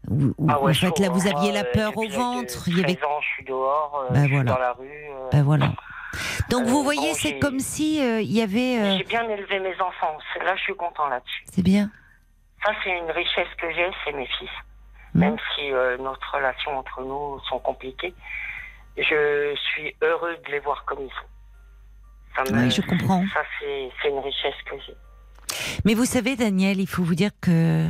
où, 0.10 0.34
où, 0.38 0.48
Ah 0.50 0.60
ouais, 0.62 0.72
en 0.72 0.74
fait 0.74 1.00
là 1.00 1.10
vous 1.10 1.28
hein. 1.28 1.32
aviez 1.36 1.52
la 1.52 1.64
Moi, 1.64 1.72
peur 1.74 1.92
euh, 1.98 2.02
au 2.02 2.10
ventre. 2.10 2.68
Il 2.68 2.78
y 2.80 2.84
avait, 2.84 2.96
13 2.96 3.10
ans, 3.10 3.22
je 3.22 3.28
suis 3.36 3.46
dehors, 3.46 4.06
euh, 4.10 4.14
Bah 4.14 4.20
je 4.22 4.26
suis 4.26 4.34
voilà. 4.36 4.52
dans 4.54 4.60
la 4.60 4.74
rue. 4.74 4.88
euh, 5.10 5.30
ben 5.32 5.44
voilà. 5.44 5.72
Donc 6.50 6.62
Euh, 6.64 6.66
vous 6.70 6.84
voyez, 6.84 7.10
bon, 7.12 7.16
c'est 7.16 7.40
comme 7.40 7.60
si 7.60 8.02
euh, 8.02 8.22
il 8.22 8.32
y 8.32 8.42
avait. 8.42 8.80
euh, 8.80 8.98
J'ai 8.98 9.04
bien 9.06 9.28
élevé 9.30 9.60
mes 9.60 9.74
enfants. 9.82 10.18
Là, 10.44 10.56
je 10.56 10.62
suis 10.62 10.76
content 10.76 11.08
là-dessus. 11.08 11.44
c'est 11.52 11.64
bien. 11.64 11.90
Ça, 12.66 12.72
c'est 12.84 12.98
une 12.98 13.12
richesse 13.12 13.48
que 13.58 13.72
j'ai, 13.74 13.90
c'est 14.06 14.14
mes 14.14 14.28
fils. 14.28 14.50
Mm. 15.16 15.20
même 15.20 15.38
si 15.56 15.72
euh, 15.72 15.96
notre 15.98 16.34
relation 16.36 16.76
entre 16.78 17.02
nous 17.02 17.40
sont 17.50 17.60
compliquées. 17.60 18.14
Je 18.98 19.54
suis 19.56 19.96
heureux 20.02 20.36
de 20.46 20.52
les 20.52 20.60
voir 20.60 20.86
comme 20.86 21.02
ils 21.02 21.10
sont. 21.10 21.26
Ça, 22.36 22.44
me- 22.52 22.64
Oui, 22.64 22.72
je 22.72 22.82
comprends. 22.82 23.24
ça 23.34 23.42
c'est 23.60 24.10
une 24.10 24.20
richesse 24.20 24.56
que 24.66 24.76
j'ai. 24.86 24.96
Mais 25.86 25.94
vous 25.94 26.06
savez, 26.06 26.36
Daniel, 26.36 26.80
il 26.80 26.88
faut 26.88 27.04
vous 27.04 27.16
dire 27.16 27.32
que 27.42 27.88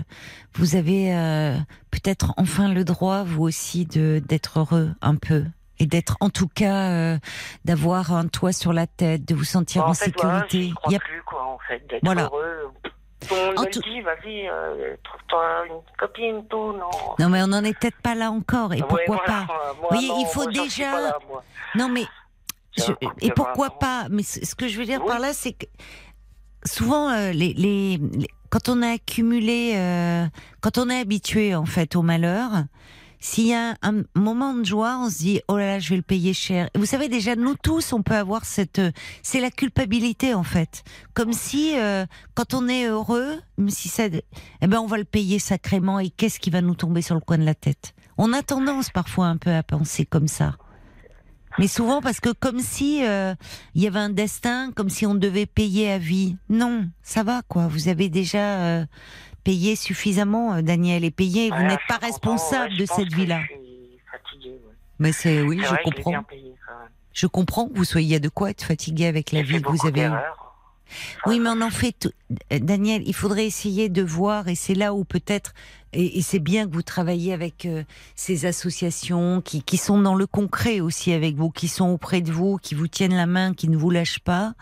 vous 0.55 0.75
avez 0.75 1.13
euh, 1.15 1.55
peut-être 1.91 2.33
enfin 2.37 2.71
le 2.71 2.83
droit, 2.83 3.23
vous 3.23 3.43
aussi, 3.43 3.85
de 3.85 4.21
d'être 4.25 4.59
heureux 4.59 4.91
un 5.01 5.15
peu. 5.15 5.45
Et 5.79 5.85
d'être, 5.87 6.17
en 6.19 6.29
tout 6.29 6.47
cas, 6.47 6.91
euh, 6.91 7.17
d'avoir 7.65 8.13
un 8.13 8.27
toit 8.27 8.53
sur 8.53 8.73
la 8.73 8.85
tête, 8.87 9.25
de 9.25 9.33
vous 9.35 9.43
sentir 9.43 9.85
en, 9.85 9.89
en 9.89 9.93
fait, 9.93 10.13
voilà, 10.21 10.41
sécurité. 10.47 10.73
Il 10.87 10.91
y 10.91 10.95
a- 10.95 10.99
plus, 10.99 11.21
quoi, 11.23 11.43
en 11.45 11.57
fait, 11.67 11.85
d'être 11.89 12.03
Voilà. 12.03 12.23
heureux. 12.25 12.71
En 13.31 13.61
me 13.63 13.69
tout- 13.71 13.81
le 13.85 13.91
dit, 13.93 14.01
vas-y, 14.01 14.47
euh, 14.49 14.95
trouve-toi 15.03 15.65
une 15.67 15.81
copine, 15.97 16.45
tout, 16.49 16.73
non. 16.73 16.89
Non, 17.19 17.29
mais 17.29 17.41
on 17.41 17.47
n'en 17.47 17.63
est 17.63 17.77
peut-être 17.77 17.99
pas 18.01 18.15
là 18.15 18.29
encore. 18.31 18.73
Et 18.73 18.81
Ouais, 18.81 18.87
pourquoi 18.87 19.15
voilà, 19.25 19.45
pas? 19.47 19.73
moi, 19.79 19.87
voyez, 19.91 20.07
non, 20.09 20.19
il 20.19 20.25
faut 20.27 20.43
moi, 20.43 20.51
déjà- 20.51 20.91
là. 21.01 21.17
Non, 21.75 21.87
mais 21.89 22.03
je- 22.77 22.91
et 23.21 23.31
pourquoi 23.31 23.69
20 23.69 23.73
ans. 23.73 23.77
pas? 23.79 24.05
Mais 24.11 24.23
ce 24.23 24.45
ce 24.45 24.55
que 24.55 24.67
je 24.67 24.77
veux 24.77 24.85
dire 24.85 24.99
Oui. 25.01 25.07
par 25.07 25.19
là, 25.19 25.31
c'est 25.33 25.53
que 25.53 25.65
souvent, 26.65 27.09
euh, 27.09 27.31
les, 27.31 27.53
les, 27.53 27.99
quand 28.49 28.69
on 28.69 28.81
a 28.81 28.89
accumulé, 28.89 29.73
euh, 29.75 30.25
quand 30.61 30.77
on 30.77 30.89
est 30.89 30.99
habitué 30.99 31.55
en 31.55 31.65
fait 31.65 31.95
au 31.95 32.01
malheur, 32.01 32.65
s'il 33.19 33.47
y 33.47 33.53
a 33.53 33.75
un 33.81 34.03
moment 34.15 34.53
de 34.53 34.65
joie, 34.65 34.97
on 34.99 35.09
se 35.09 35.17
dit 35.19 35.41
oh 35.47 35.57
là 35.57 35.67
là, 35.67 35.79
je 35.79 35.89
vais 35.89 35.95
le 35.95 36.01
payer 36.01 36.33
cher. 36.33 36.69
Et 36.73 36.77
vous 36.77 36.85
savez 36.85 37.07
déjà, 37.07 37.35
nous 37.35 37.55
tous, 37.55 37.93
on 37.93 38.01
peut 38.01 38.15
avoir 38.15 38.43
cette, 38.43 38.79
euh, 38.79 38.91
c'est 39.21 39.39
la 39.39 39.49
culpabilité 39.49 40.33
en 40.33 40.43
fait, 40.43 40.83
comme 41.13 41.31
si 41.31 41.73
quand 42.35 42.53
on 42.53 42.67
est 42.67 42.85
heureux, 42.85 43.39
même 43.57 43.69
si 43.69 43.87
ça, 43.87 44.05
eh 44.05 44.67
ben 44.67 44.79
on 44.79 44.87
va 44.87 44.97
le 44.97 45.05
payer 45.05 45.39
sacrément. 45.39 45.99
Et 45.99 46.09
qu'est-ce 46.09 46.39
qui 46.39 46.49
va 46.49 46.61
nous 46.61 46.75
tomber 46.75 47.01
sur 47.01 47.15
le 47.15 47.21
coin 47.21 47.37
de 47.37 47.45
la 47.45 47.55
tête? 47.55 47.93
On 48.17 48.33
a 48.33 48.43
tendance 48.43 48.89
parfois 48.89 49.27
un 49.27 49.37
peu 49.37 49.51
à 49.51 49.63
penser 49.63 50.05
comme 50.05 50.27
ça. 50.27 50.55
Mais 51.59 51.67
souvent 51.67 52.01
parce 52.01 52.19
que 52.19 52.29
comme 52.31 52.59
si 52.59 53.05
euh, 53.05 53.35
il 53.75 53.83
y 53.83 53.87
avait 53.87 53.99
un 53.99 54.09
destin, 54.09 54.71
comme 54.71 54.89
si 54.89 55.05
on 55.05 55.15
devait 55.15 55.45
payer 55.45 55.91
à 55.91 55.97
vie. 55.97 56.35
Non, 56.49 56.87
ça 57.03 57.23
va 57.23 57.41
quoi. 57.47 57.67
Vous 57.67 57.87
avez 57.89 58.09
déjà 58.09 58.59
euh, 58.59 58.85
payé 59.43 59.75
suffisamment, 59.75 60.53
euh, 60.55 60.61
Daniel, 60.61 61.03
et 61.03 61.11
payé. 61.11 61.49
Vous 61.49 61.63
n'êtes 61.63 61.79
pas 61.87 61.99
50 61.99 62.03
ans, 62.03 62.07
responsable 62.07 62.73
ouais, 62.73 62.79
de 62.79 62.85
cette 62.85 63.13
vie-là. 63.13 63.39
Ouais. 63.39 64.59
Mais 64.99 65.11
c'est 65.11 65.41
oui, 65.41 65.59
je 65.61 65.67
vrai 65.67 65.81
comprends. 65.83 66.23
payé. 66.23 66.53
Je 67.13 67.27
comprends 67.27 67.67
que 67.67 67.75
vous 67.75 67.85
soyez 67.85 68.19
de 68.19 68.29
quoi 68.29 68.49
être 68.49 68.63
fatigué 68.63 69.05
avec 69.05 69.31
la 69.31 69.43
vie 69.43 69.61
que 69.61 69.69
vous 69.69 69.85
avez. 69.85 70.09
Oui, 71.25 71.39
mais 71.39 71.49
on 71.49 71.61
en 71.61 71.69
fait. 71.69 72.09
Euh, 72.51 72.59
Daniel, 72.59 73.03
il 73.05 73.13
faudrait 73.13 73.45
essayer 73.45 73.89
de 73.89 74.01
voir, 74.01 74.47
et 74.47 74.55
c'est 74.55 74.75
là 74.75 74.93
où 74.93 75.03
peut-être, 75.05 75.53
et, 75.93 76.17
et 76.17 76.21
c'est 76.21 76.39
bien 76.39 76.67
que 76.67 76.73
vous 76.73 76.81
travaillez 76.81 77.33
avec 77.33 77.65
euh, 77.65 77.83
ces 78.15 78.45
associations 78.45 79.41
qui, 79.41 79.63
qui 79.63 79.77
sont 79.77 79.99
dans 79.99 80.15
le 80.15 80.27
concret 80.27 80.79
aussi 80.79 81.13
avec 81.13 81.35
vous, 81.35 81.49
qui 81.49 81.67
sont 81.67 81.89
auprès 81.89 82.21
de 82.21 82.31
vous, 82.31 82.57
qui 82.57 82.75
vous 82.75 82.87
tiennent 82.87 83.15
la 83.15 83.27
main, 83.27 83.53
qui 83.53 83.69
ne 83.69 83.77
vous 83.77 83.89
lâchent 83.89 84.19
pas, 84.19 84.53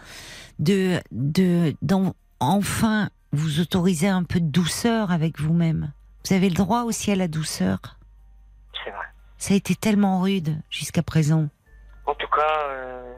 de, 0.60 1.00
de, 1.12 1.76
enfin 2.40 3.10
vous 3.32 3.60
autoriser 3.62 4.08
un 4.08 4.24
peu 4.24 4.40
de 4.40 4.48
douceur 4.48 5.12
avec 5.12 5.40
vous-même. 5.40 5.94
Vous 6.26 6.36
avez 6.36 6.50
le 6.50 6.56
droit 6.56 6.84
aussi 6.84 7.12
à 7.12 7.16
la 7.16 7.28
douceur. 7.28 7.80
C'est 8.84 8.92
vrai. 8.92 9.06
Ça 9.38 9.54
a 9.54 9.58
été 9.58 9.76
tellement 9.76 10.22
rude 10.22 10.62
jusqu'à 10.70 11.02
présent. 11.02 11.50
En 12.06 12.14
tout 12.16 12.28
cas, 12.28 12.68
euh, 12.70 13.14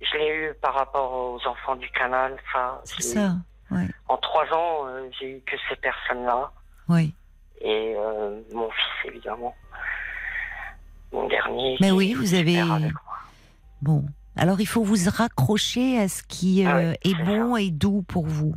je 0.00 0.16
l'ai 0.16 0.28
eu 0.34 0.54
par 0.62 0.74
rapport 0.74 1.12
aux 1.12 1.46
enfants 1.46 1.76
du 1.76 1.88
canal. 1.90 2.36
Ça, 2.52 2.80
je 2.86 2.94
C'est 2.96 3.14
ça. 3.14 3.36
Ouais. 3.70 3.86
En 4.08 4.16
trois 4.16 4.44
ans, 4.52 4.86
euh, 4.86 5.08
j'ai 5.18 5.36
eu 5.38 5.40
que 5.40 5.56
ces 5.68 5.76
personnes-là. 5.76 6.50
Oui. 6.88 7.14
Et 7.60 7.94
euh, 7.96 8.40
mon 8.54 8.70
fils, 8.70 9.10
évidemment. 9.12 9.54
Mon 11.12 11.26
dernier. 11.28 11.76
Mais 11.80 11.90
oui, 11.90 12.14
vous 12.14 12.34
avez-. 12.34 12.62
Bon, 13.82 14.04
alors 14.36 14.60
il 14.60 14.66
faut 14.66 14.82
vous 14.82 14.96
raccrocher 15.10 15.98
à 15.98 16.08
ce 16.08 16.22
qui 16.22 16.64
Ah 16.66 16.76
euh, 16.76 16.90
ouais, 16.90 16.98
est 17.04 17.24
bon 17.24 17.56
et 17.56 17.70
doux 17.70 18.02
pour 18.02 18.26
vous. 18.26 18.54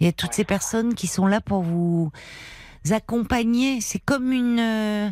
Il 0.00 0.06
y 0.06 0.08
a 0.08 0.12
toutes 0.12 0.30
Ouais. 0.30 0.34
ces 0.36 0.44
personnes 0.44 0.94
qui 0.94 1.06
sont 1.06 1.26
là 1.26 1.40
pour 1.40 1.62
vous 1.62 2.10
accompagner. 2.90 3.80
C'est 3.80 3.98
comme 3.98 4.32
une, 4.32 4.58
euh, 4.60 5.10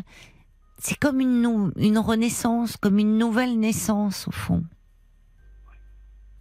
c'est 0.79 0.97
comme 0.97 1.19
une, 1.19 1.71
une 1.77 1.97
renaissance, 1.97 2.77
comme 2.77 2.99
une 2.99 3.17
nouvelle 3.17 3.59
naissance 3.59 4.27
au 4.27 4.31
fond. 4.31 4.63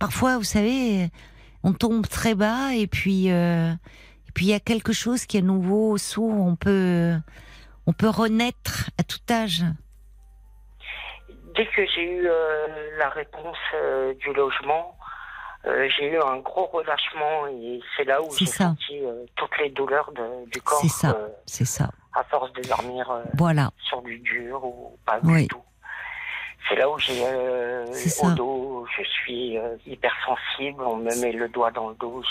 Parfois, 0.03 0.37
vous 0.37 0.43
savez, 0.43 1.11
on 1.63 1.73
tombe 1.75 2.09
très 2.09 2.35
bas 2.35 2.75
et 2.75 2.89
puis, 2.89 3.31
euh, 3.31 3.71
et 3.71 4.33
puis 4.35 4.47
il 4.47 4.49
y 4.49 4.55
a 4.55 4.59
quelque 4.59 4.93
chose 4.93 5.27
qui 5.27 5.37
est 5.39 5.43
nouveau 5.43 5.97
s'ouvre. 5.97 6.41
On 6.41 6.57
peut, 6.57 7.15
on 7.87 7.93
peut 7.93 8.09
renaître 8.09 8.91
à 8.99 9.05
tout 9.05 9.21
âge. 9.31 9.63
Dès 11.55 11.67
que 11.67 11.87
j'ai 11.95 12.03
eu 12.03 12.27
euh, 12.27 12.99
la 12.99 13.11
réponse 13.11 13.57
euh, 13.77 14.13
du 14.15 14.33
logement, 14.33 14.97
j'ai 15.65 16.11
eu 16.13 16.19
un 16.21 16.39
gros 16.39 16.67
relâchement 16.67 17.47
et 17.47 17.79
c'est 17.97 18.03
là 18.03 18.21
où 18.21 18.29
j'ai 18.37 18.47
senti 18.47 18.99
toutes 19.37 19.57
les 19.61 19.71
douleurs 19.71 20.11
de- 20.11 20.51
du 20.51 20.61
corps 20.61 20.81
C'est 20.81 20.89
ça. 20.89 21.17
C'est 21.47 21.65
ça. 21.65 21.91
à 22.15 22.25
force 22.25 22.53
de 22.55 22.63
dormir 22.63 23.09
Voilà. 23.39 23.71
sur 23.85 24.03
du 24.03 24.19
dur 24.19 24.65
ou 24.65 24.99
pas 25.07 25.21
Oui. 25.23 25.43
du 25.43 25.47
tout. 25.49 25.63
C'est 26.69 26.77
là 26.77 26.89
où 26.91 26.99
j'ai 26.99 27.23
euh, 27.25 27.87
C'est 27.93 28.25
au 28.25 28.31
dos, 28.33 28.87
je 28.97 29.03
suis 29.05 29.59
euh, 29.59 29.77
hypersensible, 29.87 30.83
on 30.83 30.97
me 30.97 31.15
met 31.21 31.33
le 31.33 31.49
doigt 31.49 31.71
dans 31.71 31.89
le 31.91 31.95
dos, 31.97 32.23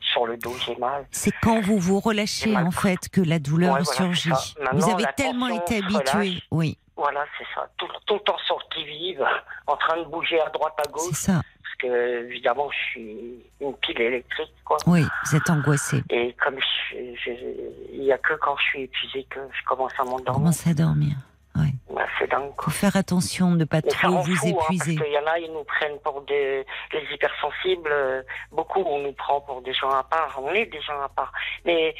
sur 0.00 0.26
le 0.26 0.36
dos 0.36 0.54
j'ai 0.64 0.76
mal. 0.76 1.06
C'est 1.10 1.32
quand 1.42 1.60
vous 1.60 1.78
vous 1.78 2.00
relâchez 2.00 2.56
en 2.56 2.70
fait 2.70 3.08
que 3.10 3.20
la 3.20 3.38
douleur 3.38 3.74
Ouais, 3.76 3.84
surgit. 3.84 4.30
c'est. 4.34 4.74
Vous 4.74 4.88
avez 4.90 5.04
tellement 5.16 5.48
été 5.48 5.78
habitué, 5.78 6.42
oui, 6.50 6.76
Voilà, 6.96 7.24
c'est 7.38 7.46
ça. 7.54 7.68
Tout, 7.76 7.88
tout 8.06 8.14
le 8.14 8.20
temps 8.20 8.38
sur 8.46 8.58
le 8.58 8.74
qui-vive, 8.74 9.24
en 9.66 9.76
train 9.76 9.96
de 9.98 10.04
bouger 10.04 10.40
à 10.40 10.48
droite, 10.50 10.74
à 10.78 10.82
c'est 10.84 10.92
gauche, 10.92 11.12
ça. 11.14 11.32
parce 11.62 11.74
que 11.80 12.24
évidemment 12.28 12.70
je 12.70 12.90
suis 12.90 13.16
une 13.60 13.74
pile 13.76 14.00
électrique, 14.00 14.52
quoi. 14.64 14.76
Oui, 14.86 15.04
vous 15.26 15.36
êtes 15.36 15.50
angoissé. 15.50 16.02
Et 16.10 16.34
comme 16.42 16.56
il 16.94 18.04
y 18.04 18.12
a 18.12 18.18
que 18.18 18.34
quand 18.34 18.56
je 18.58 18.62
suis 18.64 18.82
épuisé 18.82 19.24
que 19.30 19.40
je 19.52 19.64
commence 19.66 19.92
à 19.98 20.04
m'endormir. 20.04 20.34
commencez 20.34 20.70
à 20.70 20.74
dormir. 20.74 21.14
Oui. 21.56 21.68
Bah, 21.94 22.06
c'est 22.18 22.30
dingue. 22.30 22.50
Faut 22.60 22.70
faire 22.70 22.96
attention 22.96 23.50
de 23.52 23.56
ne 23.58 23.64
pas 23.64 23.80
Mais 23.84 23.90
trop 23.90 24.22
vous 24.22 24.34
fou, 24.36 24.46
hein, 24.46 24.64
épuiser. 24.64 24.96
parce 24.96 25.06
qu'il 25.08 25.14
y 25.14 25.18
en 25.18 25.26
a, 25.26 25.38
ils 25.38 25.52
nous 25.52 25.64
prennent 25.64 25.98
pour 26.00 26.22
des 26.22 26.64
les 26.92 27.14
hypersensibles. 27.14 27.90
euh, 27.92 28.22
Beaucoup, 28.50 28.82
on 28.86 29.00
nous 29.00 29.12
prend 29.12 29.40
pour 29.42 29.60
des 29.62 29.74
gens 29.74 29.90
à 29.90 30.02
part. 30.04 30.38
On 30.42 30.52
est 30.54 30.66
des 30.66 30.80
gens 30.80 31.00
à 31.02 31.08
part. 31.08 31.32
Mais, 31.64 31.94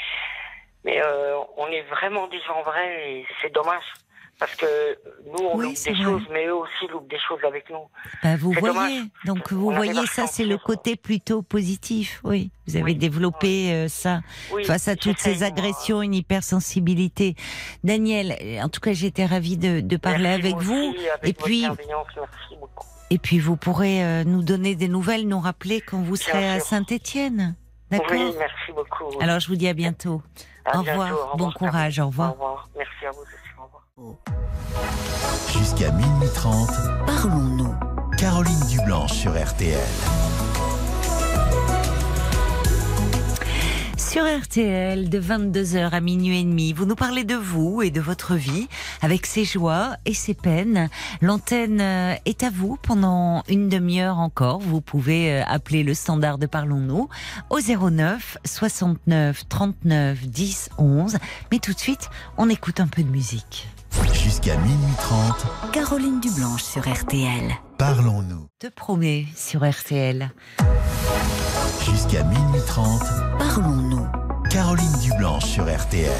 mais 0.84 1.02
euh, 1.04 1.36
on 1.56 1.66
est 1.68 1.82
vraiment 1.82 2.26
des 2.28 2.40
gens 2.40 2.62
vrais 2.62 3.10
et 3.12 3.26
c'est 3.40 3.52
dommage. 3.52 3.84
Parce 4.43 4.56
que 4.56 4.98
nous, 5.31 5.39
on 5.39 5.56
Oui, 5.56 5.66
loupe 5.66 5.85
des 5.85 5.93
vrai. 5.93 6.02
choses, 6.02 6.23
mais 6.32 6.47
eux 6.47 6.56
aussi 6.56 6.89
loupent 6.90 7.09
des 7.09 7.19
choses 7.28 7.39
avec 7.47 7.70
nous. 7.70 7.86
Bah, 8.24 8.36
vous 8.36 8.51
voyez, 8.51 8.73
dommage. 8.73 9.06
donc 9.24 9.52
vous 9.52 9.70
On 9.70 9.77
voyez 9.77 10.05
ça, 10.09 10.27
c'est 10.27 10.44
le 10.44 10.59
côté 10.59 10.97
plutôt 10.97 11.43
positif. 11.43 12.20
Oui, 12.24 12.51
vous 12.66 12.74
avez 12.74 12.86
Oui. 12.86 12.97
développé 12.97 13.73
euh, 13.73 13.86
ça 13.86 14.20
Oui, 14.52 14.64
face 14.64 14.89
à 14.89 14.97
toutes 14.97 15.20
ces 15.20 15.36
moi. 15.39 15.47
agressions, 15.47 16.02
une 16.02 16.14
hypersensibilité. 16.14 17.36
Daniel, 17.85 18.36
euh, 18.43 18.62
en 18.62 18.69
tout 18.69 18.81
cas, 18.81 18.93
j'étais 18.94 19.27
ravie 19.27 19.56
de, 19.59 19.78
de 19.81 19.97
parler 19.97 20.24
Merci, 20.24 20.40
avec 20.47 20.56
vous. 20.56 20.74
aussi, 20.93 21.09
avec 21.09 21.28
Et 21.28 21.32
puis, 21.35 21.64
et 23.10 23.19
puis 23.19 23.39
vous 23.39 23.56
pourrez 23.56 24.02
euh, 24.05 24.24
nous 24.24 24.43
donner 24.43 24.74
des 24.74 24.89
nouvelles, 24.89 25.28
nous 25.28 25.39
rappeler 25.39 25.81
quand 25.82 26.01
vous 26.02 26.16
serez 26.16 26.51
à. 26.51 26.59
Saint-Étienne. 26.59 27.55
D'accord. 27.93 28.09
Oui, 28.10 28.35
merci 28.39 28.73
beaucoup. 28.74 29.20
Alors 29.20 29.39
je 29.39 29.47
vous 29.47 29.56
dis 29.56 29.69
à 29.69 29.74
bientôt. 29.74 30.20
À 30.64 30.78
au, 30.78 30.82
bientôt, 30.82 31.01
revoir. 31.01 31.35
au 31.35 31.36
Bon 31.36 31.44
revoir, 31.47 31.55
courage. 31.55 31.98
Au 32.01 32.05
Au 32.05 32.06
revoir. 32.09 32.32
revoir. 32.32 32.69
Merci 32.77 33.06
à 33.06 33.10
vous 33.12 33.20
revoir. 33.20 33.41
Jusqu'à 35.52 35.90
minuit 35.90 36.28
30, 36.35 36.70
Parlons-nous. 37.06 37.74
Caroline 38.16 38.66
Dublanche 38.70 39.12
sur 39.12 39.32
RTL. 39.32 39.78
Sur 43.98 44.24
RTL, 44.24 45.10
de 45.10 45.20
22h 45.20 45.90
à 45.90 46.01
minuit 46.01 46.40
et 46.40 46.44
demi, 46.44 46.73
vous 46.73 46.86
nous 46.86 46.94
parlez 46.94 47.24
de 47.24 47.35
vous 47.35 47.82
et 47.82 47.90
de 47.90 48.01
votre 48.01 48.35
vie, 48.35 48.66
avec 49.02 49.27
ses 49.27 49.44
joies 49.44 49.97
et 50.06 50.14
ses 50.14 50.32
peines. 50.32 50.89
L'antenne 51.20 51.81
euh, 51.82 52.14
est 52.24 52.44
à 52.44 52.51
vous 52.51 52.78
pendant 52.81 53.43
une 53.48 53.69
demi-heure 53.69 54.19
encore. 54.19 54.60
Vous 54.60 54.81
pouvez 54.81 55.32
euh, 55.32 55.44
appeler 55.47 55.82
le 55.82 55.93
standard 55.93 56.39
de 56.39 56.47
Parlons-nous 56.47 57.10
au 57.51 57.60
09 57.60 58.39
69 58.47 59.48
39 59.51 60.27
10 60.27 60.70
11. 60.78 61.19
Mais 61.51 61.59
tout 61.59 61.74
de 61.74 61.78
suite, 61.78 62.09
on 62.39 62.48
écoute 62.48 62.81
un 62.81 62.86
peu 62.86 63.02
de 63.02 63.10
musique. 63.10 63.69
Jusqu'à 64.12 64.56
minuit 64.56 64.94
30, 64.98 65.73
Caroline 65.73 66.20
Dublanche 66.20 66.62
sur 66.62 66.82
RTL. 66.90 67.52
parlons-nous. 67.78 68.48
Te 68.59 68.66
promets 68.69 69.27
sur 69.36 69.69
RTL. 69.69 70.31
Jusqu'à 71.85 72.23
minuit 72.24 72.60
30, 72.66 73.02
Parlons-nous. 73.39 74.06
Caroline 74.51 74.93
Dublanche 75.02 75.44
sur 75.44 75.64
RTL. 75.64 76.10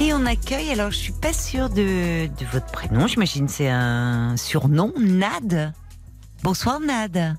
Et 0.00 0.12
on 0.14 0.26
accueille, 0.26 0.70
alors 0.70 0.90
je 0.90 0.96
suis 0.96 1.12
pas 1.12 1.32
sûre 1.32 1.68
de, 1.68 2.26
de 2.26 2.44
votre 2.52 2.66
prénom, 2.66 3.06
j'imagine 3.06 3.46
c'est 3.48 3.68
un 3.70 4.36
surnom, 4.36 4.92
Nad. 4.98 5.72
Bonsoir 6.42 6.80
Nad. 6.80 7.36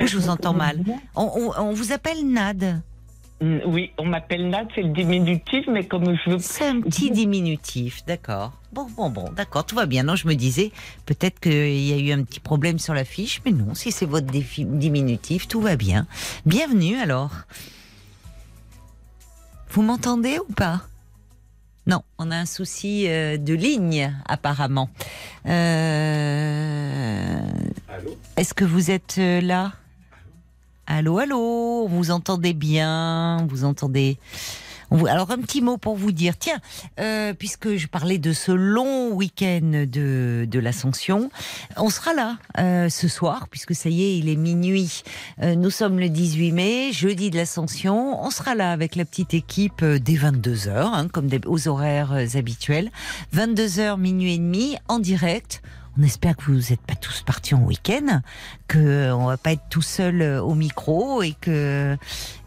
Je 0.00 0.16
vous 0.16 0.30
entends 0.30 0.54
mal. 0.54 0.82
On, 1.14 1.30
on- 1.36 1.60
on 1.62 1.72
vous 1.74 1.92
appelle 1.92 2.26
Nad. 2.26 2.82
Mm, 3.40 3.58
Oui, 3.66 3.92
on 3.98 4.04
m'appelle 4.04 4.48
Nat, 4.50 4.66
c'est 4.74 4.82
le 4.82 4.90
diminutif, 4.90 5.64
mais 5.68 5.86
comme 5.86 6.14
je 6.24 6.30
veux. 6.30 6.38
C'est 6.38 6.66
un 6.66 6.80
petit 6.80 7.10
diminutif, 7.10 8.04
d'accord. 8.06 8.52
Bon, 8.72 8.86
bon, 8.96 9.08
bon, 9.10 9.30
d'accord, 9.32 9.64
tout 9.64 9.74
va 9.74 9.86
bien. 9.86 10.02
Non, 10.02 10.14
je 10.14 10.28
me 10.28 10.34
disais, 10.34 10.70
peut-être 11.06 11.40
qu'il 11.40 11.80
y 11.80 11.92
a 11.92 11.96
eu 11.96 12.12
un 12.12 12.22
petit 12.22 12.38
problème 12.40 12.78
sur 12.78 12.92
la 12.94 13.04
fiche, 13.04 13.40
mais 13.44 13.52
non, 13.52 13.74
si 13.74 13.92
c'est 13.92 14.06
votre 14.06 14.26
défi- 14.30 14.66
diminutif, 14.66 15.48
tout 15.48 15.60
va 15.60 15.76
bien. 15.76 16.06
Bienvenue 16.46 16.96
alors. 16.96 17.30
Vous 19.70 19.82
m'entendez 19.82 20.38
ou 20.38 20.52
pas? 20.52 20.82
Non, 21.86 22.02
on 22.18 22.30
a 22.30 22.36
un 22.36 22.46
souci 22.46 23.06
euh, 23.08 23.36
de 23.38 23.54
ligne, 23.54 24.14
apparemment. 24.28 24.90
Euh, 25.46 27.40
Est-ce 28.36 28.52
que 28.54 28.64
vous 28.64 28.90
êtes 28.90 29.16
euh, 29.18 29.40
là? 29.40 29.72
Allô, 30.92 31.18
allô, 31.18 31.86
vous 31.86 32.10
entendez 32.10 32.52
bien, 32.52 33.46
vous 33.48 33.62
entendez. 33.62 34.18
Alors 35.08 35.30
un 35.30 35.38
petit 35.38 35.62
mot 35.62 35.76
pour 35.76 35.94
vous 35.94 36.10
dire, 36.10 36.36
tiens, 36.36 36.58
euh, 36.98 37.32
puisque 37.32 37.76
je 37.76 37.86
parlais 37.86 38.18
de 38.18 38.32
ce 38.32 38.50
long 38.50 39.12
week-end 39.12 39.86
de, 39.86 40.48
de 40.50 40.58
l'Ascension, 40.58 41.30
on 41.76 41.90
sera 41.90 42.12
là 42.12 42.38
euh, 42.58 42.88
ce 42.88 43.06
soir, 43.06 43.46
puisque 43.48 43.72
ça 43.72 43.88
y 43.88 44.02
est, 44.02 44.18
il 44.18 44.28
est 44.28 44.34
minuit. 44.34 45.04
Euh, 45.44 45.54
nous 45.54 45.70
sommes 45.70 46.00
le 46.00 46.08
18 46.08 46.50
mai, 46.50 46.92
jeudi 46.92 47.30
de 47.30 47.36
l'Ascension. 47.36 48.20
On 48.24 48.30
sera 48.30 48.56
là 48.56 48.72
avec 48.72 48.96
la 48.96 49.04
petite 49.04 49.32
équipe 49.32 49.82
euh, 49.84 50.00
dès 50.00 50.14
22h, 50.14 50.70
hein, 50.72 51.06
comme 51.06 51.28
aux 51.46 51.68
horaires 51.68 52.14
euh, 52.14 52.26
habituels. 52.34 52.90
22h, 53.32 53.96
minuit 53.96 54.34
et 54.34 54.38
demi, 54.38 54.76
en 54.88 54.98
direct. 54.98 55.62
On 55.98 56.02
espère 56.02 56.36
que 56.36 56.44
vous 56.44 56.70
n'êtes 56.70 56.80
pas 56.80 56.94
tous 56.94 57.22
partis 57.22 57.54
en 57.54 57.62
week-end, 57.62 58.20
que 58.68 59.10
on 59.12 59.26
va 59.26 59.36
pas 59.36 59.52
être 59.52 59.68
tout 59.70 59.82
seul 59.82 60.22
euh, 60.22 60.42
au 60.42 60.54
micro 60.54 61.22
et 61.22 61.34
que 61.40 61.96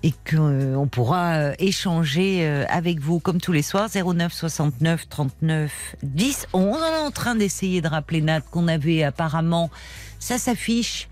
et 0.02 0.14
que 0.24 0.38
euh, 0.38 0.86
pourra 0.86 1.34
euh, 1.34 1.54
échanger 1.60 2.46
euh, 2.48 2.66
avec 2.70 3.00
vous 3.00 3.20
comme 3.20 3.42
tous 3.42 3.52
les 3.52 3.62
soirs 3.62 3.90
09 3.90 4.32
69 4.32 5.10
39 5.10 5.96
10 6.04 6.48
11. 6.54 6.64
On 6.64 6.78
est 6.78 7.06
en 7.06 7.12
train 7.12 7.36
d'essayer 7.36 7.82
de 7.82 7.88
rappeler 7.88 8.22
Nat 8.22 8.42
qu'on 8.42 8.68
avait 8.68 9.04
apparemment 9.04 9.70
ça 10.20 10.38
s'affiche 10.38 11.10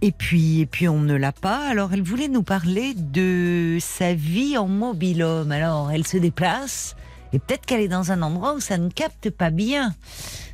et 0.00 0.12
puis, 0.12 0.60
et 0.60 0.66
puis 0.66 0.88
on 0.88 1.00
ne 1.00 1.14
l'a 1.14 1.32
pas. 1.32 1.68
Alors, 1.68 1.92
elle 1.92 2.02
voulait 2.02 2.28
nous 2.28 2.44
parler 2.44 2.94
de 2.94 3.78
sa 3.80 4.14
vie 4.14 4.56
en 4.56 4.68
mobilhome. 4.68 5.50
Alors, 5.50 5.90
elle 5.90 6.06
se 6.06 6.16
déplace 6.16 6.94
et 7.32 7.38
peut-être 7.38 7.66
qu'elle 7.66 7.80
est 7.80 7.88
dans 7.88 8.12
un 8.12 8.22
endroit 8.22 8.54
où 8.54 8.60
ça 8.60 8.78
ne 8.78 8.90
capte 8.90 9.30
pas 9.30 9.50
bien. 9.50 9.94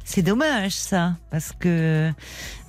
C'est 0.06 0.20
dommage 0.20 0.72
ça, 0.72 1.14
parce 1.30 1.52
que 1.58 2.12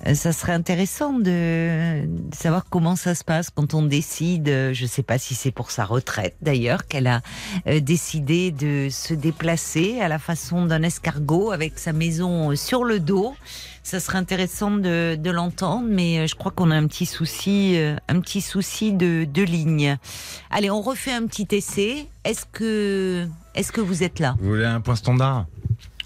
euh, 0.06 0.14
ça 0.14 0.32
serait 0.32 0.54
intéressant 0.54 1.12
de, 1.12 2.08
savoir 2.32 2.64
comment 2.70 2.96
ça 2.96 3.14
se 3.14 3.24
passe 3.24 3.50
quand 3.50 3.74
on 3.74 3.82
décide. 3.82 4.48
euh, 4.48 4.72
Je 4.72 4.84
ne 4.84 4.88
sais 4.88 5.02
pas 5.02 5.18
si 5.18 5.34
c'est 5.34 5.50
pour 5.50 5.70
sa 5.70 5.84
retraite 5.84 6.36
d'ailleurs 6.40 6.86
qu'elle 6.86 7.06
a 7.06 7.20
euh, 7.66 7.80
décidé 7.80 8.52
de 8.52 8.88
se 8.90 9.12
déplacer 9.12 10.00
à 10.00 10.08
la 10.08 10.18
façon 10.18 10.64
d'un 10.64 10.82
escargot 10.82 11.52
avec 11.52 11.78
sa 11.78 11.92
maison 11.92 12.56
sur 12.56 12.84
le 12.84 13.00
dos. 13.00 13.36
Ça 13.82 14.00
serait 14.00 14.18
intéressant 14.18 14.70
de, 14.70 15.30
l'entendre, 15.30 15.86
mais 15.88 16.26
je 16.26 16.34
crois 16.34 16.50
qu'on 16.50 16.70
a 16.70 16.74
un 16.74 16.86
petit 16.86 17.06
souci, 17.06 17.78
un 18.08 18.20
petit 18.20 18.40
souci 18.40 18.92
de, 18.92 19.24
de 19.32 19.42
ligne. 19.42 19.96
Allez, 20.50 20.70
on 20.70 20.80
refait 20.80 21.12
un 21.12 21.26
petit 21.26 21.46
essai. 21.52 22.08
Est-ce 22.24 22.46
que, 22.50 23.28
est-ce 23.54 23.70
que 23.70 23.80
vous 23.80 24.02
êtes 24.02 24.18
là? 24.18 24.34
Vous 24.40 24.48
voulez 24.48 24.64
un 24.64 24.80
point 24.80 24.96
standard? 24.96 25.46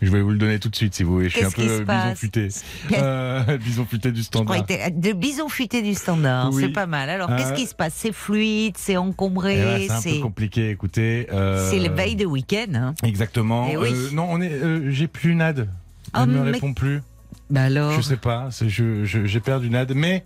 Je 0.03 0.11
vais 0.11 0.21
vous 0.23 0.31
le 0.31 0.39
donner 0.39 0.59
tout 0.59 0.69
de 0.71 0.77
suite 0.77 0.95
si 0.95 1.03
vous 1.03 1.13
voulez. 1.15 1.29
Je 1.29 1.37
suis 1.37 1.45
un 1.45 1.51
peu 1.51 1.63
se 1.63 1.69
bison 1.69 1.85
passe 1.85 2.19
futé. 2.19 2.49
Euh, 2.97 3.59
bison 3.65 3.85
futé 3.85 4.13
du 4.13 4.23
Je 4.23 4.29
crois 4.31 4.45
standard. 4.57 4.91
De 4.97 5.13
bison 5.13 5.49
futé 5.49 5.83
du 5.83 5.95
standard, 5.95 6.51
Oui. 6.53 6.63
c'est 6.63 6.73
pas 6.73 6.87
mal. 6.87 7.11
Alors, 7.11 7.31
Euh, 7.31 7.37
qu'est-ce 7.37 7.53
qui 7.53 7.67
se 7.67 7.75
passe? 7.75 7.93
C'est 7.97 8.13
fluide, 8.13 8.77
c'est 8.79 8.93
Eh 8.93 8.95
ben, 8.97 9.01
encombré, 9.03 9.85
c'est 9.89 9.93
un 9.93 10.01
c'est 10.01 10.13
peu 10.15 10.21
compliqué, 10.21 10.71
écoutez. 10.71 11.27
euh, 11.33 11.71
c'est 11.71 11.79
le 11.79 11.91
veille 11.95 12.17
de 12.17 12.25
week-end. 12.27 12.73
hein. 12.75 12.95
Exactement. 13.03 13.69
Eh 13.71 13.77
oui. 13.77 13.91
Euh, 13.93 14.11
non, 14.13 14.27
on 14.31 14.41
est. 14.41 14.51
euh, 14.51 14.91
J'ai 14.91 15.07
plus 15.09 15.35
Nad. 15.35 15.59
Elle 15.61 15.67
Ah, 16.15 16.27
me 16.27 16.43
mais- 16.45 16.51
répond 16.53 16.73
plus. 16.73 17.03
Bah 17.51 17.65
alors, 17.65 17.93
Je 17.93 18.01
sais 18.01 18.17
pas. 18.17 18.49
J'ai 18.67 19.41
perdu 19.41 19.71
Nad. 19.71 19.93
Mais 19.95 20.25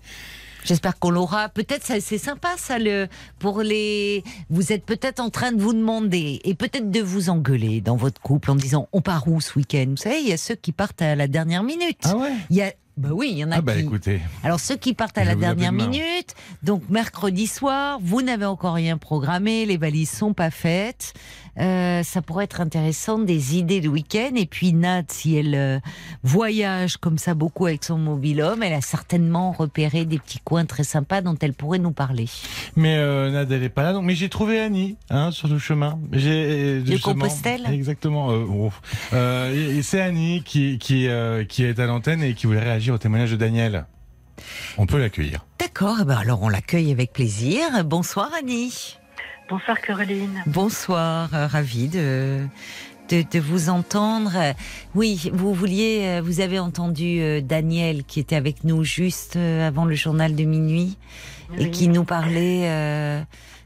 j'espère 0.65 0.99
qu'on 0.99 1.11
l'aura. 1.11 1.49
Peut-être 1.49 1.85
c'est 2.01 2.19
sympa 2.19 2.49
ça 2.57 2.79
le 2.79 3.07
pour 3.39 3.63
les. 3.63 4.25
Vous 4.51 4.73
êtes 4.73 4.85
peut-être 4.85 5.21
en 5.21 5.31
train 5.31 5.53
de 5.53 5.61
vous 5.61 5.73
demander 5.73 6.41
et 6.45 6.55
peut-être 6.55 6.91
de 6.91 7.01
vous 7.01 7.31
engueuler 7.31 7.81
dans 7.81 7.97
votre 7.97 8.21
couple 8.21 8.51
en 8.51 8.57
disant 8.57 8.89
on 8.93 9.01
part 9.01 9.29
où 9.29 9.41
ce 9.41 9.59
week-end? 9.59 9.87
Vous 9.91 9.97
savez, 9.97 10.21
il 10.21 10.29
y 10.29 10.33
a 10.33 10.37
ceux 10.37 10.55
qui 10.57 10.73
partent 10.73 11.03
à 11.03 11.15
la 11.15 11.29
dernière 11.29 11.63
minute. 11.63 12.01
ah 12.05 12.17
ouais? 12.17 12.33
Il 12.51 12.57
y 12.57 12.63
a 12.63 12.73
bah 12.97 13.09
oui, 13.13 13.31
il 13.33 13.39
y 13.39 13.45
en 13.45 13.51
a 13.51 13.57
Ah 13.57 13.61
bah 13.61 13.75
qui. 13.75 13.81
écoutez. 13.81 14.21
Alors 14.45 14.61
ceux 14.61 14.77
qui 14.77 14.95
partent 14.95 15.19
à 15.19 15.25
la 15.25 15.35
dernière 15.35 15.73
minute, 15.73 16.35
donc 16.63 16.83
mercredi 16.89 17.47
soir, 17.47 17.99
vous 18.01 18.23
n'avez 18.23 18.47
encore 18.47 18.75
rien 18.75 18.99
programmé, 18.99 19.67
les 19.67 19.77
valises 19.77 20.11
sont 20.11 20.33
pas 20.33 20.51
faites. 20.51 21.13
Euh, 21.59 22.03
ça 22.03 22.21
pourrait 22.21 22.45
être 22.45 22.61
intéressant 22.61 23.19
des 23.19 23.57
idées 23.57 23.81
de 23.81 23.89
week-end. 23.89 24.33
Et 24.35 24.47
puis 24.47 24.73
Nat, 24.73 25.05
si 25.09 25.37
elle 25.37 25.55
euh, 25.55 25.79
voyage 26.25 26.97
comme 26.97 27.17
ça 27.17 27.35
beaucoup 27.35 27.67
avec 27.67 27.85
son 27.85 27.97
mobilhome, 27.97 28.63
elle 28.63 28.73
a 28.73 28.81
certainement 28.81 29.53
repéré 29.53 30.05
des 30.05 30.19
petits 30.19 30.41
coins 30.41 30.65
très 30.65 30.83
sympas 30.83 31.21
dont 31.21 31.37
elle 31.41 31.53
pourrait 31.53 31.79
nous 31.79 31.93
parler. 31.93 32.27
Mais 32.75 32.97
euh, 32.97 33.31
Nad, 33.31 33.51
elle 33.53 33.63
est 33.63 33.69
pas 33.69 33.85
là. 33.85 33.93
Donc, 33.93 34.05
mais 34.05 34.17
j'ai 34.17 34.29
trouvé 34.29 34.59
Annie 34.59 34.97
hein, 35.11 35.31
sur 35.31 35.47
le 35.47 35.59
chemin. 35.59 35.99
J'ai 36.13 36.81
De 36.81 36.99
Compostelle? 36.99 37.63
Exactement. 37.71 38.31
c'est 39.11 40.01
Annie 40.01 40.43
qui 40.45 40.79
qui 40.79 41.09
qui 41.49 41.65
est 41.65 41.79
à 41.79 41.87
l'antenne 41.87 42.23
et 42.23 42.35
qui 42.35 42.47
voulait 42.47 42.61
réagir 42.61 42.84
au 42.93 42.99
témoignage 42.99 43.31
de 43.31 43.37
Daniel. 43.37 43.87
On 44.79 44.87
peut 44.87 44.99
l'accueillir. 44.99 45.45
D'accord, 45.61 45.99
eh 46.03 46.05
ben 46.05 46.17
alors 46.17 46.43
on 46.43 46.49
l'accueille 46.49 46.91
avec 46.91 47.13
plaisir. 47.13 47.85
Bonsoir 47.85 48.31
Annie. 48.37 48.99
Bonsoir 49.49 49.81
Caroline. 49.81 50.43
Bonsoir, 50.47 51.35
euh, 51.35 51.47
ravi 51.47 51.89
de, 51.89 52.47
de, 53.11 53.25
de 53.31 53.39
vous 53.39 53.69
entendre. 53.69 54.33
Oui, 54.95 55.31
vous 55.33 55.53
vouliez, 55.55 56.01
euh, 56.05 56.23
vous 56.25 56.41
avez 56.41 56.59
entendu 56.59 57.21
euh, 57.21 57.41
Daniel 57.41 58.05
qui 58.05 58.21
était 58.21 58.37
avec 58.37 58.65
nous 58.65 58.85
juste 58.85 59.37
avant 59.37 59.85
le 59.85 59.95
journal 59.95 60.35
de 60.35 60.45
minuit 60.45 60.97
et 61.59 61.71
qui 61.71 61.89
nous 61.89 62.05
parlait 62.05 62.63
euh, 62.65 63.21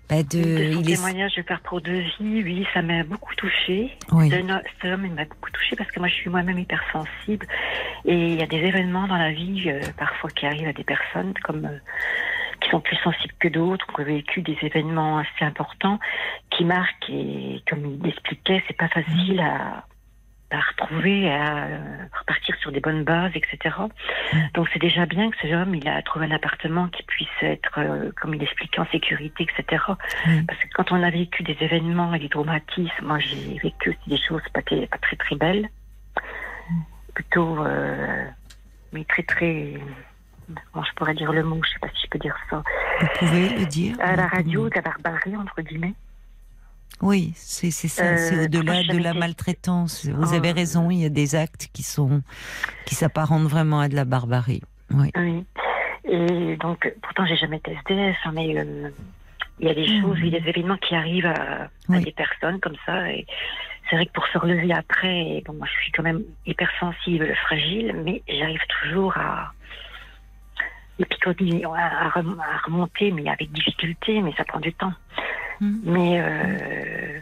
bah, 0.08 0.22
de. 0.22 0.38
de 0.38 0.72
son 0.72 0.80
il 0.80 0.90
est- 0.90 0.94
témoignage 0.96 1.34
de 1.36 1.42
perte 1.42 1.62
pour 1.64 1.80
deux 1.80 2.00
vies, 2.20 2.42
oui, 2.42 2.66
ça 2.74 2.82
m'a 2.82 3.02
beaucoup 3.04 3.34
touchée. 3.34 3.96
Oui. 4.12 4.30
Cet 4.30 4.44
homme, 4.90 5.04
il 5.06 5.12
m'a 5.12 5.24
beaucoup 5.24 5.50
touchée 5.50 5.76
parce 5.76 5.90
que 5.90 5.98
moi, 6.00 6.08
je 6.08 6.14
suis 6.14 6.30
moi-même 6.30 6.58
hypersensible. 6.58 7.46
Et 8.04 8.14
il 8.32 8.34
y 8.38 8.42
a 8.42 8.46
des 8.46 8.56
événements 8.58 9.06
dans 9.06 9.16
la 9.18 9.32
vie, 9.32 9.64
euh, 9.68 9.80
parfois, 9.98 10.30
qui 10.30 10.46
arrivent 10.46 10.68
à 10.68 10.72
des 10.72 10.84
personnes 10.84 11.34
comme 11.44 11.64
euh, 11.66 11.78
qui 12.60 12.70
sont 12.70 12.80
plus 12.80 12.96
sensibles 12.96 13.34
que 13.38 13.48
d'autres, 13.48 13.86
qui 13.86 14.00
ont 14.00 14.04
vécu 14.04 14.42
des 14.42 14.56
événements 14.62 15.18
assez 15.18 15.44
importants, 15.44 15.98
qui 16.50 16.64
marquent. 16.64 17.08
Et 17.10 17.62
comme 17.68 17.84
il 17.86 18.02
l'expliquait, 18.02 18.62
c'est 18.66 18.76
pas 18.76 18.88
facile 18.88 19.40
à, 19.40 19.84
à 20.50 20.60
retrouver, 20.60 21.30
à 21.30 21.66
euh, 21.66 21.78
repartir 22.18 22.56
sur 22.60 22.72
des 22.72 22.80
bonnes 22.80 23.04
bases, 23.04 23.32
etc. 23.34 23.76
Donc 24.54 24.68
c'est 24.72 24.78
déjà 24.78 25.04
bien 25.04 25.30
que 25.30 25.36
ce 25.42 25.52
homme, 25.52 25.74
il 25.74 25.86
a 25.88 26.00
trouvé 26.02 26.26
un 26.26 26.30
appartement 26.30 26.88
qui 26.88 27.02
puisse 27.02 27.28
être, 27.42 27.78
euh, 27.78 28.10
comme 28.20 28.34
il 28.34 28.42
expliquait, 28.42 28.80
en 28.80 28.86
sécurité, 28.86 29.44
etc. 29.44 29.82
Mm. 30.26 30.46
Parce 30.46 30.58
que 30.60 30.68
quand 30.74 30.92
on 30.92 31.02
a 31.02 31.10
vécu 31.10 31.42
des 31.42 31.56
événements 31.60 32.14
et 32.14 32.18
des 32.18 32.28
traumatismes, 32.28 33.04
moi 33.04 33.18
j'ai 33.18 33.58
vécu 33.62 33.90
aussi 33.90 34.08
des 34.08 34.18
choses 34.18 34.42
pas, 34.54 34.62
pas 34.62 34.98
très 34.98 35.16
très 35.16 35.36
belles, 35.36 35.68
plutôt, 37.14 37.64
euh, 37.64 38.24
mais 38.92 39.04
très 39.04 39.24
très, 39.24 39.74
comment 40.72 40.84
je 40.84 40.94
pourrais 40.94 41.14
dire 41.14 41.32
le 41.32 41.42
mot, 41.42 41.60
je 41.62 41.70
sais 41.70 41.78
pas 41.78 41.88
si 41.88 42.04
je 42.04 42.08
peux 42.08 42.18
dire 42.18 42.36
ça, 42.48 42.62
Vous 43.00 43.08
pouvez 43.18 43.48
le 43.50 43.66
dire 43.66 43.96
à 44.00 44.16
la 44.16 44.26
radio, 44.28 44.70
de 44.70 44.74
la 44.74 44.80
barbarie 44.80 45.36
entre 45.36 45.60
guillemets. 45.60 45.94
Oui, 47.00 47.32
c'est 47.36 47.70
ça, 47.70 48.02
Euh, 48.04 48.16
c'est 48.16 48.38
au-delà 48.44 48.82
de 48.82 48.98
la 48.98 49.14
maltraitance. 49.14 50.06
Vous 50.06 50.32
Oh. 50.32 50.34
avez 50.34 50.50
raison, 50.52 50.90
il 50.90 50.98
y 51.00 51.04
a 51.04 51.08
des 51.10 51.34
actes 51.36 51.68
qui 51.72 51.82
sont 51.82 52.22
qui 52.86 52.94
s'apparentent 52.96 53.46
vraiment 53.48 53.80
à 53.80 53.88
de 53.88 53.94
la 53.94 54.04
barbarie. 54.04 54.62
Oui. 54.90 55.10
Oui. 55.16 55.44
Et 56.10 56.56
donc, 56.56 56.92
pourtant, 57.02 57.24
j'ai 57.26 57.36
jamais 57.36 57.58
été 57.58 57.72
SDF, 57.72 58.16
hein, 58.24 58.32
mais 58.34 58.58
euh, 58.58 58.90
il 59.60 59.68
y 59.68 59.70
a 59.70 59.74
des 59.74 59.86
Mhm. 59.88 60.00
choses, 60.02 60.18
il 60.20 60.28
y 60.30 60.36
a 60.36 60.40
des 60.40 60.48
événements 60.48 60.78
qui 60.78 60.94
arrivent 60.94 61.26
à, 61.26 61.68
des 62.00 62.12
personnes 62.12 62.58
comme 62.60 62.76
ça. 62.86 63.10
Et 63.12 63.26
c'est 63.88 63.96
vrai 63.96 64.06
que 64.06 64.12
pour 64.12 64.26
se 64.28 64.38
relever 64.38 64.72
après, 64.72 65.42
bon, 65.46 65.52
moi, 65.54 65.66
je 65.72 65.82
suis 65.82 65.92
quand 65.92 66.02
même 66.02 66.22
hypersensible, 66.46 67.32
fragile, 67.46 67.94
mais 68.04 68.22
j'arrive 68.28 68.60
toujours 68.82 69.16
à, 69.18 69.52
à 71.00 72.08
remonter, 72.64 73.12
mais 73.12 73.28
avec 73.28 73.52
difficulté, 73.52 74.20
mais 74.22 74.32
ça 74.36 74.44
prend 74.44 74.60
du 74.60 74.72
temps. 74.72 74.92
Mhm. 75.60 75.80
Mais 75.84 76.20
euh, 76.20 77.20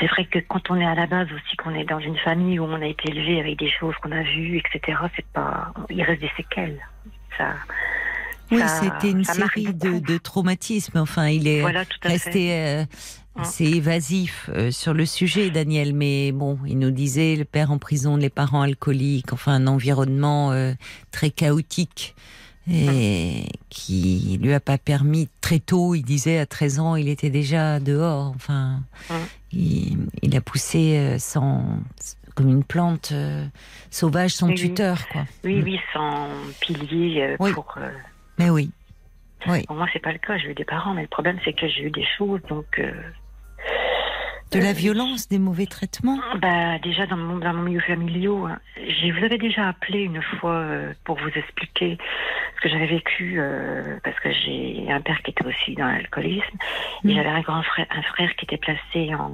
c'est 0.00 0.06
vrai 0.06 0.24
que 0.26 0.38
quand 0.40 0.70
on 0.70 0.76
est 0.76 0.86
à 0.86 0.94
la 0.94 1.06
base 1.06 1.28
aussi, 1.32 1.56
qu'on 1.56 1.74
est 1.74 1.84
dans 1.84 2.00
une 2.00 2.16
famille 2.18 2.58
où 2.58 2.64
on 2.64 2.80
a 2.80 2.86
été 2.86 3.10
élevé 3.10 3.40
avec 3.40 3.58
des 3.58 3.70
choses 3.70 3.94
qu'on 4.02 4.12
a 4.12 4.22
vues, 4.22 4.58
etc., 4.58 4.98
c'est 5.16 5.26
pas, 5.26 5.72
il 5.90 6.02
reste 6.02 6.20
des 6.20 6.30
séquelles. 6.36 6.80
Ça, 7.36 7.54
Oui, 8.50 8.60
c'était 8.66 9.10
une 9.10 9.24
série 9.24 9.72
de, 9.74 10.18
traumatismes. 10.18 10.98
Enfin, 10.98 11.28
il 11.28 11.46
est 11.46 11.60
Voilà, 11.60 11.84
resté 12.02 12.52
euh, 12.52 12.84
Mm. 13.38 13.42
assez 13.42 13.64
évasif 13.64 14.50
euh, 14.52 14.70
sur 14.70 14.94
le 14.94 15.06
sujet, 15.06 15.50
Daniel. 15.50 15.94
Mais 15.94 16.32
bon, 16.32 16.58
il 16.66 16.78
nous 16.78 16.90
disait 16.90 17.36
le 17.36 17.44
père 17.44 17.70
en 17.70 17.78
prison, 17.78 18.16
les 18.16 18.30
parents 18.30 18.62
alcooliques, 18.62 19.32
enfin 19.32 19.52
un 19.52 19.66
environnement 19.66 20.52
euh, 20.52 20.72
très 21.12 21.30
chaotique. 21.30 22.14
Et 22.70 23.44
qui 23.70 24.38
lui 24.42 24.52
a 24.52 24.60
pas 24.60 24.78
permis 24.78 25.28
très 25.40 25.58
tôt, 25.58 25.94
il 25.94 26.02
disait 26.02 26.38
à 26.38 26.46
13 26.46 26.80
ans, 26.80 26.96
il 26.96 27.08
était 27.08 27.30
déjà 27.30 27.80
dehors, 27.80 28.32
enfin, 28.34 28.80
il, 29.52 29.96
il 30.22 30.36
a 30.36 30.40
poussé 30.40 30.98
euh, 30.98 31.18
sans, 31.18 31.64
comme 32.34 32.48
une 32.48 32.64
plante 32.64 33.10
euh, 33.12 33.46
sauvage 33.90 34.34
Oui, 34.42 34.48
oui. 34.50 34.54
tuteur, 34.56 35.08
quoi. 35.08 35.24
Oui, 35.44 35.56
Mm. 35.60 35.64
oui, 35.64 35.80
sans 35.92 36.28
pilier 36.60 37.22
euh, 37.22 37.36
Oui. 37.40 37.52
pour. 37.52 37.74
euh, 37.78 37.90
Mais 38.38 38.50
oui, 38.50 38.70
oui. 39.46 39.64
Pour 39.66 39.76
moi, 39.76 39.86
c'est 39.92 39.98
pas 40.02 40.12
le 40.12 40.18
cas. 40.18 40.36
J'ai 40.38 40.50
eu 40.50 40.54
des 40.54 40.64
parents, 40.64 40.94
mais 40.94 41.02
le 41.02 41.08
problème, 41.08 41.38
c'est 41.44 41.52
que 41.54 41.66
j'ai 41.68 41.82
eu 41.84 41.90
des 41.90 42.06
choses, 42.16 42.40
donc. 42.48 42.80
De 44.50 44.58
la 44.60 44.72
violence, 44.72 45.28
des 45.28 45.38
mauvais 45.38 45.66
traitements? 45.66 46.18
Bah, 46.40 46.78
déjà 46.78 47.06
dans 47.06 47.16
mon, 47.18 47.36
dans 47.38 47.52
mon 47.52 47.62
milieu 47.64 47.80
familial, 47.80 48.58
je 48.76 49.12
vous 49.18 49.24
avais 49.24 49.36
déjà 49.38 49.68
appelé 49.68 50.00
une 50.00 50.22
fois 50.22 50.54
euh, 50.54 50.92
pour 51.04 51.18
vous 51.18 51.28
expliquer 51.28 51.98
ce 52.56 52.60
que 52.62 52.68
j'avais 52.70 52.86
vécu 52.86 53.36
euh, 53.38 53.98
parce 54.02 54.18
que 54.20 54.30
j'ai 54.32 54.86
un 54.90 55.00
père 55.02 55.20
qui 55.22 55.32
était 55.32 55.44
aussi 55.44 55.74
dans 55.74 55.86
l'alcoolisme 55.86 56.56
et 57.04 57.08
Mm. 57.08 57.14
j'avais 57.14 57.28
un 57.28 57.40
grand 57.42 57.62
frère, 57.62 57.86
un 57.90 58.02
frère 58.02 58.34
qui 58.36 58.44
était 58.46 58.56
placé 58.56 59.14
en 59.14 59.32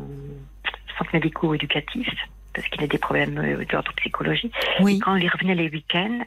centre 0.99 1.11
médico-éducatif 1.12 2.09
parce 2.53 2.66
qu'il 2.69 2.82
a 2.85 2.86
des 2.86 2.99
problèmes 2.99 3.39
euh, 3.39 3.65
d'ordre 3.65 3.93
psychologique. 3.97 4.55
Oui, 4.81 4.99
Quand 4.99 5.16
il 5.16 5.28
revenait 5.28 5.55
les 5.57 5.69
week-ends, 5.69 6.20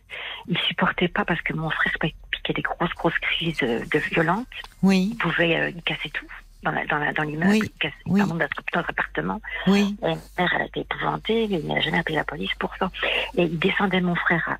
il 0.47 0.57
supportait 0.59 1.07
pas 1.07 1.25
parce 1.25 1.41
que 1.41 1.53
mon 1.53 1.69
frère 1.69 1.93
piquait 2.31 2.53
des 2.53 2.61
grosses 2.61 2.93
grosses 2.95 3.19
crises 3.19 3.57
de 3.59 3.99
violence. 4.11 4.45
oui, 4.81 5.09
Il 5.11 5.17
pouvait, 5.17 5.57
euh, 5.57 5.69
il 5.75 5.81
cassait 5.83 6.09
tout 6.09 6.25
dans 6.63 6.71
la, 6.71 6.85
dans 6.85 7.13
dans 7.13 7.23
l'immeuble, 7.23 7.51
Oui, 7.51 7.61
il 7.83 7.91
oui. 8.07 8.19
pardon, 8.19 8.35
notre, 8.35 8.61
notre 8.75 8.89
appartement. 8.89 9.41
oui. 9.67 9.95
Et 10.03 10.07
mon 10.07 10.17
père, 10.35 10.51
elle 10.55 10.61
a 10.63 10.65
été 10.65 10.79
épouvantée, 10.81 11.43
il 11.43 11.67
n'a 11.67 11.79
jamais 11.81 11.99
appelé 11.99 12.15
la 12.15 12.23
police 12.23 12.53
pour 12.59 12.75
ça. 12.77 12.89
Et 13.37 13.43
il 13.43 13.59
descendait 13.59 14.01
mon 14.01 14.15
frère 14.15 14.43
à- 14.49 14.57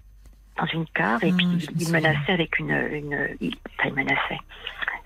dans 0.61 0.67
une 0.67 0.85
cave 0.87 1.23
et 1.23 1.29
Ah, 1.31 1.35
puis 1.37 1.45
il, 1.45 1.55
il 1.61 1.85
souviens. 1.85 1.91
menaçait 2.01 2.31
avec 2.31 2.57
une, 2.59 2.71
une 2.71 3.29
il, 3.41 3.55
enfin, 3.77 3.89
il 3.89 3.93
menaçait. 3.93 4.39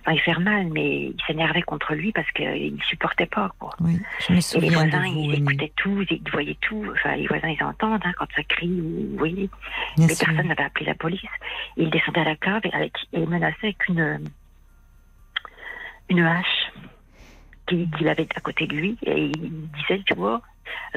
Sans 0.04 0.12
y 0.14 0.18
faire 0.20 0.40
mal, 0.40 0.66
mais 0.72 1.02
il 1.10 1.16
s'énervait 1.28 1.62
contre 1.62 1.94
lui 1.94 2.12
parce 2.12 2.30
qu'il 2.32 2.74
ne 2.76 2.82
supportait 2.82 3.28
pas. 3.28 3.52
Quoi. 3.60 3.70
Oui, 3.82 4.00
je 4.20 4.26
me 4.26 4.32
Et 4.32 4.36
les 4.36 4.42
souviens 4.42 4.72
voisins, 4.72 5.12
vous, 5.12 5.20
ils 5.20 5.34
écoutaient 5.36 5.74
tout, 5.76 6.04
ils 6.10 6.22
voyaient 6.32 6.58
tout. 6.62 6.84
Enfin, 6.94 7.16
les 7.18 7.28
voisins, 7.28 7.50
ils 7.50 7.64
entendent 7.64 8.02
hein, 8.04 8.12
quand 8.18 8.26
ça 8.36 8.42
crie. 8.44 8.82
Ou, 8.82 9.18
oui. 9.22 9.48
Bien 9.98 10.08
Mais 10.08 10.16
sûr. 10.16 10.26
personne 10.26 10.48
n'avait 10.48 10.64
appelé 10.64 10.86
la 10.88 10.96
police. 10.96 11.22
Il 11.78 11.90
descendait 11.92 12.22
à 12.22 12.24
la 12.26 12.36
cave 12.36 12.62
et, 12.64 12.74
avec, 12.74 12.94
et 13.14 13.20
il 13.20 13.30
menaçait 13.30 13.58
avec 13.68 13.88
une, 13.90 14.24
une 16.12 16.20
hache 16.26 16.72
qu'il 17.68 18.08
avait 18.08 18.28
à 18.36 18.40
côté 18.42 18.68
de 18.68 18.76
lui. 18.76 18.98
Et 19.06 19.26
il 19.26 19.68
disait, 19.72 20.04
tu 20.06 20.14
vois. 20.16 20.42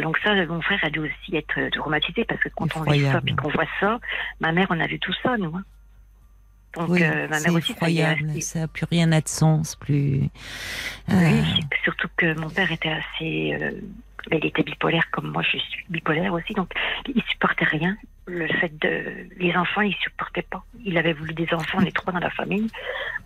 Donc 0.00 0.18
ça, 0.18 0.34
mon 0.46 0.60
frère 0.60 0.78
a 0.82 0.90
dû 0.90 1.00
aussi 1.00 1.36
être 1.36 1.68
traumatisé 1.70 2.24
parce 2.24 2.40
que 2.40 2.48
quand 2.56 2.76
on 2.76 2.82
vit 2.82 3.02
ça 3.04 3.20
puis 3.20 3.34
qu'on 3.34 3.48
voit 3.48 3.66
ça, 3.80 3.98
ma 4.40 4.52
mère, 4.52 4.66
on 4.70 4.78
a 4.80 4.86
vu 4.86 4.98
tout 4.98 5.14
ça, 5.22 5.36
nous. 5.36 5.54
hein. 5.56 5.64
Donc 6.76 6.88
Oui, 6.90 7.02
euh, 7.04 7.28
ma 7.28 7.38
c'est 7.38 7.48
mère 7.48 7.54
aussi, 7.58 7.68
ça 7.68 7.72
effroyable. 7.74 8.32
n'a 8.56 8.68
plus 8.68 8.84
rien 8.90 9.12
à 9.12 9.20
de 9.20 9.28
sens, 9.28 9.76
plus. 9.76 10.28
Oui, 11.08 11.14
Euh, 11.14 11.42
surtout 11.84 12.08
que 12.16 12.38
mon 12.38 12.50
père 12.50 12.70
était 12.72 12.90
assez. 12.90 13.56
euh, 13.60 13.70
il 14.30 14.46
était 14.46 14.62
bipolaire 14.62 15.10
comme 15.10 15.30
moi, 15.30 15.42
je 15.42 15.58
suis 15.58 15.84
bipolaire 15.88 16.32
aussi, 16.32 16.54
donc 16.54 16.72
il 17.06 17.22
supportait 17.24 17.64
rien. 17.64 17.96
Le 18.26 18.46
fait 18.46 18.76
de. 18.78 19.28
Les 19.38 19.54
enfants, 19.54 19.82
il 19.82 19.94
supportait 19.96 20.42
pas. 20.42 20.64
Il 20.84 20.96
avait 20.96 21.12
voulu 21.12 21.34
des 21.34 21.52
enfants, 21.52 21.80
est 21.80 21.94
trois 21.94 22.12
dans 22.12 22.20
la 22.20 22.30
famille. 22.30 22.68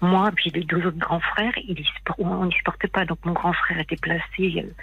Moi, 0.00 0.30
puis 0.34 0.50
les 0.50 0.64
deux 0.64 0.84
autres 0.84 0.98
grands 0.98 1.20
frères, 1.20 1.52
il 1.56 1.84
on 2.18 2.46
n'y 2.46 2.52
supportait 2.52 2.88
pas. 2.88 3.04
Donc 3.04 3.24
mon 3.24 3.32
grand 3.32 3.52
frère 3.52 3.78
était 3.78 3.96
placé. 3.96 4.64
euh, 4.64 4.74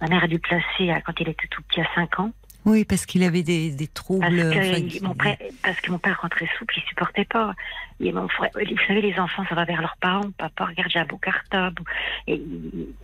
ma 0.00 0.08
mère 0.08 0.24
a 0.24 0.28
dû 0.28 0.38
placer 0.38 0.92
quand 1.04 1.18
il 1.20 1.28
était 1.28 1.48
tout 1.48 1.62
petit 1.62 1.80
à 1.80 1.86
5 1.94 2.20
ans. 2.20 2.32
Oui, 2.68 2.84
parce 2.84 3.06
qu'il 3.06 3.22
avait 3.22 3.42
des, 3.42 3.70
des 3.70 3.86
troubles. 3.88 4.20
Parce 4.20 4.34
que, 4.34 4.78
il- 4.96 5.02
mon 5.02 5.14
père, 5.14 5.36
parce 5.62 5.80
que 5.80 5.90
mon 5.90 5.98
père 5.98 6.18
rentrait 6.20 6.48
souple, 6.58 6.74
il 6.76 6.82
supportait 6.88 7.24
pas. 7.24 7.54
Et 8.00 8.12
mon 8.12 8.28
frère, 8.28 8.50
vous 8.54 8.76
savez, 8.86 9.00
les 9.02 9.18
enfants, 9.18 9.44
ça 9.48 9.54
va 9.54 9.64
vers 9.64 9.80
leurs 9.80 9.96
parents. 10.00 10.30
Papa, 10.38 10.66
regarde, 10.66 10.90
j'ai 10.90 10.98
un 11.00 11.04
beau 11.06 11.16
cartable. 11.18 11.82
Et 12.26 12.34
il- 12.34 12.94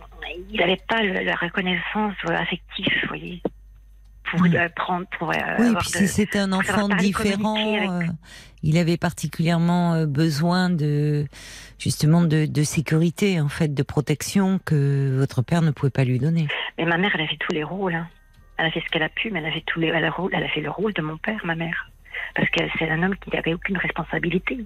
n'avait 0.57 0.79
pas 0.87 1.01
le- 1.01 1.23
la 1.23 1.35
reconnaissance 1.35 2.13
euh, 2.25 2.35
affective, 2.35 2.87
vous 3.03 3.07
voyez, 3.09 3.41
pour 4.31 4.41
euh, 4.43 4.69
prendre, 4.75 5.05
pour 5.17 5.31
euh, 5.31 5.35
Oui, 5.59 5.67
avoir 5.67 5.81
puis 5.83 5.91
de- 5.91 5.97
si 5.97 6.07
c'était 6.07 6.39
un 6.39 6.51
enfant 6.53 6.87
différent, 6.89 7.55
avec- 7.55 8.09
euh, 8.09 8.13
il 8.63 8.77
avait 8.77 8.97
particulièrement 8.97 10.05
besoin 10.05 10.69
de 10.69 11.27
justement 11.77 12.23
de, 12.23 12.45
de 12.45 12.63
sécurité, 12.63 13.39
en 13.41 13.49
fait, 13.49 13.73
de 13.73 13.83
protection 13.83 14.59
que 14.65 15.15
votre 15.17 15.41
père 15.41 15.61
ne 15.61 15.71
pouvait 15.71 15.91
pas 15.91 16.03
lui 16.03 16.19
donner. 16.19 16.47
Mais 16.77 16.85
ma 16.85 16.97
mère, 16.97 17.11
elle 17.15 17.21
a 17.21 17.27
fait 17.27 17.37
tous 17.37 17.53
les 17.53 17.63
rôles. 17.63 17.95
hein. 17.95 18.07
Elle 18.57 18.65
a 18.67 18.71
fait 18.71 18.81
ce 18.81 18.89
qu'elle 18.89 19.03
a 19.03 19.09
pu, 19.09 19.31
mais 19.31 19.39
elle 19.39 19.45
a 19.47 19.51
fait 19.51 19.63
tous 19.65 19.79
les, 19.79 19.87
elle 19.87 20.05
a, 20.05 20.13
elle 20.33 20.43
a 20.43 20.47
fait 20.49 20.61
le 20.61 20.69
rôle 20.69 20.93
de 20.93 21.01
mon 21.01 21.17
père, 21.17 21.39
ma 21.45 21.55
mère, 21.55 21.89
parce 22.35 22.49
que 22.49 22.61
c'est 22.79 22.89
un 22.89 23.03
homme 23.03 23.15
qui 23.17 23.29
n'avait 23.31 23.53
aucune 23.53 23.77
responsabilité. 23.77 24.57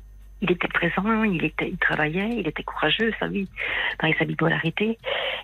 Il 0.41 0.51
était 0.51 0.69
présent, 0.69 1.23
il 1.23 1.43
était, 1.43 1.67
il 1.69 1.77
travaillait, 1.77 2.29
il 2.37 2.47
était 2.47 2.63
courageux, 2.63 3.11
ça 3.19 3.27
oui, 3.27 3.49
dans 4.01 4.09
sa 4.17 4.23
bipolarité. 4.25 4.97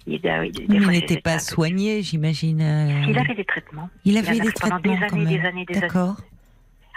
Il, 0.07 0.21
euh, 0.25 0.47
n'était 0.89 1.19
pas 1.19 1.39
soigné, 1.39 2.01
j'imagine. 2.01 2.61
euh, 2.61 3.05
Il 3.09 3.17
avait 3.19 3.33
des 3.35 3.43
traitements. 3.43 3.89
il 4.05 4.17
avait 4.17 4.39
des 4.39 4.47
fait 4.47 4.53
pendant 4.61 4.79
traitements 4.79 4.93
des 4.93 4.99
quand 5.07 5.15
années, 5.15 5.25
même. 5.25 5.41
des 5.41 5.47
années, 5.47 5.65
des 5.65 5.73
années. 5.75 5.87
D'accord. 5.87 6.15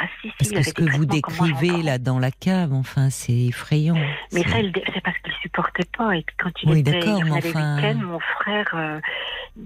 Ah 0.00 0.04
si, 0.22 0.28
si, 0.28 0.34
Parce 0.38 0.50
que 0.50 0.62
ce 0.62 0.74
que 0.74 0.96
vous 0.96 1.06
décrivez 1.06 1.82
là 1.82 1.98
dans 1.98 2.18
la 2.20 2.30
cave, 2.30 2.72
enfin, 2.72 3.10
c'est 3.10 3.32
effrayant. 3.46 3.96
Mais 4.32 4.42
ça, 4.44 4.58
c'est 4.94 5.00
parce 5.02 5.18
qu'il 5.18 5.32
supportait 5.42 5.88
pas. 5.96 6.16
Et 6.16 6.22
puis 6.22 6.36
quand 6.40 6.50
il 6.62 6.70
Oui, 6.70 6.78
était, 6.80 7.00
il 7.00 7.32
enfin- 7.32 7.94
mon 7.94 8.20
frère, 8.20 8.68
euh, 8.74 9.00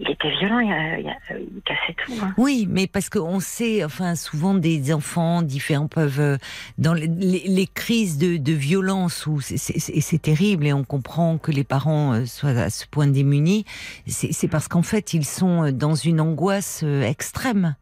il 0.01 0.11
était 0.11 0.31
violent, 0.39 0.59
il, 0.61 0.73
a- 0.73 0.99
il 1.39 1.61
cassait 1.67 1.95
tout. 2.07 2.15
hein. 2.23 2.33
Oui, 2.39 2.67
mais 2.71 2.87
parce 2.87 3.11
qu'on 3.11 3.41
sait, 3.41 3.85
enfin, 3.85 4.15
souvent 4.15 4.55
des 4.55 4.95
enfants 4.95 5.43
différents 5.43 5.89
peuvent, 5.89 6.21
euh, 6.21 6.39
dans 6.79 6.95
les, 6.95 7.09
les- 7.09 7.45
les 7.47 7.67
crises 7.67 8.17
de, 8.17 8.39
de 8.39 8.53
violence 8.53 9.27
où 9.27 9.41
c'est- 9.43 10.19
terrible 10.23 10.67
et 10.67 10.73
on 10.73 10.85
comprend 10.85 11.37
que 11.37 11.51
les 11.51 11.65
parents 11.65 12.13
euh, 12.15 12.25
soient 12.27 12.51
à 12.51 12.71
ce 12.71 12.87
point 12.87 13.07
démunis, 13.07 13.65
c'est 14.07 14.49
parce 14.49 14.69
qu'en 14.69 14.83
fait 14.83 15.13
ils 15.15 15.25
sont 15.27 15.65
euh, 15.65 15.73
dans 15.73 15.95
une 15.95 16.21
angoisse 16.21 16.83
euh, 16.85 17.03
extrême. 17.03 17.75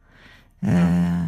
Euh, 0.64 1.22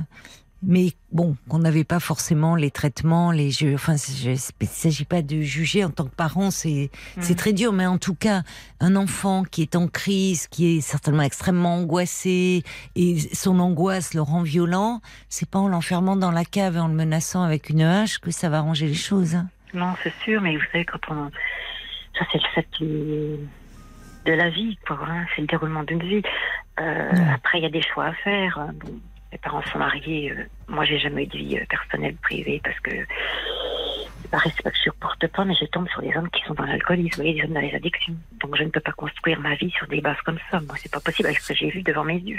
mais 0.62 0.92
bon, 1.10 1.36
qu'on 1.48 1.58
n'avait 1.58 1.84
pas 1.84 1.98
forcément 2.00 2.54
les 2.56 2.70
traitements, 2.70 3.32
les 3.32 3.50
jeux. 3.50 3.74
Enfin, 3.74 3.96
je- 3.96 4.30
il 4.30 4.32
ne 4.32 4.66
s'agit 4.66 5.04
pas 5.04 5.20
de 5.22 5.40
juger 5.40 5.84
en 5.84 5.90
tant 5.90 6.04
que 6.04 6.14
parent, 6.14 6.50
c'est 6.50 6.90
Mhm. 7.16 7.34
très 7.34 7.52
dur. 7.52 7.72
Mais 7.72 7.86
en 7.86 7.98
tout 7.98 8.14
cas, 8.14 8.42
un 8.80 8.94
enfant 8.96 9.42
qui 9.42 9.62
est 9.62 9.74
en 9.76 9.88
crise, 9.88 10.46
qui 10.48 10.76
est 10.76 10.80
certainement 10.80 11.22
extrêmement 11.24 11.74
angoissé, 11.76 12.62
et 12.94 13.18
son 13.34 13.58
angoisse 13.58 14.14
le 14.14 14.22
rend 14.22 14.42
violent, 14.42 15.00
c'est 15.28 15.48
pas 15.50 15.58
en 15.58 15.68
l'enfermant 15.68 16.16
dans 16.16 16.30
la 16.30 16.44
cave 16.44 16.76
et 16.76 16.80
en 16.80 16.88
le 16.88 16.94
menaçant 16.94 17.42
avec 17.42 17.68
une 17.70 17.82
hache 17.82 18.18
que 18.18 18.30
ça 18.30 18.48
va 18.48 18.58
arranger 18.58 18.86
les 18.86 18.94
choses. 18.94 19.34
hein. 19.34 19.48
Non, 19.74 19.94
c'est 20.02 20.12
sûr, 20.22 20.40
mais 20.42 20.56
vous 20.56 20.62
savez, 20.70 20.84
quand 20.84 20.98
on. 21.08 21.30
Ça, 22.18 22.26
c'est 22.30 22.38
le 22.42 22.48
fait 22.54 22.68
de 24.26 24.32
la 24.32 24.50
vie, 24.50 24.78
quoi. 24.86 24.98
hein, 25.08 25.24
C'est 25.34 25.40
le 25.40 25.46
déroulement 25.48 25.82
d'une 25.82 26.02
vie. 26.02 26.22
Euh. 26.80 27.10
Après, 27.34 27.58
il 27.58 27.62
y 27.62 27.66
a 27.66 27.70
des 27.70 27.82
choix 27.82 28.06
à 28.06 28.12
faire. 28.14 28.58
hein. 28.58 28.70
Bon, 28.84 28.92
mes 29.32 29.38
parents 29.38 29.62
sont 29.72 29.78
mariés. 29.78 30.30
euh, 30.32 30.44
moi, 30.68 30.84
j'ai 30.84 30.98
jamais 30.98 31.24
eu 31.24 31.26
de 31.26 31.38
vie 31.38 31.58
euh, 31.58 31.64
personnelle 31.68 32.14
privée 32.16 32.60
parce 32.62 32.78
que. 32.80 32.90
C'est 34.22 34.30
pas 34.30 34.38
que 34.70 34.76
je 34.76 34.80
supporte 34.82 35.26
pas, 35.26 35.44
mais 35.44 35.54
je 35.60 35.64
tombe 35.66 35.88
sur 35.88 36.00
des 36.00 36.16
hommes 36.16 36.30
qui 36.30 36.42
sont 36.44 36.54
dans 36.54 36.64
l'alcoolisme, 36.64 37.16
vous 37.16 37.22
voyez, 37.22 37.34
des 37.34 37.42
hommes 37.44 37.54
dans 37.54 37.60
les 37.60 37.74
addictions. 37.74 38.14
Donc, 38.40 38.56
je 38.56 38.62
ne 38.62 38.70
peux 38.70 38.80
pas 38.80 38.92
construire 38.92 39.38
ma 39.40 39.56
vie 39.56 39.70
sur 39.72 39.86
des 39.88 40.00
bases 40.00 40.20
comme 40.24 40.38
ça. 40.50 40.60
Moi, 40.60 40.76
c'est 40.78 40.90
pas 40.92 41.00
possible 41.00 41.26
avec 41.26 41.40
ce 41.40 41.48
que 41.52 41.58
j'ai 41.58 41.68
vu 41.70 41.82
devant 41.82 42.04
mes 42.04 42.18
yeux. 42.18 42.38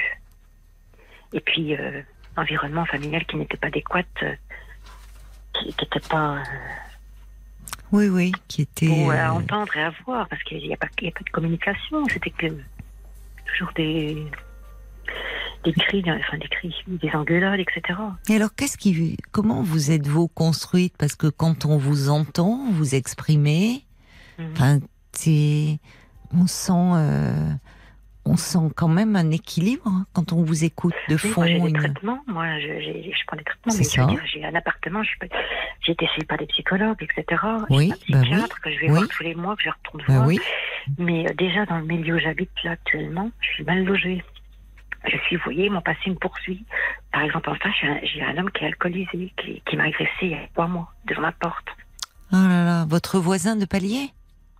Et 1.33 1.39
puis, 1.41 1.75
euh, 1.75 2.01
environnement 2.37 2.85
familial 2.85 3.25
qui 3.25 3.35
n'était 3.35 3.57
pas 3.57 3.67
adéquat, 3.67 4.03
euh, 4.23 4.33
qui 5.53 5.65
n'était 5.67 5.99
pas. 6.09 6.37
euh, 6.37 6.43
Oui, 7.91 8.07
oui, 8.07 8.31
qui 8.47 8.61
était. 8.63 8.87
pour 8.87 9.11
euh, 9.11 9.27
entendre 9.27 9.75
et 9.75 9.83
à 9.83 9.91
voir, 10.05 10.27
parce 10.29 10.41
qu'il 10.43 10.59
n'y 10.59 10.71
a, 10.71 10.75
a 10.75 10.77
pas 10.77 10.87
de 10.97 11.29
communication, 11.31 12.05
c'était 12.07 12.31
que 12.31 12.47
toujours 13.45 13.71
des, 13.75 14.25
des 15.63 15.73
cris, 15.73 16.03
enfin 16.07 16.37
des 16.37 16.47
cris, 16.47 16.75
des 16.87 17.09
engueulades, 17.11 17.59
etc. 17.59 17.99
Et 18.29 18.35
alors, 18.35 18.53
qu'est-ce 18.55 18.77
qui, 18.77 19.17
comment 19.31 19.61
vous 19.63 19.91
êtes-vous 19.91 20.27
construite? 20.27 20.93
Parce 20.97 21.15
que 21.15 21.27
quand 21.27 21.65
on 21.65 21.77
vous 21.77 22.09
entend, 22.09 22.59
vous 22.71 22.95
exprimer, 22.95 23.83
Mhm. 24.39 24.47
enfin, 24.53 24.79
on 26.35 26.47
sent, 26.47 26.71
euh, 26.73 27.49
on 28.25 28.35
sent 28.37 28.69
quand 28.75 28.87
même 28.87 29.15
un 29.15 29.29
équilibre 29.31 29.83
hein, 29.85 30.05
quand 30.13 30.33
on 30.33 30.41
vous 30.43 30.63
écoute 30.63 30.93
de 31.09 31.13
Oui, 31.15 31.19
fond. 31.19 31.41
moi, 31.41 31.47
j'ai 31.47 31.59
des 31.59 31.67
une- 31.69 31.73
traitements, 31.75 32.19
moi 32.27 32.59
je, 32.59 32.67
prends 33.27 33.37
des 33.37 33.43
traitements, 33.43 33.73
mais 33.77 33.83
ça. 33.83 34.07
j'ai 34.25 34.43
un 34.45 34.55
appartement, 34.55 35.01
j'ai 35.03 35.91
été 35.91 36.07
suivie 36.07 36.25
par 36.25 36.37
des 36.37 36.47
psychologues, 36.47 36.97
etc. 37.03 37.41
Oui, 37.69 37.87
j'ai 37.87 37.93
un 37.93 38.17
bah 38.17 38.21
psychiatre 38.23 38.61
que 38.61 38.71
je 38.71 38.79
vais 38.79 38.85
oui. 38.89 38.97
voir 38.97 39.07
tous 39.09 39.23
les 39.23 39.35
mois, 39.35 39.55
que 39.55 39.63
je 39.63 39.69
retourne 39.69 40.03
Bah 40.07 40.13
voir. 40.15 40.27
oui, 40.27 40.39
Mais 40.97 41.29
euh, 41.29 41.33
déjà 41.37 41.65
dans 41.65 41.77
le 41.77 41.85
milieu 41.85 42.15
où 42.15 42.19
j'habite 42.19 42.49
là 42.63 42.71
actuellement, 42.71 43.29
je 43.39 43.47
suis 43.53 43.63
mal 43.65 43.83
logée. 43.85 44.23
Je 45.05 45.17
suis, 45.17 45.35
vous 45.35 45.43
voyez, 45.43 45.69
mon 45.69 45.81
passé 45.81 46.09
me 46.09 46.15
poursuit. 46.15 46.65
Par 47.11 47.23
exemple, 47.23 47.49
en 47.49 47.55
face, 47.55 47.73
j'ai 48.03 48.23
un, 48.23 48.37
homme 48.37 48.51
qui 48.51 48.63
est 48.63 48.67
alcoolisé, 48.67 49.33
qui, 49.37 49.61
qui 49.65 49.75
m'a 49.77 49.83
agressé 49.83 50.11
il 50.21 50.29
y 50.29 50.35
a 50.35 50.47
trois 50.53 50.67
mois, 50.67 50.91
devant 51.05 51.21
ma 51.21 51.31
porte. 51.31 51.67
oh 52.31 52.35
là 52.35 52.63
là, 52.63 52.85
votre 52.85 53.19
voisin 53.19 53.55
de 53.55 53.65
palier? 53.65 54.09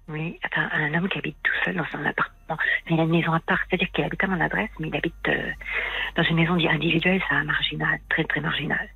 Oui, 0.10 0.38
attends, 0.44 0.68
un 0.74 0.94
homme 0.94 1.08
qui 1.08 1.18
habite 1.18 1.38
tout 1.44 1.54
seul 1.64 1.76
dans 1.76 1.86
son 1.86 2.04
appartement 2.06 2.34
il 2.90 3.00
a 3.00 3.04
une 3.04 3.10
maison 3.10 3.34
à 3.34 3.40
part, 3.40 3.60
c'est-à-dire 3.68 3.90
qu'il 3.92 4.04
habite 4.04 4.24
à 4.24 4.28
mon 4.28 4.40
adresse, 4.40 4.70
mais 4.80 4.90
il 4.90 4.96
habite 4.96 5.14
euh, 5.28 5.52
dans 6.16 6.24
une 6.24 6.36
maison 6.36 6.54
individuelle, 6.54 7.22
ça 7.30 7.36
un 7.36 7.44
marginal, 7.46 8.00
très 8.10 8.24
très 8.24 8.42
marginal. 8.42 8.90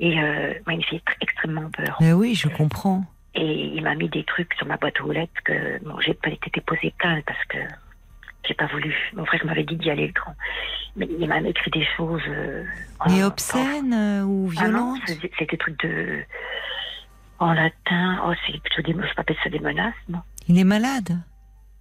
Et 0.00 0.20
euh, 0.20 0.54
moi, 0.66 0.74
il 0.74 0.78
me 0.78 0.82
fait 0.82 0.96
tr- 0.96 1.16
extrêmement 1.20 1.70
peur. 1.70 1.96
Mais 2.00 2.12
oui, 2.12 2.34
je 2.34 2.48
comprends. 2.48 3.04
Et 3.34 3.66
il 3.74 3.82
m'a 3.82 3.94
mis 3.94 4.08
des 4.08 4.24
trucs 4.24 4.52
sur 4.54 4.66
ma 4.66 4.76
boîte 4.76 5.00
aux 5.00 5.12
lettres 5.12 5.42
que 5.44 5.82
bon, 5.84 5.98
j'ai 6.00 6.14
pas 6.14 6.30
été 6.30 6.50
déposé 6.52 6.92
plainte 6.98 7.24
parce 7.24 7.44
que 7.44 7.58
j'ai 8.48 8.54
pas 8.54 8.66
voulu. 8.66 8.94
Mon 9.14 9.24
frère 9.26 9.44
m'avait 9.46 9.62
dit 9.64 9.76
d'y 9.76 9.90
aller 9.90 10.06
le 10.08 10.12
grand. 10.12 10.34
Mais 10.96 11.06
il 11.20 11.28
m'a 11.28 11.40
écrit 11.40 11.70
des 11.70 11.86
choses. 11.96 12.22
euh, 12.28 12.64
Mais 13.08 13.22
obscènes 13.22 13.92
euh, 13.92 14.22
ou 14.24 14.48
ah 14.56 14.62
violentes 14.64 15.00
c'est- 15.06 15.30
c'est 15.38 15.50
des 15.50 15.58
trucs 15.58 15.78
de. 15.84 16.22
En 17.38 17.52
latin, 17.52 18.20
oh, 18.26 18.32
c'est 18.46 18.60
plutôt 18.62 18.82
des. 18.82 18.92
Je 18.92 19.20
appelle 19.20 19.36
ça 19.44 19.50
des 19.50 19.60
menaces, 19.60 19.94
non? 20.08 20.20
Il 20.48 20.58
est 20.58 20.64
malade. 20.64 21.18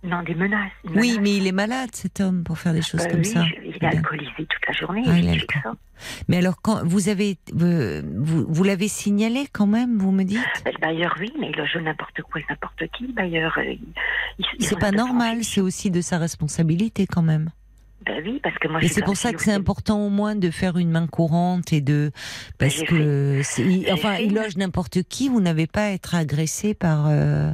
Non, 0.03 0.21
des 0.23 0.35
menaces. 0.35 0.71
Oui, 0.85 0.91
menace. 0.93 1.17
mais 1.21 1.37
il 1.37 1.47
est 1.47 1.51
malade, 1.51 1.89
cet 1.93 2.21
homme, 2.21 2.43
pour 2.43 2.59
faire 2.59 2.73
des 2.73 2.81
choses 2.83 3.01
Euh, 3.01 3.09
comme 3.09 3.19
oui, 3.19 3.25
ça. 3.25 3.43
je- 3.43 3.55
Il 3.67 3.75
est 3.75 3.83
alcoolisé 3.85 4.31
toute 4.37 4.67
la 4.67 4.73
journée. 4.73 5.03
Ah, 5.07 5.17
il 5.17 5.39
ça. 5.63 5.73
Mais 6.27 6.37
alors, 6.37 6.61
quand 6.61 6.83
vous 6.85 7.09
avez, 7.09 7.37
euh, 7.59 8.01
vous, 8.15 8.45
vous 8.47 8.63
l'avez 8.63 8.87
signalé 8.87 9.47
quand 9.51 9.65
même, 9.67 9.97
vous 9.97 10.11
me 10.11 10.23
dites? 10.23 10.39
Ben, 10.63 10.71
Le 10.73 10.79
bailleur, 10.79 11.15
oui, 11.19 11.31
mais 11.39 11.49
il 11.51 11.57
loge 11.57 11.75
n'importe 11.77 12.21
quoi 12.21 12.39
et 12.39 12.45
n'importe 12.49 12.83
qui. 12.95 13.07
Le 13.07 13.13
bailleur, 13.13 13.57
euh, 13.57 13.73
C'est 14.59 14.77
pas 14.79 14.91
normal, 14.91 15.43
c'est 15.43 15.61
aussi 15.61 15.89
de 15.91 16.01
sa 16.01 16.17
responsabilité 16.19 17.07
quand 17.07 17.23
même. 17.23 17.49
Ben 18.05 18.21
oui, 18.23 18.39
parce 18.41 18.57
que 18.59 18.67
moi, 18.67 18.81
Et 18.81 18.87
c'est 18.87 19.03
pour 19.03 19.17
ça 19.17 19.33
que 19.33 19.41
c'est 19.41 19.51
important 19.51 19.99
au 20.05 20.09
moins 20.09 20.35
de 20.35 20.49
faire 20.51 20.77
une 20.77 20.91
main 20.91 21.07
courante 21.07 21.73
et 21.73 21.81
de 21.81 22.11
parce 22.57 22.81
que 22.83 23.41
enfin 23.91 24.13
fait 24.15 24.25
il 24.25 24.33
loge 24.35 24.55
n'importe 24.55 25.01
qui, 25.03 25.27
vous 25.27 25.41
n'avez 25.41 25.67
pas 25.67 25.85
à 25.87 25.89
être 25.89 26.13
agressé 26.15 26.73
par. 26.73 27.07
euh, 27.09 27.51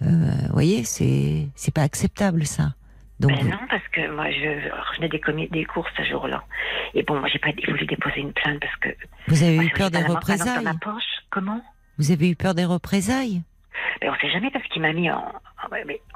vous 0.00 0.52
voyez, 0.52 0.84
c'est 0.84 1.48
c'est 1.54 1.74
pas 1.74 1.82
acceptable 1.82 2.46
ça. 2.46 2.74
Donc 3.18 3.30
Ben 3.32 3.48
non, 3.48 3.58
parce 3.70 3.86
que 3.88 4.14
moi, 4.14 4.30
je 4.30 4.68
revenais 4.90 5.08
des, 5.08 5.18
commis- 5.20 5.48
des 5.48 5.64
courses 5.64 5.90
ce 5.96 6.02
jour-là. 6.04 6.44
Et 6.92 7.02
bon, 7.02 7.18
moi, 7.18 7.28
j'ai 7.32 7.38
pas 7.38 7.48
voulu 7.66 7.86
déposer 7.86 8.20
une 8.20 8.32
plainte 8.34 8.60
parce 8.60 8.76
que. 8.76 8.88
vous 9.28 9.42
avez 9.42 9.54
moi, 9.56 9.64
eu 9.64 9.70
peur 9.70 9.90
des 9.90 10.02
représailles. 10.02 10.56
dans 10.64 10.72
ma 10.72 10.78
poche. 10.78 11.02
Comment? 11.30 11.62
Vous 11.98 12.10
avez 12.10 12.28
eu 12.30 12.36
peur 12.36 12.54
des 12.54 12.66
représailles? 12.66 13.42
Ben, 14.00 14.10
On 14.10 14.14
sait 14.20 14.30
jamais 14.30 14.50
parce 14.50 14.64
qu'il 14.68 14.82
m'a 14.82 14.92
mis 14.92 15.10
en, 15.10 15.24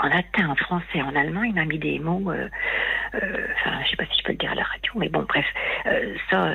latin, 0.03 0.49
en 0.51 0.57
français, 0.57 1.03
en 1.03 1.15
allemand, 1.17 1.43
il 1.43 1.55
m'a 1.55 1.65
mis 1.65 1.79
des 1.79 1.99
mots. 1.99 2.31
euh, 2.31 2.49
euh, 3.15 3.47
Enfin, 3.61 3.79
je 3.85 3.91
sais 3.91 3.97
pas 3.97 4.05
si 4.07 4.19
je 4.19 4.25
peux 4.25 4.33
le 4.33 4.39
dire 4.39 4.53
à 4.53 4.55
la 4.55 4.65
radio, 4.65 4.93
mais 4.97 5.09
bon, 5.09 5.25
bref, 5.29 5.45
euh, 5.87 6.15
ça, 6.31 6.51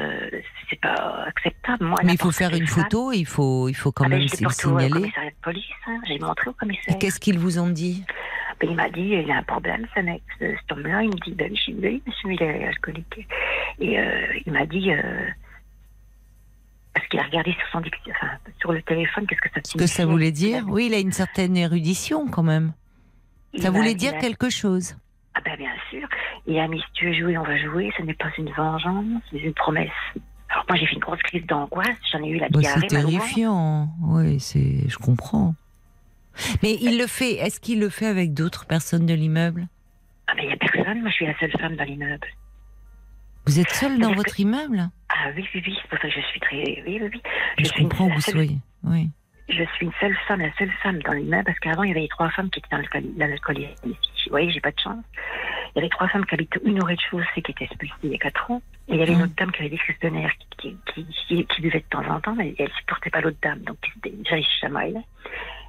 c'est 0.69 0.80
pas 0.80 1.26
acceptable. 1.27 1.86
Moi, 1.86 1.98
Mais 2.03 2.14
il 2.14 2.19
faut 2.22 2.32
faire 2.32 2.53
une 2.53 2.68
femme- 2.68 2.84
photo, 2.84 3.11
il 3.11 3.26
faut 3.26 3.68
il 3.69 3.73
faut 3.76 3.91
quand 3.91 4.06
Ah, 4.06 4.10
ben, 4.10 4.19
même 4.19 4.26
au 4.45 4.49
signaler. 4.49 4.90
commissariat 4.90 5.30
de 5.32 5.36
police, 5.41 5.65
hein, 5.88 5.99
j'ai 6.07 6.19
montré 6.19 6.49
au 6.49 6.53
commissaire. 6.53 6.98
Qu'est-ce 6.99 7.19
qu'ils 7.19 7.40
vous 7.40 7.60
ont 7.60 7.69
dit? 7.69 8.03
Ben, 8.61 8.69
il 8.69 8.76
m'a 8.76 8.90
dit, 8.90 9.02
il 9.02 9.30
a 9.32 9.36
un 9.38 9.44
problème, 9.44 9.86
ce 9.94 9.99
mec, 9.99 10.22
ce, 10.40 10.45
cet 10.56 10.72
homme-là. 10.72 11.02
Il 11.03 11.10
me 11.10 11.19
dit, 11.26 11.34
ben, 11.34 11.52
je 11.53 11.61
suis 11.61 11.73
oui, 11.73 12.02
monsieur, 12.07 12.32
il 12.32 12.41
est 12.41 12.68
alcoolique. 12.68 13.27
Et 13.80 13.98
il 14.45 14.53
m'a 14.53 14.65
dit, 14.65 14.91
parce 16.95 17.07
qu'il 17.09 17.19
a 17.19 17.23
regardé 17.23 17.51
sur 17.51 17.67
son 17.72 17.81
dic- 17.81 17.93
enfin, 18.09 18.31
sur 18.59 18.72
le 18.72 18.81
téléphone, 18.81 19.27
qu'est-ce 19.27 19.41
que 19.41 19.49
ça 19.53 19.59
Ce 19.63 19.77
que 19.77 19.85
ça 19.85 20.05
voulait 20.07 20.31
dire 20.31 20.63
Oui, 20.67 20.88
il 20.88 20.93
a 20.95 20.99
une 20.99 21.11
certaine 21.11 21.55
érudition 21.57 22.27
quand 22.27 22.41
même. 22.43 22.73
Il 23.53 23.61
Ça 23.61 23.69
voulait 23.69 23.93
dire 23.95 24.13
a- 24.15 24.17
quelque 24.19 24.49
chose. 24.49 24.95
Ah 25.35 25.41
ben 25.45 25.55
bien 25.57 25.72
sûr. 25.91 26.07
Il 26.47 26.57
a 26.57 26.67
mis, 26.67 26.80
si 26.80 26.85
tu 26.93 27.07
veux 27.07 27.13
jouer, 27.13 27.38
on 27.38 27.43
va 27.43 27.57
jouer. 27.57 27.91
Ce 27.97 28.01
n'est 28.01 28.13
pas 28.13 28.31
une 28.38 28.49
vengeance, 28.51 29.22
c'est 29.30 29.38
une 29.39 29.53
promesse. 29.53 29.89
Alors 30.49 30.65
moi, 30.69 30.77
j'ai 30.77 30.85
fait 30.88 30.93
une 30.93 30.99
grosse 31.01 31.22
crise 31.23 31.45
d'angoisse. 31.45 31.97
J'en 32.11 32.23
ai 32.23 32.30
eu 32.30 32.38
la 32.38 32.47
Bah, 32.49 32.59
diarrhée. 32.59 32.80
c'est 32.81 32.88
terrifiant. 32.88 33.89
Oui, 34.01 34.39
c'est, 34.39 34.88
je 34.89 34.97
comprends. 34.97 35.53
Mais 36.63 36.77
il 36.81 36.97
le 36.97 37.07
fait. 37.07 37.34
Est-ce 37.35 37.59
qu'il 37.59 37.80
le 37.80 37.89
fait 37.89 38.05
avec 38.07 38.34
d'autres 38.34 38.65
personnes 38.65 39.05
de 39.05 39.13
l'immeuble? 39.13 39.67
Ah 40.27 40.34
ben 40.35 40.43
il 40.43 40.47
n'y 40.47 40.53
a 40.53 40.57
personne. 40.57 41.01
Moi, 41.01 41.09
je 41.09 41.15
suis 41.15 41.26
la 41.26 41.38
seule 41.39 41.51
femme 41.59 41.76
dans 41.76 41.84
l'immeuble. 41.84 42.27
Vous 43.47 43.59
êtes 43.59 43.69
seul 43.69 43.99
dans 43.99 44.13
votre 44.13 44.39
immeuble? 44.39 44.89
Ah 45.09 45.30
oui, 45.35 45.47
oui, 45.53 45.63
oui. 45.65 45.77
C'est 45.81 45.88
pour 45.89 45.99
ça 45.99 46.07
que 46.07 46.13
je 46.13 46.26
suis 46.27 46.39
très... 46.39 46.63
Oui, 46.85 46.99
oui, 47.01 47.09
oui. 47.13 47.22
Je, 47.59 47.65
suis 47.65 47.81
une- 47.81 47.89
comprends 47.89 48.09
que 48.09 48.13
vous 48.15 48.22
seule- 48.22 48.34
soyez. 48.35 48.57
Oui. 48.84 49.09
Je 49.47 49.63
suis 49.76 49.85
une 49.85 49.91
seule 49.99 50.17
femme, 50.27 50.41
la 50.41 50.51
seule 50.57 50.72
femme 50.81 50.99
dans 51.03 51.13
l'immeuble, 51.13 51.43
parce 51.45 51.59
qu'avant, 51.59 51.84
il 51.84 51.89
y 51.89 51.97
avait 51.97 52.07
trois 52.07 52.30
femmes 52.31 52.49
qui 52.49 52.59
étaient 52.59 52.69
dans 52.72 52.80
l'alcooli- 52.81 53.15
dans 53.17 53.27
l'alcoolisme. 53.27 53.73
Vous 53.85 53.93
voyez, 54.31 54.49
j'ai 54.49 54.59
pas 54.61 54.72
de 54.72 54.80
chance. 54.80 55.03
Il 55.76 55.76
y 55.76 55.80
avait 55.80 55.89
trois 55.89 56.07
femmes 56.07 56.26
qui 56.26 56.34
habitent 56.34 56.57
une 56.65 56.81
au 56.81 56.85
rez-de-chaussée, 56.85 57.41
qui 57.43 57.51
étaient 57.51 57.65
expulsées 57.65 57.93
il 58.03 58.11
y 58.11 58.15
a 58.15 58.17
quatre 58.17 58.49
ans. 58.49 58.61
Et 58.88 58.93
il 58.93 58.99
y 58.99 59.03
avait 59.03 59.11
une 59.13 59.19
Mhm. 59.19 59.26
autre 59.26 59.35
dame 59.38 59.51
qui 59.51 59.59
avait 59.59 59.69
des 59.69 59.77
crises 59.77 59.99
de 60.01 60.09
nerfs, 60.09 60.34
qui, 60.57 60.76
qui, 60.93 61.45
qui, 61.45 61.61
buvait 61.61 61.80
de 61.80 61.85
temps 61.89 62.07
en 62.09 62.19
temps, 62.19 62.34
mais 62.35 62.55
elle 62.57 62.72
supportait 62.80 63.09
pas 63.11 63.22
l'autre 63.22 63.38
dame. 63.43 63.59
Donc, 63.59 63.77
se 64.03 64.41
chamaillaient. 64.61 65.05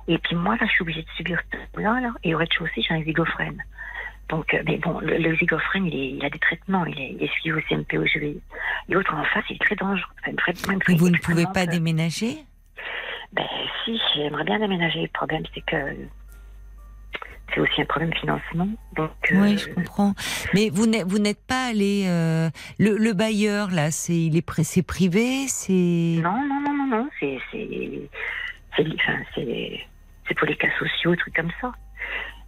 Et 0.09 0.17
puis 0.19 0.37
moi, 0.37 0.57
là, 0.57 0.65
je 0.67 0.71
suis 0.71 0.83
obligée 0.83 1.03
de 1.03 1.09
subir 1.17 1.41
ce 1.75 1.81
là 1.81 2.01
là. 2.01 2.13
Et 2.25 2.35
au 2.35 2.39
rez-de-chaussée, 2.39 2.81
j'ai 2.83 2.95
un 2.95 3.03
zygophrène. 3.03 3.63
Donc, 4.29 4.53
euh, 4.55 4.63
mais 4.67 4.77
bon, 4.79 4.99
le, 5.01 5.19
le 5.19 5.37
zygophrène, 5.37 5.87
il, 5.87 5.95
est, 5.95 6.09
il 6.11 6.25
a 6.25 6.31
des 6.31 6.39
traitements, 6.41 6.85
il 6.85 6.99
est, 7.01 7.11
il 7.13 7.23
est 7.23 7.31
suivi 7.35 7.53
au 7.53 7.61
CMP, 7.69 7.97
au 7.99 8.05
GV. 8.05 8.37
L'autre 8.89 9.15
en 9.15 9.25
face, 9.25 9.45
il 9.51 9.55
est 9.57 9.61
très 9.65 9.77
dangereux. 9.77 10.11
Très- 10.37 10.53
même 10.69 10.81
Et 10.89 10.95
vous 10.97 11.11
ne 11.11 11.19
pouvez 11.19 11.45
pas 11.45 11.53
peur. 11.65 11.67
déménager? 11.69 12.39
Ben 13.33 13.47
si, 13.85 14.01
j'aimerais 14.15 14.45
bien 14.45 14.59
déménager. 14.59 15.03
Le 15.03 15.09
problème, 15.09 15.43
c'est 15.55 15.61
que 15.65 15.77
c'est 17.55 17.61
aussi 17.61 17.81
un 17.81 17.85
problème 17.85 18.11
de 18.11 18.17
financement. 18.19 18.69
Donc, 18.97 19.11
euh, 19.33 19.41
Oui, 19.41 19.59
je 19.59 19.73
comprends. 19.73 20.15
Mais 20.55 20.71
vous 20.71 20.87
n'êtes, 20.87 21.07
vous 21.07 21.19
n'êtes 21.19 21.45
pas 21.47 21.67
allé. 21.69 22.05
euh, 22.09 22.51
le, 22.79 22.97
le 22.97 23.13
bailleur 23.13 23.71
là, 23.71 23.91
c'est 23.93 24.17
il 24.17 24.37
est 24.37 24.63
c'est 24.65 24.83
privé, 24.83 25.47
c'est. 25.47 25.73
non, 25.73 26.43
non, 26.47 26.61
non, 26.65 26.73
non, 26.75 26.87
non, 26.89 27.09
c'est 27.21 27.39
c'est 27.53 28.11
c'est 28.77 28.87
enfin, 28.95 29.19
c'est 29.35 29.81
c'est 30.27 30.35
pour 30.37 30.47
les 30.49 30.57
cas 30.57 30.69
sociaux, 30.79 31.15
trucs 31.15 31.35
comme 31.37 31.53
ça. 31.61 31.73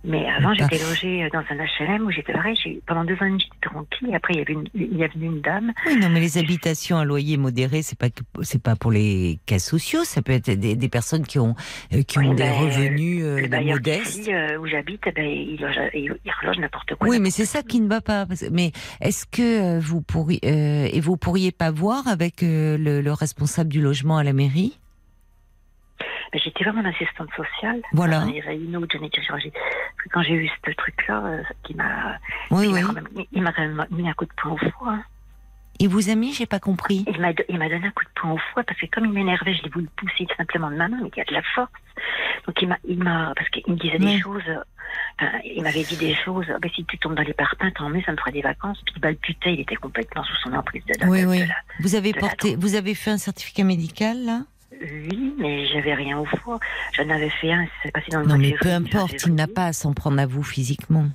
Mais 0.05 0.27
avant, 0.29 0.55
D'accord. 0.55 0.69
j'étais 0.71 0.85
logée 0.85 1.29
dans 1.33 1.41
un 1.41 1.57
HLM 1.87 2.07
où 2.07 2.11
j'étais 2.13 2.33
pareil. 2.33 2.57
j'ai- 2.63 2.81
Pendant 2.87 3.05
deux 3.05 3.15
ans 3.15 3.37
j'étais 3.39 3.69
tranquille. 3.69 4.15
Après, 4.15 4.35
il 4.35 4.39
y 4.39 4.43
avait 4.43 4.53
une, 4.53 4.69
il 4.75 4.97
y 4.97 5.03
avait 5.05 5.13
une 5.21 5.41
dame. 5.41 5.73
Oui, 5.87 5.97
non, 5.99 6.09
mais 6.09 6.21
les 6.21 6.39
habitations 6.39 6.99
à 6.99 7.05
loyer 7.05 7.37
modéré, 7.37 7.83
c'est 7.83 7.99
pas 7.99 8.07
c'est 8.43 8.63
pas 8.63 8.77
pour 8.77 8.93
les 8.93 9.41
cas 9.47 9.59
sociaux. 9.59 10.05
Ça 10.05 10.23
peut 10.23 10.33
être 10.33 10.51
des, 10.51 10.77
des 10.77 10.89
personnes 10.89 11.27
qui 11.27 11.39
ont 11.41 11.57
euh, 11.93 12.03
qui 12.03 12.19
ont 12.21 12.33
des 12.33 12.45
ben, 12.45 12.53
revenus 12.53 13.23
euh, 13.25 13.41
le 13.41 13.65
modestes. 13.73 14.19
ici, 14.19 14.33
euh, 14.33 14.59
où 14.61 14.67
j'habite, 14.67 15.03
eh 15.07 15.11
ben, 15.13 15.27
il, 15.27 15.61
loge, 15.61 15.75
il, 15.93 16.15
il 16.25 16.33
reloge 16.41 16.59
n'importe 16.59 16.95
quoi. 16.95 17.09
Oui, 17.09 17.19
mais 17.21 17.31
c'est 17.31 17.45
ça 17.47 17.63
qui 17.63 17.81
ne 17.81 17.89
va 17.89 18.01
pas. 18.01 18.27
Mais 18.53 18.71
est-ce 19.01 19.27
que 19.27 19.79
euh, 19.79 19.81
vous 19.81 20.01
pourriez 20.01 20.39
euh, 20.45 20.89
et 20.93 21.01
vous 21.01 21.17
pourriez 21.17 21.51
pas 21.51 21.73
voir 21.73 22.07
avec 22.07 22.43
euh, 22.45 22.79
le, 22.79 23.01
le 23.01 23.13
responsable 23.13 23.69
du 23.69 23.81
logement 23.83 24.17
à 24.19 24.23
la 24.25 24.33
mairie? 24.33 24.79
Mais 26.33 26.41
j'étais 26.41 26.65
vraiment 26.65 26.85
assistante 26.89 27.29
sociale. 27.37 27.81
Voilà. 27.93 28.25
Une 28.53 28.77
autre, 28.77 28.97
j'en 28.99 29.05
ai 29.05 29.09
déjà 29.09 29.23
changé. 29.27 29.51
Parce 29.53 30.05
que 30.05 30.09
Quand 30.11 30.23
j'ai 30.23 30.35
eu 30.35 30.49
ce 30.67 30.71
truc-là, 30.73 31.23
euh, 31.25 31.43
qui 31.65 31.75
m'a, 31.75 32.19
Oui, 32.51 32.67
il 32.69 32.73
oui. 32.75 32.81
m'a 32.83 32.87
quand 32.89 32.93
même- 32.95 33.09
il 33.33 33.43
m'a 33.43 33.53
quand 33.53 33.63
même 33.63 33.87
mis 33.91 34.09
un 34.09 34.13
coup 34.15 34.25
de 34.27 34.33
poing 34.41 34.53
au 34.53 34.57
foie. 34.59 34.93
hein. 34.93 35.03
Il 35.81 35.89
vous 35.89 36.11
a 36.11 36.17
mis, 36.17 36.33
j'ai 36.35 36.47
pas 36.47 36.59
compris. 36.59 37.05
Il 37.07 37.21
m'a, 37.21 37.29
il 37.49 37.57
m'a 37.57 37.69
donné 37.69 37.87
un 37.87 37.91
coup 37.93 38.03
de 38.05 38.11
poing 38.21 38.33
au 38.33 38.39
foie 38.53 38.65
parce 38.65 38.81
que 38.81 38.87
comme 38.87 39.05
il 39.07 39.13
m'énervait, 39.13 39.55
je 39.55 39.63
l'ai 39.63 39.69
voulu 39.71 39.89
pousser 39.97 40.27
simplement 40.37 40.71
de 40.71 40.77
ma 40.77 40.89
main, 40.89 40.99
mais 41.03 41.09
il 41.15 41.19
y 41.19 41.21
a 41.21 41.25
de 41.25 41.33
la 41.33 41.43
force. 41.55 41.71
Donc 42.47 42.61
il 42.61 42.69
m'a, 42.69 42.79
il 42.89 42.99
m'a, 42.99 43.33
parce 43.37 43.49
qu'il 43.51 43.63
me 43.69 43.77
disait 43.79 43.99
des 43.99 44.21
choses, 44.21 44.43
euh, 44.49 45.27
il 45.45 45.63
m'avait 45.63 45.85
dit 45.85 45.97
des 45.97 46.17
choses, 46.17 46.47
Ah 46.53 46.59
ben, 46.61 46.69
si 46.75 46.85
tu 46.85 46.99
tombes 46.99 47.15
dans 47.15 47.23
les 47.23 47.33
parpaings, 47.33 47.71
tant 47.71 47.89
mieux, 47.91 48.03
ça 48.03 48.11
me 48.11 48.17
fera 48.17 48.33
des 48.33 48.43
vacances. 48.43 48.81
Puis 48.87 48.95
il 48.97 49.01
balbutait, 49.01 49.55
il 49.55 49.61
était 49.61 49.77
complètement 49.77 50.25
sous 50.25 50.35
son 50.43 50.53
emprise 50.53 50.85
de 50.87 50.95
la 51.01 51.07
Oui, 51.09 51.23
de 51.23 51.27
oui. 51.29 51.39
la- 51.47 51.55
Vous 51.79 51.95
avez 51.95 52.13
la 52.13 52.21
porté, 52.21 52.57
vous 52.57 52.75
avez 52.75 52.95
fait 52.97 53.11
un 53.13 53.19
certificat 53.19 53.63
médical 53.63 54.17
là? 54.25 54.41
Oui, 54.81 55.35
mais 55.39 55.67
j'avais 55.67 55.95
rien 55.95 56.19
au 56.19 56.25
foie. 56.25 56.59
J'en 56.93 57.09
avais 57.09 57.31
fait 57.31 57.53
un, 57.53 57.67
c'est 57.83 57.91
passé 57.93 58.07
dans 58.11 58.21
le 58.21 58.27
Non, 58.27 58.39
mais 58.39 58.55
peu 58.61 58.71
importe, 58.71 59.25
il 59.27 59.35
n'a 59.35 59.47
pas 59.47 59.67
à 59.67 59.73
s'en 59.73 59.93
prendre 59.93 60.21
à 60.21 60.27
vous 60.27 60.43
physiquement. 60.43 61.07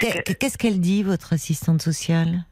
Qu'est-ce 0.00 0.58
qu'elle 0.58 0.80
dit, 0.80 1.02
votre 1.02 1.32
assistante 1.32 1.80
sociale? 1.82 2.44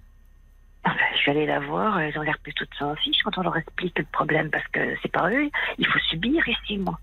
Ah 0.84 0.90
ben, 0.90 1.04
je 1.14 1.18
suis 1.18 1.30
allée 1.32 1.46
la 1.46 1.58
voir, 1.58 2.00
ils 2.02 2.16
ont 2.16 2.22
l'air 2.22 2.38
plutôt 2.38 2.64
de 2.64 2.74
s'en 2.78 2.94
fiche 2.94 3.18
quand 3.24 3.36
on 3.38 3.42
leur 3.42 3.56
explique 3.56 3.98
le 3.98 4.04
problème, 4.04 4.48
parce 4.50 4.66
que 4.68 4.80
c'est 5.02 5.10
pas 5.10 5.28
eux, 5.30 5.50
il 5.78 5.86
faut 5.86 5.98
subir 6.10 6.46
ici, 6.48 6.78
moi. 6.78 6.98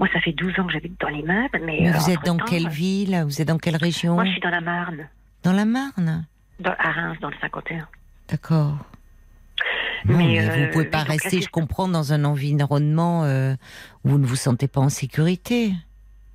Moi, 0.00 0.08
ça 0.12 0.20
fait 0.20 0.32
12 0.32 0.58
ans 0.58 0.66
que 0.66 0.72
j'habite 0.72 1.00
dans 1.00 1.08
l'immeuble, 1.08 1.60
mais... 1.64 1.78
Mais 1.82 1.88
euh, 1.88 1.92
vous 1.92 2.10
êtes 2.10 2.24
dans 2.24 2.36
quelle 2.36 2.68
ville? 2.68 3.22
Vous 3.24 3.40
êtes 3.40 3.48
dans 3.48 3.58
quelle 3.58 3.76
région 3.76 4.14
Moi, 4.14 4.24
je 4.24 4.32
suis 4.32 4.40
dans 4.40 4.50
la 4.50 4.60
Marne, 4.60 5.06
Dans 5.44 5.52
la 5.52 5.64
Marne? 5.64 6.26
Dans, 6.58 6.74
à 6.78 6.90
Reims, 6.90 7.16
dans 7.20 7.30
le 7.30 7.36
51. 7.40 7.86
D'accord. 8.28 8.76
Non, 10.06 10.16
Mais, 10.18 10.24
mais, 10.26 10.40
euh, 10.40 10.66
vous 10.66 10.72
pouvez 10.72 10.84
pas 10.86 11.02
rester, 11.02 11.40
je 11.40 11.48
comprends, 11.48 11.88
dans 11.88 12.12
un 12.12 12.24
environnement 12.24 13.24
euh, 13.24 13.54
où 14.04 14.10
vous 14.10 14.18
ne 14.18 14.26
vous 14.26 14.36
sentez 14.36 14.68
pas 14.68 14.80
en 14.80 14.88
sécurité. 14.88 15.72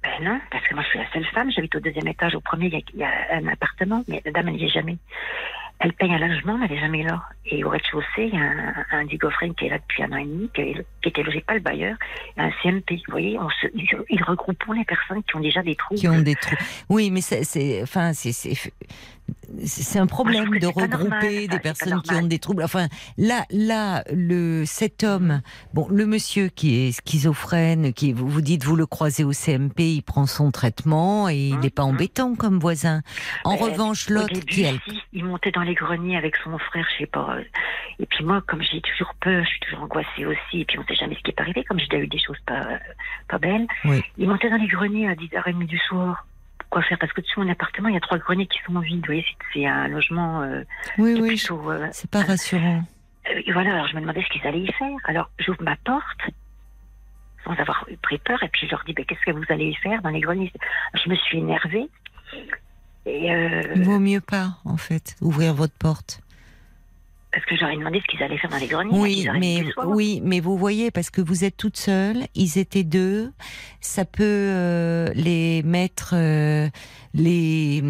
Ben 0.04 0.24
non, 0.24 0.40
parce 0.52 0.68
que 0.68 0.76
moi, 0.76 0.84
je 0.84 0.90
suis 0.90 1.00
la 1.00 1.12
seule 1.12 1.26
femme, 1.34 1.50
j'habite 1.52 1.76
au 1.76 1.80
deuxième 1.80 2.08
étage, 2.08 2.36
au 2.36 2.40
premier, 2.42 2.68
il 2.68 2.74
y 2.74 2.78
a, 2.78 2.82
il 2.94 3.00
y 3.00 3.04
a 3.04 3.38
un 3.38 3.48
appartement, 3.48 4.04
mais 4.08 4.22
la 4.24 4.32
dame, 4.32 4.50
elle 4.50 4.56
n'y 4.56 4.66
est 4.66 4.70
jamais. 4.70 4.98
Elle 5.80 5.92
paye 5.94 6.14
un 6.14 6.20
logement, 6.20 6.58
mais 6.58 6.68
elle 6.70 6.76
n'est 6.76 6.80
jamais 6.82 7.04
là. 7.04 7.22
Et 7.46 7.64
au 7.64 7.70
rez-de-chaussée, 7.70 8.30
il 8.32 8.34
y 8.34 8.38
a 8.38 8.42
un, 8.42 8.86
un 8.92 9.06
qui 9.08 9.18
est 9.66 9.70
là 9.70 9.78
depuis 9.78 10.04
un 10.04 10.12
an 10.14 10.18
et 10.18 10.24
demi, 10.26 10.50
qui, 10.54 10.62
est, 10.62 10.86
qui 11.02 11.10
était 11.10 11.22
logé 11.22 11.42
pas 11.42 11.54
le 11.54 11.60
bailleur, 11.60 11.98
un 12.38 12.50
CMP. 12.64 12.92
Vous 13.08 13.12
voyez, 13.12 13.38
on 13.38 13.50
se, 13.50 13.68
ils, 13.76 14.24
regroupent 14.24 14.64
les 14.74 14.86
personnes 14.86 15.22
qui 15.24 15.36
ont 15.36 15.42
déjà 15.42 15.62
des 15.64 15.76
troubles. 15.76 16.00
Qui 16.00 16.08
ont 16.08 16.22
des 16.22 16.36
trous. 16.36 16.56
Oui, 16.90 17.12
mais 17.12 17.20
c'est- 17.22 17.82
enfin, 17.84 18.14
c'est, 18.14 18.32
c'est- 19.64 20.00
un 20.00 20.08
problème 20.08 20.50
que 20.50 20.60
de 20.60 20.66
normal, 20.66 20.90
regrouper 20.92 21.48
des 21.48 21.60
personnes 21.60 22.02
qui 22.02 22.14
ont 22.14 22.24
des 22.28 22.40
troubles. 22.40 22.64
Enfin, 22.64 22.88
là, 23.18 23.46
là, 23.50 24.04
le 24.14 24.64
cet 24.66 25.04
homme, 25.04 25.42
bon, 25.74 25.88
le 25.90 26.06
monsieur 26.06 26.50
qui 26.50 26.88
est 26.88 26.92
schizophrène, 26.92 27.94
qui 27.94 28.12
vous 28.14 28.28
vous 28.28 28.42
dites 28.42 28.64
vous 28.64 28.76
le 28.76 28.86
croisez 28.86 29.24
au 29.24 29.32
CMP, 29.34 29.80
il 29.96 30.02
prend 30.04 30.26
son 30.26 30.52
traitement 30.52 31.30
et 31.30 31.38
il 31.50 31.60
n'est 31.60 31.70
pas 31.70 31.84
embêtant 31.84 32.36
comme 32.36 32.60
voisin. 32.60 33.02
En 33.44 33.54
Mais 33.54 33.62
revanche, 33.62 34.10
Au 34.10 34.14
l'autre 34.16 34.40
qui 34.42 34.64
elle, 34.64 34.80
si, 34.88 35.02
il 35.14 35.26
montait 35.26 35.52
dans 35.52 35.62
les 35.62 35.74
greniers 35.76 36.18
avec 36.18 36.36
son 36.38 36.58
frère, 36.58 36.86
je 36.94 37.04
sais 37.04 37.08
pas. 37.10 37.36
euh, 37.38 37.44
Et 38.00 38.06
puis 38.06 38.24
moi, 38.26 38.42
comme 38.46 38.62
j'ai 38.62 38.82
toujours 38.82 39.14
peur, 39.22 39.44
je 39.46 39.50
suis 39.50 39.60
toujours 39.62 39.84
angoissée 39.84 40.26
aussi, 40.26 40.62
et 40.62 40.66
puis 40.66 40.78
on 40.80 40.86
sait 40.86 40.96
jamais 40.96 41.16
ce 41.16 41.22
qui 41.22 41.32
est 41.32 41.40
arrivé, 41.40 41.64
comme 41.64 41.80
j'ai 41.80 41.88
déjà 41.88 42.04
eu 42.04 42.08
des 42.08 42.20
choses 42.20 42.38
pas, 42.46 42.68
pas 43.30 43.38
belles. 43.38 43.68
Oui. 43.86 44.02
Il 44.18 44.28
montait 44.28 44.50
dans 44.50 44.58
les 44.58 44.68
greniers 44.68 45.08
à 45.08 45.16
10h30 45.16 45.66
du 45.66 45.78
soir. 45.80 46.28
Quoi 46.70 46.82
faire 46.84 46.98
Parce 47.00 47.14
que 47.14 47.22
dessus 47.22 47.40
mon 47.40 47.50
appartement, 47.50 47.90
il 47.90 47.94
y 47.94 47.98
a 47.98 48.02
trois 48.02 48.18
greniers 48.18 48.48
qui 48.48 48.60
sont 48.66 48.80
vides. 48.80 49.00
Vous 49.02 49.06
voyez, 49.06 49.26
c'est- 49.54 49.66
un 49.66 49.88
logement 49.88 50.42
euh, 50.42 50.64
oui, 50.98 51.14
qui 51.14 51.20
est 51.20 51.22
oui, 51.52 51.70
euh, 51.70 51.88
c'est 51.92 52.10
pas 52.10 52.24
rassurant. 52.24 52.84
euh, 53.30 53.42
voilà, 53.54 53.74
alors 53.74 53.88
je 53.88 53.96
me 53.96 54.02
demandais 54.02 54.24
ce 54.24 54.30
qu'ils 54.30 54.46
allaient 54.48 54.62
y 54.62 54.72
faire. 54.74 54.98
Alors 55.06 55.30
j'ouvre 55.40 55.62
ma 55.64 55.76
porte 55.78 56.22
sans 57.44 57.54
avoir 57.54 57.86
eu 57.90 57.98
pris 57.98 58.18
peur 58.18 58.42
et 58.44 58.50
puis 58.50 58.66
je 58.66 58.72
leur 58.72 58.84
dis 58.86 58.94
ben, 58.94 59.06
qu'est-ce 59.06 59.22
que 59.26 59.32
vous 59.32 59.44
allez 59.50 59.66
y 59.68 59.76
faire 59.76 60.02
dans 60.02 60.10
les 60.10 60.20
greniers? 60.20 60.52
Je 60.96 61.10
me 61.10 61.16
suis 61.16 61.38
énervée 61.38 61.88
et 63.06 63.32
euh, 63.32 63.62
Il 63.76 63.84
vaut 63.84 64.00
mieux 64.00 64.22
pas, 64.22 64.58
en 64.66 64.78
fait, 64.78 65.16
ouvrir 65.22 65.54
votre 65.54 65.76
porte. 65.78 66.22
Parce 67.36 67.46
que 67.48 67.56
j'aurais 67.58 67.76
demandé 67.76 68.00
ce 68.00 68.08
qu'ils 68.08 68.24
allaient 68.24 68.38
faire 68.38 68.50
dans 68.50 68.58
les 68.58 68.68
greniers. 68.68 68.98
Oui, 68.98 69.28
à 69.28 69.34
10h30 69.34 69.40
mais 69.40 69.72
soir. 69.72 69.88
oui, 69.90 70.22
mais 70.24 70.40
vous 70.40 70.58
voyez, 70.58 70.90
parce 70.90 71.10
que 71.10 71.20
vous 71.20 71.44
êtes 71.44 71.58
toute 71.58 71.76
seule, 71.76 72.28
ils 72.34 72.58
étaient 72.58 72.86
deux, 72.86 73.34
ça 73.82 74.06
peut 74.06 74.24
euh, 74.24 75.10
les 75.16 75.62
mettre, 75.64 76.14
euh, 76.14 76.70
les 77.14 77.84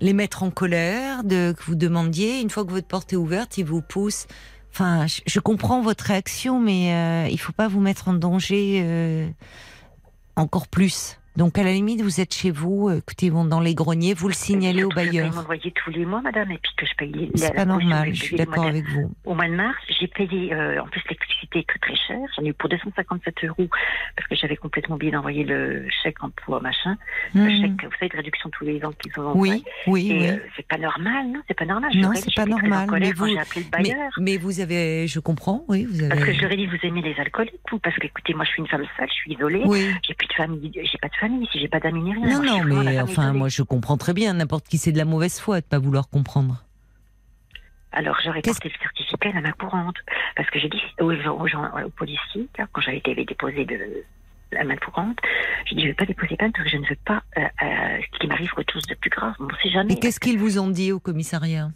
les 0.00 0.12
mettre 0.12 0.42
en 0.42 0.50
colère, 0.50 1.24
de 1.24 1.54
que 1.56 1.64
vous 1.64 1.74
demandiez. 1.74 2.42
Une 2.42 2.50
fois 2.50 2.66
que 2.66 2.70
votre 2.70 2.86
porte 2.86 3.14
est 3.14 3.16
ouverte, 3.16 3.56
ils 3.56 3.64
vous 3.64 3.80
poussent. 3.80 4.26
Enfin, 4.72 5.06
je, 5.06 5.22
je 5.26 5.40
comprends 5.40 5.80
votre 5.80 6.04
réaction, 6.04 6.60
mais 6.60 6.92
euh, 6.92 7.28
il 7.30 7.40
faut 7.40 7.54
pas 7.54 7.68
vous 7.68 7.80
mettre 7.80 8.08
en 8.08 8.12
danger 8.12 8.82
euh, 8.84 9.26
encore 10.36 10.68
plus. 10.68 11.18
Donc 11.36 11.58
à 11.58 11.62
la 11.64 11.72
limite, 11.72 12.00
vous 12.00 12.20
êtes 12.20 12.32
chez 12.34 12.50
vous, 12.50 12.88
euh, 12.88 12.98
écoutez, 12.98 13.28
vont 13.30 13.44
dans 13.44 13.60
les 13.60 13.74
greniers, 13.74 14.14
vous 14.14 14.28
le 14.28 14.34
signalez 14.34 14.84
au 14.84 14.88
bailleur. 14.88 15.34
mon 15.34 15.42
loyer 15.42 15.70
tous 15.72 15.90
les 15.90 16.06
mois, 16.06 16.22
madame, 16.22 16.50
et 16.50 16.58
puis 16.58 16.72
que 16.76 16.86
je 16.86 16.94
paye. 16.96 17.30
C'est 17.34 17.54
pas 17.54 17.64
normal, 17.66 18.14
je 18.14 18.22
suis 18.22 18.36
d'accord 18.36 18.64
avec 18.66 18.84
vous. 18.88 19.14
Au 19.24 19.34
mois 19.34 19.46
de 19.48 19.54
mars, 19.54 19.76
j'ai 20.00 20.06
payé, 20.06 20.52
euh, 20.54 20.80
en 20.82 20.86
plus 20.86 21.02
l'électricité 21.04 21.58
est 21.60 21.68
très 21.68 21.78
très 21.78 21.96
chère. 21.96 22.18
J'en 22.36 22.44
ai 22.44 22.48
eu 22.48 22.54
pour 22.54 22.68
257 22.70 23.44
euros 23.44 23.68
parce 24.16 24.28
que 24.28 24.34
j'avais 24.36 24.56
complètement 24.56 24.94
oublié 24.96 25.12
d'envoyer 25.12 25.44
le 25.44 25.86
chèque 26.02 26.22
emploi 26.22 26.60
machin. 26.60 26.96
Le 27.34 27.42
Mhm. 27.42 27.60
chèque, 27.60 27.84
vous 27.84 27.90
savez, 28.00 28.08
de 28.08 28.16
réduction 28.16 28.50
tous 28.50 28.64
les 28.64 28.82
ans 28.84 28.92
qu'ils 28.92 29.12
ont 29.20 29.32
Oui, 29.34 29.50
envoyé. 29.50 29.64
oui, 29.86 30.08
Et 30.10 30.18
oui. 30.18 30.28
euh, 30.28 30.36
c'est 30.56 30.66
pas 30.66 30.78
normal, 30.78 31.26
non 31.28 31.40
C'est 31.48 31.54
pas 31.58 31.64
normal. 31.66 31.90
Non, 31.96 32.12
c'est 32.14 32.34
pas 32.34 32.44
en 32.44 32.46
normal. 32.46 32.88
Mais 32.98 33.12
vous, 33.12 33.26
j'ai 33.28 33.38
appelé 33.38 33.60
le 33.60 33.66
mais, 33.78 33.90
bailleur. 33.90 34.10
mais 34.20 34.36
vous 34.38 34.60
avez, 34.60 35.06
je 35.06 35.20
comprends, 35.20 35.64
oui, 35.68 35.84
vous 35.84 36.08
Parce 36.08 36.20
que 36.20 36.24
avez. 36.24 36.34
je 36.34 36.40
leur 36.42 36.52
ai 36.52 36.56
dit, 36.56 36.66
vous 36.66 36.78
aimez 36.82 37.02
les 37.02 37.14
alcooliques, 37.20 37.54
vous 37.70 37.78
Parce 37.78 37.96
que, 37.96 38.06
écoutez, 38.06 38.32
moi, 38.32 38.44
je 38.46 38.50
suis 38.52 38.62
une 38.62 38.68
femme 38.68 38.84
seule, 38.96 39.08
je 39.08 39.12
suis 39.14 39.32
isolée. 39.34 39.62
Oui. 39.66 39.90
J'ai 40.06 40.14
plus 40.14 40.28
de 40.28 40.32
famille, 40.32 40.70
j'ai 40.74 40.98
pas 40.98 41.08
de 41.08 41.14
famille, 41.16 41.25
si 41.52 41.58
j'ai 41.60 41.68
pas 41.68 41.80
d'amis 41.80 42.00
ni 42.02 42.14
rien. 42.14 42.26
Non, 42.40 42.42
Moi, 42.44 42.64
non, 42.64 42.84
mais 42.84 43.00
enfin, 43.00 43.32
moi, 43.32 43.48
je 43.48 43.62
comprends 43.62 43.96
très 43.96 44.12
bien. 44.14 44.32
N'importe 44.34 44.66
qui, 44.68 44.78
c'est 44.78 44.92
de 44.92 44.98
la 44.98 45.04
mauvaise 45.04 45.38
foi 45.40 45.60
de 45.60 45.66
pas 45.66 45.78
vouloir 45.78 46.08
comprendre. 46.08 46.62
Alors, 47.92 48.16
j'aurais 48.24 48.42
porté 48.42 48.68
le 48.68 48.74
certificat 48.82 49.30
à 49.30 49.32
la 49.34 49.40
main 49.40 49.52
courante. 49.52 49.96
Parce 50.36 50.50
que 50.50 50.58
j'ai 50.58 50.68
dit 50.68 50.82
aux, 51.00 51.14
gens, 51.14 51.38
aux, 51.40 51.46
gens- 51.46 51.70
aux 51.84 51.90
policiers, 51.90 52.46
là, 52.58 52.66
quand 52.72 52.80
j'avais 52.82 52.98
été 52.98 53.14
déposé 53.14 53.64
de 53.64 53.78
la 54.52 54.64
main 54.64 54.76
courante, 54.76 55.18
j'ai 55.64 55.76
dit, 55.76 55.82
je 55.82 55.86
ne 55.86 55.90
vais 55.92 55.96
pas 55.96 56.04
déposer 56.06 56.36
plainte 56.36 56.52
parce 56.52 56.64
que 56.64 56.70
je 56.70 56.76
ne 56.76 56.86
veux 56.88 56.98
pas 57.04 57.22
euh, 57.38 57.42
euh, 57.62 57.98
qu'il 58.18 58.28
m'arrive 58.28 58.52
quelque 58.54 58.72
chose 58.72 58.86
de 58.86 58.94
plus 58.94 59.10
grave. 59.10 59.34
On 59.40 59.44
ne 59.44 59.54
sait 59.62 59.70
jamais. 59.70 59.94
Et 59.94 59.98
qu'est-ce 59.98 60.20
qu'ils 60.20 60.38
vous 60.38 60.58
ont 60.58 60.68
dit 60.68 60.92
au 60.92 61.00
commissariat? 61.00 61.70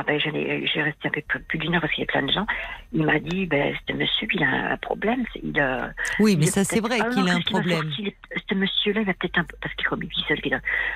Ah 0.00 0.04
ben, 0.06 0.20
j'ai 0.20 0.82
resté 0.82 1.08
un 1.08 1.10
peu 1.10 1.20
plus, 1.26 1.40
plus 1.40 1.58
d'une 1.58 1.74
heure 1.74 1.80
parce 1.80 1.92
qu'il 1.92 2.02
y 2.04 2.06
a 2.08 2.12
plein 2.12 2.22
de 2.22 2.30
gens. 2.30 2.46
Il 2.92 3.04
m'a 3.04 3.18
dit, 3.18 3.46
ben, 3.46 3.74
ce 3.88 3.92
monsieur, 3.94 4.28
il 4.32 4.44
a 4.44 4.70
un 4.72 4.76
problème. 4.76 5.24
Il 5.42 5.58
a, 5.60 5.90
Oui, 6.20 6.34
il 6.34 6.38
mais 6.38 6.46
ça, 6.46 6.62
c'est 6.62 6.78
vrai 6.78 6.98
qu'il 7.10 7.28
a 7.28 7.32
un 7.34 7.40
problème. 7.40 7.82
sorti, 7.90 8.02
il 8.04 8.40
Ce 8.48 8.54
monsieur-là, 8.54 9.00
il 9.00 9.10
a 9.10 9.14
peut-être 9.14 9.38
un 9.38 9.44
peu. 9.44 9.56
Parce 9.60 9.74
qu'il 9.74 9.88
comme 9.88 10.04
il 10.04 10.24
seul, 10.28 10.38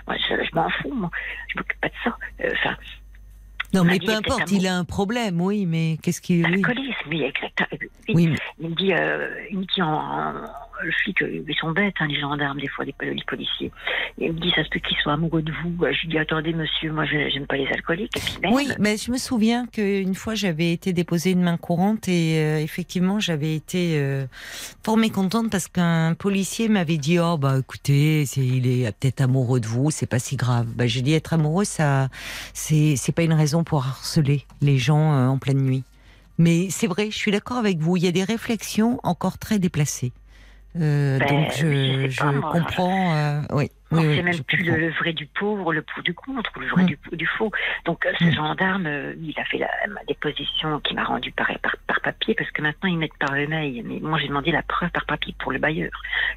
moi, 0.07 0.17
je, 0.19 0.45
je 0.45 0.55
m'en 0.55 0.69
fous, 0.71 0.95
moi. 0.95 1.11
Je 1.49 1.59
m'occupe 1.59 1.81
pas 1.81 1.89
de 1.89 1.95
ça. 2.05 2.17
Euh, 2.45 2.51
Enfin, 2.53 2.77
Non, 3.75 3.83
il 3.83 3.87
m'a 3.87 3.93
mais 3.95 3.99
dit, 3.99 4.07
peu 4.07 4.13
il 4.13 4.17
importe, 4.19 4.51
il 4.53 4.67
a 4.69 4.77
un 4.77 4.85
problème, 4.85 5.41
oui, 5.41 5.67
mais 5.67 5.97
qu'est-ce 6.01 6.21
qu'il. 6.21 6.47
Oui. 6.47 6.55
Alcoolisme, 6.65 6.95
oui, 7.09 7.23
exact. 7.25 7.65
Oui. 8.09 8.37
Il 8.61 8.69
me 8.71 8.75
dit, 8.77 8.93
euh, 8.93 9.35
il 9.51 9.59
me 9.59 9.65
dit 9.65 9.83
en, 9.83 9.89
en- 9.95 10.33
le 10.83 10.93
flic, 10.93 11.23
euh, 11.23 11.45
ils 11.47 11.55
sont 11.57 11.71
bêtes, 11.73 11.95
hein, 12.01 12.07
les 12.09 12.21
gendarmes, 12.21 12.61
des 12.61 12.69
fois, 12.69 12.85
les, 12.85 12.95
les 13.01 13.25
policiers. 13.27 13.71
Et 14.19 14.27
il 14.27 14.33
me 14.33 14.41
dit, 14.41 14.51
ça 14.55 14.65
se 14.65 14.69
peut 14.69 14.81
qu'ils 14.81 14.97
soient 14.99 15.15
amoureux 15.15 15.43
de 15.43 15.53
vous. 15.53 15.77
Je 15.81 16.01
lui 16.03 16.09
dis, 16.09 16.19
attendez, 16.19 16.53
monsieur, 16.53 16.93
moi, 16.93 17.05
je 17.05 17.29
j'aime 17.29 17.47
pas 17.47 17.57
les 17.57 17.67
alcooliques. 17.69 18.17
Et 18.17 18.21
puis, 18.21 18.39
merde. 18.43 18.55
Oui, 18.55 18.69
mais 18.79 18.97
je 18.97 19.11
me 19.11 19.17
souviens 19.17 19.67
qu'une 19.67 20.15
fois 20.15 20.35
j'avais 20.35 20.73
été 20.73 20.93
déposer 20.93 21.31
une 21.31 21.43
main 21.43 21.57
courante 21.57 22.09
et 22.09 22.39
euh, 22.39 22.59
effectivement 22.59 23.21
j'avais 23.21 23.55
été 23.55 23.95
euh, 23.97 24.27
fort 24.85 24.97
mécontente 24.97 25.51
parce 25.51 25.69
qu'un 25.69 26.15
policier 26.15 26.69
m'avait 26.69 26.97
dit 26.97 27.19
oh 27.19 27.37
bah 27.39 27.59
écoutez 27.59 28.25
il 28.37 28.67
est 28.67 28.93
peut-être 28.99 29.21
amoureux 29.21 29.61
de 29.61 29.67
vous 29.67 29.91
c'est 29.91 30.07
pas 30.07 30.19
si 30.19 30.37
grave. 30.37 30.67
Bah 30.75 30.87
j'ai 30.87 31.03
dit 31.03 31.15
être 31.15 31.33
amoureux 31.33 31.65
ça 31.65 32.09
c'est 32.53 32.97
c'est 32.97 33.13
pas 33.13 33.23
une 33.23 33.33
raison 33.33 33.65
pour 33.65 33.85
harceler 33.85 34.45
les 34.61 34.79
gens 34.79 35.13
euh, 35.13 35.27
en 35.29 35.39
pleine 35.39 35.63
nuit. 35.63 35.85
Mais 36.39 36.69
c'est 36.71 36.87
vrai, 36.87 37.11
je 37.11 37.17
suis 37.17 37.31
d'accord 37.31 37.59
avec 37.59 37.79
vous. 37.79 37.97
Il 37.97 38.05
y 38.05 38.09
a 38.09 38.13
des 38.13 38.25
réflexions 38.25 38.99
encore 39.03 39.39
très 39.39 39.59
déplacées. 39.59 40.13
Euh, 40.81 41.19
Ben, 41.19 41.27
donc 41.29 41.53
je, 41.55 42.09
je 42.09 42.41
comprends. 42.41 43.15
euh, 43.15 43.41
oui, 43.53 43.71
On 43.93 43.99
oui, 43.99 44.03
sait 44.17 44.21
oui, 44.21 44.23
même 44.23 44.43
plus 44.45 44.63
le, 44.65 44.77
le 44.77 44.91
vrai 44.91 45.13
du 45.13 45.27
pauvre, 45.27 45.73
le 45.73 45.83
pour 45.83 46.03
du 46.03 46.15
contre, 46.15 46.51
le 46.59 46.67
vrai 46.67 46.83
Mm. 46.85 46.87
du, 46.87 46.99
du 47.13 47.27
faux. 47.27 47.51
Donc 47.85 48.05
euh, 48.07 48.13
ce 48.19 48.25
Mm. 48.25 48.33
gendarme, 48.33 48.87
euh, 48.87 49.15
il 49.23 49.39
a 49.39 49.45
fait 49.45 49.59
la, 49.59 49.69
ma 49.89 50.03
déposition 50.09 50.81
qui 50.81 50.95
m'a 50.95 51.05
rendu 51.05 51.31
par, 51.33 51.49
par, 51.61 51.77
par 51.87 52.01
papier, 52.01 52.35
parce 52.35 52.51
que 52.51 52.63
maintenant 52.63 52.89
ils 52.89 52.99
mettent 52.99 53.19
par 53.19 53.37
email. 53.37 53.83
Mais 53.85 54.01
moi 54.01 54.19
j'ai 54.19 54.29
demandé 54.29 54.51
la 54.51 54.63
preuve 54.63 54.91
par 54.91 55.05
papier 55.07 55.35
pour 55.39 55.53
le 55.53 55.59
bailleur, 55.59 55.91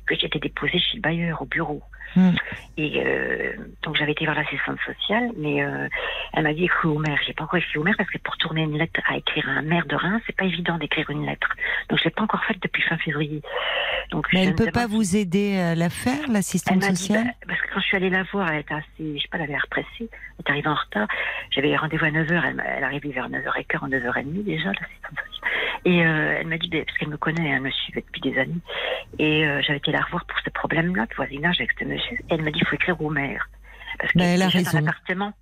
que 0.06 0.16
j'étais 0.16 0.40
déposée 0.40 0.80
chez 0.80 0.98
le 0.98 1.02
bailleur 1.02 1.42
au 1.42 1.46
bureau. 1.46 1.82
Mm. 2.16 2.32
Et 2.78 3.04
euh, 3.06 3.54
donc 3.84 3.96
j'avais 3.98 4.12
été 4.14 4.26
voir 4.26 4.38
l'assistante 4.38 4.78
sociale, 4.86 5.32
mais 5.38 5.64
euh, 5.64 5.88
elle 6.34 6.44
m'a 6.44 6.54
dit 6.54 6.66
écris 6.66 6.88
au 6.88 6.98
maire. 7.00 7.20
J'ai 7.26 7.34
pas 7.34 7.44
encore 7.44 7.58
écrit 7.58 7.78
au 7.78 7.84
maire 7.84 7.96
parce 7.98 8.10
que 8.10 8.18
pour 8.20 8.38
tourner 8.38 8.62
une 8.64 8.78
lettre 8.78 9.00
à 9.08 9.18
écrire 9.18 9.48
à 9.50 9.54
un 9.54 9.62
maire 9.62 9.86
de 9.86 9.96
Reims, 9.96 10.22
c'est 10.26 10.36
pas 10.36 10.46
évident 10.46 10.78
d'écrire 10.78 11.10
une 11.10 11.26
lettre. 11.26 11.50
Donc 11.90 12.00
je 12.00 12.04
l'ai 12.06 12.12
pas 12.12 12.22
encore 12.24 12.44
faite 12.46 12.58
depuis 12.62 12.82
fin 12.84 12.98
février. 12.98 13.42
Donc 14.12 14.28
Mais 14.34 14.44
elle 14.44 14.52
me 14.52 14.56
peut 14.56 14.72
pas 14.72 14.88
vous 14.88 15.16
aider 15.16 15.58
à 15.58 15.76
la 15.76 15.90
faire, 15.90 16.30
l'assistante 16.30 16.80
dit, 16.80 16.86
sociale? 16.96 17.26
bah, 17.45 17.45
parce 17.48 17.62
que 17.62 17.74
quand 17.74 17.80
je 17.80 17.86
suis 17.86 17.98
allée 17.98 18.10
la 18.10 18.24
voir, 18.24 18.50
elle 18.52 18.60
était 18.60 18.74
assez, 18.74 19.18
je 19.18 19.22
sais 19.22 19.28
pas, 19.30 19.38
elle 19.38 19.44
avait 19.44 19.54
l'air 19.54 19.68
pressée. 19.70 19.88
Elle 20.00 20.08
est 20.46 20.50
arrivée 20.50 20.68
en 20.70 20.76
retard. 20.76 21.08
J'avais 21.52 21.76
rendez-vous 21.76 22.06
à 22.06 22.10
9h, 22.10 22.42
elle, 22.46 22.64
elle 22.66 22.84
est 22.84 22.86
arrivée 22.86 23.12
vers 23.12 23.30
9h15, 23.30 23.78
en 23.82 23.90
9h30 23.90 24.44
déjà, 24.44 24.70
sociale. 24.70 24.90
Et 25.86 26.06
euh, 26.06 26.38
elle 26.40 26.48
m'a 26.48 26.58
dit, 26.58 26.70
parce 26.70 26.98
qu'elle 26.98 27.10
me 27.10 27.18
connaît, 27.18 27.50
elle 27.50 27.62
me 27.62 27.70
suivait 27.72 28.02
depuis 28.02 28.22
des 28.22 28.40
années. 28.40 28.62
Et 29.20 29.46
euh, 29.46 29.62
j'avais 29.62 29.78
été 29.78 29.92
la 29.92 30.02
revoir 30.02 30.26
pour 30.26 30.40
ce 30.44 30.50
problème-là, 30.50 31.06
de 31.06 31.14
voisinage 31.16 31.58
avec 31.60 31.72
ce 31.80 31.86
monsieur. 31.86 32.18
Et 32.18 32.34
elle 32.34 32.42
m'a 32.42 32.52
dit, 32.52 32.60
il 32.60 32.68
faut 32.68 32.76
écrire 32.76 33.00
au 33.02 33.10
maire. 33.10 33.48
Parce 34.00 34.12
que 34.12 34.18
Bah, 34.18 34.48
raison. 34.48 34.72
dans 34.72 34.86
l'appartement, 34.86 35.34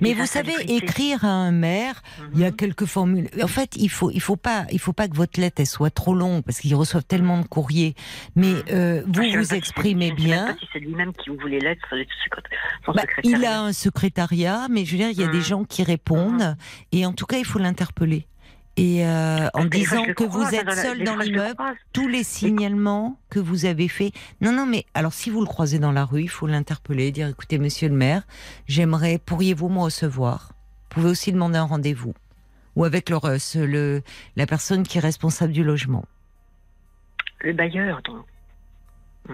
Mais 0.00 0.14
vous 0.14 0.26
savez, 0.26 0.54
écrire 0.72 1.24
à 1.24 1.28
un 1.28 1.50
maire, 1.52 2.02
il 2.34 2.40
y 2.40 2.44
a 2.44 2.50
Mhm. 2.50 2.56
quelques 2.56 2.84
formules. 2.86 3.28
En 3.42 3.46
fait, 3.48 3.76
il 3.76 3.88
faut, 3.90 4.10
il 4.10 4.20
faut 4.20 4.36
pas, 4.36 4.66
il 4.72 4.78
faut 4.78 4.92
pas 4.92 5.08
que 5.08 5.16
votre 5.16 5.40
lettre 5.40 5.56
elle 5.60 5.66
soit 5.66 5.90
trop 5.90 6.14
longue 6.14 6.42
parce 6.42 6.58
qu'ils 6.60 6.74
reçoivent 6.74 7.04
tellement 7.04 7.38
de 7.40 7.46
courriers. 7.46 7.94
Mais 8.36 8.52
euh, 8.72 9.02
vous 9.06 9.14
sais 9.14 9.20
même 9.20 9.32
pas 9.32 9.38
vous 9.38 9.44
c'est- 9.44 9.56
exprimez 9.56 10.12
bien. 10.12 10.56
si 10.60 10.66
c'est 10.72 10.78
lui-même 10.80 11.12
qui 11.12 11.30
ouvre 11.30 11.48
les 11.48 11.60
lettres, 11.60 11.94
son 12.86 12.92
Bah, 12.92 13.02
il 13.24 13.44
a 13.44 13.62
un 13.62 13.72
secrétariat, 13.72 14.66
mais 14.70 14.84
je 14.84 14.92
veux 14.92 14.98
dire, 14.98 15.10
il 15.10 15.18
y 15.20 15.24
a 15.24 15.28
des 15.28 15.38
Mhm. 15.38 15.44
gens 15.44 15.64
qui 15.64 15.82
répondent, 15.82 16.56
et 16.92 17.04
en 17.06 17.12
tout 17.12 17.26
cas, 17.26 17.38
il 17.38 17.44
faut 17.44 17.58
l'interpeller. 17.58 18.26
Et 18.78 19.04
euh, 19.04 19.48
en 19.54 19.64
que 19.64 19.68
disant 19.68 20.04
que 20.04 20.12
croise, 20.24 20.50
vous 20.50 20.54
êtes 20.54 20.70
seul 20.72 21.02
dans 21.04 21.16
l'immeuble, 21.16 21.60
tous 21.92 22.06
les 22.06 22.22
signalements 22.22 23.18
que 23.28 23.40
vous 23.40 23.64
avez 23.64 23.88
faits. 23.88 24.12
Non, 24.40 24.52
non, 24.52 24.66
mais 24.66 24.86
alors 24.94 25.12
si 25.12 25.30
vous 25.30 25.40
le 25.40 25.46
croisez 25.46 25.78
dans 25.78 25.92
la 25.92 26.04
rue, 26.04 26.22
il 26.22 26.28
faut 26.28 26.46
l'interpeller, 26.46 27.10
dire 27.10 27.28
écoutez, 27.28 27.58
monsieur 27.58 27.88
le 27.88 27.94
maire, 27.96 28.22
j'aimerais, 28.66 29.18
pourriez-vous 29.18 29.68
me 29.68 29.80
recevoir? 29.80 30.52
Vous 30.52 31.00
pouvez 31.00 31.10
aussi 31.10 31.32
demander 31.32 31.58
un 31.58 31.64
rendez-vous. 31.64 32.14
Ou 32.76 32.84
avec 32.84 33.10
le, 33.10 33.16
RUS, 33.16 33.56
le, 33.56 34.02
la 34.36 34.46
personne 34.46 34.84
qui 34.84 34.98
est 34.98 35.00
responsable 35.00 35.52
du 35.52 35.64
logement. 35.64 36.04
Le 37.40 37.52
bailleur, 37.52 38.00
donc. 38.02 38.24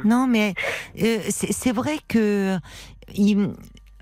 Non, 0.05 0.27
mais 0.27 0.55
euh, 1.01 1.19
c'est 1.29 1.53
c'est 1.53 1.71
vrai 1.73 1.99
que. 2.09 2.59
il- 3.15 3.53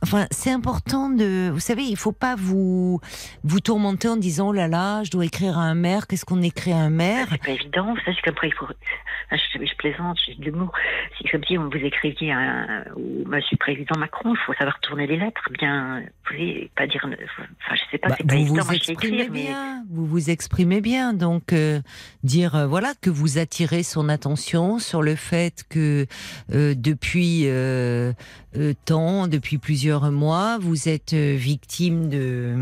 Enfin, 0.02 0.26
c'est 0.30 0.50
important 0.50 1.08
de, 1.10 1.48
vous 1.50 1.60
savez, 1.60 1.84
il 1.84 1.96
faut 1.96 2.12
pas 2.12 2.34
vous 2.36 3.00
vous 3.44 3.60
tourmenter 3.60 4.08
en 4.08 4.16
disant 4.16 4.48
oh 4.48 4.52
là 4.52 4.66
là, 4.68 5.02
je 5.04 5.10
dois 5.10 5.24
écrire 5.24 5.58
à 5.58 5.62
un 5.62 5.74
maire. 5.74 6.06
Qu'est-ce 6.06 6.24
qu'on 6.24 6.42
écrit 6.42 6.72
à 6.72 6.78
un 6.78 6.90
maire? 6.90 7.26
C'est 7.30 7.42
pas 7.42 7.50
évident, 7.52 7.94
ça, 8.04 8.12
c'est 8.14 8.20
qu'après, 8.22 8.48
il 8.48 8.54
faut. 8.54 8.66
Ah, 9.30 9.36
Je, 9.36 9.64
je 9.64 9.74
plaisante, 9.76 10.18
j'ai 10.26 10.34
de 10.34 10.44
l'humour. 10.44 10.72
C'est 11.18 11.28
comme 11.30 11.44
si 11.44 11.56
on 11.56 11.68
vous 11.68 11.76
écriviez 11.76 12.32
un, 12.32 12.84
ou 12.96 13.24
Monsieur 13.26 13.56
Président 13.56 13.98
Macron, 13.98 14.34
il 14.34 14.38
faut 14.44 14.54
savoir 14.54 14.78
tourner 14.80 15.06
les 15.06 15.16
lettres, 15.16 15.42
bien. 15.58 16.00
Vous 16.26 16.30
savez, 16.32 16.70
pas 16.76 16.86
dire. 16.86 17.04
Enfin, 17.06 17.74
je 17.74 17.80
sais 17.90 17.98
pas, 17.98 18.08
Bah, 18.08 18.14
c'est 18.18 18.26
pas 18.26 18.34
vous 18.34 18.40
évident. 18.40 18.62
vous 18.64 18.72
exprimez 18.74 19.16
écrire, 19.22 19.30
mais. 19.32 19.42
bien, 19.42 19.84
vous 19.90 20.06
vous 20.06 20.30
exprimez 20.30 20.80
bien. 20.80 21.12
Donc 21.14 21.52
euh, 21.52 21.80
dire 22.24 22.56
euh, 22.56 22.66
voilà 22.66 22.92
que 23.00 23.08
vous 23.10 23.38
attirez 23.38 23.82
son 23.84 24.08
attention 24.08 24.78
sur 24.78 25.00
le 25.02 25.14
fait 25.14 25.64
que 25.68 26.06
euh, 26.52 26.74
depuis 26.76 27.46
euh, 28.56 28.74
temps, 28.84 29.26
depuis 29.28 29.58
plusieurs 29.58 30.10
mois. 30.12 30.58
Vous 30.60 30.88
êtes 30.88 31.12
euh, 31.14 31.34
victime 31.36 32.08
de 32.08 32.56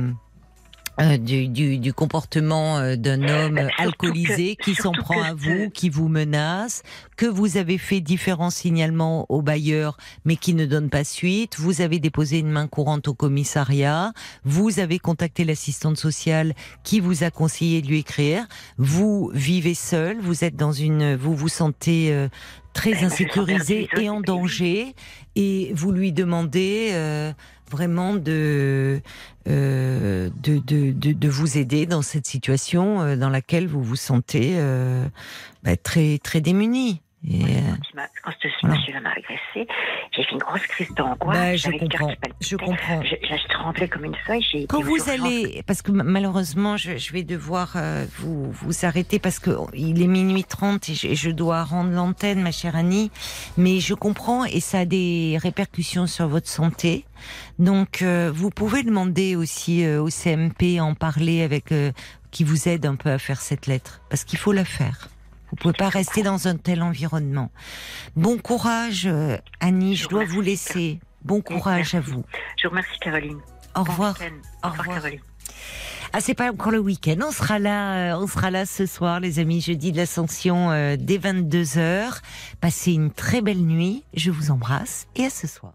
euh, 1.00 1.16
du, 1.16 1.48
du, 1.48 1.78
du 1.78 1.94
comportement 1.94 2.76
euh, 2.76 2.94
d'un 2.96 3.22
homme 3.26 3.56
surtout 3.78 3.82
alcoolisé 3.82 4.56
que- 4.56 4.64
qui 4.64 4.74
s'en 4.74 4.92
prend 4.92 5.14
que 5.22 5.28
à 5.28 5.32
vous, 5.34 5.70
qui 5.70 5.88
vous 5.88 6.08
menace, 6.08 6.82
que 7.16 7.24
vous 7.24 7.56
avez 7.56 7.78
fait 7.78 8.02
différents 8.02 8.50
signalements 8.50 9.24
au 9.30 9.40
bailleur, 9.40 9.96
mais 10.26 10.36
qui 10.36 10.52
ne 10.52 10.66
donne 10.66 10.90
pas 10.90 11.04
suite. 11.04 11.56
Vous 11.58 11.80
avez 11.80 12.00
déposé 12.00 12.40
une 12.40 12.50
main 12.50 12.66
courante 12.66 13.08
au 13.08 13.14
commissariat. 13.14 14.12
Vous 14.44 14.78
avez 14.78 14.98
contacté 14.98 15.44
l'assistante 15.44 15.96
sociale 15.96 16.54
qui 16.84 17.00
vous 17.00 17.24
a 17.24 17.30
conseillé 17.30 17.80
de 17.80 17.86
lui 17.86 18.00
écrire. 18.00 18.46
Vous 18.76 19.30
vivez 19.32 19.74
seul. 19.74 20.18
Vous 20.20 20.44
êtes 20.44 20.56
dans 20.56 20.72
une, 20.72 21.14
vous 21.14 21.34
vous 21.34 21.48
sentez 21.48 22.12
euh, 22.12 22.28
très 22.72 23.05
insécurisé 23.05 23.88
et 23.98 24.09
en 24.10 24.20
danger, 24.20 24.94
et 25.36 25.72
vous 25.74 25.92
lui 25.92 26.12
demandez 26.12 26.90
euh, 26.92 27.32
vraiment 27.70 28.14
de, 28.14 29.01
euh, 29.48 30.30
de, 30.42 30.59
de, 30.59 30.92
de, 30.92 31.12
de 31.12 31.28
vous 31.28 31.56
aider 31.56 31.86
dans 31.86 32.02
cette 32.02 32.26
situation 32.26 33.01
euh, 33.01 33.16
dans 33.16 33.30
laquelle 33.30 33.66
vous 33.68 33.82
vous 33.82 33.97
sentez 33.97 34.55
euh, 34.56 35.06
bah, 35.62 35.76
très 35.76 36.18
très 36.18 36.40
démuni. 36.40 37.01
Et, 37.28 37.44
euh, 37.44 37.47
Quand, 38.24 38.32
ce 38.42 38.48
Voilà. 38.62 38.76
monsieur-là 38.76 39.01
m'a 39.01 39.10
agressé, 39.10 39.68
j'ai 40.12 40.22
fait 40.22 40.32
une 40.32 40.38
grosse 40.38 40.66
crise 40.66 40.88
d'angoisse. 40.94 41.36
bah, 41.36 41.56
je 41.56 41.70
comprends, 41.70 42.12
je 42.40 42.56
comprends. 42.56 43.02
Je, 43.02 43.14
je 43.22 43.48
tremblais 43.48 43.88
comme 43.88 44.06
une 44.06 44.16
feuille. 44.26 44.66
Quand 44.68 44.80
vous 44.80 45.10
allez, 45.10 45.62
parce 45.66 45.82
que 45.82 45.92
malheureusement, 45.92 46.76
je, 46.78 47.12
vais 47.12 47.22
devoir 47.22 47.72
euh, 47.76 48.06
vous, 48.18 48.51
vous 48.51 48.86
arrêter 48.86 49.18
parce 49.18 49.38
que 49.38 49.51
il 49.74 50.02
est 50.02 50.06
minuit 50.06 50.44
30 50.44 50.88
et 50.88 51.14
je, 51.14 51.30
dois 51.30 51.64
rendre 51.64 51.90
l'antenne, 51.90 52.40
ma 52.40 52.52
chère 52.52 52.74
Annie. 52.74 53.10
Mais 53.59 53.80
je 53.80 53.94
comprends 53.94 54.44
et 54.44 54.60
ça 54.60 54.80
a 54.80 54.84
des 54.86 55.38
répercussions 55.42 56.06
sur 56.06 56.26
votre 56.26 56.48
santé. 56.48 57.05
Donc, 57.59 58.01
euh, 58.01 58.30
vous 58.34 58.48
pouvez 58.51 58.82
demander 58.82 59.36
aussi 59.36 59.84
euh, 59.84 60.01
au 60.01 60.09
CMP 60.09 60.80
en 60.80 60.94
parler 60.94 61.42
avec 61.42 61.74
qui 62.30 62.44
vous 62.44 62.68
aide 62.68 62.86
un 62.86 62.97
peu 62.97 63.10
à 63.10 63.18
faire 63.18 63.40
cette 63.40 63.66
lettre, 63.66 64.01
parce 64.09 64.24
qu'il 64.24 64.38
faut 64.38 64.52
la 64.52 64.64
faire. 64.64 65.09
Vous 65.51 65.56
pouvez 65.56 65.74
pas 65.74 65.89
rester 65.89 66.22
dans 66.22 66.48
un 66.48 66.56
tel 66.56 66.82
environnement. 66.82 67.51
Bon 68.16 68.39
courage, 68.39 69.06
euh, 69.06 69.36
Annie. 69.60 69.97
Je 69.97 70.09
dois 70.09 70.24
vous 70.24 70.40
laisser. 70.40 71.01
Bon 71.22 71.40
courage 71.40 71.94
à 71.94 72.01
vous. 72.01 72.24
Je 72.56 72.66
vous 72.66 72.70
remercie, 72.70 72.98
Caroline. 73.01 73.39
Au 73.74 73.82
revoir. 73.82 74.16
Au 74.20 74.66
Au 74.66 74.70
revoir, 74.70 74.78
revoir. 74.78 74.97
Caroline. 75.02 75.20
Ah, 76.12 76.20
c'est 76.20 76.35
pas 76.35 76.51
encore 76.51 76.72
le 76.72 76.81
week-end. 76.81 77.16
On 77.24 77.31
sera 77.31 77.59
là, 77.60 78.14
euh, 78.14 78.18
on 78.20 78.27
sera 78.27 78.51
là 78.51 78.66
ce 78.66 78.85
soir, 78.85 79.20
les 79.20 79.39
amis, 79.39 79.60
jeudi 79.60 79.93
de 79.93 79.97
l'Ascension, 79.97 80.72
euh, 80.72 80.97
dès 80.98 81.18
22h. 81.18 82.20
Passez 82.60 82.93
une 82.93 83.12
très 83.12 83.43
belle 83.43 83.64
nuit. 83.64 84.02
Je 84.14 84.32
vous 84.32 84.51
embrasse 84.51 85.06
et 85.14 85.24
à 85.27 85.31
ce 85.31 85.47
soir. 85.47 85.72